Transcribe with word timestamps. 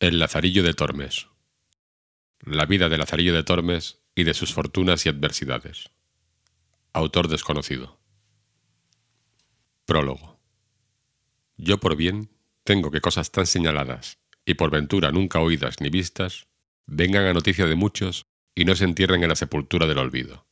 El 0.00 0.18
Lazarillo 0.18 0.62
de 0.62 0.72
Tormes. 0.72 1.26
La 2.40 2.64
vida 2.64 2.88
de 2.88 2.96
Lazarillo 2.96 3.34
de 3.34 3.42
Tormes 3.42 4.00
y 4.14 4.24
de 4.24 4.32
sus 4.32 4.54
fortunas 4.54 5.04
y 5.04 5.10
adversidades. 5.10 5.90
Autor 6.94 7.28
desconocido. 7.28 8.00
Prólogo. 9.84 10.40
Yo 11.58 11.80
por 11.80 11.96
bien 11.96 12.30
tengo 12.64 12.90
que 12.90 13.02
cosas 13.02 13.30
tan 13.30 13.44
señaladas 13.44 14.18
y 14.46 14.54
por 14.54 14.70
ventura 14.70 15.12
nunca 15.12 15.40
oídas 15.40 15.82
ni 15.82 15.90
vistas 15.90 16.48
vengan 16.86 17.26
a 17.26 17.34
noticia 17.34 17.66
de 17.66 17.74
muchos 17.74 18.24
y 18.54 18.64
no 18.64 18.76
se 18.76 18.84
entierren 18.84 19.22
en 19.22 19.28
la 19.28 19.36
sepultura 19.36 19.86
del 19.86 19.98
olvido. 19.98 20.46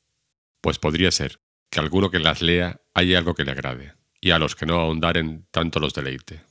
Pues 0.60 0.78
podría 0.78 1.10
ser 1.10 1.40
que 1.70 1.80
alguno 1.80 2.10
que 2.10 2.18
las 2.18 2.42
lea 2.42 2.82
haya 2.92 3.16
algo 3.16 3.34
que 3.34 3.46
le 3.46 3.52
agrade, 3.52 3.94
y 4.20 4.32
a 4.32 4.38
los 4.38 4.54
que 4.56 4.66
no 4.66 4.78
ahondaren 4.78 5.46
tanto 5.50 5.80
los 5.80 5.94
deleite. 5.94 6.44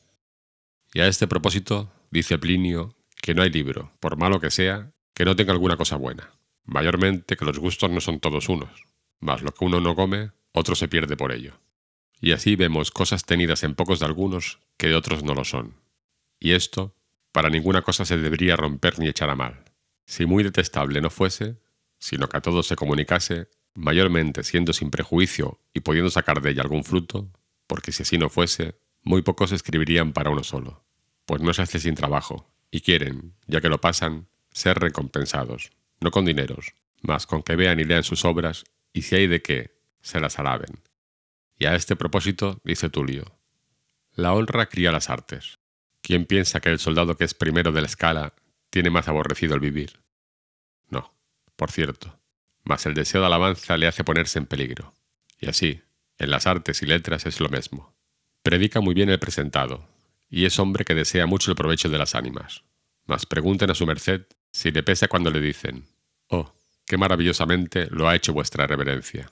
Y 0.95 1.01
a 1.01 1.07
este 1.07 1.27
propósito 1.27 1.93
dice 2.17 2.39
Plinio 2.39 2.95
que 3.21 3.35
no 3.35 3.43
hay 3.43 3.51
libro, 3.51 3.91
por 3.99 4.17
malo 4.17 4.39
que 4.39 4.49
sea, 4.49 4.91
que 5.13 5.23
no 5.23 5.35
tenga 5.35 5.51
alguna 5.51 5.77
cosa 5.77 5.97
buena. 5.97 6.31
Mayormente 6.65 7.37
que 7.37 7.45
los 7.45 7.59
gustos 7.59 7.91
no 7.91 8.01
son 8.01 8.19
todos 8.19 8.49
unos, 8.49 8.85
mas 9.19 9.43
lo 9.43 9.53
que 9.53 9.65
uno 9.65 9.79
no 9.81 9.95
come, 9.95 10.31
otro 10.51 10.73
se 10.73 10.87
pierde 10.87 11.15
por 11.15 11.31
ello. 11.31 11.59
Y 12.19 12.31
así 12.31 12.55
vemos 12.55 12.89
cosas 12.89 13.23
tenidas 13.23 13.63
en 13.63 13.75
pocos 13.75 13.99
de 13.99 14.07
algunos 14.07 14.59
que 14.77 14.87
de 14.87 14.95
otros 14.95 15.23
no 15.23 15.35
lo 15.35 15.43
son. 15.43 15.75
Y 16.39 16.53
esto, 16.53 16.95
para 17.31 17.49
ninguna 17.49 17.83
cosa 17.83 18.03
se 18.03 18.17
debería 18.17 18.55
romper 18.55 18.97
ni 18.97 19.07
echar 19.07 19.29
a 19.29 19.35
mal. 19.35 19.63
Si 20.07 20.25
muy 20.25 20.43
detestable 20.43 21.01
no 21.01 21.11
fuese, 21.11 21.59
sino 21.99 22.29
que 22.29 22.37
a 22.37 22.41
todos 22.41 22.65
se 22.65 22.75
comunicase, 22.75 23.49
mayormente 23.75 24.43
siendo 24.43 24.73
sin 24.73 24.89
prejuicio 24.89 25.59
y 25.71 25.81
pudiendo 25.81 26.09
sacar 26.09 26.41
de 26.41 26.49
ella 26.49 26.63
algún 26.63 26.83
fruto, 26.83 27.31
porque 27.67 27.91
si 27.91 28.01
así 28.01 28.17
no 28.17 28.29
fuese, 28.29 28.79
muy 29.03 29.21
pocos 29.21 29.51
escribirían 29.51 30.13
para 30.13 30.31
uno 30.31 30.43
solo 30.43 30.86
pues 31.27 31.41
no 31.41 31.53
se 31.53 31.61
hace 31.61 31.79
sin 31.79 31.93
trabajo, 31.93 32.49
y 32.71 32.81
quieren, 32.81 33.35
ya 33.45 33.61
que 33.61 33.69
lo 33.69 33.79
pasan, 33.79 34.27
ser 34.51 34.79
recompensados, 34.79 35.71
no 35.99 36.09
con 36.09 36.25
dineros, 36.25 36.73
mas 37.01 37.27
con 37.27 37.43
que 37.43 37.55
vean 37.55 37.79
y 37.79 37.83
lean 37.83 38.03
sus 38.03 38.25
obras, 38.25 38.63
y 38.93 39.03
si 39.03 39.15
hay 39.15 39.27
de 39.27 39.41
qué, 39.41 39.77
se 40.01 40.19
las 40.19 40.39
alaben. 40.39 40.79
Y 41.59 41.65
a 41.65 41.75
este 41.75 41.95
propósito 41.95 42.61
dice 42.63 42.89
Tulio, 42.89 43.37
la 44.13 44.33
honra 44.33 44.67
cría 44.67 44.91
las 44.91 45.09
artes. 45.09 45.59
¿Quién 46.01 46.25
piensa 46.25 46.61
que 46.61 46.69
el 46.69 46.79
soldado 46.79 47.17
que 47.17 47.25
es 47.25 47.33
primero 47.33 47.71
de 47.71 47.81
la 47.81 47.87
escala 47.87 48.33
tiene 48.69 48.89
más 48.89 49.07
aborrecido 49.07 49.53
el 49.53 49.59
vivir? 49.59 49.99
No, 50.89 51.13
por 51.55 51.71
cierto, 51.71 52.17
mas 52.63 52.85
el 52.85 52.93
deseo 52.93 53.19
de 53.21 53.27
alabanza 53.27 53.77
le 53.77 53.87
hace 53.87 54.03
ponerse 54.03 54.39
en 54.39 54.45
peligro. 54.45 54.93
Y 55.39 55.49
así, 55.49 55.81
en 56.17 56.31
las 56.31 56.47
artes 56.47 56.81
y 56.81 56.85
letras 56.85 57.25
es 57.25 57.41
lo 57.41 57.49
mismo. 57.49 57.93
Predica 58.43 58.79
muy 58.79 58.93
bien 58.93 59.09
el 59.09 59.19
presentado, 59.19 59.87
y 60.29 60.45
es 60.45 60.59
hombre 60.59 60.85
que 60.85 60.95
desea 60.95 61.25
mucho 61.25 61.51
el 61.51 61.55
provecho 61.55 61.89
de 61.89 61.97
las 61.97 62.15
ánimas. 62.15 62.63
Mas 63.05 63.25
pregunten 63.25 63.69
a 63.69 63.75
su 63.75 63.85
merced 63.85 64.25
si 64.51 64.71
le 64.71 64.83
pesa 64.83 65.07
cuando 65.07 65.31
le 65.31 65.39
dicen, 65.39 65.85
Oh, 66.29 66.51
qué 66.85 66.97
maravillosamente 66.97 67.87
lo 67.89 68.07
ha 68.07 68.15
hecho 68.15 68.33
vuestra 68.33 68.67
reverencia. 68.67 69.31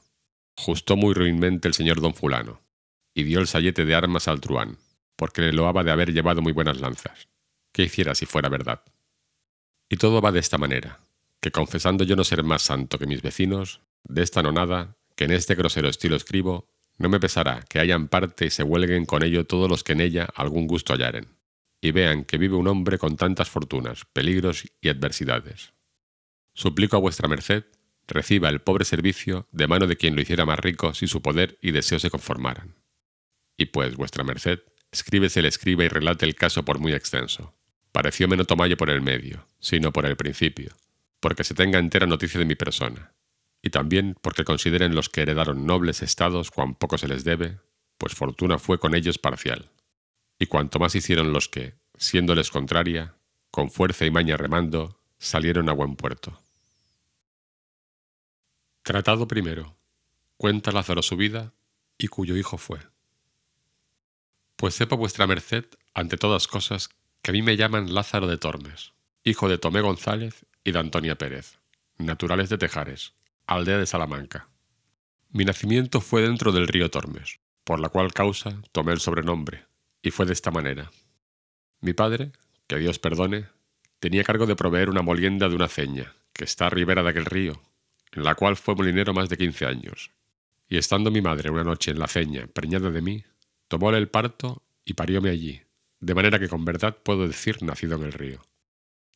Justó 0.55 0.95
muy 0.95 1.13
ruinmente 1.13 1.67
el 1.67 1.73
señor 1.73 1.99
don 1.99 2.13
fulano, 2.13 2.61
y 3.13 3.23
dio 3.23 3.39
el 3.39 3.47
sayete 3.47 3.85
de 3.85 3.95
armas 3.95 4.27
al 4.27 4.39
truán, 4.39 4.77
porque 5.15 5.41
le 5.41 5.51
loaba 5.51 5.83
de 5.83 5.91
haber 5.91 6.13
llevado 6.13 6.41
muy 6.41 6.53
buenas 6.53 6.79
lanzas. 6.79 7.27
¿Qué 7.73 7.83
hiciera 7.83 8.15
si 8.15 8.25
fuera 8.25 8.49
verdad? 8.49 8.81
Y 9.89 9.97
todo 9.97 10.21
va 10.21 10.31
de 10.31 10.39
esta 10.39 10.57
manera, 10.57 10.99
que 11.41 11.51
confesando 11.51 12.03
yo 12.05 12.15
no 12.15 12.23
ser 12.23 12.43
más 12.43 12.61
santo 12.61 12.97
que 12.97 13.07
mis 13.07 13.21
vecinos, 13.21 13.81
de 14.03 14.23
esta 14.23 14.41
nonada, 14.41 14.95
que 15.15 15.25
en 15.25 15.31
este 15.31 15.55
grosero 15.55 15.89
estilo 15.89 16.15
escribo, 16.15 16.69
no 16.97 17.09
me 17.09 17.19
pesará 17.19 17.63
que 17.69 17.79
hayan 17.79 18.07
parte 18.07 18.45
y 18.45 18.49
se 18.49 18.63
huelguen 18.63 19.05
con 19.05 19.23
ello 19.23 19.45
todos 19.45 19.69
los 19.69 19.83
que 19.83 19.93
en 19.93 20.01
ella 20.01 20.27
algún 20.35 20.67
gusto 20.67 20.93
hallaren, 20.93 21.27
y 21.81 21.91
vean 21.91 22.23
que 22.23 22.37
vive 22.37 22.55
un 22.55 22.67
hombre 22.67 22.97
con 22.97 23.17
tantas 23.17 23.49
fortunas, 23.49 24.05
peligros 24.13 24.65
y 24.81 24.89
adversidades. 24.89 25.73
Suplico 26.53 26.97
a 26.97 26.99
vuestra 27.01 27.27
merced 27.27 27.65
reciba 28.07 28.49
el 28.49 28.61
pobre 28.61 28.85
servicio 28.85 29.47
de 29.51 29.67
mano 29.67 29.87
de 29.87 29.97
quien 29.97 30.15
lo 30.15 30.21
hiciera 30.21 30.45
más 30.45 30.59
rico 30.59 30.93
si 30.93 31.07
su 31.07 31.21
poder 31.21 31.57
y 31.61 31.71
deseo 31.71 31.99
se 31.99 32.09
conformaran. 32.09 32.75
Y 33.57 33.65
pues 33.65 33.95
vuestra 33.95 34.23
merced, 34.23 34.59
escríbese 34.91 35.39
el 35.39 35.45
escriba 35.45 35.83
y 35.83 35.87
relate 35.87 36.25
el 36.25 36.35
caso 36.35 36.63
por 36.63 36.79
muy 36.79 36.93
extenso. 36.93 37.55
Parecióme 37.91 38.37
no 38.37 38.45
tomalle 38.45 38.77
por 38.77 38.89
el 38.89 39.01
medio, 39.01 39.47
sino 39.59 39.91
por 39.91 40.05
el 40.05 40.17
principio, 40.17 40.75
porque 41.19 41.43
se 41.43 41.55
tenga 41.55 41.79
entera 41.79 42.05
noticia 42.05 42.39
de 42.39 42.45
mi 42.45 42.55
persona, 42.55 43.13
y 43.65 43.71
también 43.71 44.15
porque 44.21 44.45
consideren 44.45 44.93
los 44.93 45.09
que 45.09 45.23
heredaron 45.23 45.65
nobles 45.65 46.03
estados 46.03 46.51
cuán 46.51 46.75
poco 46.75 46.99
se 46.99 47.07
les 47.07 47.23
debe, 47.23 47.57
pues 47.97 48.13
fortuna 48.13 48.59
fue 48.59 48.77
con 48.77 48.93
ellos 48.93 49.17
parcial. 49.17 49.71
Y 50.37 50.45
cuanto 50.45 50.77
más 50.77 50.93
hicieron 50.93 51.33
los 51.33 51.49
que, 51.49 51.73
siéndoles 51.97 52.51
contraria, 52.51 53.15
con 53.49 53.71
fuerza 53.71 54.05
y 54.05 54.11
maña 54.11 54.37
remando, 54.37 54.99
salieron 55.17 55.67
a 55.67 55.73
buen 55.73 55.95
puerto. 55.95 56.39
Tratado 58.83 59.27
primero. 59.27 59.75
Cuenta 60.37 60.71
Lázaro 60.71 61.01
su 61.01 61.17
vida 61.17 61.51
y 61.97 62.05
cuyo 62.05 62.37
hijo 62.37 62.59
fue. 62.59 62.81
Pues 64.57 64.75
sepa 64.75 64.95
vuestra 64.95 65.25
merced, 65.25 65.65
ante 65.95 66.17
todas 66.17 66.45
cosas, 66.45 66.89
que 67.23 67.31
a 67.31 67.33
mí 67.33 67.41
me 67.41 67.57
llaman 67.57 67.95
Lázaro 67.95 68.27
de 68.27 68.37
Tormes, 68.37 68.93
hijo 69.23 69.49
de 69.49 69.57
Tomé 69.57 69.81
González 69.81 70.45
y 70.63 70.71
de 70.71 70.77
Antonia 70.77 71.17
Pérez, 71.17 71.57
naturales 71.97 72.49
de 72.49 72.59
Tejares, 72.59 73.15
aldea 73.47 73.77
de 73.77 73.85
Salamanca. 73.85 74.49
Mi 75.31 75.45
nacimiento 75.45 76.01
fue 76.01 76.21
dentro 76.21 76.51
del 76.51 76.67
río 76.67 76.89
Tormes, 76.89 77.39
por 77.63 77.79
la 77.79 77.89
cual 77.89 78.13
causa 78.13 78.61
tomé 78.71 78.93
el 78.93 78.99
sobrenombre, 78.99 79.65
y 80.01 80.11
fue 80.11 80.25
de 80.25 80.33
esta 80.33 80.51
manera. 80.51 80.91
Mi 81.81 81.93
padre, 81.93 82.31
que 82.67 82.77
Dios 82.77 82.99
perdone, 82.99 83.47
tenía 83.99 84.23
cargo 84.23 84.45
de 84.45 84.55
proveer 84.55 84.89
una 84.89 85.01
molienda 85.01 85.49
de 85.49 85.55
una 85.55 85.67
ceña, 85.67 86.13
que 86.33 86.43
está 86.43 86.67
a 86.67 86.69
ribera 86.69 87.03
de 87.03 87.09
aquel 87.09 87.25
río, 87.25 87.61
en 88.11 88.23
la 88.23 88.35
cual 88.35 88.55
fue 88.55 88.75
molinero 88.75 89.13
más 89.13 89.29
de 89.29 89.37
quince 89.37 89.65
años. 89.65 90.11
Y 90.67 90.77
estando 90.77 91.11
mi 91.11 91.21
madre 91.21 91.49
una 91.49 91.63
noche 91.63 91.91
en 91.91 91.99
la 91.99 92.07
ceña, 92.07 92.47
preñada 92.47 92.89
de 92.89 93.01
mí, 93.01 93.23
tomóle 93.67 93.97
el 93.97 94.09
parto 94.09 94.63
y 94.83 94.93
parióme 94.93 95.29
allí, 95.29 95.61
de 95.99 96.15
manera 96.15 96.39
que 96.39 96.49
con 96.49 96.65
verdad 96.65 96.97
puedo 97.03 97.27
decir 97.27 97.61
nacido 97.61 97.95
en 97.97 98.03
el 98.03 98.13
río. 98.13 98.41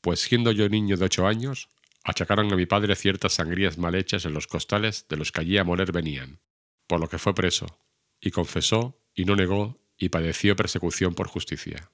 Pues 0.02 0.20
siendo 0.20 0.52
yo 0.52 0.70
niño 0.70 0.98
de 0.98 1.06
ocho 1.06 1.28
años, 1.28 1.70
achacaron 2.04 2.52
a 2.52 2.56
mi 2.56 2.66
padre 2.66 2.96
ciertas 2.96 3.34
sangrías 3.34 3.78
mal 3.78 3.96
hechas 3.96 4.26
en 4.26 4.34
los 4.34 4.48
costales 4.48 5.08
de 5.08 5.18
los 5.18 5.32
que 5.32 5.42
allí 5.42 5.58
a 5.58 5.64
moler 5.64 5.92
venían, 5.92 6.40
por 6.88 7.00
lo 7.00 7.10
que 7.10 7.20
fue 7.20 7.36
preso, 7.36 7.80
y 8.22 8.32
confesó, 8.32 9.00
y 9.14 9.26
no 9.26 9.36
negó, 9.36 9.78
y 9.98 10.10
padeció 10.10 10.56
persecución 10.56 11.14
por 11.14 11.28
justicia. 11.28 11.92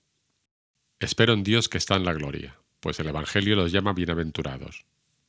Espero 1.00 1.34
en 1.34 1.44
Dios 1.44 1.68
que 1.70 1.78
está 1.78 1.96
en 1.96 2.06
la 2.06 2.14
gloria, 2.14 2.60
pues 2.80 3.00
el 3.00 3.08
Evangelio 3.08 3.56
los 3.56 3.72
llama 3.72 3.94
bienaventurados. 3.94 4.86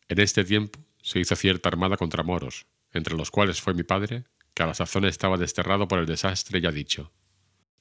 En 0.09 0.21
este 0.21 0.45
tiempo 0.45 0.79
se 1.03 1.19
hizo 1.19 1.37
cierta 1.37 1.69
armada 1.69 1.97
contra 1.97 2.23
moros, 2.23 2.67
entre 2.93 3.17
los 3.17 3.31
cuales 3.31 3.61
fue 3.61 3.75
mi 3.75 3.83
padre, 3.83 4.25
que 4.55 4.63
a 4.63 4.67
la 4.67 4.75
sazón 4.75 5.05
estaba 5.05 5.37
desterrado 5.37 5.89
por 5.89 5.99
el 5.99 6.07
desastre 6.07 6.61
ya 6.61 6.71
dicho, 6.71 7.13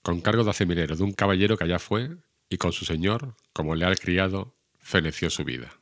con 0.02 0.22
cargo 0.22 0.44
de 0.44 0.52
aceminero 0.52 0.96
de 0.96 1.04
un 1.04 1.14
caballero 1.14 1.58
que 1.58 1.64
allá 1.64 1.80
fue, 1.80 2.18
y 2.50 2.58
con 2.58 2.72
su 2.72 2.86
señor, 2.86 3.36
como 3.54 3.76
leal 3.76 3.98
criado, 3.98 4.56
feneció 4.78 5.30
su 5.30 5.44
vida. 5.44 5.80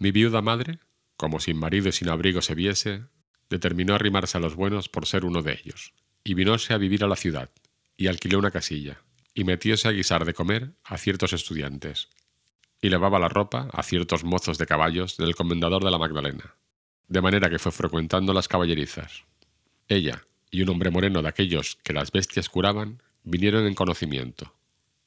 Mi 0.00 0.12
viuda 0.12 0.40
madre, 0.40 0.78
como 1.18 1.40
sin 1.40 1.58
marido 1.58 1.90
y 1.90 1.92
sin 1.92 2.08
abrigo 2.08 2.40
se 2.40 2.54
viese, 2.54 3.02
determinó 3.50 3.94
arrimarse 3.94 4.38
a 4.38 4.40
los 4.40 4.54
buenos 4.54 4.88
por 4.88 5.04
ser 5.04 5.26
uno 5.26 5.42
de 5.42 5.60
ellos, 5.62 5.92
y 6.24 6.32
vinóse 6.32 6.72
a 6.72 6.78
vivir 6.78 7.04
a 7.04 7.06
la 7.06 7.16
ciudad, 7.16 7.50
y 7.98 8.06
alquiló 8.06 8.38
una 8.38 8.50
casilla, 8.50 9.02
y 9.34 9.44
metióse 9.44 9.88
a 9.88 9.90
guisar 9.90 10.24
de 10.24 10.32
comer 10.32 10.72
a 10.84 10.96
ciertos 10.96 11.34
estudiantes, 11.34 12.08
y 12.80 12.88
lavaba 12.88 13.18
la 13.18 13.28
ropa 13.28 13.68
a 13.74 13.82
ciertos 13.82 14.24
mozos 14.24 14.56
de 14.56 14.64
caballos 14.64 15.18
del 15.18 15.34
comendador 15.34 15.84
de 15.84 15.90
la 15.90 15.98
Magdalena, 15.98 16.54
de 17.08 17.20
manera 17.20 17.50
que 17.50 17.58
fue 17.58 17.70
frecuentando 17.70 18.32
las 18.32 18.48
caballerizas. 18.48 19.24
Ella 19.86 20.24
y 20.50 20.62
un 20.62 20.70
hombre 20.70 20.90
moreno 20.90 21.20
de 21.20 21.28
aquellos 21.28 21.76
que 21.84 21.92
las 21.92 22.10
bestias 22.10 22.48
curaban 22.48 23.02
vinieron 23.22 23.66
en 23.66 23.74
conocimiento. 23.74 24.54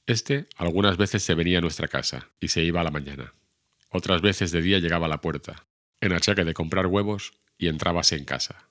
Este 0.05 0.45
algunas 0.55 0.97
veces 0.97 1.23
se 1.23 1.33
venía 1.33 1.57
a 1.57 1.61
nuestra 1.61 1.87
casa 1.87 2.29
y 2.39 2.49
se 2.49 2.61
iba 2.61 2.81
a 2.81 2.83
la 2.83 2.91
mañana. 2.91 3.33
Otras 3.95 4.21
veces 4.21 4.51
de 4.51 4.63
día 4.63 4.79
llegaba 4.79 5.05
a 5.05 5.09
la 5.09 5.21
puerta, 5.21 5.67
en 6.01 6.13
achaque 6.13 6.43
de 6.43 6.55
comprar 6.55 6.87
huevos, 6.87 7.33
y 7.59 7.67
entrábase 7.67 8.15
en 8.15 8.25
casa. 8.25 8.67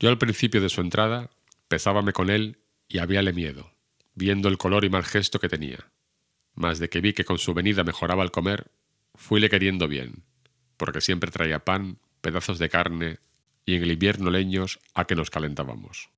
Yo 0.00 0.08
al 0.08 0.18
principio 0.18 0.60
de 0.60 0.68
su 0.68 0.80
entrada 0.80 1.30
pesábame 1.68 2.12
con 2.12 2.28
él 2.28 2.58
y 2.88 2.98
habíale 2.98 3.32
miedo, 3.32 3.72
viendo 4.16 4.48
el 4.48 4.58
color 4.58 4.84
y 4.84 4.90
mal 4.90 5.04
gesto 5.04 5.38
que 5.38 5.48
tenía. 5.48 5.92
Mas 6.54 6.80
de 6.80 6.88
que 6.88 7.00
vi 7.00 7.12
que 7.12 7.24
con 7.24 7.38
su 7.38 7.54
venida 7.54 7.84
mejoraba 7.84 8.24
el 8.24 8.32
comer, 8.32 8.72
fuile 9.14 9.48
queriendo 9.48 9.86
bien, 9.86 10.24
porque 10.76 11.00
siempre 11.00 11.30
traía 11.30 11.64
pan, 11.64 12.00
pedazos 12.20 12.58
de 12.58 12.68
carne 12.68 13.18
y 13.64 13.76
en 13.76 13.84
el 13.84 13.92
invierno 13.92 14.28
leños 14.30 14.80
a 14.92 15.06
que 15.06 15.14
nos 15.14 15.30
calentábamos. 15.30 16.10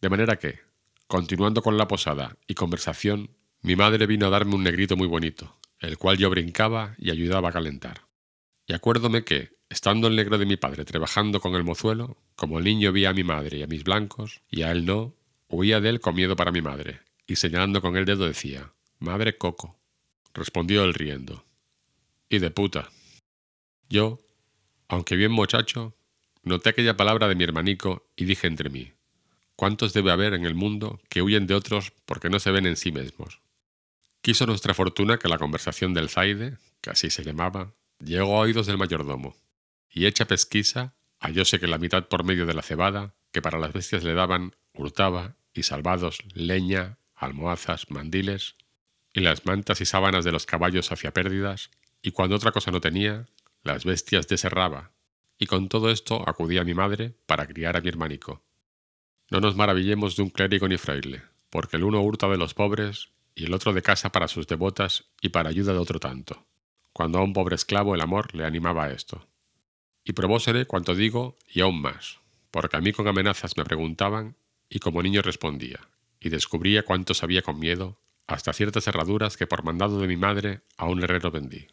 De 0.00 0.08
manera 0.08 0.40
que, 0.40 0.58
continuando 1.06 1.62
con 1.62 1.78
la 1.78 1.86
posada 1.86 2.36
y 2.48 2.54
conversación, 2.54 3.30
mi 3.62 3.76
madre 3.76 4.06
vino 4.06 4.26
a 4.26 4.30
darme 4.30 4.56
un 4.56 4.64
negrito 4.64 4.96
muy 4.96 5.06
bonito, 5.06 5.59
el 5.80 5.98
cual 5.98 6.18
yo 6.18 6.30
brincaba 6.30 6.94
y 6.98 7.10
ayudaba 7.10 7.48
a 7.48 7.52
calentar. 7.52 8.02
Y 8.66 8.74
acuérdome 8.74 9.24
que, 9.24 9.50
estando 9.68 10.08
el 10.08 10.16
negro 10.16 10.38
de 10.38 10.46
mi 10.46 10.56
padre 10.56 10.84
trabajando 10.84 11.40
con 11.40 11.54
el 11.54 11.64
mozuelo, 11.64 12.18
como 12.36 12.58
el 12.58 12.64
niño 12.64 12.92
vi 12.92 13.06
a 13.06 13.12
mi 13.12 13.24
madre 13.24 13.58
y 13.58 13.62
a 13.62 13.66
mis 13.66 13.82
blancos, 13.82 14.42
y 14.50 14.62
a 14.62 14.70
él 14.70 14.84
no, 14.84 15.14
huía 15.48 15.80
de 15.80 15.88
él 15.88 16.00
con 16.00 16.14
miedo 16.14 16.36
para 16.36 16.52
mi 16.52 16.62
madre, 16.62 17.00
y 17.26 17.36
señalando 17.36 17.80
con 17.80 17.96
el 17.96 18.04
dedo 18.04 18.26
decía, 18.26 18.72
Madre 18.98 19.38
Coco. 19.38 19.78
respondió 20.34 20.84
él 20.84 20.94
riendo. 20.94 21.44
Y 22.28 22.38
de 22.38 22.50
puta. 22.50 22.90
Yo, 23.88 24.20
aunque 24.88 25.16
bien 25.16 25.32
muchacho, 25.32 25.96
noté 26.42 26.70
aquella 26.70 26.96
palabra 26.96 27.26
de 27.26 27.34
mi 27.34 27.44
hermanico 27.44 28.06
y 28.14 28.26
dije 28.26 28.46
entre 28.46 28.70
mí, 28.70 28.92
¿cuántos 29.56 29.92
debe 29.92 30.12
haber 30.12 30.34
en 30.34 30.44
el 30.44 30.54
mundo 30.54 31.00
que 31.08 31.22
huyen 31.22 31.46
de 31.46 31.54
otros 31.54 31.92
porque 32.04 32.30
no 32.30 32.38
se 32.38 32.50
ven 32.50 32.66
en 32.66 32.76
sí 32.76 32.92
mismos? 32.92 33.40
Quiso 34.22 34.44
nuestra 34.44 34.74
fortuna 34.74 35.18
que 35.18 35.28
la 35.28 35.38
conversación 35.38 35.94
del 35.94 36.10
Zaide, 36.10 36.58
que 36.82 36.90
así 36.90 37.08
se 37.08 37.24
llamaba, 37.24 37.72
llegó 38.04 38.36
a 38.36 38.40
oídos 38.40 38.66
del 38.66 38.76
mayordomo, 38.76 39.34
y 39.88 40.04
hecha 40.04 40.26
pesquisa, 40.26 40.94
hallóse 41.20 41.58
que 41.58 41.66
la 41.66 41.78
mitad 41.78 42.06
por 42.06 42.24
medio 42.24 42.44
de 42.44 42.52
la 42.52 42.62
cebada, 42.62 43.14
que 43.32 43.40
para 43.40 43.58
las 43.58 43.72
bestias 43.72 44.04
le 44.04 44.12
daban, 44.12 44.54
hurtaba, 44.74 45.36
y 45.54 45.62
salvados 45.62 46.18
leña, 46.34 46.98
almohazas, 47.14 47.90
mandiles, 47.90 48.56
y 49.14 49.20
las 49.20 49.46
mantas 49.46 49.80
y 49.80 49.86
sábanas 49.86 50.24
de 50.24 50.32
los 50.32 50.44
caballos 50.44 50.92
hacia 50.92 51.12
pérdidas, 51.12 51.70
y 52.02 52.10
cuando 52.10 52.36
otra 52.36 52.52
cosa 52.52 52.70
no 52.70 52.82
tenía, 52.82 53.26
las 53.62 53.86
bestias 53.86 54.28
deserraba, 54.28 54.92
y 55.38 55.46
con 55.46 55.70
todo 55.70 55.90
esto 55.90 56.28
acudía 56.28 56.62
mi 56.62 56.74
madre 56.74 57.14
para 57.24 57.46
criar 57.46 57.74
a 57.76 57.80
mi 57.80 57.88
hermanico. 57.88 58.42
No 59.30 59.40
nos 59.40 59.56
maravillemos 59.56 60.16
de 60.16 60.24
un 60.24 60.30
clérigo 60.30 60.68
ni 60.68 60.76
fraile, 60.76 61.22
porque 61.48 61.78
el 61.78 61.84
uno 61.84 62.02
hurta 62.02 62.28
de 62.28 62.36
los 62.36 62.52
pobres 62.52 63.08
y 63.34 63.44
el 63.44 63.54
otro 63.54 63.72
de 63.72 63.82
casa 63.82 64.12
para 64.12 64.28
sus 64.28 64.46
devotas 64.46 65.04
y 65.20 65.30
para 65.30 65.50
ayuda 65.50 65.72
de 65.72 65.78
otro 65.78 66.00
tanto, 66.00 66.46
cuando 66.92 67.18
a 67.18 67.22
un 67.22 67.32
pobre 67.32 67.54
esclavo 67.54 67.94
el 67.94 68.00
amor 68.00 68.34
le 68.34 68.44
animaba 68.44 68.84
a 68.84 68.90
esto. 68.90 69.26
Y 70.04 70.12
probósele 70.12 70.66
cuanto 70.66 70.94
digo 70.94 71.38
y 71.46 71.60
aún 71.60 71.80
más, 71.80 72.20
porque 72.50 72.76
a 72.76 72.80
mí 72.80 72.92
con 72.92 73.06
amenazas 73.08 73.56
me 73.56 73.64
preguntaban 73.64 74.36
y 74.68 74.78
como 74.78 75.02
niño 75.02 75.22
respondía, 75.22 75.88
y 76.20 76.28
descubría 76.28 76.84
cuánto 76.84 77.14
sabía 77.14 77.42
con 77.42 77.58
miedo, 77.58 78.00
hasta 78.26 78.52
ciertas 78.52 78.86
herraduras 78.86 79.36
que 79.36 79.46
por 79.46 79.64
mandado 79.64 80.00
de 80.00 80.06
mi 80.06 80.16
madre 80.16 80.62
a 80.76 80.86
un 80.86 81.02
herrero 81.02 81.30
vendí. 81.30 81.66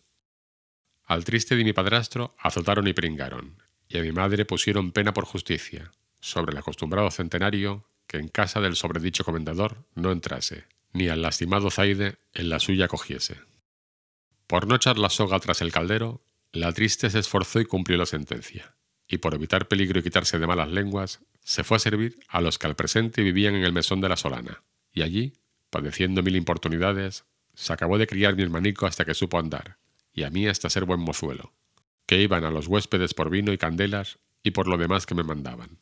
Al 1.05 1.23
triste 1.23 1.55
de 1.55 1.63
mi 1.63 1.73
padrastro 1.73 2.35
azotaron 2.39 2.87
y 2.87 2.93
pringaron, 2.93 3.61
y 3.87 3.97
a 3.97 4.01
mi 4.01 4.11
madre 4.11 4.45
pusieron 4.45 4.91
pena 4.91 5.13
por 5.13 5.25
justicia, 5.25 5.91
sobre 6.19 6.51
el 6.51 6.57
acostumbrado 6.57 7.11
centenario 7.11 7.87
que 8.07 8.17
en 8.17 8.27
casa 8.27 8.59
del 8.59 8.75
sobredicho 8.75 9.23
comendador 9.23 9.85
no 9.95 10.11
entrase, 10.11 10.65
ni 10.97 11.07
al 11.07 11.21
lastimado 11.21 11.71
Zaide 11.71 12.17
en 12.33 12.49
la 12.49 12.59
suya 12.59 12.87
cogiese. 12.87 13.39
Por 14.47 14.67
no 14.67 14.75
echar 14.75 14.97
la 14.97 15.09
soga 15.09 15.39
tras 15.39 15.61
el 15.61 15.71
caldero, 15.71 16.23
la 16.51 16.73
triste 16.73 17.09
se 17.09 17.19
esforzó 17.19 17.59
y 17.59 17.65
cumplió 17.65 17.97
la 17.97 18.05
sentencia, 18.05 18.75
y 19.07 19.17
por 19.17 19.33
evitar 19.33 19.67
peligro 19.67 19.99
y 19.99 20.03
quitarse 20.03 20.39
de 20.39 20.47
malas 20.47 20.69
lenguas, 20.69 21.19
se 21.43 21.63
fue 21.63 21.77
a 21.77 21.79
servir 21.79 22.19
a 22.27 22.41
los 22.41 22.57
que 22.57 22.67
al 22.67 22.75
presente 22.75 23.21
vivían 23.21 23.55
en 23.55 23.63
el 23.63 23.73
mesón 23.73 24.01
de 24.01 24.09
la 24.09 24.17
Solana, 24.17 24.63
y 24.91 25.01
allí, 25.01 25.33
padeciendo 25.69 26.23
mil 26.23 26.35
importunidades, 26.35 27.25
se 27.53 27.73
acabó 27.73 27.97
de 27.97 28.07
criar 28.07 28.35
mi 28.35 28.43
hermanico 28.43 28.85
hasta 28.85 29.05
que 29.05 29.13
supo 29.13 29.39
andar, 29.39 29.77
y 30.13 30.23
a 30.23 30.29
mí 30.29 30.47
hasta 30.47 30.69
ser 30.69 30.85
buen 30.85 30.99
mozuelo, 30.99 31.53
que 32.05 32.21
iban 32.21 32.43
a 32.43 32.51
los 32.51 32.67
huéspedes 32.67 33.13
por 33.13 33.29
vino 33.29 33.51
y 33.53 33.57
candelas 33.57 34.19
y 34.43 34.51
por 34.51 34.67
lo 34.67 34.77
demás 34.77 35.05
que 35.05 35.15
me 35.15 35.23
mandaban. 35.23 35.79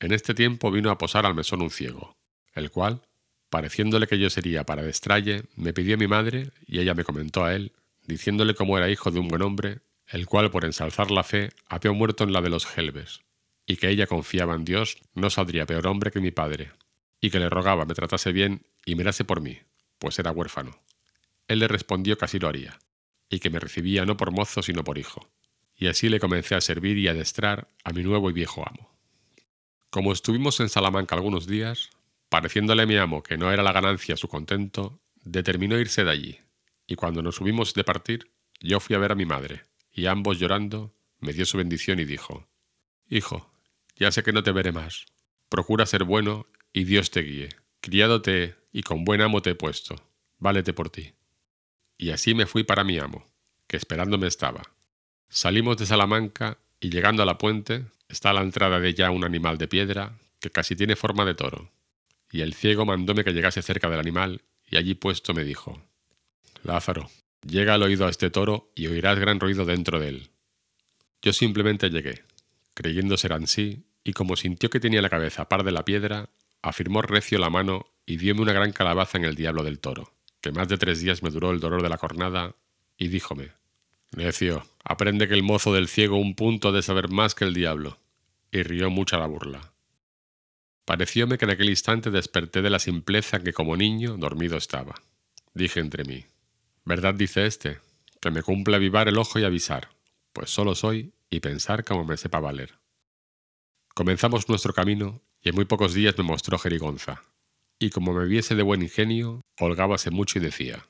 En 0.00 0.12
este 0.12 0.34
tiempo 0.34 0.70
vino 0.70 0.90
a 0.90 0.98
posar 0.98 1.26
al 1.26 1.34
mesón 1.34 1.62
un 1.62 1.70
ciego, 1.70 2.16
el 2.52 2.70
cual, 2.70 3.07
pareciéndole 3.50 4.06
que 4.06 4.18
yo 4.18 4.30
sería 4.30 4.64
para 4.64 4.82
destralle, 4.82 5.44
me 5.56 5.72
pidió 5.72 5.96
mi 5.96 6.06
madre 6.06 6.50
y 6.66 6.80
ella 6.80 6.94
me 6.94 7.04
comentó 7.04 7.44
a 7.44 7.54
él, 7.54 7.72
diciéndole 8.06 8.54
cómo 8.54 8.78
era 8.78 8.90
hijo 8.90 9.10
de 9.10 9.20
un 9.20 9.28
buen 9.28 9.42
hombre, 9.42 9.80
el 10.06 10.26
cual 10.26 10.50
por 10.50 10.64
ensalzar 10.64 11.10
la 11.10 11.22
fe 11.22 11.50
había 11.66 11.92
muerto 11.92 12.24
en 12.24 12.32
la 12.32 12.40
de 12.40 12.50
los 12.50 12.66
gelbes, 12.66 13.20
y 13.66 13.76
que 13.76 13.90
ella 13.90 14.06
confiaba 14.06 14.54
en 14.54 14.64
Dios, 14.64 14.98
no 15.14 15.30
saldría 15.30 15.66
peor 15.66 15.86
hombre 15.86 16.10
que 16.10 16.20
mi 16.20 16.30
padre, 16.30 16.72
y 17.20 17.30
que 17.30 17.38
le 17.38 17.50
rogaba 17.50 17.84
me 17.84 17.94
tratase 17.94 18.32
bien 18.32 18.62
y 18.84 18.94
mirase 18.94 19.24
por 19.24 19.40
mí, 19.40 19.58
pues 19.98 20.18
era 20.18 20.30
huérfano. 20.30 20.80
Él 21.46 21.60
le 21.60 21.68
respondió 21.68 22.16
que 22.16 22.24
así 22.24 22.38
lo 22.38 22.48
haría, 22.48 22.78
y 23.28 23.40
que 23.40 23.50
me 23.50 23.60
recibía 23.60 24.04
no 24.04 24.16
por 24.16 24.30
mozo 24.30 24.62
sino 24.62 24.84
por 24.84 24.98
hijo. 24.98 25.28
Y 25.76 25.86
así 25.86 26.08
le 26.08 26.20
comencé 26.20 26.54
a 26.54 26.60
servir 26.60 26.98
y 26.98 27.08
a 27.08 27.12
adestrar 27.12 27.68
a 27.84 27.92
mi 27.92 28.02
nuevo 28.02 28.30
y 28.30 28.32
viejo 28.32 28.66
amo. 28.66 28.90
Como 29.90 30.12
estuvimos 30.12 30.60
en 30.60 30.68
Salamanca 30.68 31.14
algunos 31.14 31.46
días, 31.46 31.90
pareciéndole 32.28 32.86
mi 32.86 32.96
amo 32.96 33.22
que 33.22 33.36
no 33.36 33.52
era 33.52 33.62
la 33.62 33.72
ganancia 33.72 34.16
su 34.16 34.28
contento, 34.28 35.00
determinó 35.22 35.78
irse 35.78 36.04
de 36.04 36.10
allí, 36.10 36.40
y 36.86 36.96
cuando 36.96 37.22
nos 37.22 37.36
subimos 37.36 37.74
de 37.74 37.84
partir, 37.84 38.32
yo 38.60 38.80
fui 38.80 38.96
a 38.96 38.98
ver 38.98 39.12
a 39.12 39.16
mi 39.16 39.26
madre, 39.26 39.62
y 39.92 40.06
ambos 40.06 40.38
llorando, 40.38 40.94
me 41.20 41.32
dio 41.32 41.44
su 41.46 41.58
bendición 41.58 41.98
y 42.00 42.04
dijo, 42.04 42.48
Hijo, 43.08 43.50
ya 43.96 44.12
sé 44.12 44.22
que 44.22 44.32
no 44.32 44.42
te 44.42 44.52
veré 44.52 44.72
más. 44.72 45.06
Procura 45.48 45.86
ser 45.86 46.04
bueno 46.04 46.46
y 46.72 46.84
Dios 46.84 47.10
te 47.10 47.22
guíe. 47.22 47.48
Criado 47.80 48.22
te 48.22 48.54
y 48.72 48.82
con 48.82 49.04
buen 49.04 49.22
amo 49.22 49.42
te 49.42 49.50
he 49.50 49.54
puesto. 49.54 49.96
Válete 50.38 50.72
por 50.72 50.90
ti. 50.90 51.14
Y 51.96 52.10
así 52.10 52.34
me 52.34 52.46
fui 52.46 52.62
para 52.62 52.84
mi 52.84 52.98
amo, 52.98 53.26
que 53.66 53.76
esperándome 53.76 54.26
estaba. 54.26 54.62
Salimos 55.28 55.78
de 55.78 55.86
Salamanca 55.86 56.58
y 56.80 56.90
llegando 56.90 57.22
a 57.22 57.26
la 57.26 57.38
puente 57.38 57.86
está 58.08 58.30
a 58.30 58.34
la 58.34 58.42
entrada 58.42 58.78
de 58.78 58.88
ella 58.88 59.10
un 59.10 59.24
animal 59.24 59.58
de 59.58 59.68
piedra 59.68 60.18
que 60.38 60.50
casi 60.50 60.76
tiene 60.76 60.94
forma 60.94 61.24
de 61.24 61.34
toro. 61.34 61.72
Y 62.30 62.42
el 62.42 62.54
ciego 62.54 62.84
mandóme 62.84 63.24
que 63.24 63.32
llegase 63.32 63.62
cerca 63.62 63.88
del 63.88 64.00
animal 64.00 64.42
y 64.66 64.76
allí 64.76 64.94
puesto 64.94 65.32
me 65.34 65.44
dijo, 65.44 65.82
Lázaro, 66.62 67.08
llega 67.46 67.74
al 67.74 67.82
oído 67.82 68.06
a 68.06 68.10
este 68.10 68.30
toro 68.30 68.70
y 68.74 68.86
oirás 68.86 69.18
gran 69.18 69.40
ruido 69.40 69.64
dentro 69.64 69.98
de 69.98 70.08
él. 70.08 70.30
Yo 71.22 71.32
simplemente 71.32 71.90
llegué, 71.90 72.24
creyendo 72.74 73.16
ser 73.16 73.32
ansí, 73.32 73.86
y 74.04 74.12
como 74.12 74.36
sintió 74.36 74.70
que 74.70 74.80
tenía 74.80 75.02
la 75.02 75.10
cabeza 75.10 75.48
par 75.48 75.64
de 75.64 75.72
la 75.72 75.84
piedra, 75.84 76.30
afirmó 76.62 77.02
recio 77.02 77.38
la 77.38 77.50
mano 77.50 77.86
y 78.06 78.16
dióme 78.16 78.42
una 78.42 78.52
gran 78.52 78.72
calabaza 78.72 79.18
en 79.18 79.24
el 79.24 79.34
diablo 79.34 79.64
del 79.64 79.80
toro, 79.80 80.14
que 80.40 80.52
más 80.52 80.68
de 80.68 80.78
tres 80.78 81.00
días 81.00 81.22
me 81.22 81.30
duró 81.30 81.50
el 81.50 81.60
dolor 81.60 81.82
de 81.82 81.88
la 81.88 81.98
cornada, 81.98 82.54
y 82.96 83.08
díjome, 83.08 83.52
Necio, 84.12 84.66
aprende 84.82 85.28
que 85.28 85.34
el 85.34 85.42
mozo 85.42 85.74
del 85.74 85.88
ciego 85.88 86.16
un 86.16 86.34
punto 86.34 86.72
de 86.72 86.82
saber 86.82 87.08
más 87.08 87.34
que 87.34 87.44
el 87.44 87.54
diablo, 87.54 87.98
y 88.50 88.62
rió 88.62 88.90
mucha 88.90 89.18
la 89.18 89.26
burla. 89.26 89.72
Parecióme 90.88 91.36
que 91.36 91.44
en 91.44 91.50
aquel 91.50 91.68
instante 91.68 92.10
desperté 92.10 92.62
de 92.62 92.70
la 92.70 92.78
simpleza 92.78 93.40
que 93.40 93.52
como 93.52 93.76
niño 93.76 94.16
dormido 94.16 94.56
estaba. 94.56 94.94
Dije 95.52 95.80
entre 95.80 96.04
mí, 96.04 96.24
¿verdad 96.86 97.12
dice 97.12 97.44
éste? 97.44 97.80
Que 98.22 98.30
me 98.30 98.42
cumple 98.42 98.76
avivar 98.76 99.06
el 99.06 99.18
ojo 99.18 99.38
y 99.38 99.44
avisar, 99.44 99.90
pues 100.32 100.48
solo 100.48 100.74
soy 100.74 101.12
y 101.28 101.40
pensar 101.40 101.84
como 101.84 102.06
me 102.06 102.16
sepa 102.16 102.40
valer. 102.40 102.78
Comenzamos 103.94 104.48
nuestro 104.48 104.72
camino 104.72 105.20
y 105.42 105.50
en 105.50 105.56
muy 105.56 105.66
pocos 105.66 105.92
días 105.92 106.16
me 106.16 106.24
mostró 106.24 106.58
Jerigonza, 106.58 107.22
y 107.78 107.90
como 107.90 108.14
me 108.14 108.24
viese 108.24 108.54
de 108.54 108.62
buen 108.62 108.80
ingenio, 108.80 109.42
holgábase 109.60 110.10
mucho 110.10 110.38
y 110.38 110.42
decía, 110.42 110.86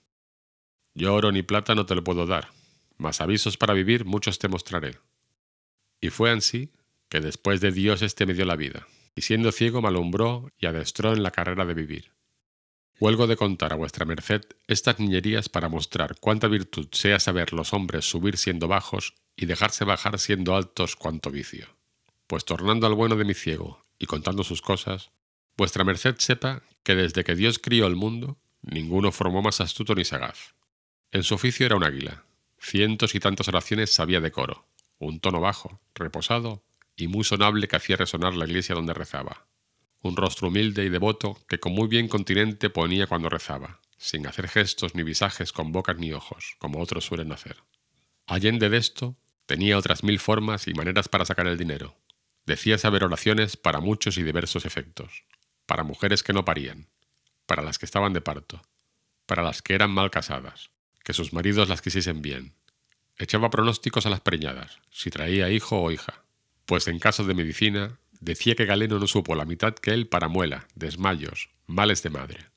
Yo 0.95 1.13
oro 1.13 1.33
ni 1.33 1.43
plata 1.43 1.75
no 1.75 1.87
te 1.87 1.97
lo 1.97 2.05
puedo 2.05 2.25
dar, 2.25 2.53
mas 2.99 3.21
avisos 3.21 3.57
para 3.57 3.75
vivir 3.75 4.05
muchos 4.05 4.39
te 4.39 4.47
mostraré. 4.47 5.01
Y 6.01 6.11
fue 6.11 6.31
así 6.31 6.71
que 7.09 7.19
después 7.19 7.61
de 7.61 7.73
Dios 7.73 8.03
éste 8.03 8.27
me 8.27 8.35
dio 8.35 8.45
la 8.45 8.55
vida, 8.55 8.87
y 9.19 9.21
siendo 9.21 9.51
ciego 9.51 9.83
me 9.83 9.89
alumbró 9.89 10.53
y 10.61 10.67
adestró 10.67 11.13
en 11.13 11.25
la 11.25 11.33
carrera 11.33 11.65
de 11.67 11.75
vivir. 11.75 12.13
Huelgo 13.01 13.27
de 13.27 13.37
contar 13.37 13.73
a 13.73 13.77
vuestra 13.77 14.05
merced 14.05 14.43
estas 14.69 15.01
niñerías 15.01 15.49
para 15.49 15.69
mostrar 15.69 16.15
cuánta 16.21 16.47
virtud 16.47 16.87
sea 16.93 17.19
saber 17.19 17.53
los 17.53 17.73
hombres 17.73 18.09
subir 18.09 18.37
siendo 18.37 18.69
bajos 18.69 19.15
y 19.35 19.47
dejarse 19.47 19.85
bajar 19.85 20.21
siendo 20.21 20.55
altos 20.55 20.95
cuanto 20.95 21.33
vicio. 21.33 21.67
Pues 22.29 22.45
tornando 22.45 22.87
al 22.87 22.95
bueno 22.95 23.17
de 23.17 23.25
mi 23.25 23.35
ciego 23.35 23.83
y 23.99 24.07
contando 24.07 24.45
sus 24.45 24.63
cosas, 24.63 25.11
vuestra 25.57 25.83
merced 25.83 26.15
sepa 26.19 26.63
que 26.85 26.95
desde 26.95 27.25
que 27.25 27.35
Dios 27.35 27.59
crió 27.59 27.89
el 27.89 27.97
mundo, 27.97 28.39
ninguno 28.63 29.11
formó 29.11 29.43
más 29.43 29.61
astuto 29.61 29.97
ni 29.97 30.05
sagaz. 30.05 30.55
En 31.11 31.25
su 31.25 31.35
oficio 31.35 31.67
era 31.67 31.75
un 31.75 31.83
águila, 31.83 32.23
cientos 32.61 33.17
y 33.17 33.21
tantas 33.21 33.49
oraciones 33.49 33.91
sabía 33.91 34.21
de 34.21 34.31
coro, 34.31 34.69
un 35.01 35.19
tono 35.19 35.41
bajo, 35.41 35.81
reposado 35.97 36.63
y 36.99 37.09
muy 37.09 37.25
sonable 37.25 37.67
que 37.67 37.77
hacía 37.77 37.97
resonar 37.97 38.35
la 38.35 38.45
iglesia 38.45 38.75
donde 38.75 38.93
rezaba. 38.93 39.47
Un 40.03 40.17
rostro 40.17 40.49
humilde 40.49 40.85
y 40.85 40.91
devoto 40.91 41.39
que 41.49 41.59
con 41.59 41.73
muy 41.73 41.89
bien 41.89 42.09
continente 42.09 42.69
ponía 42.69 43.07
cuando 43.07 43.31
rezaba, 43.31 43.81
sin 43.97 44.27
hacer 44.27 44.49
gestos 44.49 44.95
ni 44.95 45.03
visajes 45.03 45.53
con 45.53 45.73
bocas 45.73 45.97
ni 45.97 46.13
ojos, 46.13 46.57
como 46.59 46.81
otros 46.81 47.07
suelen 47.07 47.33
hacer. 47.33 47.57
Allende 48.27 48.69
de 48.69 48.77
esto, 48.77 49.17
tenía 49.47 49.79
otras 49.79 50.05
mil 50.05 50.19
formas 50.19 50.69
y 50.69 50.75
maneras 50.75 51.09
para 51.09 51.25
sacar 51.25 51.47
el 51.47 51.57
dinero, 51.57 51.97
Decía 52.49 52.79
saber 52.79 53.05
oraciones 53.05 53.59
para 53.59 53.81
muchos 53.81 54.17
y 54.17 54.23
diversos 54.23 54.65
efectos, 54.65 55.25
para 55.67 55.83
mujeres 55.83 56.23
que 56.23 56.33
no 56.33 56.47
parían, 56.47 56.89
para 57.45 57.63
las 57.63 57.79
que 57.79 57.85
estaban 57.85 58.15
de 58.15 58.23
parto, 58.23 58.63
para 59.27 59.43
las 59.43 59.61
que 59.61 59.75
eran 59.75 59.91
mal 59.91 60.11
casadas, 60.11 60.71
que 61.05 61.13
sus 61.13 61.35
maridos 61.35 61.69
las 61.69 61.83
quisiesen 61.83 62.23
bien. 62.23 62.55
Echaba 63.19 63.51
pronósticos 63.51 64.07
a 64.07 64.09
las 64.09 64.23
preñadas, 64.23 64.79
si 64.91 65.11
traía 65.11 65.51
hijo 65.51 65.79
o 65.79 65.91
hija, 65.91 66.25
pues 66.69 66.87
en 66.87 66.99
caso 66.99 67.25
de 67.25 67.33
medicina 67.33 67.99
decía 68.21 68.55
que 68.55 68.67
Galeno 68.67 68.99
no 68.99 69.07
supo 69.07 69.35
la 69.35 69.47
mitad 69.47 69.73
que 69.73 69.93
él 69.93 70.07
para 70.07 70.29
muela, 70.29 70.69
desmayos, 70.75 71.49
males 71.67 72.03
de 72.03 72.11
madre. 72.11 72.51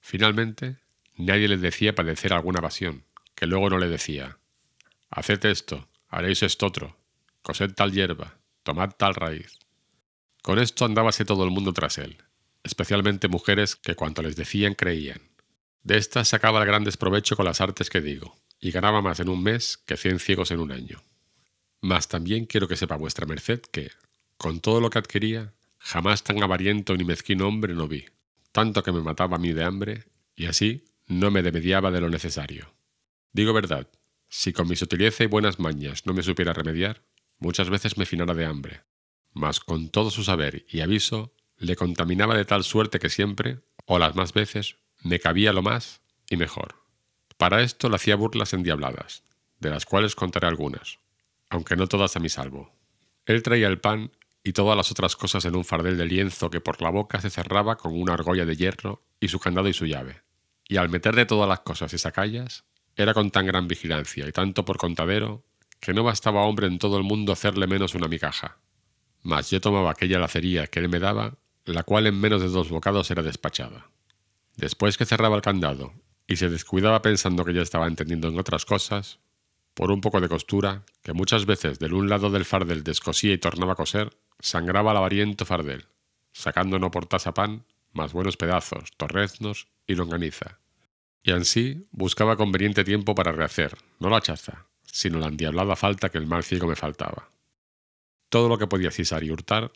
Finalmente, 0.00 0.78
nadie 1.18 1.48
le 1.48 1.58
decía 1.58 1.94
padecer 1.94 2.32
alguna 2.32 2.62
pasión, 2.62 3.04
que 3.34 3.44
luego 3.46 3.68
no 3.68 3.76
le 3.76 3.88
decía, 3.88 4.38
haced 5.10 5.44
esto, 5.44 5.86
haréis 6.08 6.42
esto 6.42 6.64
otro, 6.64 6.96
cosed 7.42 7.74
tal 7.74 7.92
hierba, 7.92 8.38
tomad 8.62 8.92
tal 8.96 9.14
raíz. 9.14 9.58
Con 10.40 10.58
esto 10.58 10.86
andábase 10.86 11.26
todo 11.26 11.44
el 11.44 11.50
mundo 11.50 11.74
tras 11.74 11.98
él, 11.98 12.22
especialmente 12.64 13.28
mujeres 13.28 13.76
que 13.76 13.96
cuanto 13.96 14.22
les 14.22 14.34
decían 14.34 14.74
creían. 14.74 15.20
De 15.82 15.98
estas 15.98 16.28
sacaba 16.28 16.60
el 16.60 16.66
gran 16.66 16.84
desprovecho 16.84 17.36
con 17.36 17.44
las 17.44 17.60
artes 17.60 17.90
que 17.90 18.00
digo, 18.00 18.34
y 18.60 18.70
ganaba 18.70 19.02
más 19.02 19.20
en 19.20 19.28
un 19.28 19.42
mes 19.42 19.76
que 19.76 19.98
cien 19.98 20.20
ciegos 20.20 20.52
en 20.52 20.60
un 20.60 20.72
año. 20.72 21.02
Mas 21.82 22.06
también 22.06 22.46
quiero 22.46 22.68
que 22.68 22.76
sepa 22.76 22.96
vuestra 22.96 23.26
merced 23.26 23.60
que, 23.60 23.90
con 24.36 24.60
todo 24.60 24.80
lo 24.80 24.88
que 24.88 25.00
adquiría, 25.00 25.52
jamás 25.78 26.22
tan 26.22 26.40
avariento 26.40 26.96
ni 26.96 27.04
mezquino 27.04 27.48
hombre 27.48 27.74
no 27.74 27.88
vi, 27.88 28.06
tanto 28.52 28.84
que 28.84 28.92
me 28.92 29.00
mataba 29.00 29.36
a 29.36 29.40
mí 29.40 29.52
de 29.52 29.64
hambre, 29.64 30.04
y 30.36 30.46
así 30.46 30.84
no 31.08 31.32
me 31.32 31.42
demediaba 31.42 31.90
de 31.90 32.00
lo 32.00 32.08
necesario. 32.08 32.72
Digo 33.32 33.52
verdad, 33.52 33.88
si 34.28 34.52
con 34.52 34.68
mi 34.68 34.76
sutileza 34.76 35.24
y 35.24 35.26
buenas 35.26 35.58
mañas 35.58 36.06
no 36.06 36.14
me 36.14 36.22
supiera 36.22 36.52
remediar, 36.52 37.02
muchas 37.38 37.68
veces 37.68 37.98
me 37.98 38.06
finara 38.06 38.32
de 38.32 38.46
hambre, 38.46 38.82
mas 39.32 39.58
con 39.58 39.90
todo 39.90 40.12
su 40.12 40.22
saber 40.22 40.64
y 40.68 40.80
aviso, 40.80 41.34
le 41.58 41.74
contaminaba 41.74 42.36
de 42.36 42.44
tal 42.44 42.62
suerte 42.62 43.00
que 43.00 43.10
siempre, 43.10 43.58
o 43.86 43.98
las 43.98 44.14
más 44.14 44.32
veces, 44.32 44.76
me 45.02 45.18
cabía 45.18 45.52
lo 45.52 45.62
más 45.62 46.00
y 46.30 46.36
mejor. 46.36 46.76
Para 47.38 47.62
esto 47.62 47.88
le 47.88 47.96
hacía 47.96 48.14
burlas 48.14 48.52
endiabladas, 48.52 49.24
de 49.58 49.70
las 49.70 49.84
cuales 49.84 50.14
contaré 50.14 50.46
algunas, 50.46 51.00
aunque 51.52 51.76
no 51.76 51.86
todas 51.86 52.16
a 52.16 52.20
mi 52.20 52.30
salvo. 52.30 52.72
Él 53.26 53.42
traía 53.42 53.68
el 53.68 53.78
pan 53.78 54.10
y 54.42 54.54
todas 54.54 54.74
las 54.74 54.90
otras 54.90 55.16
cosas 55.16 55.44
en 55.44 55.54
un 55.54 55.66
fardel 55.66 55.98
de 55.98 56.06
lienzo 56.06 56.48
que 56.48 56.62
por 56.62 56.80
la 56.80 56.88
boca 56.88 57.20
se 57.20 57.28
cerraba 57.28 57.76
con 57.76 57.92
una 57.94 58.14
argolla 58.14 58.46
de 58.46 58.56
hierro 58.56 59.04
y 59.20 59.28
su 59.28 59.38
candado 59.38 59.68
y 59.68 59.74
su 59.74 59.84
llave. 59.84 60.22
Y 60.66 60.78
al 60.78 60.88
meterle 60.88 61.26
todas 61.26 61.46
las 61.46 61.60
cosas 61.60 61.92
y 61.92 61.98
sacallas, 61.98 62.64
era 62.96 63.12
con 63.12 63.30
tan 63.30 63.44
gran 63.44 63.68
vigilancia 63.68 64.26
y 64.26 64.32
tanto 64.32 64.64
por 64.64 64.78
contadero, 64.78 65.44
que 65.78 65.92
no 65.92 66.02
bastaba 66.02 66.42
hombre 66.44 66.68
en 66.68 66.78
todo 66.78 66.96
el 66.96 67.04
mundo 67.04 67.32
hacerle 67.32 67.66
menos 67.66 67.94
una 67.94 68.08
migaja. 68.08 68.56
Mas 69.22 69.50
yo 69.50 69.60
tomaba 69.60 69.90
aquella 69.90 70.18
lacería 70.18 70.68
que 70.68 70.80
él 70.80 70.88
me 70.88 71.00
daba, 71.00 71.34
la 71.66 71.82
cual 71.82 72.06
en 72.06 72.18
menos 72.18 72.40
de 72.40 72.48
dos 72.48 72.70
bocados 72.70 73.10
era 73.10 73.22
despachada. 73.22 73.90
Después 74.56 74.96
que 74.96 75.04
cerraba 75.04 75.36
el 75.36 75.42
candado 75.42 75.92
y 76.26 76.36
se 76.36 76.48
descuidaba 76.48 77.02
pensando 77.02 77.44
que 77.44 77.52
yo 77.52 77.60
estaba 77.60 77.88
entendiendo 77.88 78.28
en 78.28 78.38
otras 78.38 78.64
cosas, 78.64 79.20
por 79.74 79.90
un 79.90 80.00
poco 80.00 80.20
de 80.20 80.28
costura, 80.28 80.84
que 81.02 81.12
muchas 81.12 81.46
veces 81.46 81.78
del 81.78 81.94
un 81.94 82.08
lado 82.08 82.30
del 82.30 82.44
fardel 82.44 82.84
descosía 82.84 83.32
y 83.32 83.38
tornaba 83.38 83.72
a 83.72 83.76
coser, 83.76 84.16
sangraba 84.38 84.92
el 84.92 84.98
avariento 84.98 85.44
fardel, 85.44 85.86
sacando 86.32 86.78
no 86.78 86.90
por 86.90 87.06
tasa 87.06 87.34
pan, 87.34 87.64
más 87.92 88.12
buenos 88.12 88.36
pedazos, 88.36 88.90
torreznos 88.96 89.68
y 89.86 89.94
longaniza. 89.94 90.58
Y 91.22 91.32
ansí 91.32 91.86
buscaba 91.92 92.36
conveniente 92.36 92.84
tiempo 92.84 93.14
para 93.14 93.32
rehacer, 93.32 93.76
no 94.00 94.10
la 94.10 94.20
chaza, 94.20 94.66
sino 94.82 95.18
la 95.18 95.28
endiablada 95.28 95.76
falta 95.76 96.10
que 96.10 96.18
el 96.18 96.26
mal 96.26 96.42
ciego 96.42 96.66
me 96.66 96.76
faltaba. 96.76 97.30
Todo 98.28 98.48
lo 98.48 98.58
que 98.58 98.66
podía 98.66 98.90
cisar 98.90 99.22
y 99.24 99.30
hurtar 99.30 99.72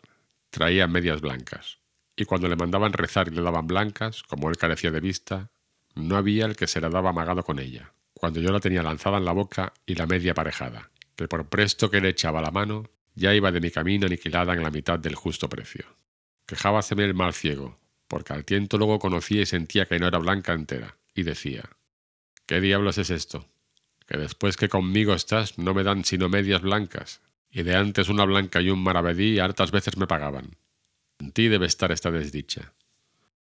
traía 0.49 0.87
medias 0.87 1.21
blancas, 1.21 1.79
y 2.15 2.25
cuando 2.25 2.47
le 2.47 2.55
mandaban 2.55 2.93
rezar 2.93 3.27
y 3.27 3.31
le 3.31 3.41
daban 3.41 3.67
blancas, 3.67 4.23
como 4.23 4.49
él 4.49 4.57
carecía 4.57 4.91
de 4.91 4.99
vista, 4.99 5.51
no 5.95 6.17
había 6.17 6.45
el 6.45 6.55
que 6.55 6.67
se 6.67 6.81
la 6.81 6.89
daba 6.89 7.11
amagado 7.11 7.43
con 7.43 7.59
ella, 7.59 7.93
cuando 8.17 8.39
yo 8.39 8.51
la 8.51 8.59
tenía 8.59 8.83
lanzada 8.83 9.17
en 9.17 9.25
la 9.25 9.31
boca 9.31 9.73
y 9.85 9.95
la 9.95 10.07
media 10.07 10.31
aparejada, 10.31 10.89
que 11.15 11.27
por 11.27 11.47
presto 11.47 11.89
que 11.89 12.01
le 12.01 12.09
echaba 12.09 12.41
la 12.41 12.51
mano, 12.51 12.89
ya 13.15 13.33
iba 13.33 13.51
de 13.51 13.61
mi 13.61 13.71
camino 13.71 14.07
aniquilada 14.07 14.53
en 14.53 14.63
la 14.63 14.71
mitad 14.71 14.99
del 14.99 15.15
justo 15.15 15.47
precio. 15.47 15.85
Quejábaseme 16.45 17.03
el 17.03 17.13
mal 17.13 17.33
ciego, 17.33 17.79
porque 18.07 18.33
al 18.33 18.45
tiento 18.45 18.77
luego 18.77 18.99
conocía 18.99 19.41
y 19.41 19.45
sentía 19.45 19.85
que 19.85 19.99
no 19.99 20.07
era 20.07 20.17
blanca 20.17 20.53
entera, 20.53 20.97
y 21.13 21.23
decía, 21.23 21.63
¿qué 22.45 22.59
diablos 22.59 22.97
es 22.97 23.09
esto? 23.09 23.47
Que 24.07 24.17
después 24.17 24.57
que 24.57 24.69
conmigo 24.69 25.13
estás 25.13 25.57
no 25.57 25.73
me 25.73 25.83
dan 25.83 26.03
sino 26.03 26.29
medias 26.29 26.61
blancas, 26.61 27.21
y 27.51 27.63
de 27.63 27.75
antes 27.75 28.09
una 28.09 28.25
blanca 28.25 28.61
y 28.61 28.69
un 28.69 28.81
maravedí 28.81 29.39
hartas 29.39 29.71
veces 29.71 29.97
me 29.97 30.07
pagaban. 30.07 30.55
En 31.19 31.31
ti 31.31 31.47
debe 31.49 31.65
estar 31.65 31.91
esta 31.91 32.11
desdicha. 32.11 32.73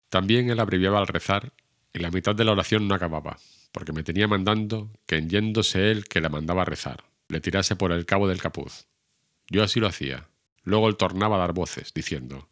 También 0.10 0.50
él 0.50 0.60
abreviaba 0.60 1.00
al 1.00 1.08
rezar, 1.08 1.54
y 1.94 2.00
la 2.00 2.12
mitad 2.12 2.36
de 2.36 2.46
la 2.46 2.52
oración 2.52 2.88
no 2.88 2.96
acababa, 2.96 3.38
porque 3.72 3.94
me 3.94 4.04
tenía 4.04 4.28
mandando 4.28 4.92
que 5.06 5.18
en 5.18 5.30
yéndose 5.30 5.92
él 5.92 6.06
que 6.06 6.22
la 6.22 6.30
mandaba 6.30 6.66
rezar, 6.66 7.06
le 7.28 7.42
tirase 7.42 7.76
por 7.76 7.92
el 7.92 8.06
cabo 8.06 8.28
del 8.28 8.42
capuz. 8.42 8.88
Yo 9.50 9.64
así 9.64 9.80
lo 9.80 9.88
hacía. 9.88 10.28
Luego 10.64 10.88
él 10.88 10.98
tornaba 10.98 11.38
a 11.38 11.40
dar 11.40 11.54
voces, 11.54 11.94
diciendo, 11.94 12.50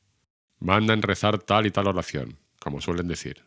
mandan 0.60 1.02
rezar 1.02 1.40
tal 1.40 1.66
y 1.66 1.72
tal 1.72 1.88
oración, 1.88 2.40
como 2.60 2.82
suelen 2.82 3.08
decir. 3.08 3.44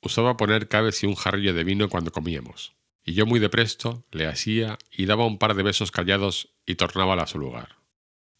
Usaba 0.00 0.36
poner 0.36 0.68
cabes 0.68 1.02
y 1.02 1.06
un 1.06 1.14
jarrillo 1.14 1.54
de 1.54 1.64
vino 1.64 1.88
cuando 1.88 2.12
comíamos, 2.12 2.74
y 3.04 3.14
yo 3.14 3.26
muy 3.26 3.40
de 3.40 3.48
presto 3.48 4.04
le 4.10 4.26
hacía 4.26 4.78
y 4.90 5.06
daba 5.06 5.26
un 5.26 5.38
par 5.38 5.54
de 5.54 5.62
besos 5.62 5.90
callados 5.90 6.50
y 6.66 6.76
tornaba 6.76 7.14
a 7.14 7.26
su 7.26 7.38
lugar. 7.38 7.76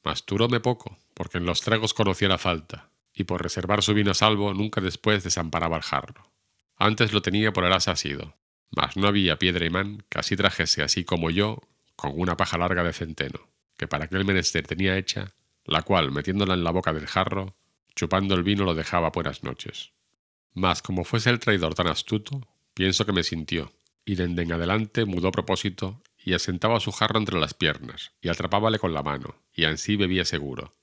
Mas 0.05 0.25
turóme 0.25 0.61
poco, 0.61 0.99
porque 1.15 1.39
en 1.39 1.47
los 1.47 1.61
tragos 1.61 1.95
conocía 1.95 2.29
la 2.29 2.39
falta, 2.39 2.91
y 3.13 3.25
por 3.25 3.43
reservar 3.43 3.83
su 3.83 3.95
vino 3.95 4.13
a 4.13 4.15
salvo 4.15 4.55
nunca 4.55 4.81
después 4.81 5.25
desamparaba 5.25 5.77
el 5.77 5.83
jarro. 5.83 6.28
Antes 6.79 7.13
lo 7.13 7.23
tenía 7.23 7.53
por 7.53 7.65
el 7.65 7.73
asa 7.73 7.91
asido, 7.91 8.37
mas 8.71 8.97
no 8.97 9.09
había 9.09 9.39
piedra 9.39 9.67
imán 9.67 10.05
que 10.09 10.21
así 10.21 10.37
trajese 10.37 10.83
así 10.83 11.05
como 11.05 11.31
yo 11.31 11.61
con 11.97 12.13
una 12.15 12.37
paja 12.37 12.57
larga 12.57 12.85
de 12.85 12.93
centeno, 12.93 13.49
que 13.77 13.89
para 13.89 14.05
aquel 14.05 14.25
menester 14.25 14.65
tenía 14.67 14.97
hecha, 14.97 15.35
la 15.65 15.83
cual, 15.83 16.13
metiéndola 16.13 16.55
en 16.55 16.63
la 16.63 16.71
boca 16.71 16.93
del 16.93 17.07
jarro, 17.07 17.57
chupando 17.97 18.37
el 18.37 18.45
vino 18.45 18.65
lo 18.65 18.75
dejaba 18.75 19.11
buenas 19.11 19.43
noches. 19.43 19.91
Mas 20.55 20.81
como 20.81 21.05
fuese 21.05 21.31
el 21.31 21.41
traidor 21.41 21.75
tan 21.75 21.89
astuto, 21.89 22.47
pienso 22.75 23.05
que 23.05 23.13
me 23.13 23.25
sintió, 23.25 23.73
y 24.05 24.15
dende 24.15 24.43
en 24.43 24.53
adelante 24.53 25.05
mudó 25.05 25.33
propósito 25.33 26.01
y 26.25 26.35
asentaba 26.35 26.79
su 26.81 26.93
jarro 26.93 27.19
entre 27.19 27.41
las 27.41 27.55
piernas, 27.55 28.13
y 28.23 28.29
atrapábale 28.29 28.79
con 28.79 28.95
la 28.95 29.03
mano, 29.03 29.35
y 29.53 29.65
ansí 29.65 29.97
bebía 29.97 30.25
seguro. 30.25 30.77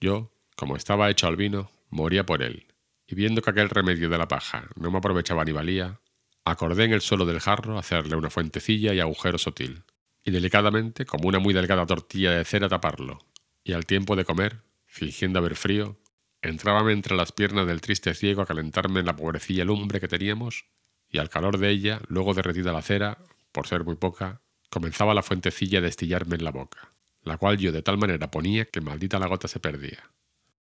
Yo, 0.00 0.30
como 0.56 0.76
estaba 0.76 1.10
hecho 1.10 1.26
al 1.26 1.36
vino, 1.36 1.70
moría 1.88 2.26
por 2.26 2.42
él, 2.42 2.66
y 3.08 3.14
viendo 3.14 3.40
que 3.40 3.50
aquel 3.50 3.70
remedio 3.70 4.10
de 4.10 4.18
la 4.18 4.28
paja 4.28 4.68
no 4.76 4.90
me 4.90 4.98
aprovechaba 4.98 5.44
ni 5.44 5.52
valía, 5.52 5.98
acordé 6.44 6.84
en 6.84 6.92
el 6.92 7.00
suelo 7.00 7.24
del 7.24 7.40
jarro 7.40 7.78
hacerle 7.78 8.16
una 8.16 8.30
fuentecilla 8.30 8.92
y 8.92 9.00
agujero 9.00 9.38
sotil, 9.38 9.82
y 10.22 10.30
delicadamente, 10.30 11.06
como 11.06 11.26
una 11.26 11.38
muy 11.38 11.54
delgada 11.54 11.86
tortilla 11.86 12.32
de 12.32 12.44
cera, 12.44 12.68
taparlo, 12.68 13.18
y 13.64 13.72
al 13.72 13.86
tiempo 13.86 14.14
de 14.14 14.26
comer, 14.26 14.60
fingiendo 14.86 15.38
haber 15.38 15.56
frío, 15.56 15.96
entrábame 16.42 16.92
entre 16.92 17.16
las 17.16 17.32
piernas 17.32 17.66
del 17.66 17.80
triste 17.80 18.12
ciego 18.14 18.42
a 18.42 18.46
calentarme 18.46 19.00
en 19.00 19.06
la 19.06 19.16
pobrecilla 19.16 19.64
lumbre 19.64 20.00
que 20.00 20.08
teníamos, 20.08 20.66
y 21.08 21.18
al 21.18 21.30
calor 21.30 21.56
de 21.56 21.70
ella, 21.70 22.02
luego 22.08 22.34
derretida 22.34 22.72
la 22.72 22.82
cera, 22.82 23.18
por 23.52 23.66
ser 23.66 23.84
muy 23.84 23.96
poca, 23.96 24.42
comenzaba 24.68 25.14
la 25.14 25.22
fuentecilla 25.22 25.78
a 25.78 25.82
destillarme 25.82 26.36
en 26.36 26.44
la 26.44 26.50
boca, 26.50 26.92
la 27.22 27.38
cual 27.38 27.56
yo 27.56 27.72
de 27.72 27.82
tal 27.82 27.96
manera 27.96 28.30
ponía 28.30 28.66
que 28.66 28.82
maldita 28.82 29.18
la 29.18 29.28
gota 29.28 29.48
se 29.48 29.60
perdía. 29.60 30.10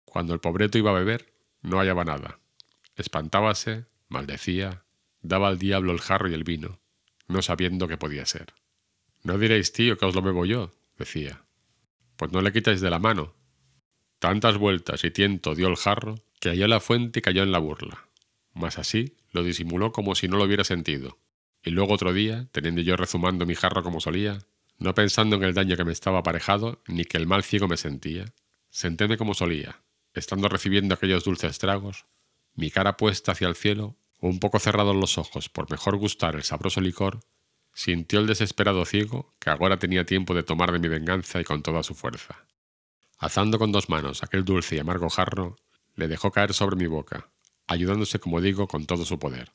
Cuando 0.05 0.33
el 0.33 0.39
pobreto 0.39 0.79
iba 0.79 0.89
a 0.89 0.95
beber, 0.95 1.31
no 1.61 1.79
hallaba 1.79 2.03
nada. 2.03 2.39
Espantábase, 2.95 3.85
maldecía, 4.09 4.83
daba 5.21 5.47
al 5.47 5.59
diablo 5.59 5.91
el 5.91 6.01
jarro 6.01 6.29
y 6.29 6.33
el 6.33 6.43
vino, 6.43 6.79
no 7.27 7.41
sabiendo 7.41 7.87
qué 7.87 7.97
podía 7.97 8.25
ser. 8.25 8.53
No 9.23 9.37
diréis, 9.37 9.71
tío, 9.71 9.97
que 9.97 10.05
os 10.05 10.15
lo 10.15 10.21
bebo 10.21 10.45
yo, 10.45 10.71
decía. 10.97 11.43
Pues 12.15 12.31
no 12.31 12.41
le 12.41 12.51
quitáis 12.51 12.81
de 12.81 12.89
la 12.89 12.99
mano. 12.99 13.35
Tantas 14.19 14.57
vueltas 14.57 15.03
y 15.03 15.11
tiento 15.11 15.55
dio 15.55 15.67
el 15.67 15.75
jarro 15.75 16.15
que 16.39 16.49
halló 16.49 16.67
la 16.67 16.79
fuente 16.79 17.19
y 17.19 17.21
cayó 17.21 17.43
en 17.43 17.51
la 17.51 17.59
burla. 17.59 18.07
Mas 18.53 18.77
así 18.77 19.15
lo 19.31 19.43
disimuló 19.43 19.91
como 19.91 20.15
si 20.15 20.27
no 20.27 20.37
lo 20.37 20.43
hubiera 20.43 20.63
sentido. 20.63 21.19
Y 21.63 21.69
luego 21.69 21.93
otro 21.93 22.13
día, 22.13 22.47
teniendo 22.51 22.81
yo 22.81 22.97
rezumando 22.97 23.45
mi 23.45 23.55
jarro 23.55 23.83
como 23.83 24.01
solía, 24.01 24.39
no 24.77 24.95
pensando 24.95 25.35
en 25.35 25.43
el 25.43 25.53
daño 25.53 25.77
que 25.77 25.85
me 25.85 25.91
estaba 25.91 26.19
aparejado, 26.19 26.81
ni 26.87 27.05
que 27.05 27.17
el 27.17 27.27
mal 27.27 27.43
ciego 27.43 27.67
me 27.67 27.77
sentía, 27.77 28.33
sentéme 28.71 29.17
como 29.17 29.35
solía, 29.35 29.81
estando 30.13 30.49
recibiendo 30.49 30.93
aquellos 30.93 31.23
dulces 31.23 31.59
tragos, 31.59 32.05
mi 32.53 32.69
cara 32.69 32.97
puesta 32.97 33.31
hacia 33.31 33.47
el 33.47 33.55
cielo, 33.55 33.95
un 34.19 34.39
poco 34.39 34.59
cerrados 34.59 34.95
los 34.95 35.17
ojos 35.17 35.49
por 35.49 35.69
mejor 35.71 35.97
gustar 35.97 36.35
el 36.35 36.43
sabroso 36.43 36.81
licor, 36.81 37.19
sintió 37.73 38.19
el 38.19 38.27
desesperado 38.27 38.85
ciego 38.85 39.33
que 39.39 39.49
ahora 39.49 39.79
tenía 39.79 40.05
tiempo 40.05 40.33
de 40.33 40.43
tomar 40.43 40.71
de 40.71 40.79
mi 40.79 40.87
venganza 40.87 41.39
y 41.39 41.43
con 41.43 41.63
toda 41.63 41.83
su 41.83 41.95
fuerza. 41.95 42.45
Alzando 43.17 43.59
con 43.59 43.71
dos 43.71 43.89
manos 43.89 44.23
aquel 44.23 44.45
dulce 44.45 44.75
y 44.75 44.79
amargo 44.79 45.09
jarro, 45.09 45.57
le 45.95 46.07
dejó 46.07 46.31
caer 46.31 46.53
sobre 46.53 46.75
mi 46.75 46.87
boca, 46.87 47.29
ayudándose, 47.67 48.19
como 48.19 48.41
digo, 48.41 48.67
con 48.67 48.85
todo 48.85 49.05
su 49.05 49.19
poder. 49.19 49.53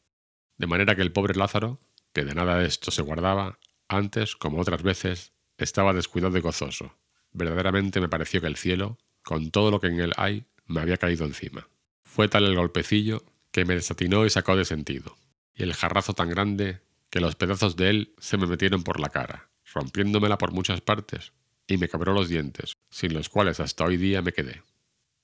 De 0.57 0.67
manera 0.67 0.97
que 0.97 1.03
el 1.03 1.13
pobre 1.13 1.35
Lázaro, 1.35 1.81
que 2.13 2.25
de 2.25 2.35
nada 2.35 2.59
de 2.59 2.67
esto 2.67 2.91
se 2.91 3.03
guardaba, 3.03 3.59
antes, 3.89 4.37
como 4.37 4.61
otras 4.61 4.83
veces, 4.83 5.33
estaba 5.59 5.93
descuidado 5.93 6.37
y 6.39 6.41
gozoso. 6.41 6.97
Verdaderamente 7.33 8.01
me 8.01 8.09
pareció 8.09 8.41
que 8.41 8.47
el 8.47 8.57
cielo, 8.57 8.99
con 9.27 9.51
todo 9.51 9.73
lo 9.73 9.81
que 9.81 9.89
en 9.89 9.99
él 9.99 10.13
hay, 10.17 10.45
me 10.69 10.81
había 10.81 10.99
caído 10.99 11.25
encima. 11.25 11.67
Fue 12.05 12.29
tal 12.29 12.45
el 12.45 12.55
golpecillo 12.55 13.25
que 13.51 13.65
me 13.65 13.75
desatinó 13.75 14.25
y 14.25 14.31
sacó 14.31 14.55
de 14.55 14.65
sentido, 14.65 15.17
y 15.53 15.65
el 15.65 15.75
jarrazo 15.75 16.15
tan 16.15 16.31
grande 16.31 16.79
que 17.11 17.19
los 17.19 17.35
pedazos 17.35 17.75
de 17.75 17.91
él 17.91 18.15
se 18.19 18.37
me 18.37 18.47
metieron 18.47 18.85
por 18.85 19.01
la 19.01 19.09
cara, 19.09 19.49
rompiéndomela 19.75 20.39
por 20.39 20.53
muchas 20.53 20.81
partes, 20.81 21.33
y 21.67 21.77
me 21.77 21.89
quebró 21.89 22.13
los 22.13 22.29
dientes, 22.29 22.77
sin 22.89 23.15
los 23.15 23.29
cuales 23.29 23.59
hasta 23.59 23.85
hoy 23.85 23.97
día 23.97 24.23
me 24.23 24.31
quedé. 24.31 24.63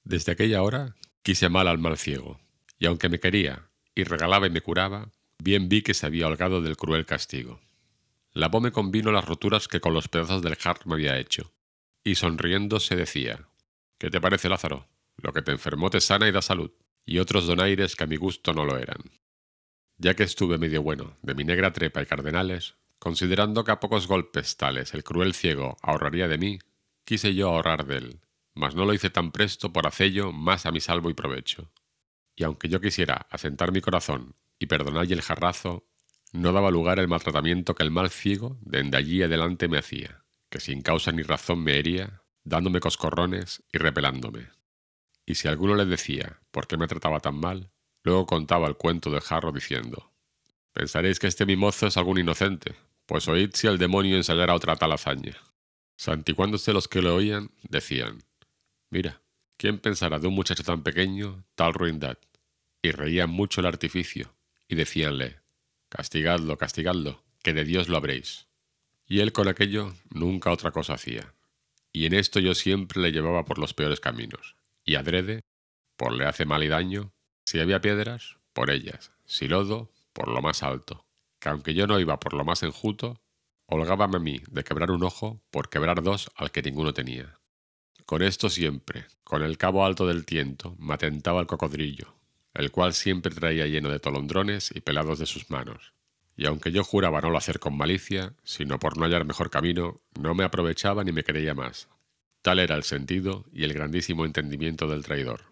Desde 0.02 0.32
aquella 0.32 0.62
hora 0.62 0.96
quise 1.22 1.48
mal 1.48 1.68
al 1.68 1.78
mal 1.78 1.96
ciego, 1.96 2.40
y 2.80 2.86
aunque 2.86 3.08
me 3.08 3.20
quería, 3.20 3.68
y 3.94 4.02
regalaba 4.02 4.48
y 4.48 4.50
me 4.50 4.62
curaba, 4.62 5.10
bien 5.38 5.68
vi 5.68 5.82
que 5.82 5.94
se 5.94 6.06
había 6.06 6.26
holgado 6.26 6.60
del 6.60 6.76
cruel 6.76 7.06
castigo. 7.06 7.60
Lavóme 8.32 8.72
con 8.72 8.90
vino 8.90 9.12
las 9.12 9.26
roturas 9.26 9.68
que 9.68 9.78
con 9.78 9.94
los 9.94 10.08
pedazos 10.08 10.42
del 10.42 10.56
jarro 10.56 10.82
me 10.86 10.94
había 10.94 11.18
hecho, 11.18 11.52
y 12.02 12.16
sonriendo 12.16 12.80
se 12.80 12.96
decía, 12.96 13.46
¿Qué 14.02 14.10
te 14.10 14.20
parece, 14.20 14.48
Lázaro? 14.48 14.88
Lo 15.18 15.32
que 15.32 15.42
te 15.42 15.52
enfermó 15.52 15.88
te 15.88 16.00
sana 16.00 16.26
y 16.26 16.32
da 16.32 16.42
salud, 16.42 16.72
y 17.06 17.20
otros 17.20 17.46
donaires 17.46 17.94
que 17.94 18.02
a 18.02 18.08
mi 18.08 18.16
gusto 18.16 18.52
no 18.52 18.64
lo 18.64 18.76
eran. 18.76 18.98
Ya 19.96 20.16
que 20.16 20.24
estuve 20.24 20.58
medio 20.58 20.82
bueno 20.82 21.18
de 21.22 21.36
mi 21.36 21.44
negra 21.44 21.72
trepa 21.72 22.02
y 22.02 22.06
cardenales, 22.06 22.74
considerando 22.98 23.62
que 23.62 23.70
a 23.70 23.78
pocos 23.78 24.08
golpes 24.08 24.56
tales 24.56 24.92
el 24.92 25.04
cruel 25.04 25.34
ciego 25.34 25.76
ahorraría 25.82 26.26
de 26.26 26.36
mí, 26.36 26.58
quise 27.04 27.32
yo 27.36 27.50
ahorrar 27.50 27.86
de 27.86 28.18
mas 28.54 28.74
no 28.74 28.86
lo 28.86 28.92
hice 28.92 29.08
tan 29.08 29.30
presto 29.30 29.72
por 29.72 29.86
hacello 29.86 30.32
más 30.32 30.66
a 30.66 30.72
mi 30.72 30.80
salvo 30.80 31.08
y 31.08 31.14
provecho. 31.14 31.70
Y 32.34 32.42
aunque 32.42 32.68
yo 32.68 32.80
quisiera 32.80 33.28
asentar 33.30 33.70
mi 33.70 33.82
corazón 33.82 34.34
y 34.58 34.66
perdonalle 34.66 35.14
el 35.14 35.22
jarrazo, 35.22 35.86
no 36.32 36.50
daba 36.52 36.72
lugar 36.72 36.98
el 36.98 37.06
maltratamiento 37.06 37.76
que 37.76 37.84
el 37.84 37.92
mal 37.92 38.10
ciego 38.10 38.58
dende 38.62 38.96
allí 38.96 39.22
adelante 39.22 39.68
me 39.68 39.78
hacía, 39.78 40.24
que 40.50 40.58
sin 40.58 40.82
causa 40.82 41.12
ni 41.12 41.22
razón 41.22 41.62
me 41.62 41.78
hería, 41.78 42.21
dándome 42.44 42.80
coscorrones 42.80 43.62
y 43.72 43.78
repelándome. 43.78 44.48
Y 45.26 45.36
si 45.36 45.48
alguno 45.48 45.74
le 45.74 45.86
decía 45.86 46.40
por 46.50 46.66
qué 46.66 46.76
me 46.76 46.88
trataba 46.88 47.20
tan 47.20 47.36
mal, 47.36 47.70
Luego 48.02 48.26
contaba 48.26 48.66
el 48.66 48.76
cuento 48.76 49.10
del 49.10 49.20
jarro 49.20 49.52
diciendo, 49.52 50.10
Pensaréis 50.72 51.18
que 51.18 51.26
este 51.26 51.46
mi 51.46 51.56
mozo 51.56 51.86
es 51.86 51.96
algún 51.96 52.18
inocente, 52.18 52.74
pues 53.06 53.28
oíd 53.28 53.50
si 53.54 53.66
el 53.66 53.78
demonio 53.78 54.16
ensayara 54.16 54.54
otra 54.54 54.76
tal 54.76 54.92
hazaña. 54.92 55.36
Santiguándose 55.96 56.72
los 56.72 56.88
que 56.88 57.02
lo 57.02 57.14
oían, 57.14 57.50
decían, 57.62 58.24
Mira, 58.90 59.20
¿quién 59.56 59.78
pensará 59.78 60.18
de 60.18 60.26
un 60.26 60.34
muchacho 60.34 60.64
tan 60.64 60.82
pequeño 60.82 61.44
tal 61.54 61.74
ruindad? 61.74 62.18
Y 62.80 62.90
reían 62.90 63.30
mucho 63.30 63.60
el 63.60 63.66
artificio, 63.66 64.34
y 64.66 64.74
decíanle, 64.74 65.40
Castigadlo, 65.88 66.58
castigadlo, 66.58 67.22
que 67.42 67.52
de 67.52 67.64
Dios 67.64 67.88
lo 67.88 67.98
habréis. 67.98 68.48
Y 69.06 69.20
él 69.20 69.32
con 69.32 69.46
aquello 69.46 69.94
nunca 70.10 70.50
otra 70.50 70.72
cosa 70.72 70.94
hacía. 70.94 71.34
Y 71.92 72.06
en 72.06 72.14
esto 72.14 72.40
yo 72.40 72.54
siempre 72.54 73.00
le 73.00 73.12
llevaba 73.12 73.44
por 73.44 73.58
los 73.58 73.74
peores 73.74 74.00
caminos, 74.00 74.56
y 74.84 74.94
adrede, 74.94 75.42
por 75.96 76.12
le 76.12 76.26
hace 76.26 76.46
mal 76.46 76.62
y 76.62 76.68
daño, 76.68 77.12
si 77.44 77.60
había 77.60 77.80
piedras, 77.80 78.38
por 78.52 78.70
ellas, 78.70 79.12
si 79.24 79.48
lodo, 79.48 79.92
por 80.12 80.28
lo 80.28 80.40
más 80.40 80.62
alto, 80.62 81.06
que 81.38 81.48
aunque 81.48 81.74
yo 81.74 81.86
no 81.86 82.00
iba 82.00 82.18
por 82.18 82.34
lo 82.34 82.44
más 82.44 82.62
enjuto, 82.62 83.20
holgábame 83.66 84.16
a 84.16 84.20
mí 84.20 84.40
de 84.50 84.64
quebrar 84.64 84.90
un 84.90 85.04
ojo 85.04 85.42
por 85.50 85.68
quebrar 85.68 86.02
dos 86.02 86.30
al 86.36 86.50
que 86.50 86.62
ninguno 86.62 86.92
tenía. 86.94 87.38
Con 88.06 88.22
esto 88.22 88.50
siempre, 88.50 89.06
con 89.24 89.42
el 89.42 89.56
cabo 89.56 89.84
alto 89.84 90.06
del 90.06 90.26
tiento, 90.26 90.76
me 90.78 90.94
atentaba 90.94 91.40
el 91.40 91.46
cocodrillo, 91.46 92.14
el 92.54 92.70
cual 92.70 92.94
siempre 92.94 93.34
traía 93.34 93.66
lleno 93.66 93.88
de 93.88 94.00
tolondrones 94.00 94.70
y 94.74 94.80
pelados 94.80 95.18
de 95.18 95.26
sus 95.26 95.50
manos. 95.50 95.94
Y 96.36 96.46
aunque 96.46 96.72
yo 96.72 96.84
juraba 96.84 97.20
no 97.20 97.30
lo 97.30 97.38
hacer 97.38 97.58
con 97.58 97.76
malicia, 97.76 98.34
sino 98.42 98.78
por 98.78 98.96
no 98.96 99.04
hallar 99.04 99.24
mejor 99.24 99.50
camino, 99.50 100.00
no 100.18 100.34
me 100.34 100.44
aprovechaba 100.44 101.04
ni 101.04 101.12
me 101.12 101.24
creía 101.24 101.54
más. 101.54 101.88
Tal 102.42 102.58
era 102.58 102.74
el 102.74 102.82
sentido 102.82 103.44
y 103.52 103.64
el 103.64 103.72
grandísimo 103.72 104.24
entendimiento 104.24 104.88
del 104.88 105.04
traidor. 105.04 105.44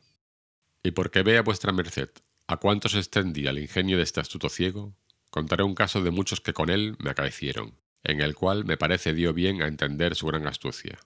Y 0.82 0.92
porque 0.92 1.22
vea 1.22 1.42
vuestra 1.42 1.72
merced 1.72 2.10
a 2.50 2.56
cuánto 2.56 2.88
se 2.88 2.98
extendía 2.98 3.50
el 3.50 3.60
ingenio 3.60 3.96
de 3.96 4.02
este 4.02 4.18
astuto 4.18 4.48
ciego, 4.48 4.92
contaré 5.30 5.62
un 5.62 5.76
caso 5.76 6.02
de 6.02 6.10
muchos 6.10 6.40
que 6.40 6.52
con 6.52 6.68
él 6.68 6.96
me 6.98 7.10
acaecieron, 7.10 7.78
en 8.02 8.20
el 8.20 8.34
cual 8.34 8.64
me 8.64 8.76
parece 8.76 9.14
dio 9.14 9.32
bien 9.32 9.62
a 9.62 9.68
entender 9.68 10.16
su 10.16 10.26
gran 10.26 10.48
astucia. 10.48 10.98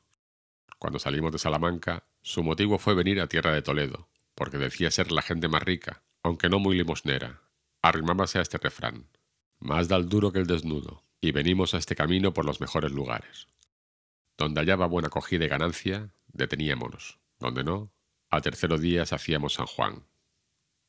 Cuando 0.78 0.98
salimos 0.98 1.32
de 1.32 1.38
Salamanca, 1.38 2.04
su 2.22 2.42
motivo 2.42 2.78
fue 2.78 2.94
venir 2.94 3.20
a 3.20 3.26
tierra 3.26 3.52
de 3.52 3.60
Toledo, 3.60 4.08
porque 4.34 4.56
decía 4.56 4.90
ser 4.90 5.12
la 5.12 5.20
gente 5.20 5.48
más 5.48 5.62
rica, 5.62 6.02
aunque 6.22 6.48
no 6.48 6.58
muy 6.58 6.76
limosnera. 6.76 7.42
Arrimábase 7.82 8.38
a 8.38 8.42
este 8.42 8.56
refrán, 8.56 9.06
más 9.64 9.88
da 9.88 9.98
duro 9.98 10.30
que 10.30 10.38
el 10.38 10.46
desnudo, 10.46 11.02
y 11.22 11.32
venimos 11.32 11.72
a 11.72 11.78
este 11.78 11.96
camino 11.96 12.34
por 12.34 12.44
los 12.44 12.60
mejores 12.60 12.92
lugares. 12.92 13.48
Donde 14.36 14.60
hallaba 14.60 14.86
buena 14.86 15.08
acogida 15.08 15.46
y 15.46 15.48
ganancia, 15.48 16.10
deteníamonos, 16.26 17.18
donde 17.38 17.64
no, 17.64 17.90
al 18.28 18.42
tercero 18.42 18.76
día 18.76 19.02
hacíamos 19.02 19.54
San 19.54 19.66
Juan. 19.66 20.04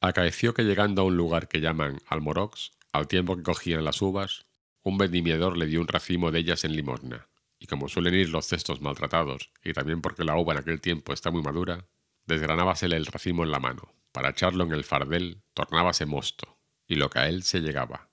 Acaeció 0.01 0.53
que 0.53 0.63
llegando 0.63 1.01
a 1.01 1.05
un 1.05 1.15
lugar 1.15 1.47
que 1.47 1.61
llaman 1.61 2.01
Almorox, 2.07 2.71
al 2.91 3.07
tiempo 3.07 3.37
que 3.37 3.43
cogían 3.43 3.85
las 3.85 4.01
uvas, 4.01 4.45
un 4.83 4.97
vendimiador 4.97 5.57
le 5.57 5.67
dio 5.67 5.79
un 5.79 5.87
racimo 5.87 6.31
de 6.31 6.39
ellas 6.39 6.65
en 6.65 6.75
limosna, 6.75 7.29
y 7.59 7.67
como 7.67 7.87
suelen 7.87 8.13
ir 8.13 8.29
los 8.29 8.45
cestos 8.45 8.81
maltratados, 8.81 9.51
y 9.63 9.71
también 9.71 10.01
porque 10.01 10.25
la 10.25 10.35
uva 10.35 10.51
en 10.51 10.59
aquel 10.59 10.81
tiempo 10.81 11.13
está 11.13 11.31
muy 11.31 11.41
madura, 11.41 11.87
desgranábasele 12.25 12.97
el 12.97 13.05
racimo 13.05 13.45
en 13.45 13.51
la 13.51 13.59
mano, 13.59 13.93
para 14.11 14.31
echarlo 14.31 14.65
en 14.65 14.73
el 14.73 14.83
fardel 14.83 15.41
tornábase 15.53 16.05
mosto, 16.05 16.57
y 16.87 16.95
lo 16.95 17.09
que 17.09 17.19
a 17.19 17.29
él 17.29 17.43
se 17.43 17.61
llegaba. 17.61 18.09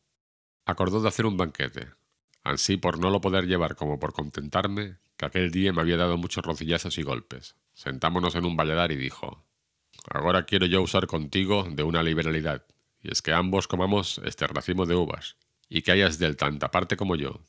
Acordó 0.65 1.01
de 1.01 1.09
hacer 1.09 1.27
un 1.27 1.37
banquete, 1.37 1.89
ansí 2.45 2.77
por 2.77 2.99
no 2.99 3.11
lo 3.11 3.21
poder 3.21 3.47
llevar 3.47 3.77
como 3.77 3.99
por 3.99 4.13
contentarme, 4.13 4.99
que 5.17 5.27
aquel 5.27 5.51
día 5.51 5.73
me 5.73 5.81
había 5.81 5.97
dado 5.97 6.17
muchos 6.17 6.45
rocillazos 6.45 6.99
y 6.99 7.03
golpes, 7.03 7.57
sentámonos 7.75 8.35
en 8.35 8.45
un 8.45 8.57
valladar 8.57 8.93
y 8.93 8.97
dijo, 8.97 9.45
Ahora 10.11 10.45
quiero 10.45 10.67
yo 10.67 10.83
usar 10.83 11.07
contigo 11.07 11.67
de 11.71 11.83
una 11.83 12.03
liberalidad, 12.03 12.65
y 13.01 13.11
es 13.11 13.23
que 13.23 13.33
ambos 13.33 13.69
comamos 13.69 14.21
este 14.25 14.47
racimo 14.47 14.87
de 14.87 14.95
uvas, 14.95 15.37
y 15.69 15.83
que 15.83 15.93
hayas 15.93 16.19
del 16.19 16.37
tanta 16.37 16.71
parte 16.71 16.97
como 16.97 17.17
yo. 17.17 17.41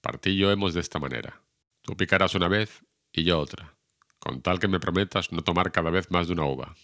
Partillo 0.00 0.50
hemos 0.50 0.74
de 0.74 0.80
esta 0.80 0.98
manera. 0.98 1.42
Tú 1.82 1.96
picarás 1.96 2.34
una 2.34 2.48
vez 2.48 2.84
y 3.12 3.24
yo 3.24 3.38
otra, 3.38 3.74
con 4.18 4.42
tal 4.42 4.58
que 4.58 4.68
me 4.68 4.80
prometas 4.80 5.32
no 5.32 5.42
tomar 5.42 5.72
cada 5.72 5.90
vez 5.90 6.10
más 6.10 6.26
de 6.26 6.34
una 6.34 6.44
uva. 6.44 6.74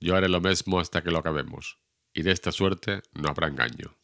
Yo 0.00 0.16
haré 0.16 0.28
lo 0.28 0.40
mismo 0.40 0.80
hasta 0.80 1.02
que 1.02 1.10
lo 1.10 1.18
acabemos, 1.18 1.78
y 2.12 2.22
de 2.22 2.32
esta 2.32 2.52
suerte 2.52 3.02
no 3.12 3.28
habrá 3.28 3.48
engaño. 3.48 3.96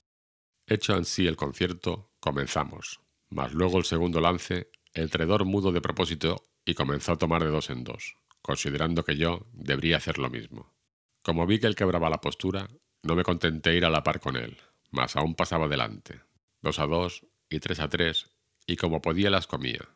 Hecho 0.66 0.94
ansí 0.94 1.26
el 1.26 1.36
concierto, 1.36 2.10
comenzamos, 2.20 3.00
mas 3.30 3.52
luego 3.52 3.78
el 3.78 3.84
segundo 3.84 4.20
lance, 4.20 4.70
el 4.94 5.10
traidor 5.10 5.44
mudo 5.44 5.72
de 5.72 5.80
propósito 5.80 6.42
y 6.64 6.74
comenzó 6.74 7.12
a 7.12 7.18
tomar 7.18 7.42
de 7.42 7.50
dos 7.50 7.70
en 7.70 7.84
dos 7.84 8.16
considerando 8.42 9.04
que 9.04 9.16
yo 9.16 9.46
debería 9.52 9.96
hacer 9.96 10.18
lo 10.18 10.28
mismo. 10.28 10.74
Como 11.22 11.46
vi 11.46 11.60
que 11.60 11.68
él 11.68 11.76
quebraba 11.76 12.10
la 12.10 12.20
postura, 12.20 12.68
no 13.02 13.14
me 13.14 13.22
contenté 13.22 13.74
ir 13.76 13.84
a 13.84 13.90
la 13.90 14.02
par 14.02 14.20
con 14.20 14.36
él, 14.36 14.58
mas 14.90 15.16
aún 15.16 15.34
pasaba 15.34 15.68
delante, 15.68 16.20
dos 16.60 16.80
a 16.80 16.86
dos 16.86 17.24
y 17.48 17.60
tres 17.60 17.78
a 17.78 17.88
tres, 17.88 18.30
y 18.66 18.76
como 18.76 19.00
podía 19.00 19.30
las 19.30 19.46
comía. 19.46 19.88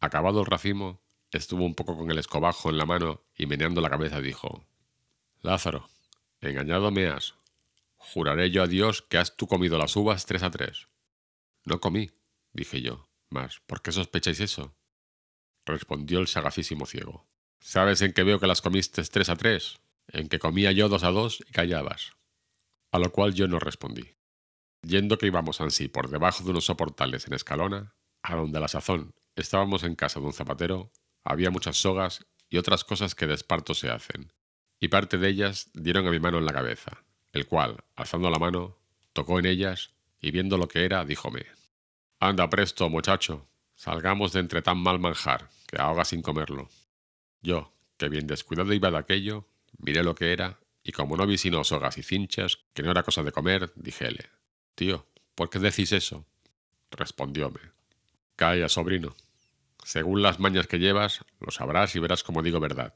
Acabado 0.00 0.40
el 0.40 0.46
racimo, 0.46 1.00
estuvo 1.30 1.64
un 1.64 1.74
poco 1.74 1.96
con 1.96 2.10
el 2.10 2.18
escobajo 2.18 2.68
en 2.68 2.76
la 2.76 2.86
mano 2.86 3.22
y 3.36 3.46
meneando 3.46 3.80
la 3.80 3.90
cabeza 3.90 4.20
dijo, 4.20 4.66
Lázaro, 5.40 5.88
engañado 6.40 6.90
me 6.90 7.06
has. 7.06 7.34
Juraré 8.02 8.50
yo 8.50 8.62
a 8.62 8.66
Dios 8.66 9.02
que 9.02 9.16
has 9.16 9.36
tú 9.36 9.46
comido 9.46 9.78
las 9.78 9.94
uvas 9.96 10.26
tres 10.26 10.42
a 10.42 10.50
tres. 10.50 10.88
No 11.64 11.80
comí, 11.80 12.10
dije 12.52 12.82
yo, 12.82 13.08
mas 13.30 13.60
¿por 13.66 13.80
qué 13.80 13.92
sospecháis 13.92 14.40
eso? 14.40 14.76
Respondió 15.64 16.18
el 16.18 16.26
sagacísimo 16.26 16.84
ciego. 16.84 17.26
¿Sabes 17.60 18.02
en 18.02 18.12
qué 18.12 18.24
veo 18.24 18.40
que 18.40 18.48
las 18.48 18.60
comiste 18.60 19.02
tres 19.04 19.28
a 19.28 19.36
tres? 19.36 19.80
En 20.08 20.28
que 20.28 20.40
comía 20.40 20.72
yo 20.72 20.88
dos 20.88 21.04
a 21.04 21.10
dos 21.10 21.42
y 21.48 21.52
callabas. 21.52 22.12
A 22.90 22.98
lo 22.98 23.12
cual 23.12 23.34
yo 23.34 23.46
no 23.46 23.60
respondí. 23.60 24.16
Yendo 24.82 25.16
que 25.16 25.26
íbamos 25.28 25.60
ansí 25.60 25.86
por 25.86 26.10
debajo 26.10 26.42
de 26.42 26.50
unos 26.50 26.64
soportales 26.64 27.28
en 27.28 27.34
Escalona, 27.34 27.94
a 28.22 28.34
donde 28.34 28.58
a 28.58 28.60
la 28.60 28.68
sazón 28.68 29.14
estábamos 29.36 29.84
en 29.84 29.94
casa 29.94 30.18
de 30.18 30.26
un 30.26 30.32
zapatero, 30.32 30.90
había 31.24 31.50
muchas 31.50 31.76
sogas 31.76 32.26
y 32.50 32.58
otras 32.58 32.82
cosas 32.84 33.14
que 33.14 33.28
de 33.28 33.34
esparto 33.34 33.74
se 33.74 33.90
hacen, 33.90 34.32
y 34.80 34.88
parte 34.88 35.18
de 35.18 35.28
ellas 35.28 35.70
dieron 35.72 36.06
a 36.08 36.10
mi 36.10 36.18
mano 36.18 36.38
en 36.38 36.46
la 36.46 36.52
cabeza, 36.52 37.04
el 37.32 37.46
cual, 37.46 37.84
alzando 37.96 38.30
la 38.30 38.38
mano, 38.38 38.78
tocó 39.12 39.38
en 39.38 39.46
ellas 39.46 39.92
y 40.20 40.30
viendo 40.30 40.58
lo 40.58 40.68
que 40.68 40.84
era, 40.84 41.04
díjome, 41.04 41.46
Anda 42.20 42.48
presto, 42.48 42.88
muchacho, 42.88 43.48
salgamos 43.74 44.32
de 44.32 44.40
entre 44.40 44.62
tan 44.62 44.78
mal 44.78 45.00
manjar, 45.00 45.48
que 45.66 45.80
ahoga 45.80 46.04
sin 46.04 46.22
comerlo. 46.22 46.68
Yo, 47.40 47.72
que 47.96 48.08
bien 48.08 48.28
descuidado 48.28 48.72
iba 48.72 48.90
de 48.90 48.98
aquello, 48.98 49.48
miré 49.78 50.04
lo 50.04 50.14
que 50.14 50.32
era, 50.32 50.60
y 50.84 50.92
como 50.92 51.16
no 51.16 51.26
vi 51.26 51.38
sino 51.38 51.64
sogas 51.64 51.98
y 51.98 52.02
cinchas, 52.02 52.58
que 52.74 52.82
no 52.82 52.90
era 52.90 53.02
cosa 53.02 53.22
de 53.22 53.32
comer, 53.32 53.72
dijele, 53.74 54.30
Tío, 54.74 55.06
¿por 55.34 55.50
qué 55.50 55.58
decís 55.58 55.92
eso? 55.92 56.24
Respondióme, 56.90 57.60
Calla, 58.36 58.68
sobrino. 58.68 59.14
Según 59.84 60.22
las 60.22 60.38
mañas 60.38 60.66
que 60.66 60.78
llevas, 60.78 61.24
lo 61.40 61.50
sabrás 61.50 61.96
y 61.96 61.98
verás 61.98 62.22
como 62.22 62.42
digo 62.42 62.60
verdad. 62.60 62.94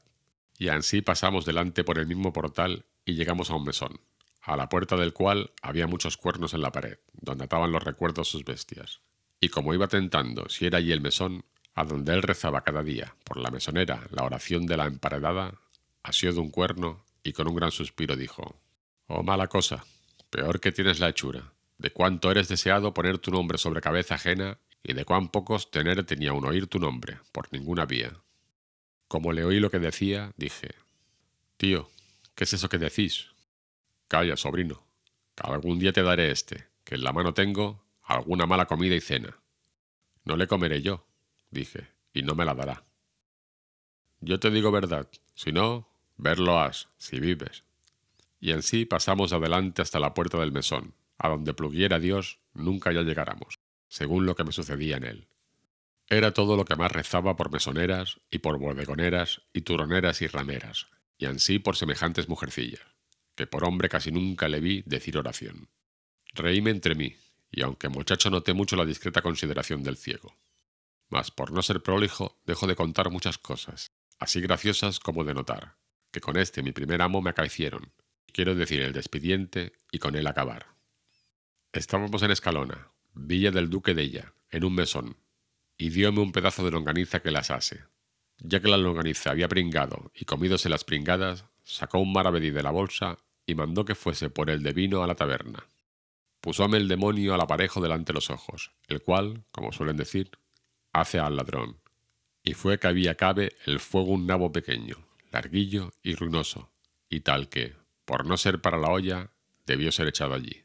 Y 0.57 0.69
ansí 0.69 1.01
pasamos 1.01 1.45
delante 1.45 1.83
por 1.83 1.99
el 1.99 2.07
mismo 2.07 2.31
portal 2.31 2.85
y 3.05 3.15
llegamos 3.15 3.49
a 3.49 3.55
un 3.55 3.65
mesón, 3.65 3.99
a 4.47 4.55
la 4.55 4.69
puerta 4.69 4.95
del 4.95 5.11
cual 5.11 5.51
había 5.61 5.87
muchos 5.87 6.15
cuernos 6.15 6.53
en 6.53 6.61
la 6.61 6.71
pared, 6.71 6.99
donde 7.11 7.43
ataban 7.43 7.73
los 7.73 7.83
recuerdos 7.83 8.29
sus 8.29 8.45
bestias. 8.45 9.01
Y 9.41 9.49
como 9.49 9.73
iba 9.73 9.89
tentando 9.89 10.47
si 10.47 10.65
era 10.65 10.77
allí 10.77 10.93
el 10.93 11.01
mesón, 11.01 11.43
a 11.75 11.83
donde 11.83 12.13
él 12.13 12.23
rezaba 12.23 12.61
cada 12.61 12.81
día, 12.81 13.13
por 13.25 13.37
la 13.37 13.51
mesonera, 13.51 14.07
la 14.09 14.23
oración 14.23 14.65
de 14.65 14.77
la 14.77 14.85
emparedada, 14.85 15.59
asió 16.01 16.31
de 16.31 16.39
un 16.39 16.49
cuerno 16.49 17.03
y 17.23 17.33
con 17.33 17.49
un 17.49 17.55
gran 17.55 17.71
suspiro 17.71 18.15
dijo, 18.15 18.61
Oh 19.07 19.21
mala 19.21 19.47
cosa, 19.47 19.85
peor 20.29 20.61
que 20.61 20.71
tienes 20.71 21.01
la 21.01 21.09
hechura, 21.09 21.53
de 21.77 21.91
cuánto 21.91 22.31
eres 22.31 22.47
deseado 22.47 22.93
poner 22.93 23.17
tu 23.17 23.31
nombre 23.31 23.57
sobre 23.57 23.81
cabeza 23.81 24.15
ajena 24.15 24.59
y 24.81 24.93
de 24.93 25.03
cuán 25.03 25.27
pocos 25.27 25.71
tener 25.71 26.05
tenía 26.05 26.31
un 26.31 26.45
oír 26.45 26.67
tu 26.67 26.79
nombre, 26.79 27.19
por 27.33 27.51
ninguna 27.51 27.85
vía. 27.85 28.13
Como 29.09 29.33
le 29.33 29.43
oí 29.43 29.59
lo 29.59 29.69
que 29.69 29.79
decía, 29.79 30.31
dije, 30.37 30.69
Tío, 31.57 31.89
¿qué 32.33 32.45
es 32.45 32.53
eso 32.53 32.69
que 32.69 32.77
decís? 32.77 33.27
Calla, 34.07 34.37
sobrino, 34.37 34.85
que 35.35 35.51
algún 35.51 35.79
día 35.79 35.91
te 35.91 36.03
daré 36.03 36.31
este, 36.31 36.67
que 36.83 36.95
en 36.95 37.03
la 37.03 37.11
mano 37.11 37.33
tengo 37.33 37.83
alguna 38.03 38.45
mala 38.45 38.65
comida 38.65 38.95
y 38.95 39.01
cena. 39.01 39.37
No 40.23 40.37
le 40.37 40.47
comeré 40.47 40.81
yo, 40.81 41.05
dije, 41.51 41.87
y 42.13 42.21
no 42.21 42.35
me 42.35 42.45
la 42.45 42.55
dará. 42.55 42.85
Yo 44.19 44.39
te 44.39 44.49
digo 44.49 44.71
verdad, 44.71 45.07
si 45.35 45.51
no, 45.51 45.89
verlo 46.17 46.59
has, 46.59 46.89
si 46.97 47.19
vives. 47.19 47.63
Y 48.39 48.51
en 48.51 48.61
pasamos 48.87 49.33
adelante 49.33 49.81
hasta 49.81 49.99
la 49.99 50.13
puerta 50.13 50.37
del 50.39 50.51
mesón, 50.51 50.93
a 51.17 51.29
donde 51.29 51.53
pluguiera 51.53 51.99
Dios 51.99 52.39
nunca 52.53 52.91
ya 52.91 53.01
llegáramos, 53.01 53.59
según 53.87 54.25
lo 54.25 54.35
que 54.35 54.43
me 54.43 54.51
sucedía 54.51 54.97
en 54.97 55.03
él. 55.03 55.27
Era 56.09 56.33
todo 56.33 56.55
lo 56.55 56.65
que 56.65 56.75
más 56.75 56.91
rezaba 56.91 57.35
por 57.35 57.51
mesoneras 57.51 58.21
y 58.31 58.39
por 58.39 58.59
bodegoneras 58.59 59.41
y 59.53 59.61
turoneras 59.61 60.21
y 60.21 60.27
rameras, 60.27 60.87
y 61.17 61.25
ansí 61.25 61.59
por 61.59 61.75
semejantes 61.75 62.29
mujercillas, 62.29 62.85
que 63.37 63.47
por 63.47 63.63
hombre 63.63 63.87
casi 63.87 64.11
nunca 64.11 64.49
le 64.49 64.59
vi 64.59 64.83
decir 64.87 65.17
oración. 65.17 65.69
Reíme 66.33 66.71
entre 66.71 66.95
mí, 66.95 67.15
y 67.51 67.61
aunque 67.61 67.87
muchacho 67.87 68.31
noté 68.31 68.53
mucho 68.53 68.75
la 68.75 68.85
discreta 68.85 69.21
consideración 69.21 69.83
del 69.83 69.95
ciego. 69.95 70.35
Mas 71.09 71.29
por 71.31 71.51
no 71.51 71.61
ser 71.61 71.81
prolijo, 71.81 72.35
dejo 72.45 72.65
de 72.67 72.75
contar 72.75 73.11
muchas 73.11 73.37
cosas, 73.37 73.91
así 74.17 74.41
graciosas 74.41 74.99
como 74.99 75.23
de 75.23 75.35
notar, 75.35 75.75
que 76.11 76.19
con 76.19 76.35
este 76.35 76.63
mi 76.63 76.71
primer 76.71 77.01
amo 77.01 77.21
me 77.21 77.29
acaecieron, 77.29 77.93
quiero 78.33 78.55
decir 78.55 78.81
el 78.81 78.91
despidiente 78.91 79.71
y 79.91 79.99
con 79.99 80.15
él 80.15 80.25
acabar. 80.25 80.75
Estábamos 81.71 82.23
en 82.23 82.31
Escalona, 82.31 82.91
villa 83.13 83.51
del 83.51 83.69
duque 83.69 83.93
de 83.93 84.01
ella, 84.01 84.33
en 84.49 84.65
un 84.65 84.73
mesón, 84.73 85.15
y 85.77 85.91
diome 85.91 86.21
un 86.21 86.31
pedazo 86.31 86.65
de 86.65 86.71
longaniza 86.71 87.21
que 87.21 87.31
las 87.31 87.51
ase. 87.51 87.85
Ya 88.39 88.59
que 88.61 88.67
la 88.67 88.77
longaniza 88.77 89.29
había 89.29 89.47
pringado 89.47 90.11
y 90.15 90.25
comídose 90.25 90.69
las 90.69 90.83
pringadas, 90.83 91.45
sacó 91.63 91.99
un 91.99 92.13
maravedí 92.13 92.49
de 92.49 92.63
la 92.63 92.71
bolsa 92.71 93.19
y 93.47 93.55
mandó 93.55 93.85
que 93.85 93.95
fuese 93.95 94.29
por 94.29 94.51
el 94.51 94.61
de 94.61 94.73
vino 94.73 95.01
a 95.01 95.07
la 95.07 95.15
taberna. 95.15 95.63
Pusóme 96.41 96.77
el 96.77 96.87
demonio 96.87 97.33
al 97.33 97.41
aparejo 97.41 97.81
delante 97.81 98.11
de 98.11 98.15
los 98.15 98.29
ojos, 98.29 98.71
el 98.87 99.01
cual, 99.01 99.45
como 99.51 99.71
suelen 99.71 99.97
decir, 99.97 100.29
hace 100.93 101.17
al 101.17 101.37
ladrón. 101.37 101.77
Y 102.43 102.53
fue 102.53 102.77
que 102.77 102.87
había 102.87 103.15
cabe 103.15 103.55
el 103.65 103.79
fuego 103.79 104.11
un 104.11 104.27
nabo 104.27 104.51
pequeño, 104.51 104.97
larguillo 105.31 105.93
y 106.03 106.13
ruinoso, 106.13 106.69
y 107.09 107.21
tal 107.21 107.49
que, 107.49 107.73
por 108.05 108.25
no 108.25 108.37
ser 108.37 108.61
para 108.61 108.77
la 108.77 108.89
olla, 108.89 109.31
debió 109.65 109.91
ser 109.91 110.07
echado 110.07 110.33
allí. 110.33 110.63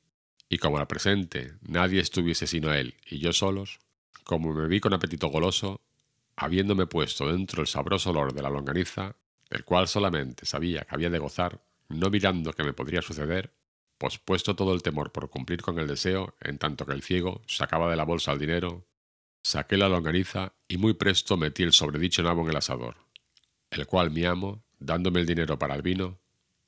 Y 0.49 0.59
como 0.59 0.79
al 0.79 0.87
presente 0.87 1.55
nadie 1.62 2.01
estuviese 2.01 2.47
sino 2.47 2.75
él 2.75 2.95
y 3.09 3.18
yo 3.18 3.33
solos, 3.33 3.79
como 4.25 4.53
me 4.53 4.66
vi 4.66 4.81
con 4.81 4.92
apetito 4.92 5.29
goloso, 5.29 5.81
habiéndome 6.37 6.87
puesto 6.87 7.31
dentro 7.31 7.62
el 7.62 7.68
sabroso 7.68 8.11
olor 8.11 8.35
de 8.35 8.42
la 8.42 8.51
longaniza, 8.51 9.16
del 9.49 9.64
cual 9.64 9.87
solamente 9.88 10.47
sabía 10.47 10.83
que 10.83 10.95
había 10.95 11.11
de 11.11 11.18
gozar, 11.18 11.61
no 11.88 12.11
mirando 12.11 12.53
qué 12.53 12.64
me 12.64 12.73
podría 12.73 13.03
suceder, 13.03 13.55
pues 13.99 14.18
puesto 14.18 14.57
todo 14.57 14.75
el 14.75 14.83
temor 14.83 15.12
por 15.12 15.29
cumplir 15.29 15.62
con 15.62 15.79
el 15.79 15.87
deseo, 15.87 16.35
en 16.40 16.59
tanto 16.59 16.87
que 16.87 16.92
el 16.92 17.03
ciego 17.03 17.42
sacaba 17.47 17.90
de 17.90 17.97
la 17.97 18.05
bolsa 18.05 18.33
el 18.33 18.38
dinero, 18.38 18.87
saqué 19.42 19.77
la 19.77 19.88
longaniza 19.88 20.55
y 20.66 20.77
muy 20.77 20.95
presto 20.95 21.37
metí 21.37 21.62
el 21.62 21.73
sobredicho 21.73 22.23
nabo 22.23 22.42
en 22.42 22.51
el 22.51 22.57
asador, 22.57 22.97
el 23.71 23.87
cual 23.87 24.11
mi 24.11 24.25
amo, 24.25 24.64
dándome 24.79 25.21
el 25.21 25.27
dinero 25.27 25.59
para 25.59 25.75
el 25.75 25.83
vino, 25.83 26.18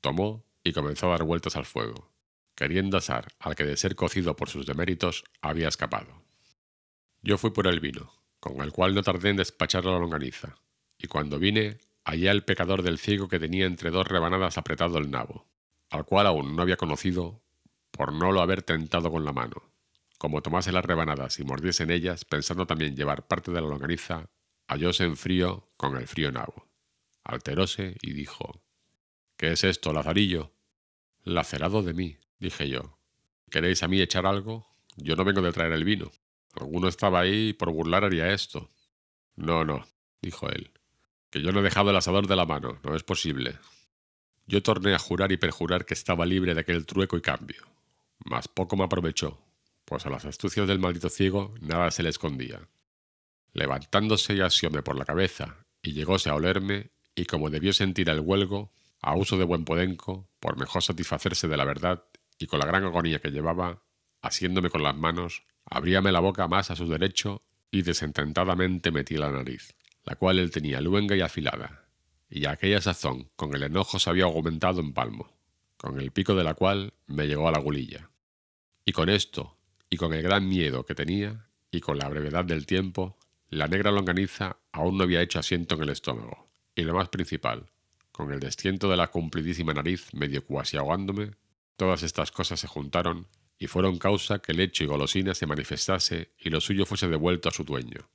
tomó 0.01 0.45
y 0.63 0.73
comenzó 0.73 1.07
a 1.07 1.11
dar 1.11 1.23
vueltas 1.23 1.55
al 1.55 1.65
fuego, 1.65 2.11
queriendo 2.55 2.97
asar 2.97 3.33
al 3.39 3.55
que 3.55 3.65
de 3.65 3.77
ser 3.77 3.95
cocido 3.95 4.35
por 4.35 4.49
sus 4.49 4.65
deméritos 4.65 5.23
había 5.41 5.67
escapado. 5.67 6.23
Yo 7.21 7.37
fui 7.37 7.51
por 7.51 7.67
el 7.67 7.79
vino, 7.79 8.13
con 8.39 8.61
el 8.61 8.71
cual 8.71 8.95
no 8.95 9.03
tardé 9.03 9.29
en 9.31 9.37
despachar 9.37 9.85
la 9.85 9.99
longaniza, 9.99 10.55
y 10.97 11.07
cuando 11.07 11.39
vine 11.39 11.79
hallé 12.05 12.29
al 12.29 12.45
pecador 12.45 12.83
del 12.83 12.99
ciego 12.99 13.27
que 13.27 13.39
tenía 13.39 13.65
entre 13.65 13.89
dos 13.89 14.07
rebanadas 14.07 14.57
apretado 14.57 14.97
el 14.97 15.11
nabo, 15.11 15.47
al 15.89 16.05
cual 16.05 16.27
aún 16.27 16.55
no 16.55 16.61
había 16.61 16.77
conocido 16.77 17.41
por 17.91 18.13
no 18.13 18.31
lo 18.31 18.41
haber 18.41 18.61
tentado 18.61 19.11
con 19.11 19.25
la 19.25 19.33
mano. 19.33 19.63
Como 20.17 20.41
tomase 20.41 20.71
las 20.71 20.85
rebanadas 20.85 21.39
y 21.39 21.43
mordiese 21.43 21.83
en 21.83 21.91
ellas, 21.91 22.23
pensando 22.25 22.65
también 22.65 22.95
llevar 22.95 23.27
parte 23.27 23.51
de 23.51 23.61
la 23.61 23.67
longaniza, 23.67 24.29
hallóse 24.67 25.03
en 25.03 25.17
frío 25.17 25.69
con 25.77 25.97
el 25.97 26.07
frío 26.07 26.31
nabo. 26.31 26.67
Alteróse 27.23 27.97
y 28.01 28.13
dijo, 28.13 28.61
¿Qué 29.37 29.51
es 29.51 29.63
esto, 29.63 29.91
Lazarillo? 29.91 30.53
Lacerado 31.23 31.81
de 31.81 31.93
mí, 31.93 32.17
dije 32.39 32.69
yo. 32.69 32.97
¿Queréis 33.49 33.83
a 33.83 33.87
mí 33.87 33.99
echar 33.99 34.25
algo? 34.25 34.67
Yo 34.95 35.15
no 35.15 35.25
vengo 35.25 35.41
de 35.41 35.51
traer 35.51 35.73
el 35.73 35.83
vino. 35.83 36.11
Alguno 36.53 36.87
estaba 36.87 37.19
ahí 37.19 37.49
y 37.49 37.53
por 37.53 37.71
burlar 37.71 38.05
haría 38.05 38.31
esto. 38.31 38.69
No, 39.35 39.65
no, 39.65 39.85
dijo 40.21 40.49
él, 40.49 40.71
que 41.35 41.41
yo 41.41 41.51
no 41.51 41.59
he 41.59 41.63
dejado 41.63 41.89
el 41.89 41.97
asador 41.97 42.27
de 42.27 42.35
la 42.37 42.45
mano, 42.45 42.79
no 42.81 42.95
es 42.95 43.03
posible. 43.03 43.59
Yo 44.47 44.63
torné 44.63 44.95
a 44.95 44.99
jurar 44.99 45.33
y 45.33 45.37
perjurar 45.37 45.83
que 45.85 45.93
estaba 45.93 46.25
libre 46.25 46.53
de 46.53 46.61
aquel 46.61 46.85
trueco 46.85 47.17
y 47.17 47.21
cambio, 47.21 47.61
mas 48.23 48.47
poco 48.47 48.77
me 48.77 48.85
aprovechó, 48.85 49.37
pues 49.83 50.05
a 50.05 50.09
las 50.09 50.23
astucias 50.23 50.65
del 50.65 50.79
maldito 50.79 51.09
ciego 51.09 51.53
nada 51.59 51.91
se 51.91 52.03
le 52.03 52.09
escondía. 52.09 52.69
Levantándose 53.51 54.33
y 54.33 54.39
asióme 54.39 54.81
por 54.81 54.97
la 54.97 55.03
cabeza, 55.03 55.65
y 55.81 55.91
llegóse 55.91 56.29
a 56.29 56.35
olerme, 56.35 56.91
y 57.15 57.25
como 57.25 57.49
debió 57.49 57.73
sentir 57.73 58.07
el 58.07 58.21
huelgo, 58.21 58.71
a 59.01 59.17
uso 59.17 59.37
de 59.37 59.43
buen 59.43 59.65
podenco, 59.65 60.29
por 60.39 60.57
mejor 60.57 60.83
satisfacerse 60.83 61.49
de 61.49 61.57
la 61.57 61.65
verdad, 61.65 62.05
y 62.39 62.47
con 62.47 62.59
la 62.59 62.65
gran 62.65 62.85
agonía 62.85 63.19
que 63.19 63.31
llevaba, 63.31 63.83
asiéndome 64.21 64.69
con 64.69 64.83
las 64.83 64.95
manos, 64.95 65.43
abríame 65.65 66.13
la 66.13 66.21
boca 66.21 66.47
más 66.47 66.71
a 66.71 66.77
su 66.77 66.87
derecho 66.87 67.43
y 67.71 67.81
desententadamente 67.81 68.89
metí 68.89 69.17
la 69.17 69.31
nariz, 69.31 69.75
la 70.05 70.15
cual 70.15 70.39
él 70.39 70.51
tenía 70.51 70.81
luenga 70.81 71.15
y 71.15 71.21
afilada, 71.21 71.87
y 72.29 72.45
a 72.45 72.51
aquella 72.51 72.81
sazón 72.81 73.29
con 73.35 73.55
el 73.55 73.63
enojo 73.63 73.99
se 73.99 74.09
había 74.09 74.25
aumentado 74.25 74.81
en 74.81 74.93
palmo, 74.93 75.33
con 75.77 75.99
el 75.99 76.11
pico 76.11 76.35
de 76.35 76.43
la 76.43 76.53
cual 76.53 76.93
me 77.07 77.27
llegó 77.27 77.47
a 77.47 77.51
la 77.51 77.59
gulilla. 77.59 78.09
Y 78.85 78.91
con 78.91 79.09
esto, 79.09 79.57
y 79.89 79.97
con 79.97 80.13
el 80.13 80.21
gran 80.21 80.47
miedo 80.47 80.85
que 80.85 80.95
tenía, 80.95 81.47
y 81.71 81.81
con 81.81 81.97
la 81.97 82.07
brevedad 82.07 82.45
del 82.45 82.65
tiempo, 82.65 83.17
la 83.49 83.67
negra 83.67 83.91
longaniza 83.91 84.57
aún 84.71 84.97
no 84.97 85.03
había 85.03 85.21
hecho 85.21 85.39
asiento 85.39 85.75
en 85.75 85.83
el 85.83 85.89
estómago, 85.89 86.49
y 86.75 86.83
lo 86.83 86.93
más 86.93 87.09
principal, 87.09 87.71
con 88.11 88.31
el 88.31 88.39
destiento 88.39 88.89
de 88.89 88.97
la 88.97 89.07
cumplidísima 89.07 89.73
nariz 89.73 90.13
medio 90.13 90.45
cuasi 90.45 90.77
ahogándome, 90.77 91.31
todas 91.75 92.03
estas 92.03 92.31
cosas 92.31 92.59
se 92.59 92.67
juntaron 92.67 93.27
y 93.57 93.67
fueron 93.67 93.97
causa 93.97 94.39
que 94.39 94.53
leche 94.53 94.83
y 94.83 94.87
golosina 94.87 95.33
se 95.33 95.47
manifestase 95.47 96.31
y 96.37 96.49
lo 96.49 96.61
suyo 96.61 96.85
fuese 96.85 97.07
devuelto 97.07 97.49
a 97.49 97.51
su 97.51 97.63
dueño. 97.63 98.09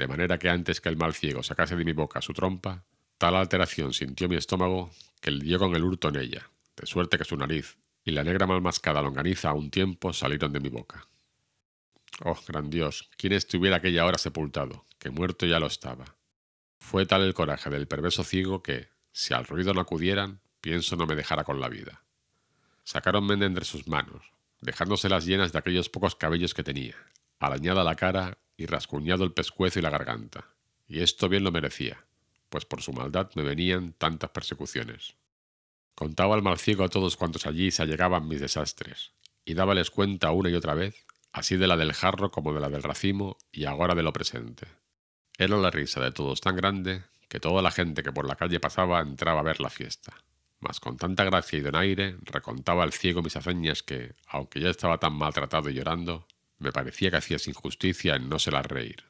De 0.00 0.08
manera 0.08 0.38
que 0.38 0.48
antes 0.48 0.80
que 0.80 0.88
el 0.88 0.96
mal 0.96 1.12
ciego 1.12 1.42
sacase 1.42 1.76
de 1.76 1.84
mi 1.84 1.92
boca 1.92 2.22
su 2.22 2.32
trompa, 2.32 2.86
tal 3.18 3.36
alteración 3.36 3.92
sintió 3.92 4.30
mi 4.30 4.36
estómago 4.36 4.90
que 5.20 5.30
le 5.30 5.44
dio 5.44 5.58
con 5.58 5.76
el 5.76 5.84
hurto 5.84 6.08
en 6.08 6.16
ella, 6.16 6.50
de 6.74 6.86
suerte 6.86 7.18
que 7.18 7.26
su 7.26 7.36
nariz 7.36 7.76
y 8.02 8.12
la 8.12 8.24
negra 8.24 8.46
mal 8.46 8.62
mascada 8.62 9.02
longaniza 9.02 9.50
a 9.50 9.52
un 9.52 9.70
tiempo 9.70 10.14
salieron 10.14 10.54
de 10.54 10.60
mi 10.60 10.70
boca. 10.70 11.06
Oh, 12.24 12.38
gran 12.48 12.70
Dios, 12.70 13.10
quién 13.18 13.34
estuviera 13.34 13.76
aquella 13.76 14.06
hora 14.06 14.16
sepultado, 14.16 14.86
que 14.98 15.10
muerto 15.10 15.44
ya 15.44 15.60
lo 15.60 15.66
estaba. 15.66 16.16
Fue 16.78 17.04
tal 17.04 17.20
el 17.20 17.34
coraje 17.34 17.68
del 17.68 17.86
perverso 17.86 18.24
ciego 18.24 18.62
que, 18.62 18.88
si 19.12 19.34
al 19.34 19.44
ruido 19.44 19.74
no 19.74 19.82
acudieran, 19.82 20.40
pienso 20.62 20.96
no 20.96 21.04
me 21.04 21.14
dejara 21.14 21.44
con 21.44 21.60
la 21.60 21.68
vida. 21.68 22.04
Sacáronme 22.84 23.36
de 23.36 23.44
entre 23.44 23.66
sus 23.66 23.86
manos, 23.86 24.32
dejándoselas 24.62 25.26
llenas 25.26 25.52
de 25.52 25.58
aquellos 25.58 25.90
pocos 25.90 26.16
cabellos 26.16 26.54
que 26.54 26.62
tenía, 26.62 26.96
arañada 27.38 27.84
la 27.84 27.96
cara 27.96 28.38
y 28.60 28.66
rascuñado 28.66 29.24
el 29.24 29.32
pescuezo 29.32 29.78
y 29.78 29.82
la 29.82 29.90
garganta. 29.90 30.44
Y 30.86 31.00
esto 31.00 31.30
bien 31.30 31.44
lo 31.44 31.50
merecía, 31.50 32.04
pues 32.50 32.66
por 32.66 32.82
su 32.82 32.92
maldad 32.92 33.30
me 33.34 33.42
venían 33.42 33.94
tantas 33.94 34.30
persecuciones. 34.30 35.14
Contaba 35.94 36.34
al 36.34 36.42
mal 36.42 36.58
ciego 36.58 36.84
a 36.84 36.90
todos 36.90 37.16
cuantos 37.16 37.46
allí 37.46 37.70
se 37.70 37.82
allegaban 37.82 38.28
mis 38.28 38.40
desastres, 38.40 39.12
y 39.46 39.54
dábales 39.54 39.90
cuenta 39.90 40.30
una 40.30 40.50
y 40.50 40.54
otra 40.54 40.74
vez, 40.74 40.94
así 41.32 41.56
de 41.56 41.66
la 41.66 41.78
del 41.78 41.94
jarro 41.94 42.30
como 42.30 42.52
de 42.52 42.60
la 42.60 42.68
del 42.68 42.82
racimo 42.82 43.38
y 43.50 43.64
ahora 43.64 43.94
de 43.94 44.02
lo 44.02 44.12
presente. 44.12 44.66
Era 45.38 45.56
la 45.56 45.70
risa 45.70 46.00
de 46.00 46.12
todos 46.12 46.42
tan 46.42 46.54
grande 46.54 47.04
que 47.28 47.40
toda 47.40 47.62
la 47.62 47.70
gente 47.70 48.02
que 48.02 48.12
por 48.12 48.28
la 48.28 48.36
calle 48.36 48.60
pasaba 48.60 49.00
entraba 49.00 49.40
a 49.40 49.44
ver 49.44 49.60
la 49.60 49.70
fiesta 49.70 50.14
mas 50.60 50.78
con 50.78 50.98
tanta 50.98 51.24
gracia 51.24 51.58
y 51.58 51.62
donaire 51.62 52.18
recontaba 52.20 52.82
al 52.82 52.92
ciego 52.92 53.22
mis 53.22 53.36
hazañas 53.36 53.82
que, 53.82 54.14
aunque 54.28 54.60
ya 54.60 54.68
estaba 54.68 54.98
tan 54.98 55.14
maltratado 55.14 55.70
y 55.70 55.74
llorando, 55.74 56.26
me 56.60 56.72
parecía 56.72 57.10
que 57.10 57.16
hacías 57.16 57.48
injusticia 57.48 58.14
en 58.14 58.28
no 58.28 58.38
se 58.38 58.52
las 58.52 58.64
reír. 58.64 59.04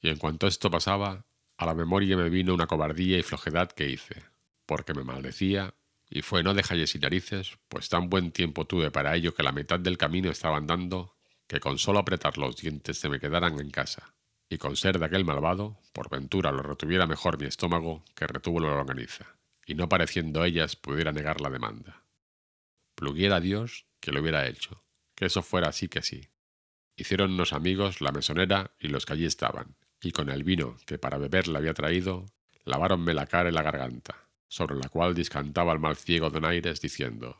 Y 0.00 0.08
en 0.08 0.18
cuanto 0.18 0.46
esto 0.46 0.70
pasaba, 0.70 1.26
a 1.56 1.66
la 1.66 1.74
memoria 1.74 2.16
me 2.16 2.28
vino 2.28 2.54
una 2.54 2.68
cobardía 2.68 3.18
y 3.18 3.22
flojedad 3.22 3.72
que 3.72 3.88
hice, 3.88 4.22
porque 4.66 4.94
me 4.94 5.02
maldecía, 5.02 5.74
y 6.08 6.22
fue 6.22 6.44
no 6.44 6.54
dejalles 6.54 6.94
y 6.94 7.00
narices, 7.00 7.58
pues 7.68 7.88
tan 7.88 8.08
buen 8.08 8.30
tiempo 8.30 8.64
tuve 8.66 8.92
para 8.92 9.16
ello 9.16 9.34
que 9.34 9.42
la 9.42 9.52
mitad 9.52 9.80
del 9.80 9.98
camino 9.98 10.30
estaba 10.30 10.56
andando, 10.56 11.16
que 11.48 11.58
con 11.58 11.78
solo 11.78 11.98
apretar 11.98 12.38
los 12.38 12.56
dientes 12.56 12.98
se 12.98 13.08
me 13.08 13.18
quedaran 13.18 13.58
en 13.58 13.70
casa, 13.70 14.14
y 14.48 14.58
con 14.58 14.76
ser 14.76 15.00
de 15.00 15.06
aquel 15.06 15.24
malvado, 15.24 15.80
por 15.92 16.08
ventura 16.08 16.52
lo 16.52 16.62
retuviera 16.62 17.06
mejor 17.06 17.40
mi 17.40 17.46
estómago 17.46 18.04
que 18.14 18.28
retuvo 18.28 18.60
la 18.60 18.68
organiza 18.68 19.36
y 19.66 19.74
no 19.74 19.88
pareciendo 19.88 20.44
ellas 20.44 20.76
pudiera 20.76 21.12
negar 21.12 21.40
la 21.40 21.50
demanda. 21.50 22.04
Pluguiera 22.94 23.40
Dios 23.40 23.86
que 24.00 24.12
lo 24.12 24.22
hubiera 24.22 24.46
hecho, 24.46 24.84
que 25.16 25.26
eso 25.26 25.42
fuera 25.42 25.68
así 25.68 25.88
que 25.88 26.02
sí. 26.02 26.28
Hicieronnos 26.96 27.52
amigos 27.52 28.00
la 28.00 28.12
mesonera 28.12 28.72
y 28.80 28.88
los 28.88 29.06
que 29.06 29.12
allí 29.12 29.26
estaban, 29.26 29.76
y 30.02 30.12
con 30.12 30.30
el 30.30 30.44
vino 30.44 30.76
que 30.86 30.98
para 30.98 31.18
beber 31.18 31.46
le 31.48 31.58
había 31.58 31.74
traído, 31.74 32.26
laváronme 32.64 33.14
la 33.14 33.26
cara 33.26 33.50
y 33.50 33.52
la 33.52 33.62
garganta, 33.62 34.28
sobre 34.48 34.76
la 34.76 34.88
cual 34.88 35.14
discantaba 35.14 35.72
el 35.72 35.78
mal 35.78 35.96
ciego 35.96 36.30
Donaires 36.30 36.80
diciendo 36.80 37.36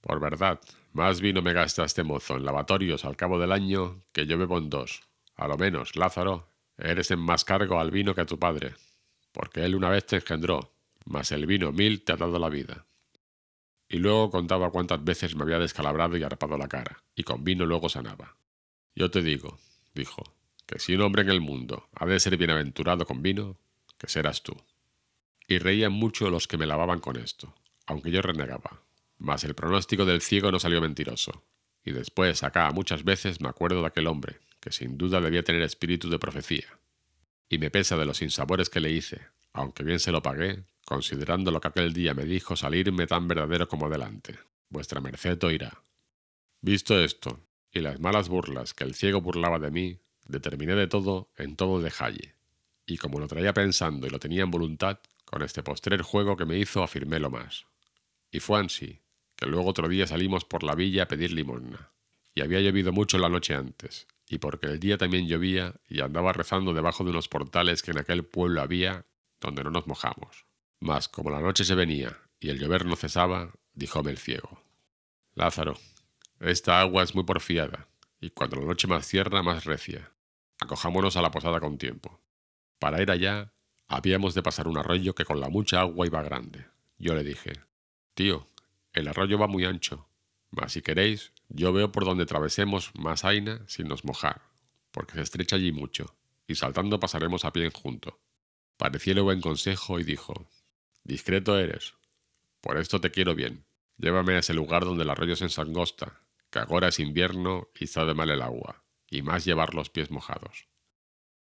Por 0.00 0.20
verdad, 0.20 0.60
más 0.92 1.20
vino 1.20 1.42
me 1.42 1.52
gasta 1.52 1.84
este 1.84 2.04
mozo 2.04 2.36
en 2.36 2.44
lavatorios 2.44 3.04
al 3.04 3.16
cabo 3.16 3.38
del 3.38 3.52
año 3.52 4.02
que 4.12 4.26
yo 4.26 4.38
bebo 4.38 4.58
en 4.58 4.70
dos. 4.70 5.02
A 5.34 5.48
lo 5.48 5.58
menos, 5.58 5.96
Lázaro, 5.96 6.48
eres 6.78 7.10
en 7.10 7.18
más 7.18 7.44
cargo 7.44 7.80
al 7.80 7.90
vino 7.90 8.14
que 8.14 8.22
a 8.22 8.26
tu 8.26 8.38
padre, 8.38 8.74
porque 9.32 9.64
él 9.64 9.74
una 9.74 9.90
vez 9.90 10.06
te 10.06 10.16
engendró, 10.16 10.72
mas 11.04 11.32
el 11.32 11.46
vino 11.46 11.72
mil 11.72 12.02
te 12.04 12.12
ha 12.12 12.16
dado 12.16 12.38
la 12.38 12.48
vida. 12.48 12.86
y 13.88 13.98
luego 13.98 14.30
contaba 14.30 14.70
cuántas 14.70 15.02
veces 15.04 15.34
me 15.36 15.42
había 15.44 15.58
descalabrado 15.58 16.16
y 16.16 16.22
arpado 16.22 16.56
la 16.58 16.68
cara, 16.68 17.02
y 17.14 17.22
con 17.24 17.44
vino 17.44 17.66
luego 17.66 17.88
sanaba. 17.88 18.36
Yo 18.96 19.10
te 19.10 19.22
digo, 19.22 19.58
dijo, 19.94 20.24
que 20.64 20.78
si 20.78 20.94
un 20.94 21.02
hombre 21.02 21.20
en 21.20 21.28
el 21.28 21.42
mundo 21.42 21.86
ha 21.94 22.06
de 22.06 22.18
ser 22.18 22.36
bienaventurado 22.38 23.04
con 23.04 23.22
vino, 23.22 23.58
que 23.98 24.08
serás 24.08 24.42
tú. 24.42 24.56
Y 25.46 25.58
reían 25.58 25.92
mucho 25.92 26.30
los 26.30 26.48
que 26.48 26.56
me 26.56 26.66
lavaban 26.66 27.00
con 27.00 27.18
esto, 27.18 27.54
aunque 27.86 28.10
yo 28.10 28.22
renegaba. 28.22 28.80
Mas 29.18 29.44
el 29.44 29.54
pronóstico 29.54 30.06
del 30.06 30.22
ciego 30.22 30.50
no 30.50 30.58
salió 30.58 30.80
mentiroso, 30.80 31.44
y 31.84 31.92
después 31.92 32.42
acá 32.42 32.70
muchas 32.72 33.04
veces 33.04 33.40
me 33.42 33.48
acuerdo 33.48 33.82
de 33.82 33.86
aquel 33.86 34.06
hombre, 34.06 34.40
que 34.60 34.72
sin 34.72 34.96
duda 34.96 35.20
debía 35.20 35.44
tener 35.44 35.62
espíritu 35.62 36.08
de 36.08 36.18
profecía. 36.18 36.78
Y 37.50 37.58
me 37.58 37.70
pesa 37.70 37.98
de 37.98 38.06
los 38.06 38.16
sinsabores 38.16 38.70
que 38.70 38.80
le 38.80 38.90
hice, 38.90 39.20
aunque 39.52 39.84
bien 39.84 40.00
se 40.00 40.10
lo 40.10 40.22
pagué, 40.22 40.64
considerando 40.86 41.50
lo 41.50 41.60
que 41.60 41.68
aquel 41.68 41.92
día 41.92 42.14
me 42.14 42.24
dijo 42.24 42.56
salirme 42.56 43.06
tan 43.06 43.28
verdadero 43.28 43.68
como 43.68 43.86
adelante. 43.86 44.38
Vuestra 44.70 45.02
merced 45.02 45.42
oirá. 45.44 45.82
Visto 46.62 46.98
esto, 46.98 47.38
y 47.76 47.80
las 47.80 48.00
malas 48.00 48.30
burlas 48.30 48.72
que 48.72 48.84
el 48.84 48.94
ciego 48.94 49.20
burlaba 49.20 49.58
de 49.58 49.70
mí, 49.70 50.00
determiné 50.26 50.74
de 50.74 50.86
todo 50.86 51.30
en 51.36 51.56
todo 51.56 51.82
dejalle. 51.82 52.34
Y 52.86 52.96
como 52.96 53.20
lo 53.20 53.28
traía 53.28 53.52
pensando 53.52 54.06
y 54.06 54.10
lo 54.10 54.18
tenía 54.18 54.44
en 54.44 54.50
voluntad, 54.50 54.98
con 55.26 55.42
este 55.42 55.62
postrer 55.62 56.00
juego 56.00 56.38
que 56.38 56.46
me 56.46 56.56
hizo 56.58 56.82
afirmé 56.82 57.20
lo 57.20 57.30
más. 57.30 57.66
Y 58.30 58.40
fue 58.40 58.60
así, 58.60 59.02
que 59.36 59.44
luego 59.44 59.68
otro 59.68 59.88
día 59.88 60.06
salimos 60.06 60.46
por 60.46 60.62
la 60.62 60.74
villa 60.74 61.02
a 61.02 61.08
pedir 61.08 61.32
limosna. 61.32 61.90
Y 62.34 62.40
había 62.40 62.60
llovido 62.60 62.92
mucho 62.92 63.18
la 63.18 63.28
noche 63.28 63.54
antes, 63.54 64.06
y 64.26 64.38
porque 64.38 64.68
el 64.68 64.80
día 64.80 64.96
también 64.96 65.28
llovía, 65.28 65.74
y 65.86 66.00
andaba 66.00 66.32
rezando 66.32 66.72
debajo 66.72 67.04
de 67.04 67.10
unos 67.10 67.28
portales 67.28 67.82
que 67.82 67.90
en 67.90 67.98
aquel 67.98 68.24
pueblo 68.24 68.62
había, 68.62 69.04
donde 69.38 69.62
no 69.64 69.70
nos 69.70 69.86
mojamos. 69.86 70.46
Mas 70.80 71.08
como 71.08 71.28
la 71.28 71.40
noche 71.40 71.64
se 71.64 71.74
venía 71.74 72.16
y 72.40 72.48
el 72.48 72.58
llover 72.58 72.86
no 72.86 72.96
cesaba, 72.96 73.52
díjome 73.74 74.12
el 74.12 74.18
ciego. 74.18 74.62
Lázaro, 75.34 75.76
esta 76.40 76.80
agua 76.80 77.02
es 77.02 77.14
muy 77.14 77.24
porfiada, 77.24 77.88
y 78.20 78.30
cuando 78.30 78.56
la 78.56 78.66
noche 78.66 78.86
más 78.86 79.06
cierra, 79.06 79.42
más 79.42 79.64
recia. 79.64 80.12
Acojámonos 80.60 81.16
a 81.16 81.22
la 81.22 81.30
posada 81.30 81.60
con 81.60 81.78
tiempo. 81.78 82.20
Para 82.78 83.00
ir 83.00 83.10
allá, 83.10 83.52
habíamos 83.88 84.34
de 84.34 84.42
pasar 84.42 84.68
un 84.68 84.78
arroyo 84.78 85.14
que 85.14 85.24
con 85.24 85.40
la 85.40 85.48
mucha 85.48 85.80
agua 85.80 86.06
iba 86.06 86.22
grande. 86.22 86.66
Yo 86.98 87.14
le 87.14 87.24
dije, 87.24 87.52
Tío, 88.14 88.46
el 88.92 89.08
arroyo 89.08 89.38
va 89.38 89.46
muy 89.46 89.64
ancho, 89.64 90.08
mas 90.50 90.72
si 90.72 90.82
queréis, 90.82 91.32
yo 91.48 91.72
veo 91.72 91.92
por 91.92 92.04
donde 92.04 92.24
atravesemos 92.24 92.92
más 92.94 93.24
aina 93.24 93.62
sin 93.66 93.88
nos 93.88 94.04
mojar, 94.04 94.42
porque 94.90 95.14
se 95.14 95.22
estrecha 95.22 95.56
allí 95.56 95.72
mucho, 95.72 96.16
y 96.46 96.54
saltando 96.54 97.00
pasaremos 97.00 97.44
a 97.44 97.52
pie 97.52 97.70
junto. 97.70 98.18
Parecióle 98.76 99.20
buen 99.20 99.40
consejo 99.40 99.98
y 99.98 100.04
dijo, 100.04 100.48
Discreto 101.04 101.58
eres. 101.58 101.94
Por 102.60 102.78
esto 102.78 103.00
te 103.00 103.10
quiero 103.10 103.34
bien. 103.34 103.64
Llévame 103.98 104.34
a 104.34 104.38
ese 104.40 104.54
lugar 104.54 104.84
donde 104.84 105.04
el 105.04 105.10
arroyo 105.10 105.36
se 105.36 105.44
ensangosta, 105.44 106.20
que 106.64 106.72
ahora 106.72 106.88
es 106.88 107.00
invierno 107.00 107.68
y 107.78 107.86
sabe 107.86 108.14
mal 108.14 108.30
el 108.30 108.42
agua, 108.42 108.84
y 109.10 109.22
más 109.22 109.44
llevar 109.44 109.74
los 109.74 109.90
pies 109.90 110.10
mojados. 110.10 110.68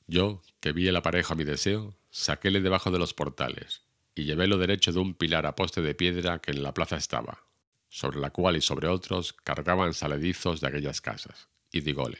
Yo, 0.08 0.42
que 0.60 0.72
vi 0.72 0.88
el 0.88 0.96
aparejo 0.96 1.34
a 1.34 1.36
mi 1.36 1.44
deseo, 1.44 1.96
saquéle 2.10 2.62
debajo 2.62 2.92
de 2.92 3.00
los 3.00 3.14
portales, 3.14 3.84
y 4.16 4.24
llevélo 4.24 4.58
derecho 4.58 4.92
de 4.92 5.00
un 5.00 5.14
pilar 5.14 5.46
a 5.46 5.56
poste 5.56 5.82
de 5.82 5.96
piedra 5.96 6.40
que 6.40 6.52
en 6.52 6.64
la 6.64 6.74
plaza 6.74 6.98
estaba, 6.98 7.44
sobre 7.90 8.20
la 8.20 8.32
cual 8.32 8.58
y 8.58 8.62
sobre 8.62 8.88
otros 8.88 9.34
cargaban 9.34 9.94
saledizos 9.94 10.62
de 10.62 10.68
aquellas 10.68 11.02
casas, 11.02 11.50
y 11.72 11.82
digóle, 11.82 12.20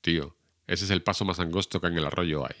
Tío, 0.00 0.36
ese 0.66 0.84
es 0.84 0.90
el 0.90 1.02
paso 1.02 1.24
más 1.24 1.40
angosto 1.40 1.80
que 1.80 1.88
en 1.88 1.98
el 1.98 2.04
arroyo 2.04 2.46
hay. 2.46 2.56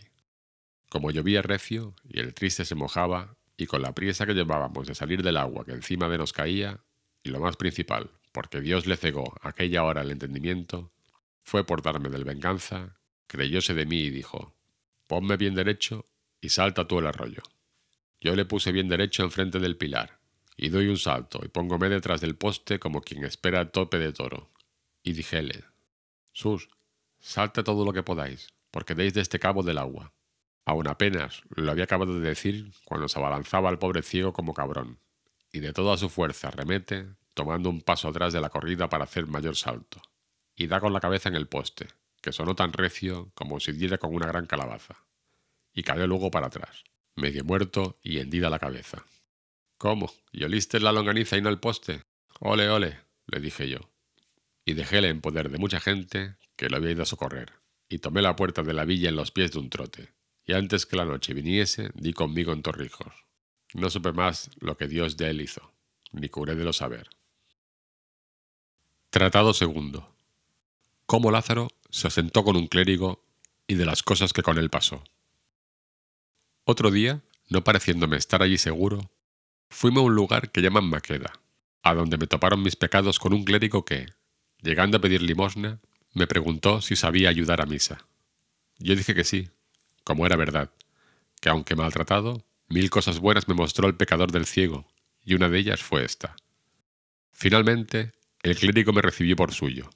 Como 0.88 1.10
llovía 1.10 1.42
recio 1.42 1.94
y 2.02 2.20
el 2.20 2.34
triste 2.34 2.64
se 2.64 2.74
mojaba, 2.74 3.36
y 3.56 3.66
con 3.66 3.82
la 3.82 3.94
priesa 3.94 4.26
que 4.26 4.34
llevábamos 4.34 4.86
de 4.86 4.94
salir 4.94 5.22
del 5.22 5.36
agua 5.36 5.64
que 5.64 5.72
encima 5.72 6.08
de 6.08 6.18
nos 6.18 6.32
caía, 6.32 6.80
y 7.22 7.30
lo 7.30 7.40
más 7.40 7.56
principal, 7.56 8.10
porque 8.36 8.60
Dios 8.60 8.84
le 8.84 8.98
cegó 8.98 9.34
aquella 9.40 9.82
hora 9.82 10.02
el 10.02 10.10
entendimiento, 10.10 10.92
fue 11.42 11.64
por 11.64 11.80
darme 11.80 12.10
del 12.10 12.24
venganza, 12.24 12.98
creyóse 13.26 13.72
de 13.72 13.86
mí 13.86 13.96
y 13.96 14.10
dijo, 14.10 14.54
ponme 15.06 15.38
bien 15.38 15.54
derecho 15.54 16.04
y 16.42 16.50
salta 16.50 16.86
tú 16.86 16.98
el 16.98 17.06
arroyo. 17.06 17.42
Yo 18.20 18.36
le 18.36 18.44
puse 18.44 18.72
bien 18.72 18.90
derecho 18.90 19.22
enfrente 19.22 19.58
del 19.58 19.78
pilar, 19.78 20.18
y 20.54 20.68
doy 20.68 20.88
un 20.88 20.98
salto 20.98 21.40
y 21.46 21.48
póngome 21.48 21.88
detrás 21.88 22.20
del 22.20 22.36
poste 22.36 22.78
como 22.78 23.00
quien 23.00 23.24
espera 23.24 23.70
tope 23.72 23.98
de 23.98 24.12
toro. 24.12 24.50
Y 25.02 25.14
dijele, 25.14 25.64
Sus, 26.32 26.68
salta 27.18 27.64
todo 27.64 27.86
lo 27.86 27.94
que 27.94 28.02
podáis, 28.02 28.52
porque 28.70 28.94
deis 28.94 29.14
de 29.14 29.22
este 29.22 29.38
cabo 29.38 29.62
del 29.62 29.78
agua. 29.78 30.12
Aún 30.66 30.88
apenas 30.88 31.40
lo 31.54 31.72
había 31.72 31.84
acabado 31.84 32.20
de 32.20 32.28
decir 32.28 32.74
cuando 32.84 33.08
se 33.08 33.18
abalanzaba 33.18 33.70
al 33.70 33.78
pobre 33.78 34.02
ciego 34.02 34.34
como 34.34 34.52
cabrón, 34.52 34.98
y 35.54 35.60
de 35.60 35.72
toda 35.72 35.96
su 35.96 36.10
fuerza 36.10 36.50
remete, 36.50 37.16
tomando 37.36 37.68
un 37.68 37.82
paso 37.82 38.08
atrás 38.08 38.32
de 38.32 38.40
la 38.40 38.48
corrida 38.48 38.88
para 38.88 39.04
hacer 39.04 39.26
mayor 39.26 39.56
salto, 39.56 40.00
y 40.56 40.66
da 40.68 40.80
con 40.80 40.94
la 40.94 41.00
cabeza 41.00 41.28
en 41.28 41.34
el 41.34 41.46
poste, 41.46 41.86
que 42.22 42.32
sonó 42.32 42.56
tan 42.56 42.72
recio 42.72 43.30
como 43.34 43.60
si 43.60 43.72
diera 43.72 43.98
con 43.98 44.14
una 44.14 44.26
gran 44.26 44.46
calabaza, 44.46 45.04
y 45.74 45.82
cayó 45.82 46.06
luego 46.06 46.30
para 46.30 46.46
atrás, 46.46 46.82
medio 47.14 47.44
muerto 47.44 48.00
y 48.02 48.20
hendida 48.20 48.48
la 48.48 48.58
cabeza. 48.58 49.04
¿Cómo? 49.76 50.10
¿Y 50.32 50.44
oliste 50.44 50.80
la 50.80 50.92
longaniza 50.92 51.36
y 51.36 51.42
no 51.42 51.50
el 51.50 51.60
poste? 51.60 52.02
Ole, 52.40 52.70
ole, 52.70 53.00
le 53.26 53.40
dije 53.40 53.68
yo. 53.68 53.80
Y 54.64 54.72
dejéle 54.72 55.10
en 55.10 55.20
poder 55.20 55.50
de 55.50 55.58
mucha 55.58 55.78
gente 55.78 56.38
que 56.56 56.70
lo 56.70 56.78
había 56.78 56.92
ido 56.92 57.02
a 57.02 57.06
socorrer, 57.06 57.52
y 57.86 57.98
tomé 57.98 58.22
la 58.22 58.34
puerta 58.34 58.62
de 58.62 58.72
la 58.72 58.86
villa 58.86 59.10
en 59.10 59.16
los 59.16 59.30
pies 59.30 59.52
de 59.52 59.58
un 59.58 59.68
trote, 59.68 60.14
y 60.46 60.54
antes 60.54 60.86
que 60.86 60.96
la 60.96 61.04
noche 61.04 61.34
viniese 61.34 61.90
di 61.94 62.14
conmigo 62.14 62.54
en 62.54 62.62
Torrijos. 62.62 63.12
No 63.74 63.90
supe 63.90 64.12
más 64.12 64.48
lo 64.58 64.78
que 64.78 64.88
Dios 64.88 65.18
de 65.18 65.28
él 65.28 65.42
hizo, 65.42 65.74
ni 66.12 66.30
curé 66.30 66.54
de 66.54 66.64
lo 66.64 66.72
saber. 66.72 67.10
Tratado 69.16 69.54
segundo. 69.54 70.14
Cómo 71.06 71.30
Lázaro 71.30 71.68
se 71.88 72.06
asentó 72.06 72.44
con 72.44 72.54
un 72.54 72.66
clérigo 72.66 73.24
y 73.66 73.76
de 73.76 73.86
las 73.86 74.02
cosas 74.02 74.34
que 74.34 74.42
con 74.42 74.58
él 74.58 74.68
pasó. 74.68 75.02
Otro 76.64 76.90
día, 76.90 77.22
no 77.48 77.64
pareciéndome 77.64 78.18
estar 78.18 78.42
allí 78.42 78.58
seguro, 78.58 79.10
fuime 79.70 80.00
a 80.00 80.02
un 80.02 80.14
lugar 80.14 80.50
que 80.52 80.60
llaman 80.60 80.90
Maqueda, 80.90 81.32
a 81.82 81.94
donde 81.94 82.18
me 82.18 82.26
toparon 82.26 82.62
mis 82.62 82.76
pecados 82.76 83.18
con 83.18 83.32
un 83.32 83.44
clérigo 83.44 83.86
que, 83.86 84.04
llegando 84.60 84.98
a 84.98 85.00
pedir 85.00 85.22
limosna, 85.22 85.80
me 86.12 86.26
preguntó 86.26 86.82
si 86.82 86.94
sabía 86.94 87.30
ayudar 87.30 87.62
a 87.62 87.66
misa. 87.66 88.06
Yo 88.76 88.94
dije 88.94 89.14
que 89.14 89.24
sí, 89.24 89.48
como 90.04 90.26
era 90.26 90.36
verdad, 90.36 90.72
que 91.40 91.48
aunque 91.48 91.74
maltratado, 91.74 92.44
mil 92.68 92.90
cosas 92.90 93.18
buenas 93.18 93.48
me 93.48 93.54
mostró 93.54 93.88
el 93.88 93.96
pecador 93.96 94.30
del 94.30 94.44
ciego, 94.44 94.86
y 95.24 95.32
una 95.32 95.48
de 95.48 95.58
ellas 95.58 95.82
fue 95.82 96.04
esta. 96.04 96.36
Finalmente, 97.32 98.12
el 98.46 98.56
clérigo 98.56 98.92
me 98.92 99.02
recibió 99.02 99.34
por 99.34 99.52
suyo. 99.52 99.90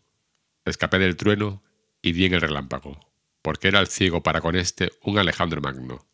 Escapé 0.65 0.99
del 0.99 1.15
trueno 1.15 1.63
y 2.03 2.11
di 2.11 2.25
en 2.25 2.35
el 2.35 2.41
relámpago, 2.41 2.99
porque 3.43 3.69
era 3.69 3.79
el 3.79 3.87
ciego 3.87 4.25
para 4.25 4.41
con 4.41 4.57
éste 4.57 4.91
un 5.03 5.19
Alejandro 5.19 5.61
Magno, 5.61 6.09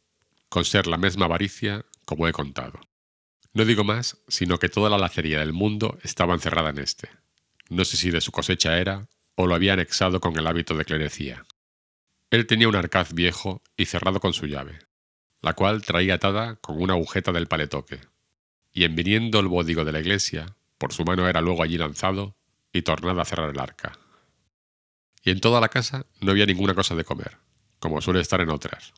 con 0.50 0.66
ser 0.66 0.86
la 0.86 0.98
misma 0.98 1.24
avaricia 1.24 1.86
como 2.04 2.28
he 2.28 2.32
contado. 2.32 2.78
No 3.54 3.64
digo 3.64 3.84
más, 3.84 4.18
sino 4.28 4.58
que 4.58 4.68
toda 4.68 4.90
la 4.90 4.98
lacería 4.98 5.40
del 5.40 5.54
mundo 5.54 5.98
estaba 6.02 6.34
encerrada 6.34 6.68
en 6.68 6.78
éste. 6.78 7.08
No 7.70 7.86
sé 7.86 7.96
si 7.96 8.10
de 8.10 8.20
su 8.20 8.32
cosecha 8.32 8.78
era, 8.78 9.08
o 9.34 9.46
lo 9.46 9.54
había 9.54 9.72
anexado 9.72 10.20
con 10.20 10.38
el 10.38 10.46
hábito 10.46 10.76
de 10.76 10.84
clerecía. 10.84 11.46
Él 12.30 12.46
tenía 12.46 12.68
un 12.68 12.76
arcaz 12.76 13.14
viejo 13.14 13.62
y 13.78 13.86
cerrado 13.86 14.20
con 14.20 14.34
su 14.34 14.44
llave, 14.44 14.80
la 15.40 15.54
cual 15.54 15.80
traía 15.80 16.16
atada 16.16 16.56
con 16.56 16.82
una 16.82 16.92
agujeta 16.92 17.32
del 17.32 17.46
paletoque, 17.46 18.00
y 18.74 18.84
en 18.84 18.94
viniendo 18.94 19.40
el 19.40 19.48
bódigo 19.48 19.86
de 19.86 19.92
la 19.92 20.00
iglesia, 20.00 20.54
por 20.78 20.92
su 20.92 21.04
mano 21.04 21.28
era 21.28 21.40
luego 21.40 21.62
allí 21.62 21.78
lanzado 21.78 22.36
y 22.72 22.82
tornado 22.82 23.20
a 23.20 23.24
cerrar 23.24 23.50
el 23.50 23.60
arca. 23.60 23.98
Y 25.22 25.30
en 25.30 25.40
toda 25.40 25.60
la 25.60 25.68
casa 25.68 26.06
no 26.20 26.30
había 26.30 26.46
ninguna 26.46 26.74
cosa 26.74 26.94
de 26.94 27.04
comer, 27.04 27.38
como 27.78 28.00
suele 28.00 28.20
estar 28.20 28.40
en 28.40 28.50
otras. 28.50 28.92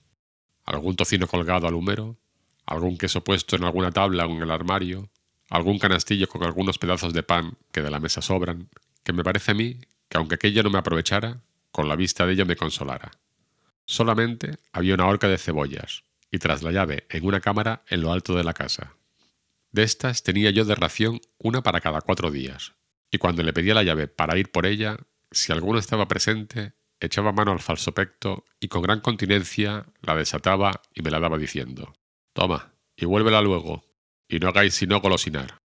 Algún 0.64 0.96
tocino 0.96 1.26
colgado 1.26 1.66
al 1.66 1.74
humero, 1.74 2.18
algún 2.66 2.98
queso 2.98 3.24
puesto 3.24 3.56
en 3.56 3.64
alguna 3.64 3.92
tabla 3.92 4.26
o 4.26 4.30
en 4.30 4.42
el 4.42 4.50
armario, 4.50 5.10
algún 5.48 5.78
canastillo 5.78 6.28
con 6.28 6.44
algunos 6.44 6.78
pedazos 6.78 7.14
de 7.14 7.22
pan 7.22 7.56
que 7.72 7.80
de 7.80 7.90
la 7.90 8.00
mesa 8.00 8.20
sobran, 8.20 8.68
que 9.02 9.12
me 9.12 9.24
parece 9.24 9.52
a 9.52 9.54
mí 9.54 9.80
que 10.08 10.18
aunque 10.18 10.34
aquello 10.34 10.62
no 10.62 10.70
me 10.70 10.78
aprovechara, 10.78 11.40
con 11.70 11.88
la 11.88 11.96
vista 11.96 12.26
de 12.26 12.32
ello 12.32 12.46
me 12.46 12.56
consolara. 12.56 13.10
Solamente 13.86 14.58
había 14.72 14.94
una 14.94 15.06
horca 15.06 15.28
de 15.28 15.38
cebollas, 15.38 16.02
y 16.30 16.38
tras 16.38 16.62
la 16.62 16.72
llave 16.72 17.06
en 17.08 17.24
una 17.24 17.40
cámara 17.40 17.82
en 17.88 18.02
lo 18.02 18.12
alto 18.12 18.36
de 18.36 18.44
la 18.44 18.52
casa. 18.52 18.97
De 19.78 19.84
estas 19.84 20.24
tenía 20.24 20.50
yo 20.50 20.64
de 20.64 20.74
ración 20.74 21.20
una 21.38 21.62
para 21.62 21.80
cada 21.80 22.00
cuatro 22.00 22.32
días, 22.32 22.74
y 23.12 23.18
cuando 23.18 23.44
le 23.44 23.52
pedía 23.52 23.74
la 23.74 23.84
llave 23.84 24.08
para 24.08 24.36
ir 24.36 24.50
por 24.50 24.66
ella, 24.66 24.96
si 25.30 25.52
alguno 25.52 25.78
estaba 25.78 26.08
presente, 26.08 26.72
echaba 26.98 27.30
mano 27.30 27.52
al 27.52 27.60
falso 27.60 27.94
pecto 27.94 28.44
y 28.58 28.66
con 28.66 28.82
gran 28.82 28.98
continencia 28.98 29.86
la 30.00 30.16
desataba 30.16 30.82
y 30.92 31.02
me 31.02 31.12
la 31.12 31.20
daba 31.20 31.38
diciendo 31.38 31.94
Toma, 32.32 32.74
y 32.96 33.04
vuélvela 33.04 33.40
luego, 33.40 33.84
y 34.28 34.40
no 34.40 34.48
hagáis 34.48 34.74
sino 34.74 35.00
golosinar, 35.00 35.62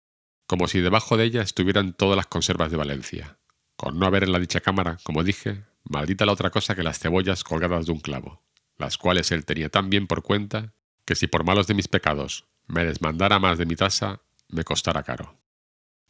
como 0.45 0.67
si 0.67 0.81
debajo 0.81 1.15
de 1.15 1.23
ella 1.23 1.41
estuvieran 1.41 1.93
todas 1.93 2.17
las 2.17 2.27
conservas 2.27 2.69
de 2.69 2.75
Valencia, 2.75 3.39
con 3.77 3.97
no 3.97 4.05
haber 4.05 4.25
en 4.25 4.33
la 4.33 4.39
dicha 4.39 4.59
cámara, 4.59 4.97
como 5.03 5.23
dije, 5.23 5.63
Maldita 5.85 6.25
la 6.25 6.33
otra 6.33 6.49
cosa 6.49 6.75
que 6.75 6.83
las 6.83 6.99
cebollas 6.99 7.45
colgadas 7.45 7.85
de 7.85 7.93
un 7.93 8.01
clavo, 8.01 8.43
las 8.77 8.97
cuales 8.97 9.31
él 9.31 9.45
tenía 9.45 9.69
tan 9.69 9.89
bien 9.89 10.05
por 10.05 10.21
cuenta 10.21 10.73
que 11.05 11.15
si 11.15 11.27
por 11.27 11.45
malos 11.45 11.67
de 11.67 11.75
mis 11.75 11.87
pecados 11.87 12.51
me 12.71 12.85
desmandara 12.85 13.37
más 13.37 13.57
de 13.57 13.65
mi 13.65 13.75
tasa, 13.75 14.21
me 14.47 14.63
costara 14.63 15.03
caro. 15.03 15.37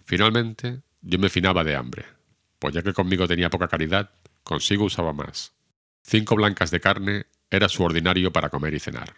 Finalmente, 0.06 0.82
yo 1.02 1.18
me 1.18 1.30
finaba 1.30 1.64
de 1.64 1.76
hambre, 1.76 2.06
pues 2.60 2.74
ya 2.74 2.84
que 2.84 2.94
conmigo 2.94 3.28
tenía 3.28 3.50
poca 3.50 3.68
caridad, 3.68 4.12
consigo 4.44 4.86
usaba 4.86 5.12
más. 5.12 5.54
Cinco 6.04 6.36
blancas 6.36 6.70
de 6.70 6.80
carne 6.80 7.26
era 7.50 7.68
su 7.68 7.84
ordinario 7.84 8.32
para 8.32 8.50
comer 8.50 8.76
y 8.76 8.80
cenar. 8.80 9.16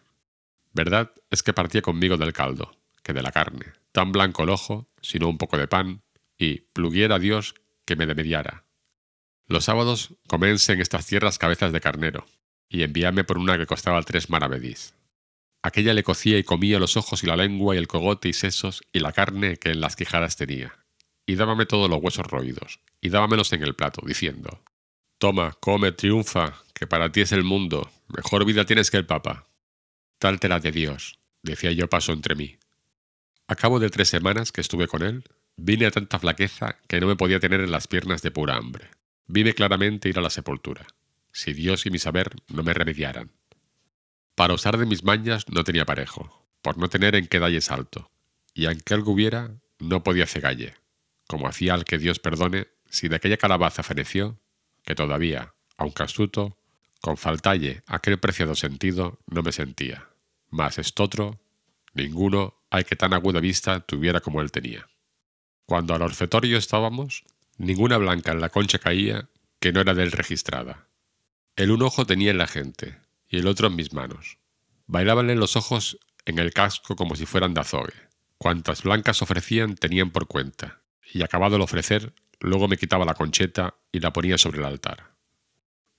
Verdad 0.73 1.11
es 1.29 1.43
que 1.43 1.53
partía 1.53 1.81
conmigo 1.81 2.17
del 2.17 2.33
caldo, 2.33 2.71
que 3.03 3.13
de 3.13 3.21
la 3.21 3.31
carne, 3.31 3.73
tan 3.91 4.11
blanco 4.11 4.43
el 4.43 4.49
ojo, 4.49 4.87
sino 5.01 5.27
un 5.27 5.37
poco 5.37 5.57
de 5.57 5.67
pan, 5.67 6.01
y 6.37 6.61
pluguiera 6.73 7.19
Dios 7.19 7.55
que 7.85 7.95
me 7.95 8.05
demediara. 8.05 8.63
Los 9.47 9.65
sábados 9.65 10.15
comense 10.27 10.73
en 10.73 10.81
estas 10.81 11.05
tierras 11.05 11.37
cabezas 11.37 11.73
de 11.73 11.81
carnero, 11.81 12.25
y 12.69 12.83
envíame 12.83 13.25
por 13.25 13.37
una 13.37 13.57
que 13.57 13.67
costaba 13.67 14.01
tres 14.03 14.29
maravedís. 14.29 14.95
Aquella 15.63 15.93
le 15.93 16.03
cocía 16.03 16.37
y 16.37 16.43
comía 16.43 16.77
los 16.77 16.97
ojos 16.97 17.23
y 17.23 17.27
la 17.27 17.37
lengua 17.37 17.73
y 17.73 17.77
el 17.77 17.87
cogote 17.87 18.27
y 18.27 18.33
sesos 18.33 18.83
y 18.91 18.99
la 18.99 19.13
carne 19.13 19.55
que 19.55 19.71
en 19.71 19.79
las 19.79 19.95
quijadas 19.95 20.35
tenía, 20.35 20.77
y 21.25 21.35
dábame 21.35 21.65
todos 21.65 21.89
los 21.89 22.03
huesos 22.03 22.27
roídos, 22.27 22.81
y 22.99 23.07
dábamelos 23.07 23.53
en 23.53 23.63
el 23.63 23.73
plato, 23.73 24.01
diciendo, 24.05 24.61
Toma, 25.17 25.55
come, 25.61 25.93
triunfa, 25.93 26.61
que 26.73 26.85
para 26.85 27.13
ti 27.13 27.21
es 27.21 27.31
el 27.31 27.45
mundo, 27.45 27.89
mejor 28.09 28.43
vida 28.43 28.65
tienes 28.65 28.91
que 28.91 28.97
el 28.97 29.05
Papa. 29.05 29.47
Tal 30.19 30.37
te 30.37 30.49
la 30.49 30.59
de 30.59 30.73
Dios, 30.73 31.19
decía 31.43 31.71
yo 31.71 31.87
paso 31.87 32.11
entre 32.11 32.35
mí. 32.35 32.57
A 33.47 33.55
cabo 33.55 33.79
de 33.79 33.89
tres 33.89 34.09
semanas 34.09 34.51
que 34.51 34.59
estuve 34.59 34.87
con 34.87 35.01
él, 35.01 35.23
vine 35.55 35.85
a 35.85 35.91
tanta 35.91 36.19
flaqueza 36.19 36.77
que 36.87 36.99
no 36.99 37.07
me 37.07 37.15
podía 37.15 37.39
tener 37.39 37.61
en 37.61 37.71
las 37.71 37.87
piernas 37.87 38.21
de 38.21 38.31
pura 38.31 38.57
hambre. 38.57 38.89
Vime 39.27 39.53
claramente 39.53 40.09
ir 40.09 40.19
a 40.19 40.21
la 40.21 40.29
sepultura, 40.29 40.85
si 41.31 41.53
Dios 41.53 41.85
y 41.85 41.89
mi 41.89 41.99
saber 41.99 42.31
no 42.49 42.63
me 42.63 42.73
remediaran. 42.73 43.31
Para 44.35 44.55
usar 44.55 44.77
de 44.77 44.87
mis 44.87 45.03
mañas 45.03 45.45
no 45.49 45.63
tenía 45.63 45.85
parejo, 45.85 46.47
por 46.63 46.77
no 46.77 46.89
tener 46.89 47.15
en 47.15 47.27
qué 47.27 47.39
dalle 47.39 47.61
salto, 47.61 48.09
y 48.53 48.65
aunque 48.65 48.95
algo 48.95 49.11
hubiera, 49.11 49.51
no 49.77 50.03
podía 50.03 50.25
cegalle, 50.25 50.73
como 51.27 51.47
hacía 51.47 51.75
al 51.75 51.85
que 51.85 51.99
Dios 51.99 52.19
perdone, 52.19 52.67
si 52.89 53.09
de 53.09 53.17
aquella 53.17 53.37
calabaza 53.37 53.83
feneció, 53.83 54.39
que 54.83 54.95
todavía, 54.95 55.53
aunque 55.77 56.03
astuto, 56.03 56.57
con 56.99 57.17
faltalle 57.17 57.83
aquel 57.85 58.19
preciado 58.19 58.55
sentido 58.55 59.19
no 59.27 59.43
me 59.43 59.51
sentía. 59.51 60.09
Mas 60.49 60.79
estotro, 60.79 61.39
ninguno 61.93 62.63
hay 62.71 62.85
que 62.85 62.95
tan 62.95 63.13
aguda 63.13 63.39
vista 63.39 63.81
tuviera 63.81 64.19
como 64.19 64.41
él 64.41 64.51
tenía. 64.51 64.87
Cuando 65.65 65.93
al 65.93 66.01
orfetorio 66.01 66.57
estábamos, 66.57 67.23
ninguna 67.57 67.97
blanca 67.97 68.31
en 68.31 68.41
la 68.41 68.49
concha 68.49 68.79
caía 68.79 69.29
que 69.59 69.71
no 69.71 69.81
era 69.81 69.93
del 69.93 70.11
registrada. 70.11 70.87
El 71.55 71.71
un 71.71 71.83
ojo 71.83 72.05
tenía 72.05 72.31
en 72.31 72.37
la 72.39 72.47
gente 72.47 73.02
y 73.33 73.39
el 73.39 73.47
otro 73.47 73.67
en 73.67 73.75
mis 73.75 73.93
manos. 73.93 74.37
Bailábanle 74.85 75.33
los 75.33 75.55
ojos 75.55 75.97
en 76.25 76.37
el 76.37 76.53
casco 76.53 76.95
como 76.95 77.15
si 77.15 77.25
fueran 77.25 77.55
de 77.55 77.61
azogue. 77.61 77.95
Cuantas 78.37 78.83
blancas 78.83 79.23
ofrecían 79.23 79.73
tenían 79.73 80.11
por 80.11 80.27
cuenta, 80.27 80.83
y 81.11 81.23
acabado 81.23 81.55
el 81.55 81.63
ofrecer, 81.63 82.13
luego 82.39 82.67
me 82.67 82.77
quitaba 82.77 83.05
la 83.05 83.15
concheta 83.15 83.73
y 83.91 84.01
la 84.01 84.13
ponía 84.13 84.37
sobre 84.37 84.59
el 84.59 84.65
altar. 84.65 85.15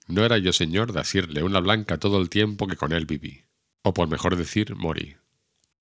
No 0.07 0.25
era 0.25 0.39
yo 0.39 0.53
señor 0.53 0.93
de 0.93 1.01
asirle 1.01 1.43
una 1.43 1.59
blanca 1.59 1.99
todo 1.99 2.21
el 2.21 2.31
tiempo 2.31 2.69
que 2.69 2.77
con 2.77 2.93
él 2.93 3.05
viví, 3.05 3.43
o 3.83 3.93
por 3.93 4.09
mejor 4.09 4.37
decir, 4.37 4.77
morí. 4.77 5.17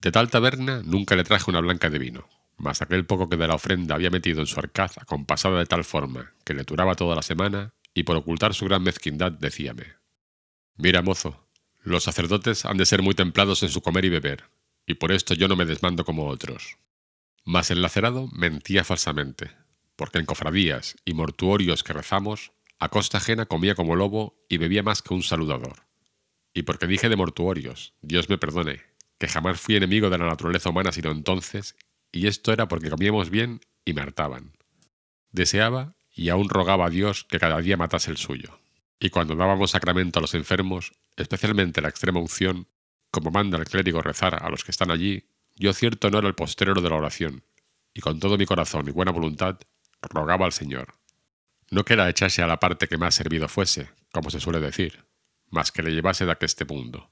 De 0.02 0.12
tal 0.12 0.32
taberna 0.32 0.82
nunca 0.84 1.16
le 1.16 1.24
traje 1.24 1.52
una 1.52 1.62
blanca 1.62 1.92
de 1.92 2.00
vino, 2.00 2.28
mas 2.58 2.82
aquel 2.82 3.06
poco 3.06 3.30
que 3.30 3.38
de 3.38 3.48
la 3.48 3.54
ofrenda 3.54 3.94
había 3.94 4.10
metido 4.10 4.40
en 4.42 4.48
su 4.48 4.60
arcaz 4.60 4.98
acompasada 4.98 5.60
de 5.60 5.68
tal 5.68 5.84
forma 5.84 6.34
que 6.46 6.56
le 6.56 6.64
duraba 6.64 6.96
toda 6.96 7.16
la 7.16 7.22
semana, 7.22 7.76
y 7.94 8.02
por 8.04 8.16
ocultar 8.16 8.56
su 8.56 8.66
gran 8.66 8.82
mezquindad 8.82 9.34
decíame, 9.34 10.02
Mira, 10.76 11.04
mozo, 11.04 11.43
los 11.84 12.04
sacerdotes 12.04 12.66
han 12.66 12.78
de 12.78 12.86
ser 12.86 13.02
muy 13.02 13.14
templados 13.14 13.62
en 13.64 13.70
su 13.70 13.82
comer 13.82 14.06
y 14.06 14.10
beber, 14.10 14.50
y 14.86 14.96
por 14.96 15.12
esto 15.12 15.34
yo 15.34 15.48
no 15.48 15.56
me 15.56 15.66
desmando 15.66 16.06
como 16.06 16.28
otros. 16.28 16.78
Mas 17.46 17.72
el 17.72 17.82
lacerado 17.82 18.30
mentía 18.32 18.84
falsamente, 18.84 19.52
porque 19.96 20.20
en 20.20 20.26
cofradías 20.26 20.96
y 21.06 21.14
mortuorios 21.14 21.84
que 21.84 21.94
rezamos, 21.94 22.54
a 22.80 22.90
costa 22.90 23.18
ajena 23.18 23.46
comía 23.46 23.76
como 23.76 23.96
lobo 23.96 24.36
y 24.50 24.58
bebía 24.58 24.84
más 24.84 25.02
que 25.02 25.14
un 25.14 25.24
saludador. 25.24 25.86
Y 26.54 26.64
porque 26.64 26.88
dije 26.88 27.10
de 27.10 27.16
mortuorios, 27.16 27.94
Dios 28.02 28.30
me 28.30 28.38
perdone, 28.38 28.82
que 29.18 29.28
jamás 29.28 29.60
fui 29.60 29.76
enemigo 29.76 30.10
de 30.10 30.18
la 30.18 30.28
naturaleza 30.28 30.70
humana 30.70 30.92
sino 30.92 31.12
entonces, 31.12 31.76
y 32.12 32.28
esto 32.28 32.54
era 32.54 32.68
porque 32.68 32.90
comíamos 32.90 33.30
bien 33.30 33.62
y 33.86 33.94
me 33.94 34.02
hartaban. 34.02 34.54
Deseaba 35.32 35.96
y 36.12 36.30
aún 36.30 36.48
rogaba 36.48 36.86
a 36.86 36.90
Dios 36.90 37.26
que 37.26 37.40
cada 37.40 37.60
día 37.60 37.76
matase 37.76 38.12
el 38.12 38.18
suyo. 38.18 38.60
Y 39.04 39.10
cuando 39.10 39.36
dábamos 39.36 39.72
sacramento 39.72 40.20
a 40.20 40.22
los 40.22 40.34
enfermos, 40.34 40.94
especialmente 41.18 41.82
la 41.82 41.90
extrema 41.90 42.22
unción, 42.22 42.70
como 43.12 43.32
manda 43.32 43.58
el 43.58 43.66
clérigo 43.66 44.02
rezar 44.02 44.42
a 44.42 44.50
los 44.50 44.64
que 44.64 44.72
están 44.72 44.92
allí, 44.92 45.28
yo 45.58 45.74
cierto 45.74 46.10
no 46.10 46.20
era 46.20 46.30
el 46.30 46.36
postrero 46.36 46.82
de 46.82 46.90
la 46.90 46.96
oración, 46.96 47.44
y 47.94 48.00
con 48.00 48.22
todo 48.22 48.38
mi 48.38 48.46
corazón 48.46 48.88
y 48.88 48.92
buena 48.92 49.12
voluntad 49.12 49.60
rogaba 50.02 50.46
al 50.46 50.54
Señor. 50.54 50.94
No 51.70 51.84
que 51.84 51.98
la 51.98 52.10
echase 52.10 52.44
a 52.44 52.48
la 52.48 52.62
parte 52.62 52.88
que 52.88 52.98
más 52.98 53.14
servido 53.14 53.50
fuese, 53.50 53.90
como 54.14 54.30
se 54.30 54.40
suele 54.40 54.62
decir, 54.62 55.04
mas 55.50 55.74
que 55.74 55.84
le 55.84 55.92
llevase 55.92 56.26
de 56.26 56.32
aqueste 56.32 56.64
mundo. 56.64 57.12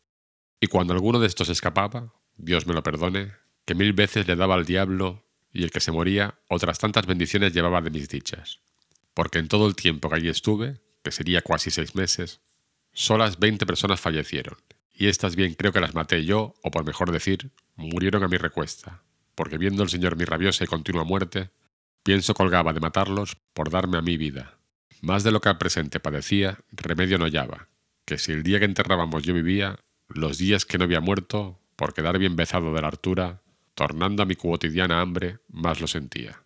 Y 0.61 0.67
cuando 0.67 0.93
alguno 0.93 1.19
de 1.19 1.27
estos 1.27 1.49
escapaba, 1.49 2.13
Dios 2.37 2.67
me 2.67 2.73
lo 2.73 2.83
perdone, 2.83 3.33
que 3.65 3.75
mil 3.75 3.91
veces 3.91 4.29
le 4.29 4.37
daba 4.37 4.55
al 4.55 4.65
diablo, 4.65 5.25
y 5.51 5.63
el 5.63 5.71
que 5.71 5.81
se 5.81 5.91
moría, 5.91 6.39
otras 6.47 6.79
tantas 6.79 7.05
bendiciones 7.05 7.51
llevaba 7.51 7.81
de 7.81 7.89
mis 7.89 8.07
dichas. 8.07 8.61
Porque 9.13 9.39
en 9.39 9.49
todo 9.49 9.67
el 9.67 9.75
tiempo 9.75 10.07
que 10.07 10.15
allí 10.15 10.29
estuve, 10.29 10.79
que 11.03 11.11
sería 11.11 11.41
casi 11.41 11.71
seis 11.71 11.95
meses, 11.95 12.41
solas 12.93 13.39
veinte 13.39 13.65
personas 13.65 13.99
fallecieron, 13.99 14.57
y 14.93 15.07
estas 15.07 15.35
bien 15.35 15.53
creo 15.53 15.71
que 15.71 15.79
las 15.79 15.95
maté 15.95 16.25
yo, 16.25 16.53
o 16.63 16.71
por 16.71 16.85
mejor 16.85 17.11
decir, 17.11 17.51
murieron 17.75 18.23
a 18.23 18.27
mi 18.27 18.37
recuesta, 18.37 19.03
porque 19.35 19.57
viendo 19.57 19.83
el 19.83 19.89
Señor 19.89 20.15
mi 20.15 20.25
rabiosa 20.25 20.63
y 20.63 20.67
continua 20.67 21.03
muerte, 21.03 21.49
pienso 22.03 22.33
colgaba 22.33 22.73
de 22.73 22.79
matarlos 22.79 23.37
por 23.53 23.69
darme 23.69 23.97
a 23.97 24.01
mi 24.01 24.17
vida. 24.17 24.57
Más 25.01 25.23
de 25.23 25.31
lo 25.31 25.41
que 25.41 25.49
al 25.49 25.57
presente 25.57 25.99
padecía, 25.99 26.59
remedio 26.71 27.17
no 27.17 27.25
hallaba, 27.25 27.69
que 28.05 28.17
si 28.17 28.31
el 28.31 28.43
día 28.43 28.59
que 28.59 28.65
enterrábamos 28.65 29.23
yo 29.23 29.33
vivía, 29.33 29.79
los 30.07 30.37
días 30.37 30.65
que 30.65 30.77
no 30.77 30.83
había 30.83 30.99
muerto, 30.99 31.59
por 31.75 31.93
quedar 31.93 32.19
bien 32.19 32.35
bezado 32.35 32.73
de 32.73 32.81
la 32.81 32.89
hartura, 32.89 33.41
tornando 33.73 34.21
a 34.21 34.25
mi 34.25 34.35
cotidiana 34.35 35.01
hambre, 35.01 35.39
más 35.47 35.81
lo 35.81 35.87
sentía. 35.87 36.43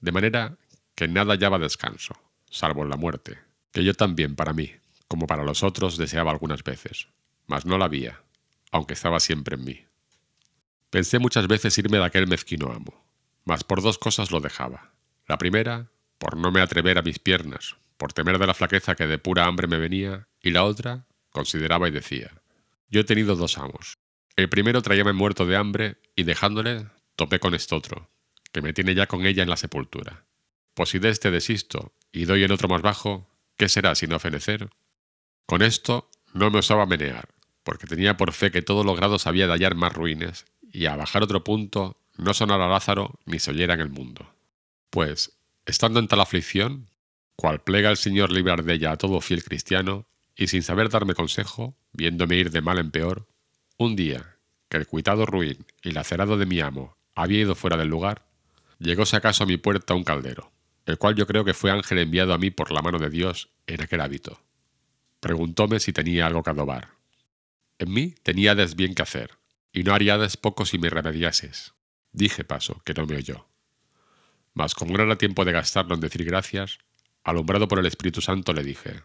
De 0.00 0.10
manera 0.10 0.58
que 0.96 1.06
nada 1.06 1.34
hallaba 1.34 1.58
descanso, 1.58 2.14
salvo 2.50 2.82
en 2.82 2.90
la 2.90 2.96
muerte, 2.96 3.38
que 3.74 3.82
yo 3.82 3.92
también 3.92 4.36
para 4.36 4.52
mí, 4.52 4.72
como 5.08 5.26
para 5.26 5.42
los 5.42 5.64
otros, 5.64 5.98
deseaba 5.98 6.30
algunas 6.30 6.62
veces, 6.62 7.08
mas 7.48 7.66
no 7.66 7.76
la 7.76 7.86
había, 7.86 8.22
aunque 8.70 8.94
estaba 8.94 9.18
siempre 9.18 9.56
en 9.56 9.64
mí. 9.64 9.84
Pensé 10.90 11.18
muchas 11.18 11.48
veces 11.48 11.76
irme 11.76 11.98
de 11.98 12.04
aquel 12.04 12.28
mezquino 12.28 12.70
amo, 12.70 13.04
mas 13.44 13.64
por 13.64 13.82
dos 13.82 13.98
cosas 13.98 14.30
lo 14.30 14.38
dejaba. 14.38 14.92
La 15.26 15.38
primera, 15.38 15.90
por 16.18 16.36
no 16.36 16.52
me 16.52 16.60
atrever 16.60 16.98
a 16.98 17.02
mis 17.02 17.18
piernas, 17.18 17.74
por 17.96 18.12
temer 18.12 18.38
de 18.38 18.46
la 18.46 18.54
flaqueza 18.54 18.94
que 18.94 19.08
de 19.08 19.18
pura 19.18 19.46
hambre 19.46 19.66
me 19.66 19.78
venía, 19.78 20.28
y 20.40 20.52
la 20.52 20.62
otra, 20.62 21.06
consideraba 21.30 21.88
y 21.88 21.90
decía, 21.90 22.30
yo 22.90 23.00
he 23.00 23.04
tenido 23.04 23.34
dos 23.34 23.58
amos. 23.58 23.98
El 24.36 24.48
primero 24.48 24.82
traíame 24.82 25.12
muerto 25.12 25.46
de 25.46 25.56
hambre 25.56 25.96
y 26.14 26.22
dejándole, 26.22 26.86
topé 27.16 27.40
con 27.40 27.54
este 27.54 27.74
otro, 27.74 28.08
que 28.52 28.62
me 28.62 28.72
tiene 28.72 28.94
ya 28.94 29.08
con 29.08 29.26
ella 29.26 29.42
en 29.42 29.50
la 29.50 29.56
sepultura. 29.56 30.26
Pues 30.74 30.90
si 30.90 31.00
de 31.00 31.08
este 31.08 31.32
desisto 31.32 31.92
y 32.12 32.26
doy 32.26 32.44
en 32.44 32.52
otro 32.52 32.68
más 32.68 32.80
bajo, 32.80 33.33
¿qué 33.56 33.68
será 33.68 33.94
sino 33.94 34.18
fenecer? 34.18 34.70
Con 35.46 35.62
esto 35.62 36.10
no 36.32 36.50
me 36.50 36.58
osaba 36.58 36.86
menear, 36.86 37.28
porque 37.62 37.86
tenía 37.86 38.16
por 38.16 38.32
fe 38.32 38.50
que 38.50 38.62
todos 38.62 38.84
los 38.84 38.96
grados 38.96 39.26
había 39.26 39.46
de 39.46 39.52
hallar 39.52 39.74
más 39.74 39.92
ruines, 39.92 40.46
y 40.72 40.86
a 40.86 40.96
bajar 40.96 41.22
otro 41.22 41.44
punto 41.44 42.00
no 42.16 42.34
sonara 42.34 42.68
Lázaro 42.68 43.18
ni 43.26 43.38
se 43.38 43.50
oyera 43.50 43.74
en 43.74 43.80
el 43.80 43.90
mundo. 43.90 44.34
Pues, 44.90 45.38
estando 45.66 46.00
en 46.00 46.08
tal 46.08 46.20
aflicción, 46.20 46.88
cual 47.36 47.62
plega 47.62 47.90
el 47.90 47.96
Señor 47.96 48.30
librar 48.30 48.64
de 48.64 48.74
ella 48.74 48.92
a 48.92 48.96
todo 48.96 49.20
fiel 49.20 49.44
cristiano, 49.44 50.06
y 50.36 50.48
sin 50.48 50.62
saber 50.62 50.88
darme 50.88 51.14
consejo, 51.14 51.76
viéndome 51.92 52.36
ir 52.36 52.50
de 52.50 52.60
mal 52.60 52.78
en 52.78 52.90
peor, 52.90 53.28
un 53.76 53.96
día, 53.96 54.36
que 54.68 54.76
el 54.76 54.86
cuitado 54.86 55.26
ruin 55.26 55.64
y 55.82 55.92
lacerado 55.92 56.36
de 56.36 56.46
mi 56.46 56.60
amo 56.60 56.96
había 57.14 57.40
ido 57.40 57.54
fuera 57.54 57.76
del 57.76 57.88
lugar, 57.88 58.26
llegóse 58.78 59.16
acaso 59.16 59.44
a 59.44 59.46
mi 59.46 59.56
puerta 59.56 59.94
un 59.94 60.04
caldero, 60.04 60.52
el 60.86 60.98
cual 60.98 61.14
yo 61.14 61.26
creo 61.26 61.44
que 61.44 61.54
fue 61.54 61.70
ángel 61.70 61.98
enviado 61.98 62.34
a 62.34 62.38
mí 62.38 62.50
por 62.50 62.70
la 62.70 62.82
mano 62.82 62.98
de 62.98 63.10
Dios 63.10 63.50
en 63.66 63.82
aquel 63.82 64.00
hábito. 64.00 64.40
Preguntóme 65.20 65.80
si 65.80 65.92
tenía 65.92 66.26
algo 66.26 66.42
que 66.42 66.50
adobar. 66.50 66.88
En 67.78 67.92
mí 67.92 68.14
teníades 68.22 68.76
bien 68.76 68.94
que 68.94 69.02
hacer, 69.02 69.38
y 69.72 69.82
no 69.82 69.94
haríades 69.94 70.36
poco 70.36 70.66
si 70.66 70.78
me 70.78 70.90
remediases. 70.90 71.74
Dije 72.12 72.44
paso, 72.44 72.82
que 72.84 72.94
no 72.94 73.06
me 73.06 73.16
oyó. 73.16 73.48
Mas 74.52 74.74
como 74.74 74.96
no 74.96 75.02
era 75.02 75.16
tiempo 75.16 75.44
de 75.44 75.52
gastarlo 75.52 75.94
en 75.94 76.00
decir 76.00 76.24
gracias, 76.24 76.78
alumbrado 77.24 77.66
por 77.66 77.80
el 77.80 77.86
Espíritu 77.86 78.20
Santo 78.20 78.52
le 78.52 78.62
dije, 78.62 79.02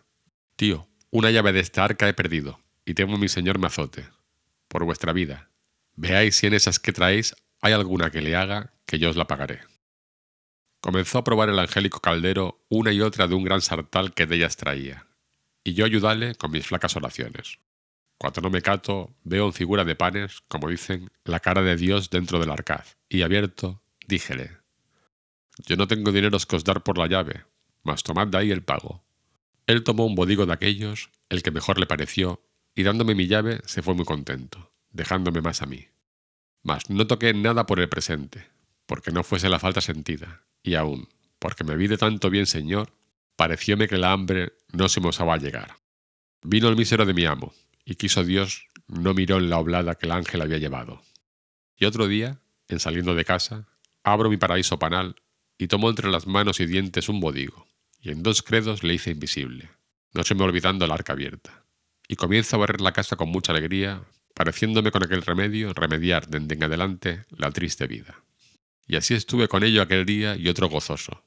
Tío, 0.55 0.87
una 1.09 1.31
llave 1.31 1.53
de 1.53 1.61
esta 1.61 1.83
arca 1.83 2.07
he 2.07 2.13
perdido, 2.13 2.59
y 2.85 2.93
temo 2.93 3.17
mi 3.17 3.29
señor 3.29 3.57
me 3.57 3.67
azote. 3.67 4.05
Por 4.67 4.83
vuestra 4.83 5.13
vida. 5.13 5.49
Veáis 5.95 6.35
si 6.35 6.47
en 6.47 6.53
esas 6.53 6.79
que 6.79 6.93
traéis 6.93 7.35
hay 7.61 7.73
alguna 7.73 8.11
que 8.11 8.21
le 8.21 8.35
haga, 8.35 8.73
que 8.85 8.99
yo 8.99 9.09
os 9.09 9.15
la 9.15 9.25
pagaré. 9.25 9.61
Comenzó 10.81 11.17
a 11.17 11.23
probar 11.23 11.49
el 11.49 11.59
angélico 11.59 11.99
caldero 11.99 12.63
una 12.69 12.91
y 12.91 13.01
otra 13.01 13.27
de 13.27 13.35
un 13.35 13.43
gran 13.43 13.61
sartal 13.61 14.13
que 14.13 14.25
de 14.25 14.37
ellas 14.37 14.55
traía, 14.55 15.07
y 15.63 15.73
yo 15.73 15.85
ayudale 15.85 16.35
con 16.35 16.51
mis 16.51 16.65
flacas 16.65 16.95
oraciones. 16.95 17.59
Cuando 18.17 18.41
no 18.41 18.49
me 18.49 18.61
cato, 18.61 19.15
veo 19.23 19.45
en 19.45 19.53
figura 19.53 19.83
de 19.85 19.95
panes, 19.95 20.41
como 20.47 20.69
dicen, 20.69 21.11
la 21.23 21.39
cara 21.39 21.61
de 21.61 21.75
Dios 21.75 22.09
dentro 22.09 22.39
del 22.39 22.51
arcaz, 22.51 22.97
y 23.07 23.21
abierto, 23.21 23.81
díjele, 24.07 24.57
yo 25.65 25.75
no 25.75 25.87
tengo 25.87 26.11
dineros 26.11 26.45
que 26.45 26.55
os 26.55 26.63
dar 26.63 26.83
por 26.83 26.97
la 26.97 27.07
llave, 27.07 27.45
mas 27.83 28.03
tomad 28.03 28.27
de 28.27 28.37
ahí 28.37 28.51
el 28.51 28.63
pago. 28.63 29.03
Él 29.67 29.83
tomó 29.83 30.05
un 30.05 30.15
bodigo 30.15 30.45
de 30.45 30.53
aquellos, 30.53 31.09
el 31.29 31.43
que 31.43 31.51
mejor 31.51 31.79
le 31.79 31.85
pareció, 31.85 32.41
y 32.75 32.83
dándome 32.83 33.15
mi 33.15 33.27
llave 33.27 33.61
se 33.65 33.81
fue 33.81 33.93
muy 33.93 34.05
contento, 34.05 34.71
dejándome 34.91 35.41
más 35.41 35.61
a 35.61 35.65
mí. 35.65 35.87
Mas 36.63 36.89
no 36.89 37.07
toqué 37.07 37.33
nada 37.33 37.65
por 37.65 37.79
el 37.79 37.89
presente, 37.89 38.47
porque 38.85 39.11
no 39.11 39.23
fuese 39.23 39.49
la 39.49 39.59
falta 39.59 39.81
sentida, 39.81 40.43
y 40.63 40.75
aún, 40.75 41.07
porque 41.39 41.63
me 41.63 41.75
vi 41.75 41.87
de 41.87 41.97
tanto 41.97 42.29
bien 42.29 42.45
señor, 42.45 42.91
parecióme 43.35 43.87
que 43.87 43.97
la 43.97 44.11
hambre 44.11 44.53
no 44.71 44.89
se 44.89 45.01
me 45.01 45.09
osaba 45.09 45.37
llegar. 45.37 45.77
Vino 46.43 46.67
el 46.67 46.75
mísero 46.75 47.05
de 47.05 47.13
mi 47.13 47.25
amo, 47.25 47.53
y 47.85 47.95
quiso 47.95 48.23
Dios 48.23 48.67
no 48.87 49.13
miró 49.13 49.37
en 49.37 49.49
la 49.49 49.57
oblada 49.59 49.95
que 49.95 50.05
el 50.05 50.11
ángel 50.11 50.41
había 50.41 50.57
llevado. 50.57 51.01
Y 51.77 51.85
otro 51.85 52.07
día, 52.07 52.39
en 52.67 52.79
saliendo 52.79 53.15
de 53.15 53.25
casa, 53.25 53.67
abro 54.03 54.29
mi 54.29 54.37
paraíso 54.37 54.79
panal 54.79 55.15
y 55.57 55.67
tomo 55.67 55.89
entre 55.89 56.09
las 56.09 56.27
manos 56.27 56.59
y 56.59 56.65
dientes 56.65 57.09
un 57.09 57.19
bodigo, 57.19 57.67
y 58.01 58.11
en 58.11 58.23
dos 58.23 58.41
credos 58.41 58.83
le 58.83 58.93
hice 58.93 59.11
invisible, 59.11 59.69
no 60.13 60.23
se 60.23 60.35
me 60.35 60.43
olvidando 60.43 60.85
el 60.85 60.91
arca 60.91 61.13
abierta. 61.13 61.65
Y 62.07 62.15
comienzo 62.15 62.55
a 62.55 62.59
barrer 62.59 62.81
la 62.81 62.93
casa 62.93 63.15
con 63.15 63.29
mucha 63.29 63.51
alegría, 63.51 64.03
pareciéndome 64.33 64.91
con 64.91 65.03
aquel 65.03 65.21
remedio 65.21 65.73
remediar 65.73 66.27
desde 66.27 66.55
en 66.55 66.63
adelante 66.63 67.25
la 67.29 67.51
triste 67.51 67.87
vida. 67.87 68.23
Y 68.89 68.95
así 68.95 69.13
estuve 69.13 69.47
con 69.47 69.63
ello 69.63 69.83
aquel 69.83 70.03
día 70.03 70.35
y 70.35 70.49
otro 70.49 70.67
gozoso. 70.67 71.23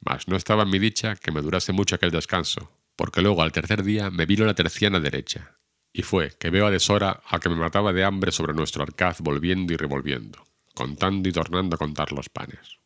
Mas 0.00 0.28
no 0.28 0.34
estaba 0.34 0.62
en 0.62 0.70
mi 0.70 0.78
dicha 0.78 1.14
que 1.14 1.30
me 1.30 1.42
durase 1.42 1.74
mucho 1.74 1.94
aquel 1.94 2.10
descanso, 2.10 2.72
porque 2.96 3.20
luego 3.20 3.42
al 3.42 3.52
tercer 3.52 3.82
día 3.82 4.10
me 4.10 4.24
vino 4.24 4.46
la 4.46 4.54
terciana 4.54 4.98
derecha, 4.98 5.58
y 5.92 6.02
fue 6.02 6.32
que 6.40 6.48
veo 6.48 6.66
a 6.66 6.70
deshora 6.70 7.22
a 7.28 7.38
que 7.38 7.50
me 7.50 7.56
mataba 7.56 7.92
de 7.92 8.02
hambre 8.02 8.32
sobre 8.32 8.54
nuestro 8.54 8.82
arcaz 8.82 9.20
volviendo 9.20 9.74
y 9.74 9.76
revolviendo, 9.76 10.42
contando 10.74 11.28
y 11.28 11.32
tornando 11.32 11.74
a 11.74 11.78
contar 11.78 12.12
los 12.12 12.30
panes. 12.30 12.78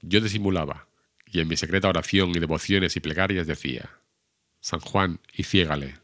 Yo 0.00 0.22
disimulaba, 0.22 0.88
y 1.26 1.40
en 1.40 1.48
mi 1.48 1.58
secreta 1.58 1.90
oración 1.90 2.30
y 2.30 2.40
devociones 2.40 2.96
y 2.96 3.00
plegarias 3.00 3.46
decía, 3.46 3.90
San 4.58 4.80
Juan 4.80 5.20
y 5.34 5.42
ciégale. 5.42 5.98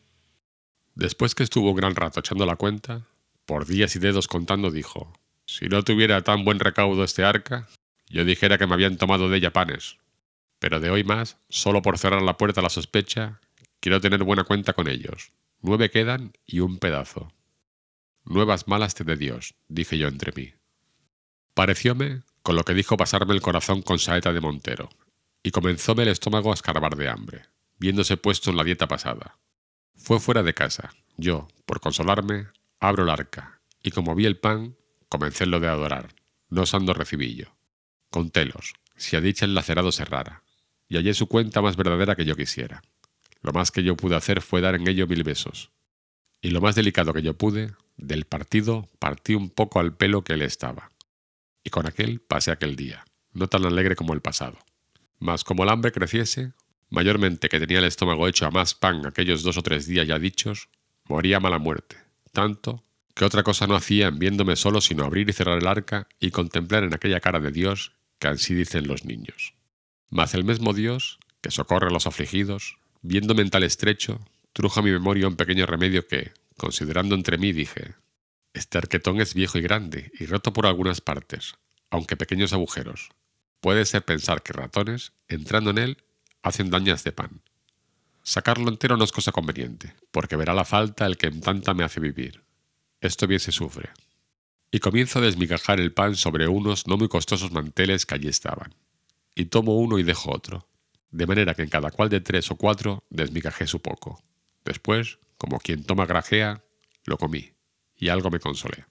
Después 0.94 1.34
que 1.34 1.42
estuvo 1.42 1.70
un 1.70 1.76
gran 1.76 1.96
rato 1.96 2.20
echando 2.20 2.44
la 2.44 2.56
cuenta, 2.56 3.06
por 3.46 3.64
días 3.64 3.96
y 3.96 3.98
dedos 3.98 4.28
contando 4.28 4.70
dijo, 4.70 5.14
si 5.52 5.68
no 5.68 5.82
tuviera 5.82 6.22
tan 6.22 6.46
buen 6.46 6.58
recaudo 6.58 7.04
este 7.04 7.24
arca, 7.24 7.68
yo 8.08 8.24
dijera 8.24 8.56
que 8.56 8.66
me 8.66 8.72
habían 8.72 8.96
tomado 8.96 9.28
de 9.28 9.36
ella 9.36 9.52
panes. 9.52 9.98
Pero 10.58 10.80
de 10.80 10.88
hoy 10.88 11.04
más, 11.04 11.36
solo 11.50 11.82
por 11.82 11.98
cerrar 11.98 12.22
la 12.22 12.38
puerta 12.38 12.60
a 12.60 12.62
la 12.62 12.70
sospecha, 12.70 13.40
quiero 13.80 14.00
tener 14.00 14.24
buena 14.24 14.44
cuenta 14.44 14.72
con 14.72 14.88
ellos. 14.88 15.32
Nueve 15.60 15.90
quedan 15.90 16.32
y 16.46 16.60
un 16.60 16.78
pedazo. 16.78 17.32
Nuevas 18.24 18.66
malas 18.66 18.94
te 18.94 19.04
de 19.04 19.16
Dios, 19.16 19.54
dije 19.68 19.98
yo 19.98 20.08
entre 20.08 20.32
mí. 20.32 20.54
Parecióme, 21.52 22.22
con 22.42 22.56
lo 22.56 22.64
que 22.64 22.72
dijo, 22.72 22.96
pasarme 22.96 23.34
el 23.34 23.42
corazón 23.42 23.82
con 23.82 23.98
saeta 23.98 24.32
de 24.32 24.40
Montero, 24.40 24.88
y 25.42 25.50
comenzóme 25.50 26.04
el 26.04 26.08
estómago 26.08 26.50
a 26.50 26.54
escarbar 26.54 26.96
de 26.96 27.10
hambre, 27.10 27.42
viéndose 27.78 28.16
puesto 28.16 28.48
en 28.48 28.56
la 28.56 28.64
dieta 28.64 28.88
pasada. 28.88 29.38
Fue 29.96 30.18
fuera 30.18 30.42
de 30.42 30.54
casa. 30.54 30.94
Yo, 31.18 31.46
por 31.66 31.80
consolarme, 31.80 32.46
abro 32.80 33.02
el 33.02 33.10
arca, 33.10 33.60
y 33.82 33.90
como 33.90 34.14
vi 34.14 34.24
el 34.24 34.38
pan, 34.38 34.76
comencé 35.12 35.44
lo 35.44 35.60
de 35.60 35.68
adorar, 35.68 36.14
no 36.48 36.62
osando 36.62 36.94
recibillo. 36.94 37.54
Contélos, 38.08 38.72
si 38.96 39.14
a 39.14 39.20
dicha 39.20 39.44
el 39.44 39.54
lacerado 39.54 39.92
cerrara, 39.92 40.42
y 40.88 40.96
hallé 40.96 41.12
su 41.12 41.26
cuenta 41.26 41.60
más 41.60 41.76
verdadera 41.76 42.16
que 42.16 42.24
yo 42.24 42.34
quisiera. 42.34 42.80
Lo 43.42 43.52
más 43.52 43.70
que 43.70 43.82
yo 43.82 43.94
pude 43.94 44.16
hacer 44.16 44.40
fue 44.40 44.62
dar 44.62 44.74
en 44.74 44.88
ello 44.88 45.06
mil 45.06 45.22
besos. 45.22 45.70
Y 46.40 46.48
lo 46.48 46.62
más 46.62 46.76
delicado 46.76 47.12
que 47.12 47.20
yo 47.20 47.36
pude, 47.36 47.74
del 47.98 48.24
partido 48.24 48.88
partí 48.98 49.34
un 49.34 49.50
poco 49.50 49.80
al 49.80 49.94
pelo 49.94 50.24
que 50.24 50.32
él 50.32 50.40
estaba. 50.40 50.92
Y 51.62 51.68
con 51.68 51.86
aquel 51.86 52.20
pasé 52.20 52.50
aquel 52.50 52.74
día, 52.74 53.04
no 53.34 53.48
tan 53.48 53.66
alegre 53.66 53.96
como 53.96 54.14
el 54.14 54.22
pasado. 54.22 54.56
Mas 55.18 55.44
como 55.44 55.64
el 55.64 55.68
hambre 55.68 55.92
creciese, 55.92 56.54
mayormente 56.88 57.50
que 57.50 57.60
tenía 57.60 57.80
el 57.80 57.84
estómago 57.84 58.28
hecho 58.28 58.46
a 58.46 58.50
más 58.50 58.74
pan 58.74 59.04
aquellos 59.04 59.42
dos 59.42 59.58
o 59.58 59.62
tres 59.62 59.86
días 59.86 60.06
ya 60.06 60.18
dichos, 60.18 60.70
moría 61.04 61.38
mala 61.38 61.58
muerte, 61.58 61.98
tanto 62.32 62.82
que 63.14 63.24
otra 63.24 63.42
cosa 63.42 63.66
no 63.66 63.74
hacía 63.74 64.08
en 64.08 64.18
viéndome 64.18 64.56
solo 64.56 64.80
sino 64.80 65.04
abrir 65.04 65.28
y 65.28 65.32
cerrar 65.32 65.58
el 65.58 65.66
arca 65.66 66.08
y 66.18 66.30
contemplar 66.30 66.84
en 66.84 66.94
aquella 66.94 67.20
cara 67.20 67.40
de 67.40 67.52
Dios 67.52 67.92
que 68.18 68.28
así 68.28 68.54
dicen 68.54 68.86
los 68.86 69.04
niños. 69.04 69.54
Mas 70.08 70.34
el 70.34 70.44
mismo 70.44 70.72
Dios, 70.72 71.18
que 71.40 71.50
socorre 71.50 71.88
a 71.88 71.90
los 71.90 72.06
afligidos, 72.06 72.76
viéndome 73.02 73.42
en 73.42 73.50
tal 73.50 73.64
estrecho, 73.64 74.20
trujo 74.52 74.80
a 74.80 74.82
mi 74.82 74.90
memoria 74.90 75.28
un 75.28 75.36
pequeño 75.36 75.66
remedio 75.66 76.06
que, 76.06 76.32
considerando 76.56 77.14
entre 77.14 77.38
mí, 77.38 77.52
dije, 77.52 77.94
este 78.54 78.78
arquetón 78.78 79.20
es 79.20 79.34
viejo 79.34 79.58
y 79.58 79.62
grande 79.62 80.12
y 80.18 80.26
roto 80.26 80.52
por 80.52 80.66
algunas 80.66 81.00
partes, 81.00 81.54
aunque 81.90 82.16
pequeños 82.16 82.52
agujeros. 82.52 83.10
Puede 83.60 83.84
ser 83.86 84.04
pensar 84.04 84.42
que 84.42 84.52
ratones, 84.52 85.12
entrando 85.28 85.70
en 85.70 85.78
él, 85.78 86.04
hacen 86.42 86.70
dañas 86.70 87.04
de 87.04 87.12
pan. 87.12 87.42
Sacarlo 88.22 88.68
entero 88.68 88.96
no 88.96 89.04
es 89.04 89.12
cosa 89.12 89.32
conveniente, 89.32 89.94
porque 90.10 90.36
verá 90.36 90.54
la 90.54 90.64
falta 90.64 91.06
el 91.06 91.16
que 91.16 91.26
en 91.26 91.40
tanta 91.40 91.74
me 91.74 91.84
hace 91.84 91.98
vivir 92.00 92.42
esto 93.02 93.26
bien 93.26 93.40
se 93.40 93.52
sufre. 93.52 93.90
Y 94.70 94.78
comienzo 94.78 95.18
a 95.18 95.22
desmigajar 95.22 95.80
el 95.80 95.92
pan 95.92 96.14
sobre 96.16 96.46
unos 96.46 96.86
no 96.86 96.96
muy 96.96 97.08
costosos 97.08 97.50
manteles 97.50 98.06
que 98.06 98.14
allí 98.14 98.28
estaban. 98.28 98.74
Y 99.34 99.46
tomo 99.46 99.76
uno 99.76 99.98
y 99.98 100.04
dejo 100.04 100.32
otro, 100.32 100.68
de 101.10 101.26
manera 101.26 101.54
que 101.54 101.62
en 101.62 101.68
cada 101.68 101.90
cual 101.90 102.08
de 102.08 102.20
tres 102.20 102.50
o 102.52 102.56
cuatro 102.56 103.02
desmigajé 103.10 103.66
su 103.66 103.82
poco. 103.82 104.22
Después, 104.64 105.18
como 105.36 105.58
quien 105.58 105.84
toma 105.84 106.06
grajea, 106.06 106.62
lo 107.04 107.18
comí, 107.18 107.50
y 107.96 108.08
algo 108.08 108.30
me 108.30 108.38
consolé. 108.38 108.86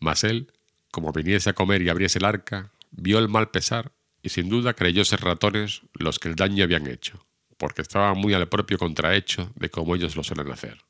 Mas 0.00 0.24
él, 0.24 0.52
como 0.90 1.12
viniese 1.12 1.50
a 1.50 1.54
comer 1.54 1.82
y 1.82 1.90
abriese 1.90 2.18
el 2.18 2.24
arca, 2.24 2.72
vio 2.90 3.20
el 3.20 3.28
mal 3.28 3.50
pesar, 3.50 3.92
y 4.22 4.30
sin 4.30 4.48
duda 4.48 4.74
creyó 4.74 5.04
ser 5.04 5.20
ratones 5.20 5.82
los 5.92 6.18
que 6.18 6.28
el 6.28 6.34
daño 6.34 6.64
habían 6.64 6.88
hecho, 6.88 7.24
porque 7.58 7.82
estaba 7.82 8.14
muy 8.14 8.34
al 8.34 8.48
propio 8.48 8.76
contrahecho 8.76 9.52
de 9.54 9.70
como 9.70 9.94
ellos 9.94 10.16
lo 10.16 10.24
suelen 10.24 10.50
hacer. 10.50 10.84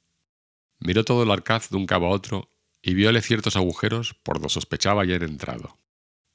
Miró 0.85 1.03
todo 1.03 1.23
el 1.23 1.31
arcaz 1.31 1.71
de 1.71 1.79
un 1.79 1.87
cabo 1.87 2.07
a 2.07 2.11
otro 2.11 2.51
y 2.83 2.93
viole 2.93 3.23
ciertos 3.23 3.57
agujeros 3.57 4.13
por 4.23 4.37
donde 4.37 4.51
sospechaba 4.51 5.01
haber 5.01 5.23
entrado. 5.23 5.79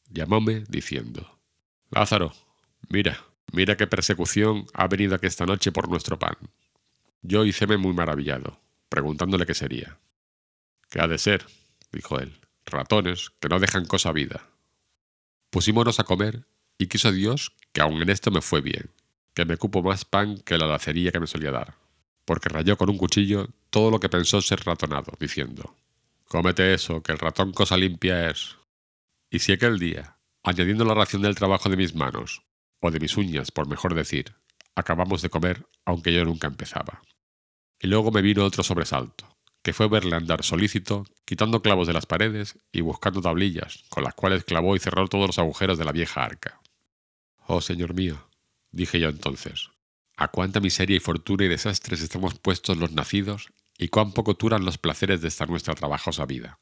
Llamóme 0.09 0.63
diciendo, 0.67 1.39
Lázaro, 1.91 2.33
mira, 2.89 3.23
mira 3.53 3.77
qué 3.77 3.85
persecución 3.85 4.65
ha 4.73 4.87
venido 4.87 5.13
aquí 5.13 5.27
esta 5.27 5.45
noche 5.45 5.71
por 5.71 5.87
nuestro 5.87 6.17
pan. 6.17 6.35
Yo 7.21 7.45
hiceme 7.45 7.77
muy 7.77 7.93
maravillado, 7.93 8.59
preguntándole 8.89 9.45
qué 9.45 9.53
sería. 9.53 9.99
¿Qué 10.89 10.99
ha 10.99 11.07
de 11.07 11.19
ser? 11.19 11.45
dijo 11.91 12.19
él. 12.19 12.41
Ratones, 12.65 13.29
que 13.39 13.49
no 13.49 13.59
dejan 13.59 13.85
cosa 13.85 14.11
vida. 14.11 14.49
Pusímonos 15.51 15.99
a 15.99 16.05
comer, 16.05 16.47
y 16.79 16.87
quiso 16.87 17.11
Dios 17.11 17.51
que 17.71 17.81
aun 17.81 18.01
en 18.01 18.09
esto 18.09 18.31
me 18.31 18.41
fue 18.41 18.61
bien, 18.61 18.89
que 19.35 19.45
me 19.45 19.57
cupo 19.57 19.83
más 19.83 20.05
pan 20.05 20.39
que 20.39 20.57
la 20.57 20.65
lacería 20.65 21.11
que 21.11 21.19
me 21.19 21.27
solía 21.27 21.51
dar 21.51 21.88
porque 22.29 22.47
rayó 22.47 22.77
con 22.77 22.91
un 22.91 22.97
cuchillo 22.99 23.47
todo 23.71 23.89
lo 23.89 23.99
que 23.99 24.07
pensó 24.07 24.39
ser 24.39 24.63
ratonado, 24.63 25.13
diciendo, 25.19 25.75
Cómete 26.25 26.75
eso, 26.75 27.01
que 27.01 27.11
el 27.11 27.17
ratón 27.17 27.51
cosa 27.53 27.75
limpia 27.75 28.29
es. 28.29 28.55
Y 29.31 29.39
si 29.39 29.53
aquel 29.53 29.79
día, 29.79 30.15
añadiendo 30.43 30.85
la 30.85 30.93
ración 30.93 31.23
del 31.23 31.33
trabajo 31.33 31.69
de 31.69 31.77
mis 31.77 31.95
manos, 31.95 32.43
o 32.81 32.91
de 32.91 32.99
mis 32.99 33.17
uñas, 33.17 33.49
por 33.49 33.67
mejor 33.67 33.95
decir, 33.95 34.35
acabamos 34.75 35.23
de 35.23 35.31
comer, 35.31 35.65
aunque 35.85 36.13
yo 36.13 36.23
nunca 36.23 36.45
empezaba. 36.45 37.01
Y 37.79 37.87
luego 37.87 38.11
me 38.11 38.21
vino 38.21 38.45
otro 38.45 38.61
sobresalto, 38.61 39.35
que 39.63 39.73
fue 39.73 39.87
verle 39.87 40.15
andar 40.15 40.43
solícito, 40.43 41.07
quitando 41.25 41.63
clavos 41.63 41.87
de 41.87 41.93
las 41.93 42.05
paredes 42.05 42.59
y 42.71 42.81
buscando 42.81 43.23
tablillas, 43.23 43.85
con 43.89 44.03
las 44.03 44.13
cuales 44.13 44.43
clavó 44.43 44.75
y 44.75 44.79
cerró 44.79 45.07
todos 45.07 45.25
los 45.25 45.39
agujeros 45.39 45.79
de 45.79 45.85
la 45.85 45.93
vieja 45.93 46.25
arca. 46.25 46.61
Oh, 47.47 47.59
señor 47.59 47.95
mío, 47.95 48.29
dije 48.69 48.99
yo 48.99 49.09
entonces, 49.09 49.71
a 50.19 50.27
cuánta 50.27 50.59
miseria 50.59 50.97
y 50.97 50.99
fortuna 50.99 51.45
y 51.45 51.47
desastres 51.47 52.01
estamos 52.01 52.37
puestos 52.37 52.77
los 52.77 52.91
nacidos 52.91 53.53
y 53.77 53.87
cuán 53.87 54.11
poco 54.11 54.33
duran 54.33 54.65
los 54.65 54.77
placeres 54.77 55.21
de 55.21 55.29
esta 55.29 55.45
nuestra 55.45 55.75
trabajosa 55.75 56.25
vida. 56.25 56.59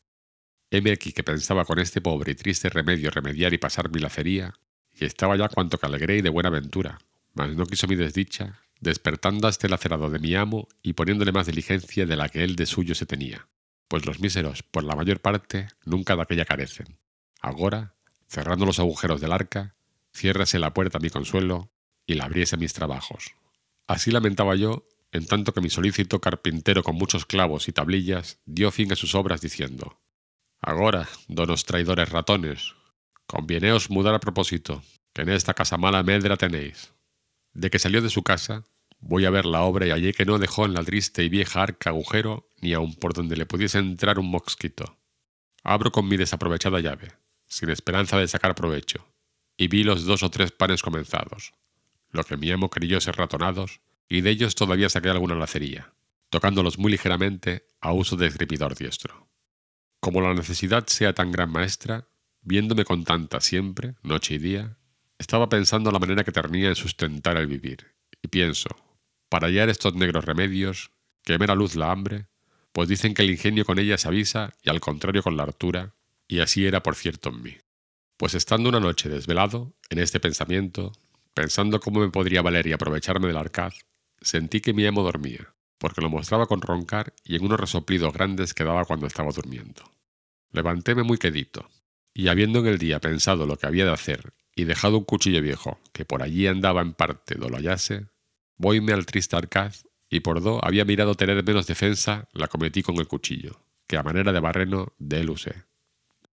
Heme 0.70 0.92
aquí 0.92 1.12
que 1.12 1.24
pensaba 1.24 1.66
con 1.66 1.80
este 1.80 2.00
pobre 2.00 2.34
y 2.34 2.36
triste 2.36 2.70
remedio 2.70 3.10
remediar 3.10 3.54
y 3.54 3.58
pasar 3.58 3.90
mi 3.90 4.00
lacería, 4.00 4.54
y 4.94 5.06
estaba 5.06 5.36
ya 5.36 5.50
cuanto 5.50 5.80
que 5.80 6.18
y 6.18 6.22
de 6.22 6.30
buena 6.30 6.52
ventura, 6.52 7.00
mas 7.34 7.56
no 7.56 7.66
quiso 7.66 7.88
mi 7.88 7.96
desdicha, 7.96 8.62
despertando 8.80 9.48
a 9.48 9.50
este 9.50 9.70
lacerado 9.70 10.12
de 10.12 10.20
mi 10.20 10.36
amo 10.36 10.68
y 10.84 10.94
poniéndole 10.94 11.32
más 11.32 11.48
diligencia 11.48 12.06
de 12.06 12.16
la 12.16 12.30
que 12.30 12.44
él 12.44 12.56
de 12.56 12.68
suyo 12.68 12.94
se 12.94 13.08
tenía, 13.08 13.48
pues 13.88 14.06
los 14.06 14.20
míseros, 14.20 14.62
por 14.62 14.84
la 14.84 14.96
mayor 14.96 15.20
parte, 15.20 15.68
nunca 15.84 16.16
de 16.16 16.22
aquella 16.22 16.46
carecen. 16.46 17.00
Ahora, 17.42 17.96
cerrando 18.28 18.68
los 18.68 18.78
agujeros 18.78 19.20
del 19.20 19.32
arca, 19.32 19.74
ciérrase 20.14 20.60
la 20.60 20.76
puerta 20.76 21.00
a 21.00 21.02
mi 21.02 21.10
consuelo 21.10 21.72
y 22.06 22.14
la 22.14 22.26
abriese 22.26 22.56
a 22.56 22.60
mis 22.60 22.74
trabajos. 22.74 23.34
Así 23.88 24.12
lamentaba 24.12 24.56
yo, 24.56 24.86
en 25.12 25.26
tanto 25.26 25.54
que 25.54 25.62
mi 25.62 25.70
solícito 25.70 26.20
carpintero 26.20 26.84
con 26.84 26.96
muchos 26.96 27.26
clavos 27.26 27.68
y 27.68 27.72
tablillas 27.72 28.40
dio 28.46 28.70
fin 28.72 28.92
a 28.92 28.96
sus 28.96 29.16
obras 29.16 29.42
diciendo 29.42 30.02
Agora, 30.60 31.08
donos 31.28 31.66
traidores 31.66 32.10
ratones, 32.10 32.74
convieneos 33.26 33.90
mudar 33.90 34.14
a 34.14 34.20
propósito, 34.20 34.84
que 35.14 35.22
en 35.22 35.30
esta 35.30 35.54
casa 35.54 35.78
mala 35.78 36.04
medra 36.04 36.36
tenéis. 36.36 36.94
De 37.54 37.70
que 37.70 37.80
salió 37.80 38.02
de 38.02 38.10
su 38.10 38.24
casa, 38.24 38.66
voy 39.00 39.26
a 39.26 39.30
ver 39.30 39.46
la 39.46 39.62
obra 39.62 39.88
y 39.88 39.92
hallé 39.92 40.14
que 40.14 40.26
no 40.26 40.40
dejó 40.40 40.66
en 40.66 40.74
la 40.74 40.84
triste 40.84 41.24
y 41.24 41.30
vieja 41.30 41.64
arca 41.64 41.92
agujero 41.92 42.50
ni 42.60 42.74
aun 42.74 42.96
por 42.96 43.14
donde 43.14 43.38
le 43.38 43.46
pudiese 43.46 43.78
entrar 43.78 44.20
un 44.20 44.30
mosquito. 44.30 44.98
Abro 45.64 45.92
con 45.92 46.08
mi 46.08 46.18
desaprovechada 46.18 46.80
llave, 46.80 47.14
sin 47.46 47.70
esperanza 47.70 48.18
de 48.18 48.28
sacar 48.28 48.56
provecho, 48.56 49.08
y 49.56 49.68
vi 49.68 49.84
los 49.84 50.06
dos 50.06 50.24
o 50.24 50.32
tres 50.32 50.52
panes 50.52 50.82
comenzados, 50.82 51.54
lo 52.12 52.24
que 52.24 52.38
mi 52.38 52.52
amo 52.52 52.70
creyó 52.70 53.00
ser 53.02 53.16
ratonados, 53.16 53.82
y 54.10 54.22
de 54.22 54.30
ellos 54.30 54.56
todavía 54.56 54.90
saqué 54.90 55.10
alguna 55.10 55.36
lacería, 55.36 55.94
tocándolos 56.30 56.78
muy 56.78 56.92
ligeramente 56.92 57.68
a 57.82 57.92
uso 57.92 58.16
de 58.16 58.28
esgripidor 58.28 58.76
diestro. 58.76 59.28
Como 60.00 60.22
la 60.22 60.34
necesidad 60.34 60.88
sea 60.88 61.14
tan 61.14 61.32
gran 61.32 61.52
maestra, 61.52 62.08
viéndome 62.42 62.86
con 62.86 63.04
tanta 63.04 63.42
siempre, 63.42 63.96
noche 64.04 64.36
y 64.36 64.38
día, 64.38 64.78
estaba 65.18 65.50
pensando 65.50 65.92
la 65.92 66.00
manera 66.00 66.24
que 66.24 66.32
tenía 66.32 66.70
en 66.70 66.76
sustentar 66.76 67.38
el 67.38 67.48
vivir, 67.48 67.96
y 68.22 68.28
pienso, 68.28 68.70
para 69.30 69.48
hallar 69.48 69.70
estos 69.70 69.96
negros 69.96 70.26
remedios, 70.26 70.92
que 71.24 71.34
a 71.34 71.56
luz 71.56 71.76
la 71.76 71.92
hambre, 71.92 72.28
pues 72.72 72.88
dicen 72.88 73.14
que 73.14 73.24
el 73.24 73.32
ingenio 73.32 73.66
con 73.66 73.80
ella 73.80 73.98
se 73.98 74.08
avisa 74.08 74.54
y 74.62 74.70
al 74.70 74.80
contrario 74.80 75.24
con 75.24 75.36
la 75.36 75.44
hartura, 75.44 75.96
y 76.28 76.40
así 76.40 76.66
era 76.66 76.84
por 76.84 76.96
cierto 76.96 77.30
en 77.30 77.42
mí. 77.42 77.58
Pues 78.18 78.34
estando 78.34 78.70
una 78.70 78.80
noche 78.80 79.10
desvelado, 79.10 79.74
en 79.90 80.00
este 80.00 80.20
pensamiento, 80.20 80.94
pensando 81.38 81.80
cómo 81.80 82.00
me 82.00 82.10
podría 82.10 82.42
valer 82.42 82.66
y 82.66 82.74
aprovecharme 82.74 83.28
del 83.28 83.38
arcaz, 83.38 83.86
sentí 84.20 84.60
que 84.60 84.74
mi 84.74 84.88
amo 84.88 85.04
dormía, 85.04 85.54
porque 85.78 86.02
lo 86.02 86.10
mostraba 86.10 86.48
con 86.48 86.64
roncar 86.64 87.14
y 87.24 87.36
en 87.36 87.46
unos 87.46 87.60
resoplidos 87.60 88.12
grandes 88.12 88.56
que 88.56 88.64
daba 88.64 88.86
cuando 88.86 89.06
estaba 89.06 89.32
durmiendo. 89.32 89.84
Levantéme 90.52 91.04
muy 91.04 91.20
quedito, 91.20 91.70
y 92.12 92.30
habiendo 92.30 92.58
en 92.58 92.66
el 92.66 92.80
día 92.80 93.00
pensado 93.00 93.46
lo 93.46 93.56
que 93.56 93.68
había 93.68 93.86
de 93.86 93.94
hacer 93.94 94.34
y 94.56 94.64
dejado 94.64 94.98
un 94.98 95.04
cuchillo 95.04 95.40
viejo 95.44 95.80
que 95.94 96.06
por 96.06 96.24
allí 96.24 96.48
andaba 96.48 96.82
en 96.82 96.94
parte 96.94 97.36
do 97.36 97.50
lo 97.50 97.58
hallase, 97.58 98.08
voyme 98.56 98.94
al 98.94 99.06
triste 99.06 99.36
arcaz 99.36 99.86
y 100.10 100.22
por 100.22 100.42
do 100.42 100.60
había 100.66 100.86
mirado 100.86 101.14
tener 101.14 101.44
menos 101.44 101.68
defensa, 101.68 102.28
la 102.34 102.48
cometí 102.48 102.82
con 102.82 102.96
el 102.96 103.08
cuchillo, 103.08 103.62
que 103.86 103.98
a 103.98 104.02
manera 104.02 104.34
de 104.34 104.40
barreno 104.40 104.94
de 104.98 105.20
él 105.20 105.30
usé. 105.30 105.66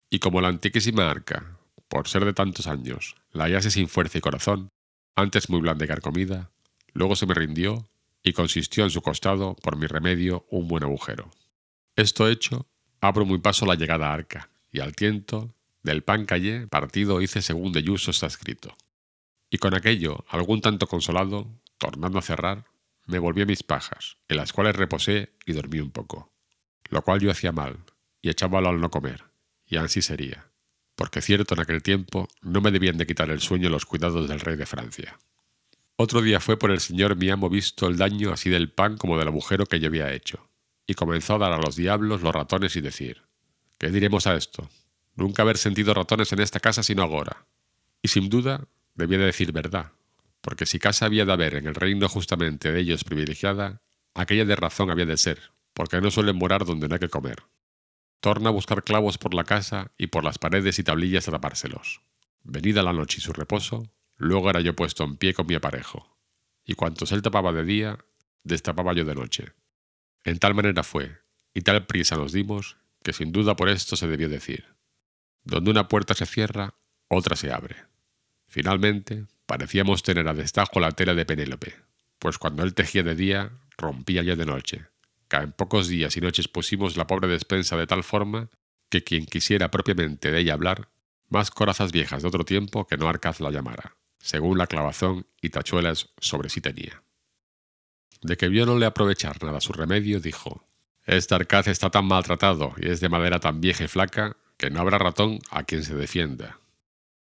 Y 0.09 0.19
como 0.19 0.41
la 0.41 0.49
antiquísima 0.49 1.09
arca, 1.09 1.57
por 1.87 2.09
ser 2.09 2.25
de 2.25 2.33
tantos 2.33 2.67
años, 2.67 3.15
la 3.31 3.45
hallase 3.45 3.71
sin 3.71 3.87
fuerza 3.87 4.17
y 4.17 4.21
corazón, 4.21 4.69
antes 5.19 5.49
muy 5.49 5.59
blanda 5.59 5.85
y 5.85 5.87
carcomida, 5.87 6.51
luego 6.93 7.15
se 7.15 7.25
me 7.25 7.33
rindió 7.33 7.89
y 8.23 8.33
consistió 8.33 8.83
en 8.83 8.89
su 8.89 9.01
costado, 9.01 9.55
por 9.55 9.77
mi 9.77 9.85
remedio, 9.87 10.45
un 10.49 10.67
buen 10.67 10.83
agujero. 10.83 11.31
Esto 11.95 12.27
hecho, 12.27 12.67
abro 13.01 13.25
muy 13.25 13.39
paso 13.39 13.65
la 13.65 13.75
llegada 13.75 14.13
arca, 14.13 14.49
y 14.71 14.79
al 14.79 14.95
tiento, 14.95 15.53
del 15.83 16.03
pan 16.03 16.25
callé, 16.25 16.67
partido 16.67 17.21
hice 17.21 17.41
según 17.41 17.71
de 17.71 17.83
Yuso 17.83 18.11
está 18.11 18.27
escrito. 18.27 18.75
Y 19.49 19.57
con 19.57 19.73
aquello, 19.73 20.25
algún 20.29 20.61
tanto 20.61 20.87
consolado, 20.87 21.47
tornando 21.77 22.19
a 22.19 22.23
cerrar, 22.23 22.65
me 23.05 23.19
volví 23.19 23.41
a 23.41 23.45
mis 23.45 23.63
pajas, 23.63 24.17
en 24.27 24.37
las 24.37 24.53
cuales 24.53 24.75
reposé 24.75 25.33
y 25.45 25.53
dormí 25.53 25.79
un 25.79 25.91
poco. 25.91 26.31
Lo 26.89 27.01
cual 27.01 27.19
yo 27.19 27.31
hacía 27.31 27.51
mal, 27.51 27.77
y 28.21 28.29
echábalo 28.29 28.69
al 28.69 28.81
no 28.81 28.91
comer, 28.91 29.23
y 29.65 29.77
así 29.77 30.01
sería, 30.01 30.48
porque 30.99 31.21
cierto 31.21 31.53
en 31.53 31.61
aquel 31.61 31.81
tiempo 31.81 32.27
no 32.41 32.59
me 32.59 32.71
debían 32.71 32.97
de 32.97 33.07
quitar 33.07 33.29
el 33.29 33.39
sueño 33.39 33.69
los 33.69 33.85
cuidados 33.85 34.27
del 34.27 34.41
rey 34.41 34.57
de 34.57 34.65
Francia. 34.65 35.17
Otro 35.95 36.21
día 36.21 36.41
fue 36.41 36.59
por 36.59 36.71
el 36.71 36.81
señor 36.81 37.15
mi 37.15 37.29
amo 37.29 37.49
visto 37.49 37.87
el 37.87 37.95
daño 37.95 38.33
así 38.33 38.49
del 38.49 38.69
pan 38.69 38.97
como 38.97 39.17
del 39.17 39.29
agujero 39.29 39.65
que 39.65 39.79
yo 39.79 39.87
había 39.87 40.11
hecho, 40.11 40.49
y 40.85 40.95
comenzó 40.95 41.35
a 41.35 41.37
dar 41.37 41.53
a 41.53 41.57
los 41.57 41.77
diablos 41.77 42.21
los 42.21 42.35
ratones 42.35 42.75
y 42.75 42.81
decir, 42.81 43.21
¿qué 43.77 43.91
diremos 43.91 44.27
a 44.27 44.35
esto? 44.35 44.69
Nunca 45.15 45.43
haber 45.43 45.57
sentido 45.57 45.93
ratones 45.93 46.33
en 46.33 46.41
esta 46.41 46.59
casa 46.59 46.83
sino 46.83 47.03
ahora. 47.03 47.45
Y 48.01 48.09
sin 48.09 48.27
duda 48.27 48.67
debía 48.93 49.19
de 49.19 49.27
decir 49.27 49.53
verdad, 49.53 49.93
porque 50.41 50.65
si 50.65 50.79
casa 50.79 51.05
había 51.05 51.23
de 51.23 51.31
haber 51.31 51.55
en 51.55 51.67
el 51.67 51.75
reino 51.75 52.09
justamente 52.09 52.73
de 52.73 52.81
ellos 52.81 53.05
privilegiada, 53.05 53.81
aquella 54.15 54.43
de 54.43 54.57
razón 54.57 54.89
había 54.89 55.05
de 55.05 55.15
ser, 55.15 55.39
porque 55.73 56.01
no 56.01 56.11
suelen 56.11 56.35
morar 56.35 56.65
donde 56.65 56.89
no 56.89 56.95
hay 56.95 56.99
que 56.99 57.07
comer. 57.07 57.37
Torna 58.19 58.49
a 58.49 58.53
buscar 58.53 58.83
clavos 58.83 59.17
por 59.17 59.33
la 59.33 59.43
casa 59.43 59.91
y 59.97 60.07
por 60.07 60.23
las 60.23 60.37
paredes 60.37 60.79
y 60.79 60.83
tablillas 60.83 61.27
a 61.27 61.31
tapárselos. 61.31 62.01
Venida 62.43 62.83
la 62.83 62.93
noche 62.93 63.17
y 63.19 63.21
su 63.21 63.33
reposo, 63.33 63.89
Luego 64.19 64.49
era 64.49 64.59
yo 64.59 64.75
puesto 64.75 65.05
en 65.05 65.15
pie 65.15 65.33
con 65.33 65.47
mi 65.47 65.55
aparejo, 65.55 66.17
y 66.65 66.73
cuantos 66.73 67.13
él 67.13 67.21
tapaba 67.21 67.53
de 67.53 67.63
día, 67.63 67.97
destapaba 68.43 68.93
yo 68.93 69.05
de 69.05 69.15
noche. 69.15 69.53
En 70.25 70.39
tal 70.39 70.53
manera 70.53 70.83
fue, 70.83 71.19
y 71.53 71.61
tal 71.61 71.85
prisa 71.85 72.17
nos 72.17 72.33
dimos, 72.33 72.75
que 73.01 73.13
sin 73.13 73.31
duda 73.31 73.55
por 73.55 73.69
esto 73.69 73.95
se 73.95 74.07
debió 74.07 74.27
decir. 74.27 74.65
Donde 75.45 75.71
una 75.71 75.87
puerta 75.87 76.13
se 76.15 76.25
cierra, 76.25 76.73
otra 77.07 77.37
se 77.37 77.53
abre. 77.53 77.77
Finalmente, 78.49 79.25
parecíamos 79.45 80.03
tener 80.03 80.27
a 80.27 80.33
destajo 80.33 80.81
la 80.81 80.91
tela 80.91 81.13
de 81.13 81.25
Penélope, 81.25 81.77
pues 82.19 82.37
cuando 82.37 82.63
él 82.63 82.73
tejía 82.73 83.03
de 83.03 83.15
día, 83.15 83.51
rompía 83.77 84.21
ya 84.21 84.35
de 84.35 84.45
noche, 84.45 84.85
que 85.29 85.37
en 85.37 85.51
pocos 85.53 85.87
días 85.87 86.17
y 86.17 86.21
noches 86.21 86.47
pusimos 86.47 86.97
la 86.97 87.07
pobre 87.07 87.27
despensa 87.27 87.77
de 87.77 87.87
tal 87.87 88.03
forma 88.03 88.49
que 88.89 89.03
quien 89.03 89.25
quisiera 89.25 89.71
propiamente 89.71 90.31
de 90.31 90.39
ella 90.39 90.53
hablar, 90.53 90.89
más 91.29 91.51
corazas 91.51 91.91
viejas 91.91 92.23
de 92.23 92.27
otro 92.27 92.43
tiempo 92.43 92.87
que 92.87 92.97
no 92.97 93.07
Arcaz 93.07 93.39
la 93.39 93.51
llamara 93.51 93.95
según 94.19 94.57
la 94.57 94.67
clavazón 94.67 95.25
y 95.41 95.49
tachuelas 95.49 96.09
sobre 96.19 96.49
sí 96.49 96.61
tenía. 96.61 97.03
De 98.21 98.37
que 98.37 98.49
vio 98.49 98.65
no 98.65 98.77
le 98.77 98.85
aprovechar 98.85 99.41
nada 99.43 99.61
su 99.61 99.73
remedio, 99.73 100.19
dijo, 100.19 100.67
Este 101.05 101.35
arcaz 101.35 101.67
está 101.67 101.89
tan 101.89 102.05
maltratado 102.05 102.73
y 102.77 102.89
es 102.89 102.99
de 102.99 103.09
madera 103.09 103.39
tan 103.39 103.61
vieja 103.61 103.85
y 103.85 103.87
flaca 103.87 104.35
que 104.57 104.69
no 104.69 104.81
habrá 104.81 104.97
ratón 104.97 105.39
a 105.49 105.63
quien 105.63 105.83
se 105.83 105.95
defienda. 105.95 106.59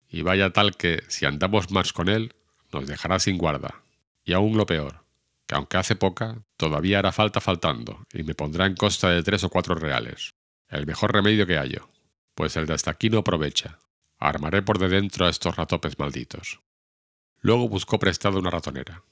Y 0.09 0.23
vaya 0.23 0.51
tal 0.51 0.77
que, 0.77 1.03
si 1.09 1.27
andamos 1.27 1.73
más 1.73 1.93
con 1.93 2.09
él, 2.09 2.35
nos 2.73 2.87
dejará 2.87 3.19
sin 3.19 3.37
guarda. 3.37 3.83
Y 4.25 4.33
aún 4.33 4.57
lo 4.57 4.67
peor, 4.67 5.04
que 5.47 5.55
aunque 5.55 5.77
hace 5.77 5.97
poca, 5.97 6.43
todavía 6.57 6.99
hará 6.99 7.13
falta 7.13 7.41
faltando, 7.41 8.07
y 8.13 8.23
me 8.23 8.35
pondrá 8.35 8.67
en 8.67 8.75
costa 8.75 9.11
de 9.11 9.23
tres 9.23 9.45
o 9.45 9.51
cuatro 9.51 9.75
reales. 9.75 10.35
El 10.69 10.87
mejor 10.87 11.13
remedio 11.13 11.47
que 11.47 11.59
hallo, 11.59 11.89
pues 12.35 12.57
el 12.57 12.67
de 12.67 12.75
hasta 12.75 12.91
aquí 12.91 13.11
no 13.11 13.19
aprovecha. 13.19 13.79
Armaré 14.19 14.63
por 14.63 14.79
de 14.79 14.89
dentro 14.89 15.27
a 15.27 15.31
estos 15.31 15.57
ratopes 15.57 15.99
malditos. 15.99 16.61
Luego 17.41 17.69
buscó 17.69 17.99
prestada 17.99 18.39
una 18.39 18.51
ratonera, 18.51 19.05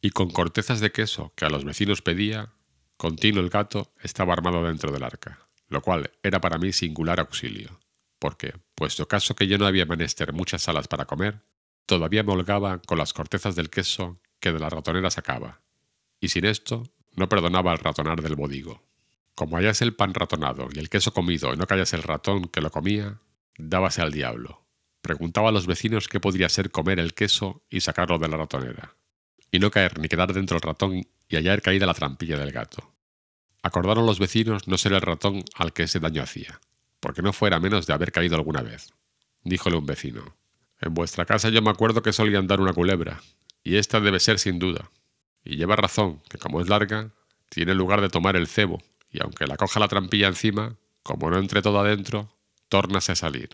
y 0.00 0.10
con 0.10 0.30
cortezas 0.30 0.80
de 0.80 0.90
queso 0.90 1.32
que 1.36 1.44
a 1.44 1.50
los 1.50 1.64
vecinos 1.64 2.02
pedía, 2.02 2.52
continuo 2.96 3.42
el 3.42 3.50
gato 3.50 3.92
estaba 4.00 4.32
armado 4.32 4.64
dentro 4.64 4.90
del 4.90 5.04
arca, 5.04 5.48
lo 5.68 5.82
cual 5.82 6.10
era 6.22 6.40
para 6.40 6.58
mí 6.58 6.72
singular 6.72 7.20
auxilio, 7.20 7.78
porque, 8.18 8.54
puesto 8.74 9.06
caso 9.06 9.36
que 9.36 9.46
yo 9.46 9.58
no 9.58 9.66
había 9.66 9.86
menester 9.86 10.32
muchas 10.32 10.68
alas 10.68 10.88
para 10.88 11.04
comer, 11.04 11.42
todavía 11.86 12.24
me 12.24 12.32
holgaba 12.32 12.80
con 12.82 12.98
las 12.98 13.12
cortezas 13.12 13.54
del 13.54 13.70
queso 13.70 14.20
que 14.40 14.52
de 14.52 14.58
la 14.58 14.68
ratonera 14.68 15.10
sacaba, 15.10 15.62
y 16.20 16.28
sin 16.28 16.44
esto 16.44 16.84
no 17.14 17.28
perdonaba 17.28 17.72
el 17.72 17.78
ratonar 17.78 18.22
del 18.22 18.36
bodigo. 18.36 18.82
Como 19.34 19.56
hallase 19.56 19.84
el 19.84 19.94
pan 19.94 20.14
ratonado 20.14 20.68
y 20.72 20.78
el 20.78 20.88
queso 20.88 21.12
comido 21.12 21.52
y 21.52 21.56
no 21.56 21.66
callase 21.66 21.96
el 21.96 22.02
ratón 22.02 22.48
que 22.48 22.60
lo 22.60 22.70
comía, 22.70 23.20
dábase 23.58 24.02
al 24.02 24.12
diablo, 24.12 24.66
Preguntaba 25.06 25.50
a 25.50 25.52
los 25.52 25.68
vecinos 25.68 26.08
qué 26.08 26.18
podría 26.18 26.48
ser 26.48 26.72
comer 26.72 26.98
el 26.98 27.14
queso 27.14 27.62
y 27.70 27.80
sacarlo 27.80 28.18
de 28.18 28.26
la 28.26 28.38
ratonera, 28.38 28.96
y 29.52 29.60
no 29.60 29.70
caer 29.70 30.00
ni 30.00 30.08
quedar 30.08 30.32
dentro 30.32 30.56
el 30.56 30.62
ratón 30.62 31.06
y 31.28 31.36
hallar 31.36 31.62
caída 31.62 31.86
la 31.86 31.94
trampilla 31.94 32.36
del 32.36 32.50
gato. 32.50 32.92
Acordaron 33.62 34.04
los 34.04 34.18
vecinos 34.18 34.66
no 34.66 34.76
ser 34.78 34.94
el 34.94 35.00
ratón 35.00 35.44
al 35.54 35.72
que 35.72 35.84
ese 35.84 36.00
daño 36.00 36.24
hacía, 36.24 36.60
porque 36.98 37.22
no 37.22 37.32
fuera 37.32 37.60
menos 37.60 37.86
de 37.86 37.92
haber 37.92 38.10
caído 38.10 38.34
alguna 38.34 38.62
vez. 38.62 38.94
Díjole 39.44 39.76
un 39.76 39.86
vecino, 39.86 40.36
En 40.80 40.92
vuestra 40.92 41.24
casa 41.24 41.50
yo 41.50 41.62
me 41.62 41.70
acuerdo 41.70 42.02
que 42.02 42.12
solía 42.12 42.40
andar 42.40 42.60
una 42.60 42.72
culebra, 42.72 43.22
y 43.62 43.76
esta 43.76 44.00
debe 44.00 44.18
ser 44.18 44.40
sin 44.40 44.58
duda. 44.58 44.90
Y 45.46 45.56
lleva 45.56 45.76
razón, 45.76 46.20
que 46.28 46.38
como 46.38 46.60
es 46.60 46.68
larga, 46.68 47.12
tiene 47.48 47.74
lugar 47.74 48.00
de 48.00 48.08
tomar 48.08 48.34
el 48.34 48.48
cebo, 48.48 48.82
y 49.12 49.22
aunque 49.22 49.46
la 49.46 49.56
coja 49.56 49.78
la 49.78 49.86
trampilla 49.86 50.26
encima, 50.26 50.76
como 51.04 51.30
no 51.30 51.38
entre 51.38 51.62
todo 51.62 51.78
adentro, 51.78 52.36
tórnase 52.68 53.12
a 53.12 53.16
salir. 53.16 53.50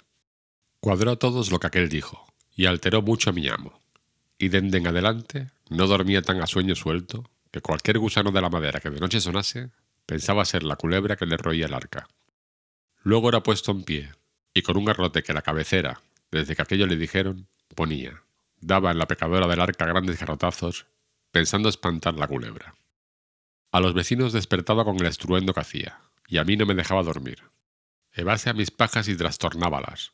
Cuadró 0.80 1.12
a 1.12 1.16
todos 1.16 1.53
lo 1.53 1.61
que 1.61 1.66
aquel 1.66 1.90
dijo, 1.90 2.26
y 2.57 2.64
alteró 2.64 3.03
mucho 3.03 3.28
a 3.28 3.34
mi 3.34 3.47
amo. 3.49 3.78
Y 4.38 4.49
dende 4.49 4.78
en 4.78 4.86
adelante 4.86 5.51
no 5.68 5.86
dormía 5.86 6.22
tan 6.22 6.40
a 6.40 6.47
sueño 6.47 6.74
suelto 6.74 7.30
que 7.51 7.61
cualquier 7.61 7.99
gusano 7.99 8.32
de 8.32 8.40
la 8.40 8.49
madera 8.49 8.80
que 8.80 8.90
de 8.90 8.99
noche 8.99 9.20
sonase 9.20 9.70
pensaba 10.07 10.45
ser 10.47 10.62
la 10.62 10.76
culebra 10.76 11.16
que 11.16 11.26
le 11.26 11.36
roía 11.36 11.66
el 11.66 11.74
arca. 11.74 12.09
Luego 13.03 13.28
era 13.28 13.43
puesto 13.43 13.70
en 13.70 13.84
pie, 13.84 14.11
y 14.55 14.62
con 14.62 14.78
un 14.78 14.86
garrote 14.86 15.22
que 15.22 15.34
la 15.34 15.43
cabecera, 15.43 16.01
desde 16.30 16.57
que 16.57 16.62
aquello 16.62 16.86
le 16.86 16.97
dijeron, 16.97 17.49
ponía. 17.74 18.22
Daba 18.61 18.90
en 18.90 18.99
la 18.99 19.07
pecadora 19.07 19.47
del 19.47 19.61
arca 19.61 19.86
grandes 19.86 20.18
garrotazos, 20.18 20.86
pensando 21.33 21.68
espantar 21.68 22.14
la 22.14 22.28
culebra. 22.28 22.76
A 23.72 23.80
los 23.80 23.95
vecinos 23.95 24.33
despertaba 24.33 24.85
con 24.85 24.97
el 25.01 25.07
estruendo 25.07 25.55
que 25.55 25.61
hacía, 25.61 26.01
y 26.28 26.37
a 26.39 26.45
mí 26.45 26.57
no 26.57 26.66
me 26.66 26.74
dejaba 26.74 27.03
dormir. 27.03 27.43
Evase 28.12 28.51
a 28.51 28.53
mis 28.53 28.70
pajas 28.70 29.09
y 29.09 29.16
trastornábalas, 29.16 30.12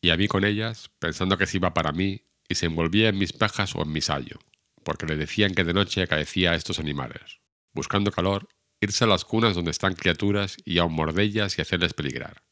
y 0.00 0.10
a 0.10 0.16
mí 0.16 0.26
con 0.26 0.44
ellas, 0.44 0.90
pensando 0.98 1.38
que 1.38 1.46
se 1.46 1.58
iba 1.58 1.74
para 1.74 1.92
mí, 1.92 2.24
y 2.48 2.56
se 2.56 2.66
envolvía 2.66 3.08
en 3.08 3.18
mis 3.18 3.32
pajas 3.32 3.74
o 3.76 3.82
en 3.82 3.92
mi 3.92 4.00
sayo, 4.00 4.38
porque 4.82 5.06
le 5.06 5.16
decían 5.16 5.54
que 5.54 5.64
de 5.64 5.74
noche 5.74 6.02
acaecía 6.02 6.52
a 6.52 6.54
estos 6.56 6.80
animales, 6.80 7.40
buscando 7.72 8.10
calor, 8.10 8.48
irse 8.80 9.04
a 9.04 9.06
las 9.06 9.24
cunas 9.24 9.54
donde 9.54 9.70
están 9.70 9.94
criaturas 9.94 10.56
y 10.64 10.78
aun 10.78 10.92
mordellas 10.92 11.56
y 11.58 11.62
hacerles 11.62 11.94
peligrar. 11.94 12.42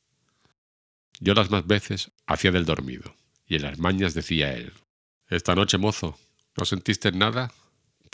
Yo 1.18 1.34
las 1.34 1.50
más 1.50 1.66
veces 1.66 2.12
hacía 2.26 2.52
del 2.52 2.66
dormido, 2.66 3.16
y 3.46 3.56
en 3.56 3.62
las 3.62 3.78
mañas 3.78 4.14
decía 4.14 4.52
él, 4.52 4.72
Esta 5.28 5.56
noche, 5.56 5.78
mozo, 5.78 6.18
¿no 6.56 6.64
sentiste 6.64 7.10
nada? 7.10 7.52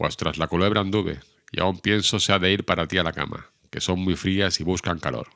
Pues 0.03 0.16
tras 0.16 0.36
la 0.36 0.48
culebra 0.48 0.80
anduve, 0.80 1.20
y 1.53 1.61
aún 1.61 1.78
pienso 1.78 2.18
se 2.18 2.32
ha 2.32 2.40
de 2.40 2.50
ir 2.50 2.64
para 2.64 2.88
ti 2.88 2.98
a 2.98 3.05
la 3.05 3.12
cama, 3.12 3.53
que 3.70 3.80
son 3.80 4.00
muy 4.00 4.16
frías 4.16 4.59
y 4.59 4.64
buscan 4.64 4.98
calor. 4.98 5.28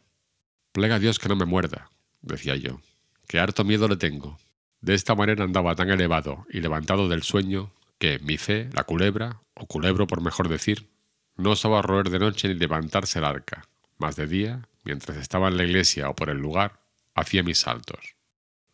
Plega 0.73 0.97
a 0.97 0.99
Dios 0.99 1.21
que 1.21 1.29
no 1.29 1.37
me 1.37 1.45
muerda, 1.45 1.89
decía 2.21 2.57
yo, 2.57 2.81
que 3.29 3.39
harto 3.39 3.63
miedo 3.63 3.87
le 3.87 3.97
tengo. 3.97 4.41
De 4.81 4.95
esta 4.95 5.15
manera 5.15 5.45
andaba 5.45 5.77
tan 5.77 5.89
elevado 5.91 6.47
y 6.51 6.63
levantado 6.63 7.09
del 7.09 7.23
sueño 7.23 7.71
que 8.01 8.19
mi 8.19 8.39
fe, 8.39 8.69
la 8.73 8.83
culebra, 8.83 9.41
o 9.55 9.67
culebro 9.67 10.09
por 10.09 10.21
mejor 10.21 10.49
decir, 10.49 10.89
no 11.37 11.53
osaba 11.53 11.81
roer 11.81 12.11
de 12.11 12.19
noche 12.19 12.49
ni 12.49 12.55
levantarse 12.55 13.21
el 13.21 13.25
arca, 13.25 13.69
mas 13.99 14.17
de 14.17 14.27
día, 14.27 14.69
mientras 14.83 15.17
estaba 15.19 15.47
en 15.47 15.59
la 15.59 15.63
iglesia 15.63 16.09
o 16.09 16.17
por 16.17 16.29
el 16.29 16.39
lugar, 16.39 16.81
hacía 17.15 17.45
mis 17.45 17.61
saltos, 17.61 18.17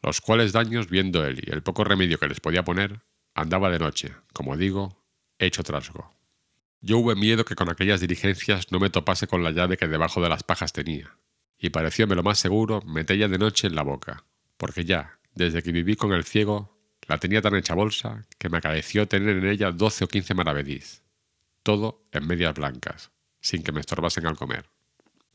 los 0.00 0.22
cuales 0.22 0.52
daños 0.52 0.88
viendo 0.88 1.22
él 1.26 1.42
y 1.46 1.52
el 1.52 1.62
poco 1.62 1.84
remedio 1.84 2.18
que 2.18 2.28
les 2.28 2.40
podía 2.40 2.64
poner, 2.64 3.02
andaba 3.34 3.68
de 3.68 3.78
noche, 3.78 4.14
como 4.32 4.56
digo, 4.56 5.01
hecho 5.46 5.62
trasgo. 5.62 6.14
Yo 6.80 6.98
hubo 6.98 7.14
miedo 7.14 7.44
que 7.44 7.54
con 7.54 7.70
aquellas 7.70 8.00
diligencias 8.00 8.72
no 8.72 8.80
me 8.80 8.90
topase 8.90 9.26
con 9.26 9.44
la 9.44 9.52
llave 9.52 9.76
que 9.76 9.86
debajo 9.86 10.20
de 10.20 10.28
las 10.28 10.42
pajas 10.42 10.72
tenía, 10.72 11.16
y 11.58 11.70
parecióme 11.70 12.16
lo 12.16 12.22
más 12.22 12.38
seguro 12.38 12.82
metella 12.82 13.28
de 13.28 13.38
noche 13.38 13.68
en 13.68 13.76
la 13.76 13.82
boca, 13.82 14.24
porque 14.56 14.84
ya, 14.84 15.18
desde 15.34 15.62
que 15.62 15.70
viví 15.70 15.94
con 15.94 16.12
el 16.12 16.24
ciego, 16.24 16.76
la 17.06 17.18
tenía 17.18 17.40
tan 17.40 17.54
hecha 17.54 17.74
bolsa 17.74 18.26
que 18.38 18.48
me 18.48 18.58
acaeció 18.58 19.06
tener 19.06 19.36
en 19.36 19.46
ella 19.46 19.70
doce 19.70 20.04
o 20.04 20.08
quince 20.08 20.34
maravedís, 20.34 21.02
todo 21.62 22.04
en 22.12 22.26
medias 22.26 22.54
blancas, 22.54 23.10
sin 23.40 23.62
que 23.62 23.72
me 23.72 23.80
estorbasen 23.80 24.26
al 24.26 24.36
comer, 24.36 24.68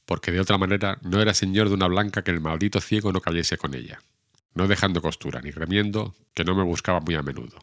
porque 0.05 0.31
de 0.31 0.39
otra 0.39 0.57
manera 0.57 0.99
no 1.01 1.21
era 1.21 1.33
señor 1.33 1.69
de 1.69 1.75
una 1.75 1.87
blanca 1.87 2.23
que 2.23 2.31
el 2.31 2.41
maldito 2.41 2.81
ciego 2.81 3.11
no 3.11 3.21
cayese 3.21 3.57
con 3.57 3.73
ella, 3.73 4.01
no 4.53 4.67
dejando 4.67 5.01
costura 5.01 5.41
ni 5.41 5.51
remiendo 5.51 6.15
que 6.33 6.43
no 6.43 6.55
me 6.55 6.63
buscaba 6.63 6.99
muy 6.99 7.15
a 7.15 7.21
menudo. 7.21 7.59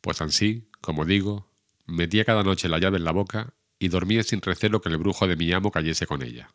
Pues 0.00 0.22
ansí, 0.22 0.68
como 0.80 1.04
digo, 1.04 1.47
Metía 1.88 2.26
cada 2.26 2.42
noche 2.42 2.68
la 2.68 2.78
llave 2.78 2.98
en 2.98 3.04
la 3.04 3.12
boca 3.12 3.54
y 3.78 3.88
dormía 3.88 4.22
sin 4.22 4.42
recelo 4.42 4.82
que 4.82 4.90
el 4.90 4.98
brujo 4.98 5.26
de 5.26 5.36
mi 5.36 5.50
amo 5.52 5.70
cayese 5.70 6.06
con 6.06 6.22
ella. 6.22 6.50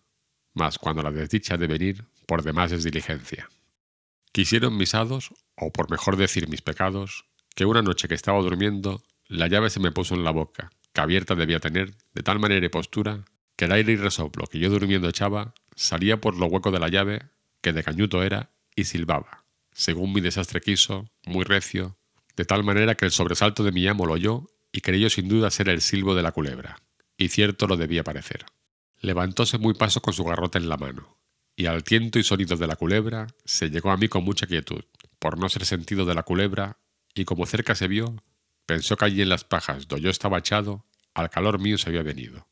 Mas 0.54 0.78
cuando 0.78 1.02
la 1.02 1.12
desdicha 1.12 1.58
de 1.58 1.66
venir, 1.66 2.06
por 2.28 2.44
demás 2.44 2.72
es 2.72 2.84
diligencia. 2.84 3.50
Quisieron 4.32 4.78
mis 4.78 4.94
hados, 4.94 5.34
o 5.56 5.72
por 5.72 5.90
mejor 5.90 6.18
decir 6.18 6.48
mis 6.50 6.62
pecados, 6.62 7.26
que 7.56 7.66
una 7.66 7.82
noche 7.82 8.08
que 8.08 8.14
estaba 8.14 8.40
durmiendo, 8.42 9.02
la 9.28 9.48
llave 9.48 9.72
se 9.72 9.80
me 9.80 9.92
puso 9.92 10.14
en 10.14 10.24
la 10.24 10.30
boca, 10.30 10.70
que 10.94 11.02
abierta 11.02 11.34
debía 11.34 11.60
tener, 11.60 11.96
de 12.14 12.22
tal 12.22 12.38
manera 12.38 12.64
y 12.64 12.70
postura, 12.70 13.26
que 13.56 13.66
el 13.66 13.72
aire 13.72 13.94
y 13.94 13.96
resoplo 13.96 14.46
que 14.46 14.60
yo 14.60 14.70
durmiendo 14.70 15.10
echaba 15.10 15.56
salía 15.76 16.22
por 16.22 16.38
lo 16.38 16.46
hueco 16.46 16.70
de 16.70 16.80
la 16.80 16.90
llave, 16.90 17.24
que 17.62 17.74
de 17.74 17.84
cañuto 17.84 18.22
era, 18.22 18.52
y 18.76 18.84
silbaba, 18.84 19.46
según 19.72 20.14
mi 20.14 20.22
desastre 20.22 20.62
quiso, 20.62 21.10
muy 21.26 21.44
recio, 21.44 21.98
de 22.36 22.46
tal 22.46 22.64
manera 22.64 22.94
que 22.94 23.06
el 23.06 23.12
sobresalto 23.12 23.64
de 23.64 23.72
mi 23.72 23.88
amo 23.88 24.06
lo 24.06 24.14
oyó 24.14 24.53
y 24.74 24.82
creyó 24.82 25.10
sin 25.10 25.30
duda 25.30 25.52
ser 25.52 25.70
el 25.70 25.80
silbo 25.80 26.16
de 26.16 26.24
la 26.24 26.34
culebra, 26.34 26.82
y 27.16 27.30
cierto 27.30 27.68
lo 27.68 27.78
debía 27.78 28.04
parecer. 28.04 28.46
Levantóse 29.00 29.58
muy 29.60 29.76
paso 29.76 30.02
con 30.02 30.14
su 30.14 30.26
garrote 30.26 30.58
en 30.58 30.68
la 30.68 30.78
mano, 30.78 31.20
y 31.56 31.68
al 31.68 31.84
tiento 31.84 32.20
y 32.20 32.24
sonido 32.24 32.58
de 32.58 32.68
la 32.68 32.76
culebra 32.76 33.28
se 33.46 33.70
llegó 33.70 33.92
a 33.92 33.98
mí 33.98 34.10
con 34.10 34.26
mucha 34.26 34.48
quietud, 34.48 34.84
por 35.20 35.38
no 35.38 35.48
ser 35.48 35.66
sentido 35.66 36.06
de 36.06 36.16
la 36.16 36.24
culebra, 36.24 36.80
y 37.14 37.26
como 37.26 37.46
cerca 37.46 37.76
se 37.76 37.88
vio, 37.88 38.16
pensó 38.66 38.98
que 38.98 39.06
allí 39.06 39.22
en 39.22 39.30
las 39.30 39.44
pajas 39.44 39.88
donde 39.88 40.06
yo 40.06 40.10
estaba 40.10 40.40
echado, 40.40 40.86
al 41.14 41.30
calor 41.30 41.60
mío 41.60 41.78
se 41.78 41.90
había 41.90 42.02
venido. 42.02 42.48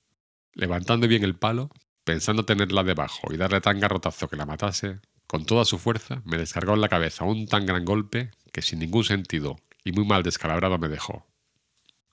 Levantando 0.53 1.07
bien 1.07 1.23
el 1.23 1.35
palo, 1.35 1.71
pensando 2.03 2.45
tenerla 2.45 2.83
debajo 2.83 3.33
y 3.33 3.37
darle 3.37 3.61
tan 3.61 3.79
garrotazo 3.79 4.27
que 4.27 4.35
la 4.35 4.45
matase, 4.45 4.99
con 5.25 5.45
toda 5.45 5.65
su 5.65 5.79
fuerza 5.79 6.21
me 6.25 6.37
descargó 6.37 6.73
en 6.73 6.81
la 6.81 6.89
cabeza 6.89 7.23
un 7.23 7.47
tan 7.47 7.65
gran 7.65 7.85
golpe 7.85 8.31
que 8.51 8.61
sin 8.61 8.79
ningún 8.79 9.05
sentido 9.05 9.57
y 9.83 9.93
muy 9.93 10.05
mal 10.05 10.21
descalabrado 10.21 10.77
me 10.77 10.89
dejó. 10.89 11.30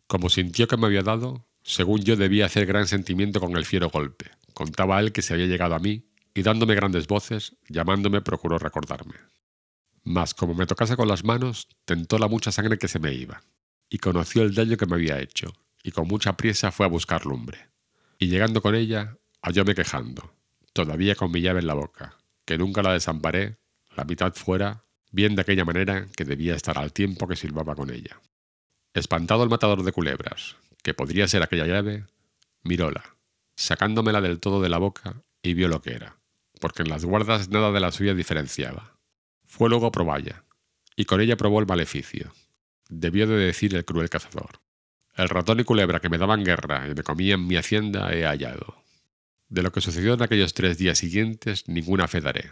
Como 0.08 0.30
sintió 0.30 0.66
que 0.66 0.78
me 0.78 0.86
había 0.86 1.02
dado, 1.02 1.46
según 1.62 2.00
yo 2.00 2.16
debía 2.16 2.46
hacer 2.46 2.64
gran 2.64 2.88
sentimiento 2.88 3.40
con 3.40 3.54
el 3.58 3.66
fiero 3.66 3.90
golpe. 3.90 4.30
Contaba 4.54 4.98
él 5.00 5.12
que 5.12 5.20
se 5.20 5.34
había 5.34 5.44
llegado 5.44 5.74
a 5.74 5.78
mí, 5.78 6.08
y 6.34 6.42
dándome 6.42 6.74
grandes 6.74 7.06
voces, 7.06 7.56
llamándome 7.68 8.22
procuró 8.22 8.58
recordarme. 8.58 9.16
Mas 10.04 10.32
como 10.32 10.54
me 10.54 10.66
tocase 10.66 10.96
con 10.96 11.08
las 11.08 11.24
manos, 11.24 11.68
tentó 11.84 12.18
la 12.18 12.26
mucha 12.26 12.50
sangre 12.50 12.78
que 12.78 12.88
se 12.88 12.98
me 12.98 13.12
iba, 13.12 13.42
y 13.90 13.98
conoció 13.98 14.42
el 14.42 14.54
daño 14.54 14.78
que 14.78 14.86
me 14.86 14.94
había 14.94 15.20
hecho, 15.20 15.52
y 15.82 15.90
con 15.90 16.08
mucha 16.08 16.38
priesa 16.38 16.72
fue 16.72 16.86
a 16.86 16.88
buscar 16.88 17.26
lumbre. 17.26 17.68
Y 18.18 18.28
llegando 18.28 18.62
con 18.62 18.74
ella, 18.74 19.18
hallóme 19.42 19.74
quejando, 19.74 20.32
todavía 20.72 21.16
con 21.16 21.30
mi 21.30 21.42
llave 21.42 21.60
en 21.60 21.66
la 21.66 21.74
boca, 21.74 22.16
que 22.46 22.56
nunca 22.56 22.82
la 22.82 22.94
desamparé, 22.94 23.58
la 23.94 24.04
mitad 24.04 24.32
fuera, 24.32 24.84
bien 25.10 25.34
de 25.34 25.42
aquella 25.42 25.66
manera 25.66 26.06
que 26.16 26.24
debía 26.24 26.54
estar 26.54 26.78
al 26.78 26.94
tiempo 26.94 27.28
que 27.28 27.36
silbaba 27.36 27.74
con 27.74 27.90
ella. 27.90 28.18
Espantado 28.98 29.44
el 29.44 29.48
matador 29.48 29.84
de 29.84 29.92
culebras, 29.92 30.56
que 30.82 30.92
podría 30.92 31.28
ser 31.28 31.44
aquella 31.44 31.66
llave, 31.66 32.06
miróla, 32.64 33.16
sacándomela 33.54 34.20
del 34.20 34.40
todo 34.40 34.60
de 34.60 34.68
la 34.68 34.78
boca 34.78 35.22
y 35.40 35.54
vio 35.54 35.68
lo 35.68 35.80
que 35.80 35.92
era, 35.92 36.16
porque 36.60 36.82
en 36.82 36.88
las 36.88 37.04
guardas 37.04 37.48
nada 37.48 37.70
de 37.70 37.78
la 37.78 37.92
suya 37.92 38.14
diferenciaba. 38.14 38.98
Fue 39.46 39.68
luego 39.68 39.86
a 39.86 39.92
proballa, 39.92 40.42
y 40.96 41.04
con 41.04 41.20
ella 41.20 41.36
probó 41.36 41.60
el 41.60 41.66
maleficio. 41.68 42.32
Debió 42.88 43.28
de 43.28 43.36
decir 43.36 43.72
el 43.76 43.84
cruel 43.84 44.10
cazador. 44.10 44.60
El 45.14 45.28
ratón 45.28 45.60
y 45.60 45.64
culebra 45.64 46.00
que 46.00 46.08
me 46.08 46.18
daban 46.18 46.42
guerra 46.42 46.88
y 46.88 46.94
me 46.96 47.04
comían 47.04 47.46
mi 47.46 47.54
hacienda 47.54 48.12
he 48.12 48.24
hallado. 48.24 48.82
De 49.48 49.62
lo 49.62 49.70
que 49.70 49.80
sucedió 49.80 50.14
en 50.14 50.22
aquellos 50.22 50.54
tres 50.54 50.76
días 50.76 50.98
siguientes 50.98 51.68
ninguna 51.68 52.08
fe 52.08 52.20
daré, 52.20 52.50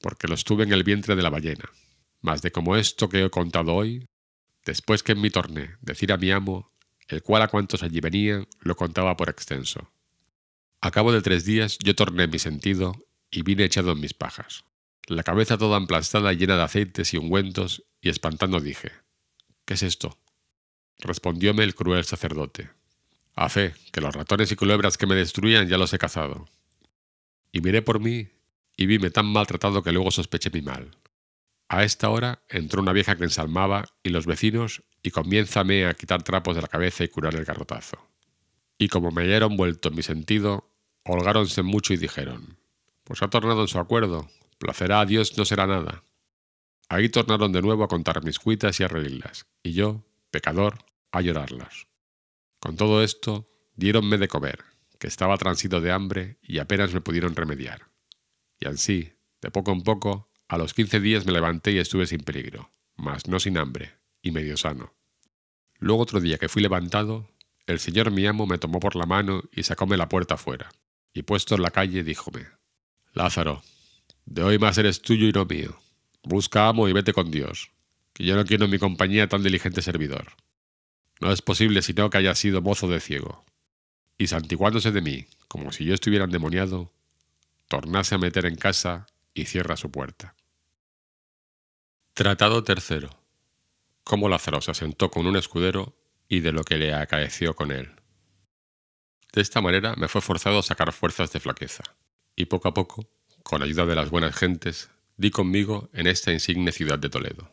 porque 0.00 0.28
lo 0.28 0.34
estuve 0.34 0.62
en 0.62 0.72
el 0.72 0.84
vientre 0.84 1.16
de 1.16 1.22
la 1.22 1.30
ballena. 1.30 1.68
Mas 2.20 2.40
de 2.40 2.52
como 2.52 2.76
esto 2.76 3.08
que 3.08 3.24
he 3.24 3.30
contado 3.30 3.74
hoy, 3.74 4.07
Después 4.68 5.02
que 5.02 5.12
en 5.12 5.22
mi 5.22 5.30
torné 5.30 5.76
decir 5.80 6.12
a 6.12 6.18
mi 6.18 6.30
amo, 6.30 6.70
el 7.08 7.22
cual 7.22 7.40
a 7.40 7.48
cuantos 7.48 7.82
allí 7.82 8.00
venían 8.00 8.46
lo 8.60 8.76
contaba 8.76 9.16
por 9.16 9.30
extenso. 9.30 9.90
A 10.82 10.90
cabo 10.90 11.10
de 11.10 11.22
tres 11.22 11.46
días 11.46 11.78
yo 11.82 11.94
torné 11.94 12.26
mi 12.26 12.38
sentido 12.38 12.94
y 13.30 13.40
vine 13.44 13.64
echado 13.64 13.92
en 13.92 14.00
mis 14.00 14.12
pajas, 14.12 14.66
la 15.06 15.22
cabeza 15.22 15.56
toda 15.56 15.78
emplastada 15.78 16.34
llena 16.34 16.58
de 16.58 16.64
aceites 16.64 17.14
y 17.14 17.16
ungüentos, 17.16 17.84
y 18.02 18.10
espantando 18.10 18.60
dije, 18.60 18.92
¿qué 19.64 19.72
es 19.72 19.82
esto? 19.82 20.18
Respondióme 20.98 21.64
el 21.64 21.74
cruel 21.74 22.04
sacerdote, 22.04 22.68
a 23.36 23.48
fe, 23.48 23.72
que 23.90 24.02
los 24.02 24.14
ratones 24.14 24.52
y 24.52 24.56
culebras 24.56 24.98
que 24.98 25.06
me 25.06 25.14
destruían 25.14 25.66
ya 25.66 25.78
los 25.78 25.94
he 25.94 25.98
cazado. 25.98 26.44
Y 27.52 27.62
miré 27.62 27.80
por 27.80 28.00
mí 28.00 28.28
y 28.76 28.84
vime 28.84 29.10
tan 29.10 29.24
maltratado 29.24 29.82
que 29.82 29.92
luego 29.92 30.10
sospeché 30.10 30.50
mi 30.50 30.60
mal. 30.60 30.90
A 31.68 31.84
esta 31.84 32.08
hora 32.08 32.42
entró 32.48 32.80
una 32.80 32.92
vieja 32.92 33.16
que 33.16 33.24
ensalmaba 33.24 33.84
y 34.02 34.08
los 34.08 34.26
vecinos 34.26 34.82
y 35.02 35.10
comiénzame 35.10 35.86
a 35.86 35.94
quitar 35.94 36.22
trapos 36.22 36.56
de 36.56 36.62
la 36.62 36.68
cabeza 36.68 37.04
y 37.04 37.08
curar 37.08 37.34
el 37.34 37.44
garrotazo. 37.44 37.98
Y 38.78 38.88
como 38.88 39.10
me 39.10 39.22
hallaron 39.22 39.56
vuelto 39.56 39.88
en 39.88 39.96
mi 39.96 40.02
sentido, 40.02 40.70
holgáronse 41.04 41.62
mucho 41.62 41.92
y 41.92 41.98
dijeron, 41.98 42.58
pues 43.04 43.22
ha 43.22 43.28
tornado 43.28 43.62
en 43.62 43.68
su 43.68 43.78
acuerdo, 43.78 44.30
placerá 44.58 45.00
a 45.00 45.06
Dios 45.06 45.36
no 45.36 45.44
será 45.44 45.66
nada. 45.66 46.04
Ahí 46.88 47.10
tornaron 47.10 47.52
de 47.52 47.60
nuevo 47.60 47.84
a 47.84 47.88
contar 47.88 48.24
mis 48.24 48.38
cuitas 48.38 48.80
y 48.80 48.84
a 48.84 48.88
reírlas, 48.88 49.46
y 49.62 49.72
yo, 49.72 50.04
pecador, 50.30 50.78
a 51.12 51.20
llorarlas. 51.20 51.86
Con 52.60 52.76
todo 52.76 53.02
esto, 53.02 53.50
diéronme 53.74 54.16
de 54.16 54.28
comer, 54.28 54.64
que 54.98 55.06
estaba 55.06 55.36
transido 55.36 55.80
de 55.80 55.92
hambre 55.92 56.38
y 56.42 56.58
apenas 56.58 56.94
me 56.94 57.00
pudieron 57.00 57.36
remediar. 57.36 57.90
Y 58.58 58.66
así, 58.66 59.12
de 59.40 59.50
poco 59.50 59.72
en 59.72 59.82
poco, 59.82 60.27
a 60.48 60.58
los 60.58 60.74
quince 60.74 61.00
días 61.00 61.26
me 61.26 61.32
levanté 61.32 61.72
y 61.72 61.78
estuve 61.78 62.06
sin 62.06 62.20
peligro, 62.20 62.70
mas 62.96 63.28
no 63.28 63.38
sin 63.38 63.58
hambre, 63.58 63.92
y 64.22 64.30
medio 64.30 64.56
sano. 64.56 64.94
Luego 65.78 66.02
otro 66.02 66.20
día 66.20 66.38
que 66.38 66.48
fui 66.48 66.62
levantado, 66.62 67.28
el 67.66 67.78
señor 67.78 68.10
mi 68.10 68.26
amo 68.26 68.46
me 68.46 68.58
tomó 68.58 68.80
por 68.80 68.96
la 68.96 69.06
mano 69.06 69.42
y 69.52 69.62
sacóme 69.62 69.96
la 69.96 70.08
puerta 70.08 70.34
afuera, 70.34 70.70
y 71.12 71.22
puesto 71.22 71.54
en 71.54 71.62
la 71.62 71.70
calle 71.70 72.02
díjome, 72.02 72.46
Lázaro, 73.12 73.62
de 74.24 74.42
hoy 74.42 74.58
más 74.58 74.78
eres 74.78 75.00
tuyo 75.02 75.26
y 75.26 75.32
no 75.32 75.44
mío. 75.44 75.78
Busca 76.22 76.68
amo 76.68 76.88
y 76.88 76.92
vete 76.92 77.12
con 77.12 77.30
Dios, 77.30 77.70
que 78.12 78.24
yo 78.24 78.36
no 78.36 78.44
quiero 78.44 78.66
en 78.66 78.70
mi 78.70 78.78
compañía 78.78 79.28
tan 79.28 79.42
diligente 79.42 79.82
servidor. 79.82 80.32
No 81.20 81.32
es 81.32 81.42
posible 81.42 81.82
sino 81.82 82.10
que 82.10 82.18
haya 82.18 82.34
sido 82.34 82.62
mozo 82.62 82.88
de 82.88 83.00
ciego. 83.00 83.44
Y 84.18 84.26
santiguándose 84.26 84.92
de 84.92 85.00
mí, 85.00 85.26
como 85.46 85.72
si 85.72 85.84
yo 85.84 85.94
estuviera 85.94 86.24
endemoniado, 86.24 86.92
tornase 87.68 88.14
a 88.14 88.18
meter 88.18 88.46
en 88.46 88.56
casa 88.56 89.06
y 89.34 89.46
cierra 89.46 89.76
su 89.76 89.90
puerta. 89.90 90.34
Tratado 92.18 92.64
tercero. 92.64 93.10
Cómo 94.02 94.28
Lázaro 94.28 94.60
se 94.60 94.72
asentó 94.72 95.08
con 95.08 95.28
un 95.28 95.36
escudero 95.36 95.94
y 96.28 96.40
de 96.40 96.50
lo 96.50 96.64
que 96.64 96.76
le 96.76 96.92
acaeció 96.92 97.54
con 97.54 97.70
él. 97.70 97.92
De 99.32 99.40
esta 99.40 99.60
manera 99.60 99.94
me 99.94 100.08
fue 100.08 100.20
forzado 100.20 100.58
a 100.58 100.64
sacar 100.64 100.92
fuerzas 100.92 101.30
de 101.30 101.38
flaqueza, 101.38 101.84
y 102.34 102.46
poco 102.46 102.66
a 102.66 102.74
poco, 102.74 103.08
con 103.44 103.62
ayuda 103.62 103.86
de 103.86 103.94
las 103.94 104.10
buenas 104.10 104.34
gentes, 104.34 104.90
di 105.16 105.30
conmigo 105.30 105.90
en 105.92 106.08
esta 106.08 106.32
insigne 106.32 106.72
ciudad 106.72 106.98
de 106.98 107.08
Toledo, 107.08 107.52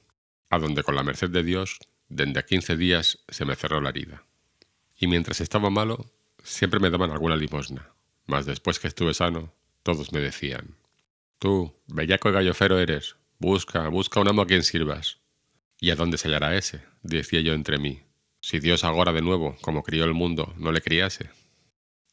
a 0.49 0.57
donde 0.57 0.81
con 0.81 0.95
la 0.95 1.03
merced 1.03 1.29
de 1.29 1.43
Dios, 1.43 1.77
desde 2.09 2.39
a 2.39 2.43
quince 2.43 2.75
días 2.75 3.19
se 3.29 3.45
me 3.45 3.55
cerró 3.55 3.81
la 3.81 3.89
herida. 3.89 4.23
Y 4.97 5.05
mientras 5.05 5.41
estaba 5.41 5.69
malo, 5.69 6.11
siempre 6.43 6.79
me 6.79 6.89
daban 6.89 7.11
alguna 7.11 7.35
limosna, 7.35 7.91
mas 8.25 8.47
después 8.47 8.79
que 8.79 8.87
estuve 8.87 9.13
sano, 9.13 9.53
todos 9.83 10.11
me 10.11 10.21
decían, 10.21 10.75
Tú, 11.37 11.75
bellaco 11.85 12.29
y 12.29 12.31
gallofero 12.31 12.79
eres, 12.79 13.15
Busca, 13.39 13.87
busca 13.89 14.19
un 14.19 14.29
amo 14.29 14.41
a 14.41 14.47
quien 14.47 14.63
sirvas. 14.63 15.19
¿Y 15.79 15.91
a 15.91 15.95
dónde 15.95 16.17
se 16.17 16.27
hallará 16.27 16.55
ese? 16.55 16.81
decía 17.03 17.41
yo 17.41 17.53
entre 17.53 17.77
mí. 17.77 18.01
Si 18.39 18.59
Dios 18.59 18.83
ahora 18.83 19.11
de 19.11 19.21
nuevo, 19.21 19.57
como 19.61 19.83
crió 19.83 20.05
el 20.05 20.13
mundo, 20.13 20.53
no 20.57 20.71
le 20.71 20.81
criase. 20.81 21.29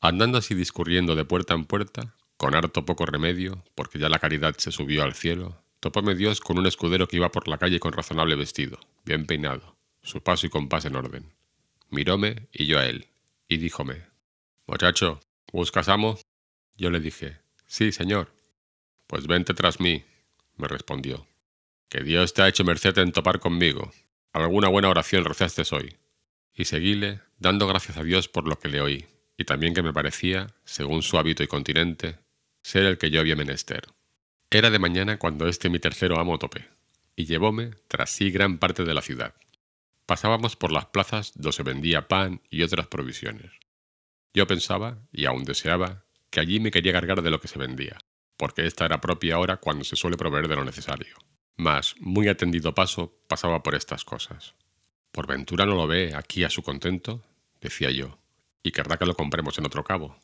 Andando 0.00 0.38
así 0.38 0.54
discurriendo 0.54 1.14
de 1.14 1.24
puerta 1.24 1.54
en 1.54 1.64
puerta, 1.64 2.16
con 2.36 2.54
harto 2.54 2.84
poco 2.84 3.06
remedio, 3.06 3.64
porque 3.74 3.98
ya 3.98 4.08
la 4.08 4.18
caridad 4.18 4.56
se 4.56 4.72
subió 4.72 5.04
al 5.04 5.14
cielo, 5.14 5.62
topóme 5.78 6.14
Dios 6.14 6.40
con 6.40 6.58
un 6.58 6.66
escudero 6.66 7.06
que 7.06 7.16
iba 7.16 7.30
por 7.30 7.46
la 7.46 7.58
calle 7.58 7.78
con 7.78 7.92
razonable 7.92 8.34
vestido, 8.34 8.80
bien 9.04 9.26
peinado, 9.26 9.76
su 10.02 10.22
paso 10.22 10.46
y 10.46 10.50
compás 10.50 10.84
en 10.86 10.96
orden. 10.96 11.32
Miróme 11.88 12.48
y 12.52 12.66
yo 12.66 12.78
a 12.78 12.86
él, 12.86 13.06
y 13.46 13.58
díjome, 13.58 14.06
Muchacho, 14.66 15.20
¿buscas 15.52 15.88
amo? 15.88 16.18
Yo 16.76 16.90
le 16.90 16.98
dije, 16.98 17.42
Sí, 17.66 17.90
señor. 17.90 18.28
Pues 19.06 19.26
vente 19.26 19.54
tras 19.54 19.80
mí, 19.80 20.04
me 20.62 20.68
respondió. 20.68 21.26
Que 21.90 22.02
Dios 22.02 22.32
te 22.32 22.40
ha 22.40 22.48
hecho 22.48 22.64
merced 22.64 22.96
en 22.96 23.12
topar 23.12 23.38
conmigo. 23.38 23.92
Alguna 24.32 24.68
buena 24.68 24.88
oración 24.88 25.26
rezaste 25.26 25.62
hoy. 25.74 25.98
Y 26.54 26.64
seguíle, 26.64 27.20
dando 27.38 27.66
gracias 27.66 27.98
a 27.98 28.02
Dios 28.02 28.28
por 28.28 28.48
lo 28.48 28.58
que 28.58 28.68
le 28.68 28.80
oí, 28.80 29.06
y 29.36 29.44
también 29.44 29.74
que 29.74 29.82
me 29.82 29.92
parecía, 29.92 30.54
según 30.64 31.02
su 31.02 31.18
hábito 31.18 31.42
y 31.42 31.48
continente, 31.48 32.18
ser 32.62 32.84
el 32.84 32.96
que 32.96 33.10
yo 33.10 33.20
había 33.20 33.36
menester. 33.36 33.88
Era 34.50 34.70
de 34.70 34.78
mañana 34.78 35.18
cuando 35.18 35.48
este 35.48 35.68
mi 35.68 35.78
tercero 35.78 36.18
amo 36.18 36.38
topé, 36.38 36.68
y 37.16 37.24
llevóme 37.24 37.72
tras 37.88 38.10
sí 38.10 38.30
gran 38.30 38.58
parte 38.58 38.84
de 38.84 38.94
la 38.94 39.02
ciudad. 39.02 39.34
Pasábamos 40.06 40.56
por 40.56 40.72
las 40.72 40.86
plazas 40.86 41.32
donde 41.34 41.52
se 41.52 41.62
vendía 41.62 42.08
pan 42.08 42.40
y 42.50 42.62
otras 42.62 42.86
provisiones. 42.86 43.50
Yo 44.34 44.46
pensaba, 44.46 44.98
y 45.12 45.26
aún 45.26 45.44
deseaba, 45.44 46.04
que 46.30 46.40
allí 46.40 46.60
me 46.60 46.70
quería 46.70 46.92
cargar 46.92 47.22
de 47.22 47.30
lo 47.30 47.40
que 47.40 47.48
se 47.48 47.58
vendía, 47.58 47.98
porque 48.42 48.66
esta 48.66 48.84
era 48.84 49.00
propia 49.00 49.38
hora 49.38 49.58
cuando 49.58 49.84
se 49.84 49.94
suele 49.94 50.16
proveer 50.16 50.48
de 50.48 50.56
lo 50.56 50.64
necesario. 50.64 51.14
Mas, 51.54 51.94
muy 52.00 52.26
atendido 52.26 52.74
paso, 52.74 53.22
pasaba 53.28 53.62
por 53.62 53.76
estas 53.76 54.04
cosas. 54.04 54.56
¿Por 55.12 55.28
ventura 55.28 55.64
no 55.64 55.76
lo 55.76 55.86
ve 55.86 56.12
aquí 56.16 56.42
a 56.42 56.50
su 56.50 56.60
contento? 56.60 57.22
decía 57.60 57.92
yo, 57.92 58.18
y 58.64 58.72
querrá 58.72 58.96
que 58.96 59.06
lo 59.06 59.14
compremos 59.14 59.58
en 59.58 59.66
otro 59.66 59.84
cabo. 59.84 60.18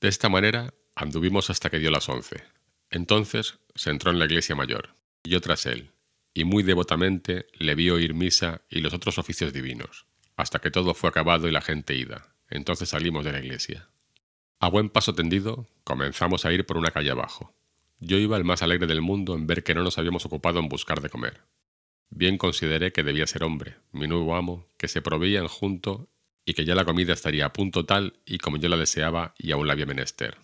De 0.00 0.08
esta 0.08 0.28
manera 0.28 0.74
anduvimos 0.96 1.48
hasta 1.48 1.70
que 1.70 1.78
dio 1.78 1.92
las 1.92 2.08
once. 2.08 2.42
Entonces 2.90 3.60
se 3.76 3.90
entró 3.90 4.10
en 4.10 4.18
la 4.18 4.24
iglesia 4.24 4.56
mayor, 4.56 4.96
yo 5.22 5.40
tras 5.40 5.64
él, 5.66 5.92
y 6.34 6.42
muy 6.42 6.64
devotamente 6.64 7.46
le 7.52 7.76
vi 7.76 7.90
oír 7.90 8.14
misa 8.14 8.62
y 8.68 8.80
los 8.80 8.94
otros 8.94 9.16
oficios 9.16 9.52
divinos, 9.52 10.06
hasta 10.34 10.58
que 10.58 10.72
todo 10.72 10.92
fue 10.92 11.08
acabado 11.08 11.46
y 11.46 11.52
la 11.52 11.60
gente 11.60 11.94
ida. 11.94 12.34
Entonces 12.50 12.88
salimos 12.88 13.24
de 13.24 13.30
la 13.30 13.38
iglesia. 13.38 13.90
A 14.60 14.68
buen 14.68 14.88
paso 14.88 15.14
tendido, 15.14 15.68
comenzamos 15.84 16.44
a 16.44 16.52
ir 16.52 16.66
por 16.66 16.78
una 16.78 16.90
calle 16.90 17.12
abajo. 17.12 17.54
Yo 18.00 18.16
iba 18.16 18.36
el 18.36 18.42
más 18.42 18.60
alegre 18.60 18.88
del 18.88 19.00
mundo 19.00 19.36
en 19.36 19.46
ver 19.46 19.62
que 19.62 19.72
no 19.72 19.84
nos 19.84 19.98
habíamos 19.98 20.26
ocupado 20.26 20.58
en 20.58 20.68
buscar 20.68 21.00
de 21.00 21.10
comer. 21.10 21.42
Bien 22.10 22.38
consideré 22.38 22.90
que 22.90 23.04
debía 23.04 23.28
ser 23.28 23.44
hombre, 23.44 23.76
mi 23.92 24.08
nuevo 24.08 24.34
amo, 24.34 24.66
que 24.76 24.88
se 24.88 25.00
proveían 25.00 25.46
junto 25.46 26.08
y 26.44 26.54
que 26.54 26.64
ya 26.64 26.74
la 26.74 26.84
comida 26.84 27.12
estaría 27.12 27.46
a 27.46 27.52
punto 27.52 27.84
tal 27.84 28.14
y 28.26 28.38
como 28.38 28.56
yo 28.56 28.68
la 28.68 28.76
deseaba 28.76 29.32
y 29.38 29.52
aún 29.52 29.68
la 29.68 29.74
había 29.74 29.86
menester. 29.86 30.38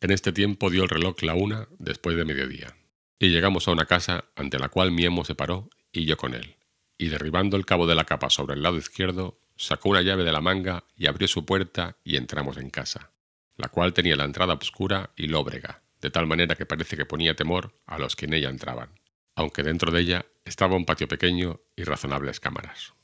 En 0.00 0.12
este 0.12 0.32
tiempo 0.32 0.70
dio 0.70 0.84
el 0.84 0.88
reloj 0.88 1.20
la 1.22 1.34
una 1.34 1.66
después 1.78 2.16
de 2.16 2.24
mediodía, 2.24 2.76
y 3.18 3.30
llegamos 3.30 3.66
a 3.66 3.72
una 3.72 3.86
casa 3.86 4.26
ante 4.36 4.58
la 4.58 4.68
cual 4.68 4.92
mi 4.92 5.04
amo 5.04 5.24
se 5.24 5.34
paró 5.34 5.68
y 5.90 6.04
yo 6.04 6.16
con 6.16 6.34
él, 6.34 6.56
y 6.96 7.08
derribando 7.08 7.56
el 7.56 7.66
cabo 7.66 7.88
de 7.88 7.96
la 7.96 8.04
capa 8.04 8.30
sobre 8.30 8.54
el 8.54 8.62
lado 8.62 8.76
izquierdo, 8.76 9.38
sacó 9.56 9.88
una 9.88 10.02
llave 10.02 10.22
de 10.22 10.32
la 10.32 10.40
manga 10.40 10.84
y 10.96 11.06
abrió 11.06 11.26
su 11.26 11.44
puerta 11.44 11.96
y 12.04 12.16
entramos 12.16 12.56
en 12.58 12.70
casa, 12.70 13.12
la 13.56 13.68
cual 13.68 13.92
tenía 13.92 14.16
la 14.16 14.24
entrada 14.24 14.54
oscura 14.54 15.10
y 15.16 15.26
lóbrega, 15.26 15.82
de 16.00 16.10
tal 16.10 16.26
manera 16.26 16.56
que 16.56 16.66
parece 16.66 16.96
que 16.96 17.06
ponía 17.06 17.36
temor 17.36 17.74
a 17.86 17.98
los 17.98 18.16
que 18.16 18.26
en 18.26 18.34
ella 18.34 18.48
entraban, 18.48 18.90
aunque 19.34 19.62
dentro 19.62 19.92
de 19.92 20.00
ella 20.00 20.26
estaba 20.44 20.76
un 20.76 20.84
patio 20.84 21.08
pequeño 21.08 21.60
y 21.76 21.84
razonables 21.84 22.40
cámaras. 22.40 22.94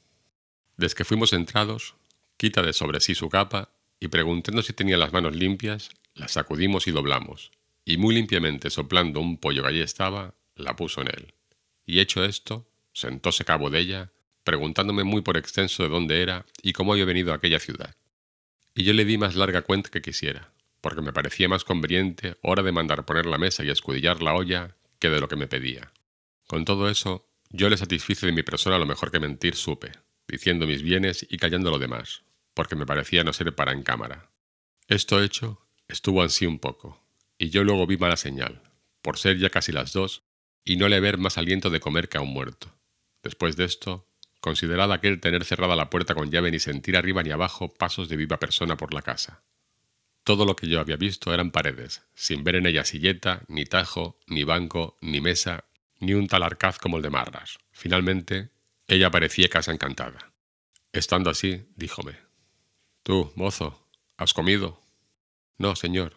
Desde 0.76 0.96
que 0.96 1.04
fuimos 1.04 1.32
entrados, 1.32 1.96
quita 2.36 2.62
de 2.62 2.72
sobre 2.72 3.00
sí 3.00 3.14
su 3.14 3.28
capa 3.28 3.70
y 4.00 4.08
preguntando 4.08 4.62
si 4.62 4.72
tenía 4.72 4.96
las 4.96 5.12
manos 5.12 5.34
limpias, 5.34 5.90
las 6.14 6.32
sacudimos 6.32 6.86
y 6.86 6.92
doblamos, 6.92 7.50
y 7.84 7.96
muy 7.96 8.14
limpiamente 8.14 8.70
soplando 8.70 9.20
un 9.20 9.38
pollo 9.38 9.62
que 9.62 9.68
allí 9.68 9.80
estaba, 9.80 10.34
la 10.54 10.76
puso 10.76 11.00
en 11.00 11.08
él. 11.08 11.34
Y 11.86 12.00
hecho 12.00 12.24
esto, 12.24 12.68
sentóse 12.92 13.44
cabo 13.44 13.70
de 13.70 13.80
ella, 13.80 14.12
preguntándome 14.44 15.04
muy 15.04 15.22
por 15.22 15.36
extenso 15.36 15.82
de 15.82 15.88
dónde 15.88 16.22
era 16.22 16.46
y 16.62 16.72
cómo 16.72 16.92
había 16.92 17.04
venido 17.04 17.32
a 17.32 17.36
aquella 17.36 17.60
ciudad. 17.60 17.96
Y 18.78 18.84
yo 18.84 18.92
le 18.92 19.04
di 19.04 19.18
más 19.18 19.34
larga 19.34 19.62
cuenta 19.62 19.90
que 19.90 20.00
quisiera, 20.00 20.52
porque 20.80 21.02
me 21.02 21.12
parecía 21.12 21.48
más 21.48 21.64
conveniente 21.64 22.36
hora 22.42 22.62
de 22.62 22.70
mandar 22.70 23.04
poner 23.04 23.26
la 23.26 23.36
mesa 23.36 23.64
y 23.64 23.70
escudillar 23.70 24.22
la 24.22 24.34
olla 24.34 24.76
que 25.00 25.10
de 25.10 25.18
lo 25.18 25.26
que 25.26 25.34
me 25.34 25.48
pedía. 25.48 25.90
Con 26.46 26.64
todo 26.64 26.88
eso, 26.88 27.28
yo 27.50 27.68
le 27.70 27.76
satisfice 27.76 28.26
de 28.26 28.30
mi 28.30 28.44
persona 28.44 28.78
lo 28.78 28.86
mejor 28.86 29.10
que 29.10 29.18
mentir 29.18 29.56
supe, 29.56 29.90
diciendo 30.28 30.64
mis 30.64 30.82
bienes 30.82 31.26
y 31.28 31.38
callando 31.38 31.72
lo 31.72 31.80
demás, 31.80 32.22
porque 32.54 32.76
me 32.76 32.86
parecía 32.86 33.24
no 33.24 33.32
ser 33.32 33.52
para 33.52 33.72
en 33.72 33.82
cámara. 33.82 34.30
Esto 34.86 35.20
hecho, 35.24 35.60
estuvo 35.88 36.22
ansí 36.22 36.46
un 36.46 36.60
poco, 36.60 37.04
y 37.36 37.50
yo 37.50 37.64
luego 37.64 37.84
vi 37.84 37.96
mala 37.96 38.16
señal, 38.16 38.62
por 39.02 39.18
ser 39.18 39.38
ya 39.38 39.50
casi 39.50 39.72
las 39.72 39.92
dos, 39.92 40.22
y 40.64 40.76
no 40.76 40.88
le 40.88 41.00
ver 41.00 41.18
más 41.18 41.36
aliento 41.36 41.70
de 41.70 41.80
comer 41.80 42.08
que 42.08 42.18
a 42.18 42.20
un 42.20 42.32
muerto. 42.32 42.72
Después 43.24 43.56
de 43.56 43.64
esto, 43.64 44.07
considerad 44.40 44.92
aquel 44.92 45.20
tener 45.20 45.44
cerrada 45.44 45.76
la 45.76 45.90
puerta 45.90 46.14
con 46.14 46.30
llave 46.30 46.50
ni 46.50 46.58
sentir 46.58 46.96
arriba 46.96 47.22
ni 47.22 47.30
abajo 47.30 47.72
pasos 47.72 48.08
de 48.08 48.16
viva 48.16 48.38
persona 48.38 48.76
por 48.76 48.94
la 48.94 49.02
casa. 49.02 49.42
Todo 50.24 50.44
lo 50.44 50.56
que 50.56 50.68
yo 50.68 50.80
había 50.80 50.96
visto 50.96 51.32
eran 51.32 51.50
paredes, 51.50 52.02
sin 52.14 52.44
ver 52.44 52.56
en 52.56 52.66
ella 52.66 52.84
silleta, 52.84 53.42
ni 53.48 53.64
tajo, 53.64 54.18
ni 54.26 54.44
banco, 54.44 54.96
ni 55.00 55.20
mesa, 55.20 55.64
ni 56.00 56.14
un 56.14 56.26
tal 56.26 56.42
arcaz 56.42 56.78
como 56.78 56.98
el 56.98 57.02
de 57.02 57.10
Marras. 57.10 57.58
Finalmente, 57.72 58.50
ella 58.86 59.10
parecía 59.10 59.48
casa 59.48 59.72
encantada. 59.72 60.32
Estando 60.92 61.30
así, 61.30 61.66
díjome, 61.76 62.28
Tú, 63.02 63.32
mozo, 63.36 63.88
¿has 64.18 64.34
comido? 64.34 64.82
No, 65.56 65.76
señor, 65.76 66.16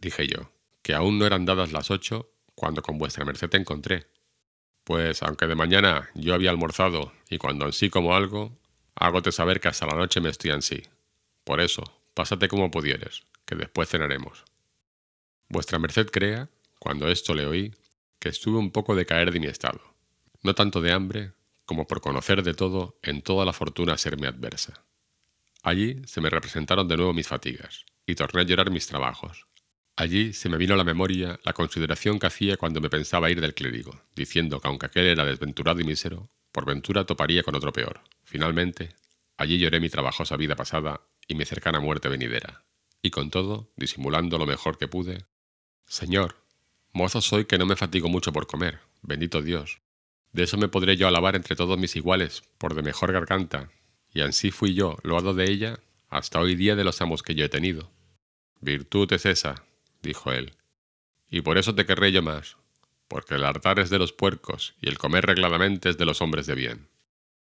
dije 0.00 0.26
yo, 0.26 0.50
que 0.82 0.94
aún 0.94 1.18
no 1.18 1.26
eran 1.26 1.44
dadas 1.44 1.70
las 1.70 1.90
ocho 1.90 2.32
cuando 2.54 2.80
con 2.80 2.96
vuestra 2.96 3.26
merced 3.26 3.50
te 3.50 3.58
encontré. 3.58 4.06
Pues 4.84 5.22
aunque 5.22 5.46
de 5.46 5.54
mañana 5.54 6.10
yo 6.14 6.34
había 6.34 6.50
almorzado 6.50 7.12
y 7.28 7.38
cuando 7.38 7.66
en 7.66 7.72
sí 7.72 7.90
como 7.90 8.14
algo, 8.14 8.58
hágote 8.94 9.32
saber 9.32 9.60
que 9.60 9.68
hasta 9.68 9.86
la 9.86 9.94
noche 9.94 10.20
me 10.20 10.30
estoy 10.30 10.50
sí. 10.62 10.82
Por 11.44 11.60
eso, 11.60 11.82
pásate 12.14 12.48
como 12.48 12.70
pudieres, 12.70 13.24
que 13.44 13.54
después 13.54 13.88
cenaremos. 13.88 14.44
Vuestra 15.48 15.78
merced 15.78 16.08
crea, 16.10 16.48
cuando 16.78 17.08
esto 17.08 17.34
le 17.34 17.46
oí, 17.46 17.74
que 18.18 18.28
estuve 18.28 18.58
un 18.58 18.70
poco 18.70 18.94
de 18.94 19.06
caer 19.06 19.32
de 19.32 19.40
mi 19.40 19.46
estado, 19.46 19.80
no 20.42 20.54
tanto 20.54 20.80
de 20.80 20.92
hambre, 20.92 21.32
como 21.64 21.86
por 21.86 22.00
conocer 22.00 22.42
de 22.42 22.54
todo 22.54 22.98
en 23.02 23.22
toda 23.22 23.44
la 23.44 23.52
fortuna 23.52 23.96
serme 23.98 24.26
adversa. 24.26 24.84
Allí 25.62 26.02
se 26.06 26.20
me 26.20 26.30
representaron 26.30 26.88
de 26.88 26.96
nuevo 26.96 27.12
mis 27.12 27.28
fatigas, 27.28 27.84
y 28.06 28.14
torné 28.14 28.42
a 28.42 28.44
llorar 28.44 28.70
mis 28.70 28.86
trabajos. 28.86 29.46
Allí 30.00 30.32
se 30.32 30.48
me 30.48 30.56
vino 30.56 30.72
a 30.72 30.76
la 30.78 30.84
memoria 30.84 31.38
la 31.44 31.52
consideración 31.52 32.18
que 32.18 32.26
hacía 32.26 32.56
cuando 32.56 32.80
me 32.80 32.88
pensaba 32.88 33.30
ir 33.30 33.42
del 33.42 33.52
clérigo, 33.52 34.00
diciendo 34.16 34.58
que 34.58 34.66
aunque 34.66 34.86
aquel 34.86 35.04
era 35.04 35.26
desventurado 35.26 35.78
y 35.78 35.84
mísero, 35.84 36.30
por 36.52 36.64
ventura 36.64 37.04
toparía 37.04 37.42
con 37.42 37.54
otro 37.54 37.70
peor. 37.70 38.00
Finalmente, 38.24 38.94
allí 39.36 39.58
lloré 39.58 39.78
mi 39.78 39.90
trabajosa 39.90 40.38
vida 40.38 40.56
pasada 40.56 41.02
y 41.28 41.34
mi 41.34 41.44
cercana 41.44 41.80
muerte 41.80 42.08
venidera 42.08 42.64
y 43.02 43.10
con 43.10 43.28
todo, 43.28 43.74
disimulando 43.76 44.38
lo 44.38 44.46
mejor 44.46 44.78
que 44.78 44.88
pude, 44.88 45.26
Señor, 45.84 46.36
mozo 46.94 47.20
soy 47.20 47.44
que 47.44 47.58
no 47.58 47.66
me 47.66 47.76
fatigo 47.76 48.08
mucho 48.08 48.32
por 48.32 48.46
comer, 48.46 48.80
bendito 49.02 49.42
Dios. 49.42 49.82
De 50.32 50.44
eso 50.44 50.56
me 50.56 50.68
podré 50.68 50.96
yo 50.96 51.08
alabar 51.08 51.36
entre 51.36 51.56
todos 51.56 51.78
mis 51.78 51.94
iguales, 51.94 52.42
por 52.56 52.74
de 52.74 52.80
mejor 52.80 53.12
garganta, 53.12 53.70
y 54.14 54.22
ansí 54.22 54.50
fui 54.50 54.72
yo, 54.72 54.96
loado 55.02 55.34
de 55.34 55.50
ella, 55.50 55.78
hasta 56.08 56.40
hoy 56.40 56.54
día 56.54 56.74
de 56.74 56.84
los 56.84 57.02
amos 57.02 57.22
que 57.22 57.34
yo 57.34 57.44
he 57.44 57.50
tenido. 57.50 57.90
Virtud 58.62 59.12
es 59.12 59.26
esa, 59.26 59.66
dijo 60.02 60.32
él, 60.32 60.54
y 61.30 61.42
por 61.42 61.58
eso 61.58 61.74
te 61.74 61.86
querré 61.86 62.12
yo 62.12 62.22
más, 62.22 62.56
porque 63.08 63.34
el 63.34 63.44
hartar 63.44 63.78
es 63.78 63.90
de 63.90 63.98
los 63.98 64.12
puercos 64.12 64.74
y 64.80 64.88
el 64.88 64.98
comer 64.98 65.26
regladamente 65.26 65.88
es 65.88 65.98
de 65.98 66.04
los 66.04 66.20
hombres 66.20 66.46
de 66.46 66.54
bien. 66.54 66.88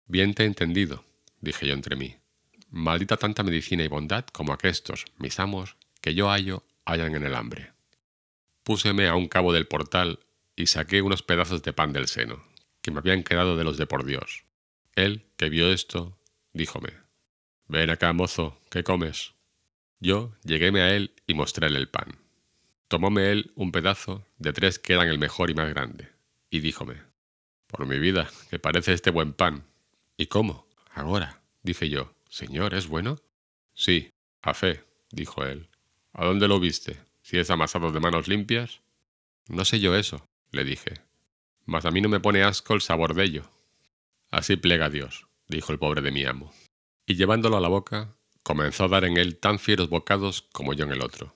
Bien 0.08 0.34
te 0.34 0.44
he 0.44 0.46
entendido, 0.46 1.06
dije 1.42 1.68
yo 1.68 1.74
entre 1.74 1.96
mí. 1.96 2.18
Maldita 2.70 3.18
tanta 3.18 3.44
medicina 3.44 3.84
y 3.84 3.88
bondad 3.88 4.26
como 4.28 4.54
aquestos, 4.54 5.06
mis 5.18 5.40
amos, 5.40 5.78
que 6.02 6.14
yo 6.14 6.30
hallo, 6.30 6.64
hallan 6.86 7.16
en 7.16 7.24
el 7.24 7.36
hambre. 7.36 7.72
Púseme 8.64 9.08
a 9.08 9.16
un 9.16 9.28
cabo 9.28 9.54
del 9.54 9.68
portal 9.68 10.20
y 10.56 10.68
saqué 10.68 11.02
unos 11.02 11.24
pedazos 11.24 11.64
de 11.64 11.74
pan 11.74 11.94
del 11.94 12.08
seno, 12.08 12.44
que 12.82 12.92
me 12.92 13.00
habían 13.00 13.24
quedado 13.24 13.58
de 13.58 13.64
los 13.64 13.78
de 13.78 13.88
por 13.88 14.06
Dios. 14.06 14.44
Él, 14.96 15.26
que 15.38 15.50
vio 15.50 15.72
esto, 15.72 16.18
díjome, 16.54 17.06
Ven 17.68 17.90
acá, 17.90 18.14
mozo, 18.14 18.62
¿qué 18.70 18.84
comes? 18.84 19.34
Yo 20.00 20.36
lleguéme 20.44 20.82
a 20.82 20.96
él 20.96 21.16
y 21.26 21.34
mostréle 21.34 21.78
el 21.80 21.90
pan. 21.90 22.25
Tomóme 22.88 23.32
él 23.32 23.52
un 23.56 23.72
pedazo 23.72 24.28
de 24.38 24.54
tres 24.54 24.78
que 24.78 24.94
eran 24.94 25.08
el 25.08 25.18
mejor 25.18 25.50
y 25.50 25.56
más 25.56 25.70
grande, 25.70 26.10
y 26.52 26.60
díjome, 26.60 27.02
Por 27.68 27.86
mi 27.88 27.98
vida, 28.00 28.30
que 28.50 28.60
parece 28.60 28.94
este 28.94 29.10
buen 29.10 29.34
pan. 29.34 29.66
¿Y 30.18 30.28
cómo? 30.28 30.68
Ahora, 30.94 31.42
dije 31.64 31.90
yo, 31.90 32.14
Señor, 32.30 32.74
¿es 32.76 32.88
bueno? 32.88 33.18
Sí, 33.74 34.12
a 34.42 34.54
fe, 34.54 34.84
dijo 35.12 35.44
él. 35.44 35.68
¿A 36.14 36.26
dónde 36.26 36.48
lo 36.48 36.60
viste? 36.60 37.00
¿Si 37.22 37.38
es 37.38 37.50
amasado 37.50 37.92
de 37.92 38.00
manos 38.00 38.28
limpias? 38.28 38.82
No 39.48 39.66
sé 39.66 39.80
yo 39.80 39.96
eso, 39.96 40.26
le 40.52 40.64
dije. 40.64 41.02
Mas 41.66 41.86
a 41.86 41.92
mí 41.92 42.02
no 42.02 42.10
me 42.10 42.20
pone 42.20 42.44
asco 42.44 42.76
el 42.76 42.82
sabor 42.82 43.16
de 43.16 43.24
ello. 43.24 43.52
Así 44.32 44.56
plega 44.56 44.90
Dios, 44.90 45.28
dijo 45.48 45.72
el 45.72 45.80
pobre 45.80 46.02
de 46.02 46.12
mi 46.12 46.24
amo. 46.26 46.54
Y 47.06 47.16
llevándolo 47.16 47.58
a 47.58 47.62
la 47.62 47.68
boca, 47.68 48.16
comenzó 48.44 48.86
a 48.86 48.90
dar 48.90 49.06
en 49.06 49.18
él 49.18 49.38
tan 49.38 49.60
fieros 49.60 49.90
bocados 49.90 50.44
como 50.54 50.74
yo 50.74 50.86
en 50.86 50.92
el 50.92 51.02
otro. 51.02 51.35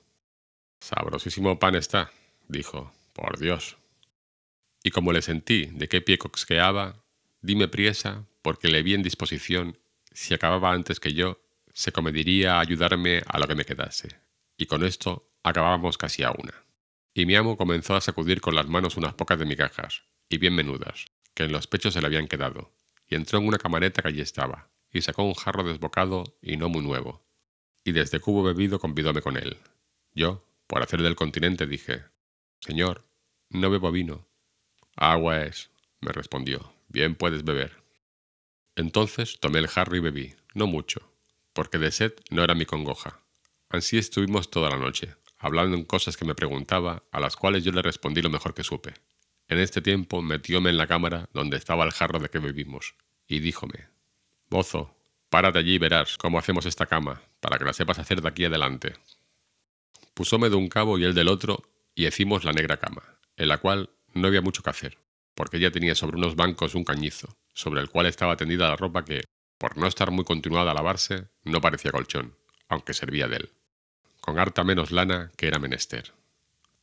Sabrosísimo 0.80 1.60
pan 1.60 1.76
está, 1.76 2.12
dijo, 2.48 2.92
por 3.14 3.38
Dios. 3.38 3.78
y 4.84 4.92
como 4.92 5.12
le 5.12 5.22
sentí 5.22 5.66
de 5.66 5.88
qué 5.90 6.02
pie 6.02 6.18
coxqueaba, 6.18 7.04
dime 7.42 7.68
priesa, 7.68 8.26
porque 8.42 8.70
le 8.70 8.82
vi 8.82 8.94
en 8.94 9.04
disposición, 9.04 9.78
si 10.12 10.34
acababa 10.34 10.72
antes 10.72 11.00
que 11.00 11.14
yo, 11.14 11.42
se 11.74 11.92
comediría 11.92 12.56
a 12.56 12.60
ayudarme 12.62 13.22
a 13.28 13.40
lo 13.40 13.48
que 13.48 13.56
me 13.56 13.66
quedase, 13.66 14.08
y 14.58 14.66
con 14.66 14.84
esto 14.84 15.30
acabábamos 15.44 15.98
casi 15.98 16.24
a 16.24 16.32
una. 16.32 16.54
Y 17.14 17.26
mi 17.26 17.36
amo 17.36 17.58
comenzó 17.58 17.96
a 17.96 18.02
sacudir 18.02 18.42
con 18.42 18.56
las 18.56 18.68
manos 18.68 18.98
unas 18.98 19.14
pocas 19.14 19.38
de 19.38 19.46
migajas, 19.46 20.04
y 20.30 20.38
bien 20.38 20.56
menudas, 20.56 21.06
que 21.34 21.44
en 21.44 21.52
los 21.52 21.68
pechos 21.68 21.94
se 21.94 22.02
le 22.02 22.08
habían 22.08 22.28
quedado, 22.28 22.72
y 23.08 23.16
entró 23.16 23.40
en 23.40 23.48
una 23.48 23.58
camareta 23.58 24.02
que 24.02 24.10
allí 24.10 24.22
estaba, 24.22 24.70
y 24.92 25.02
sacó 25.02 25.24
un 25.24 25.34
jarro 25.34 25.64
desbocado 25.64 26.38
y 26.42 26.58
no 26.58 26.70
muy 26.70 26.82
nuevo, 26.82 27.26
y 27.84 27.92
desde 27.92 28.20
que 28.20 28.30
hubo 28.30 28.44
bebido 28.44 28.80
convidóme 28.80 29.22
con 29.22 29.38
él. 29.38 29.58
Yo, 30.14 30.49
por 30.70 30.84
hacer 30.84 31.02
del 31.02 31.16
continente, 31.16 31.66
dije, 31.66 32.04
Señor, 32.60 33.04
no 33.50 33.72
bebo 33.72 33.92
vino. 33.92 34.28
Agua 34.96 35.42
es, 35.42 35.72
me 36.00 36.12
respondió, 36.12 36.72
bien 36.88 37.16
puedes 37.16 37.44
beber. 37.44 37.84
Entonces 38.76 39.40
tomé 39.40 39.58
el 39.58 39.68
jarro 39.68 39.96
y 39.96 40.00
bebí, 40.00 40.36
no 40.54 40.68
mucho, 40.68 41.12
porque 41.54 41.80
de 41.80 41.92
sed 41.92 42.14
no 42.30 42.44
era 42.44 42.54
mi 42.54 42.68
congoja. 42.68 43.20
Así 43.68 43.98
estuvimos 43.98 44.52
toda 44.52 44.70
la 44.70 44.78
noche, 44.78 45.16
hablando 45.40 45.76
en 45.76 45.86
cosas 45.86 46.18
que 46.18 46.26
me 46.26 46.36
preguntaba, 46.36 47.02
a 47.12 47.20
las 47.20 47.36
cuales 47.36 47.64
yo 47.64 47.72
le 47.72 47.82
respondí 47.82 48.22
lo 48.22 48.30
mejor 48.30 48.54
que 48.54 48.64
supe. 48.64 48.94
En 49.48 49.58
este 49.58 49.82
tiempo 49.82 50.22
metióme 50.22 50.70
en 50.70 50.78
la 50.78 50.86
cámara 50.86 51.30
donde 51.34 51.58
estaba 51.58 51.84
el 51.84 51.92
jarro 51.92 52.20
de 52.20 52.30
que 52.30 52.38
bebimos, 52.38 52.94
y 53.28 53.40
díjome, 53.40 53.88
Bozo, 54.52 54.96
párate 55.32 55.58
allí 55.58 55.74
y 55.74 55.80
verás 55.80 56.16
cómo 56.20 56.38
hacemos 56.38 56.68
esta 56.68 56.86
cama, 56.86 57.24
para 57.40 57.58
que 57.58 57.66
la 57.66 57.74
sepas 57.74 57.98
hacer 57.98 58.22
de 58.22 58.30
aquí 58.30 58.46
adelante. 58.46 58.94
Pusóme 60.14 60.50
de 60.50 60.56
un 60.56 60.68
cabo 60.68 60.98
y 60.98 61.04
él 61.04 61.14
del 61.14 61.28
otro, 61.28 61.64
y 61.96 62.08
hicimos 62.08 62.44
la 62.44 62.52
negra 62.52 62.78
cama, 62.78 63.18
en 63.38 63.48
la 63.48 63.58
cual 63.58 63.90
no 64.14 64.28
había 64.28 64.42
mucho 64.42 64.64
que 64.64 64.70
hacer, 64.70 64.98
porque 65.34 65.58
ella 65.58 65.72
tenía 65.72 65.96
sobre 65.96 66.18
unos 66.18 66.36
bancos 66.36 66.76
un 66.76 66.84
cañizo, 66.84 67.38
sobre 67.54 67.82
el 67.82 67.90
cual 67.90 68.06
estaba 68.06 68.38
tendida 68.38 68.70
la 68.70 68.76
ropa 68.76 69.06
que, 69.06 69.24
por 69.58 69.78
no 69.78 69.88
estar 69.88 70.12
muy 70.12 70.26
continuada 70.26 70.72
a 70.72 70.74
lavarse, 70.74 71.30
no 71.44 71.62
parecía 71.62 71.92
colchón, 71.92 72.36
aunque 72.68 72.94
servía 72.94 73.28
de 73.28 73.38
él, 73.38 73.50
con 74.22 74.40
harta 74.40 74.64
menos 74.64 74.92
lana 74.92 75.32
que 75.38 75.48
era 75.48 75.60
menester. 75.60 76.14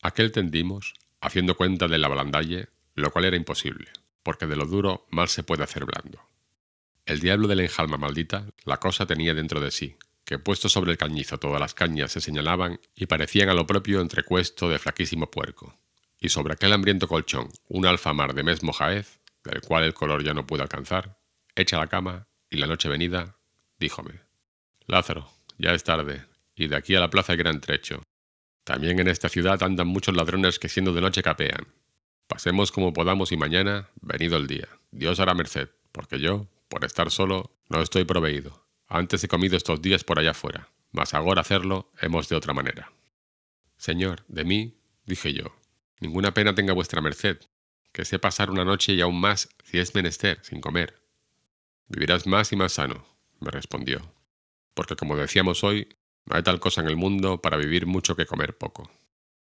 Aquel 0.01 0.31
tendimos, 0.31 0.93
haciendo 1.21 1.55
cuenta 1.55 1.87
de 1.87 1.97
la 1.97 2.07
balandalle, 2.07 2.69
lo 2.93 3.11
cual 3.11 3.25
era 3.25 3.37
imposible, 3.37 3.91
porque 4.23 4.45
de 4.45 4.55
lo 4.55 4.65
duro 4.65 5.07
mal 5.09 5.29
se 5.29 5.43
puede 5.43 5.63
hacer 5.63 5.85
blando. 5.85 6.21
El 7.05 7.19
diablo 7.19 7.47
de 7.47 7.55
la 7.55 7.63
enjalma 7.63 7.97
maldita 7.97 8.45
la 8.65 8.77
cosa 8.77 9.05
tenía 9.05 9.33
dentro 9.33 9.61
de 9.61 9.71
sí, 9.71 9.97
que 10.27 10.37
puesto 10.37 10.67
sobre 10.67 10.91
el 10.91 10.97
cañizo 10.97 11.39
todas 11.39 11.61
las 11.61 11.73
cañas 11.73 12.11
se 12.11 12.19
señalaban 12.19 12.81
y 12.93 13.05
parecían 13.05 13.47
a 13.47 13.53
lo 13.53 13.65
propio 13.65 14.01
entrecuesto 14.01 14.67
de 14.67 14.77
flaquísimo 14.77 15.31
puerco, 15.31 15.79
y 16.19 16.27
sobre 16.27 16.51
aquel 16.51 16.73
hambriento 16.73 17.07
colchón 17.07 17.47
un 17.69 17.85
alfamar 17.85 18.33
de 18.33 18.43
mesmo 18.43 18.73
jaez, 18.73 19.21
del 19.45 19.61
cual 19.61 19.85
el 19.85 19.93
color 19.93 20.25
ya 20.25 20.33
no 20.33 20.45
pudo 20.45 20.63
alcanzar, 20.63 21.17
hecha 21.55 21.77
la 21.77 21.87
cama, 21.87 22.27
y 22.49 22.57
la 22.57 22.67
noche 22.67 22.89
venida, 22.89 23.37
díjome, 23.79 24.19
Lázaro, 24.85 25.31
ya 25.57 25.71
es 25.71 25.85
tarde, 25.85 26.25
y 26.57 26.67
de 26.67 26.75
aquí 26.75 26.93
a 26.95 26.99
la 26.99 27.09
plaza 27.09 27.31
hay 27.31 27.37
gran 27.37 27.61
trecho. 27.61 28.03
También 28.65 28.99
en 28.99 29.07
esta 29.07 29.29
ciudad 29.29 29.63
andan 29.63 29.87
muchos 29.87 30.13
ladrones 30.13 30.59
que 30.59 30.67
siendo 30.67 30.91
de 30.91 30.99
noche 30.99 31.23
capean. 31.23 31.67
Pasemos 32.27 32.73
como 32.73 32.91
podamos 32.91 33.31
y 33.31 33.37
mañana, 33.37 33.91
venido 34.01 34.35
el 34.35 34.47
día. 34.47 34.67
Dios 34.91 35.21
hará 35.21 35.33
merced, 35.33 35.69
porque 35.93 36.19
yo, 36.19 36.47
por 36.67 36.83
estar 36.83 37.11
solo, 37.11 37.55
no 37.69 37.81
estoy 37.81 38.03
proveído. 38.03 38.66
Antes 38.87 39.23
he 39.23 39.27
comido 39.27 39.57
estos 39.57 39.81
días 39.81 40.03
por 40.03 40.17
allá 40.17 40.33
fuera, 40.33 40.69
mas 40.91 41.13
ahora 41.13 41.41
hacerlo 41.41 41.91
hemos 41.99 42.29
de 42.29 42.35
otra 42.35 42.53
manera. 42.53 42.91
Señor, 43.75 44.23
de 44.27 44.45
mí, 44.45 44.77
dije 45.05 45.33
yo, 45.33 45.55
ninguna 45.99 46.33
pena 46.33 46.55
tenga 46.55 46.73
vuestra 46.73 47.01
merced, 47.01 47.37
que 47.91 48.05
sé 48.05 48.17
pasar 48.17 48.49
una 48.49 48.63
noche 48.63 48.93
y 48.93 49.01
aún 49.01 49.19
más 49.19 49.49
si 49.65 49.79
es 49.79 49.93
menester, 49.93 50.39
sin 50.41 50.61
comer. 50.61 51.01
Vivirás 51.87 52.27
más 52.27 52.51
y 52.53 52.55
más 52.55 52.73
sano, 52.73 53.05
me 53.39 53.51
respondió, 53.51 54.13
porque 54.73 54.95
como 54.95 55.17
decíamos 55.17 55.63
hoy, 55.63 55.89
no 56.25 56.35
hay 56.35 56.43
tal 56.43 56.59
cosa 56.59 56.81
en 56.81 56.87
el 56.87 56.95
mundo 56.95 57.41
para 57.41 57.57
vivir 57.57 57.85
mucho 57.85 58.15
que 58.15 58.25
comer 58.25 58.57
poco. 58.57 58.89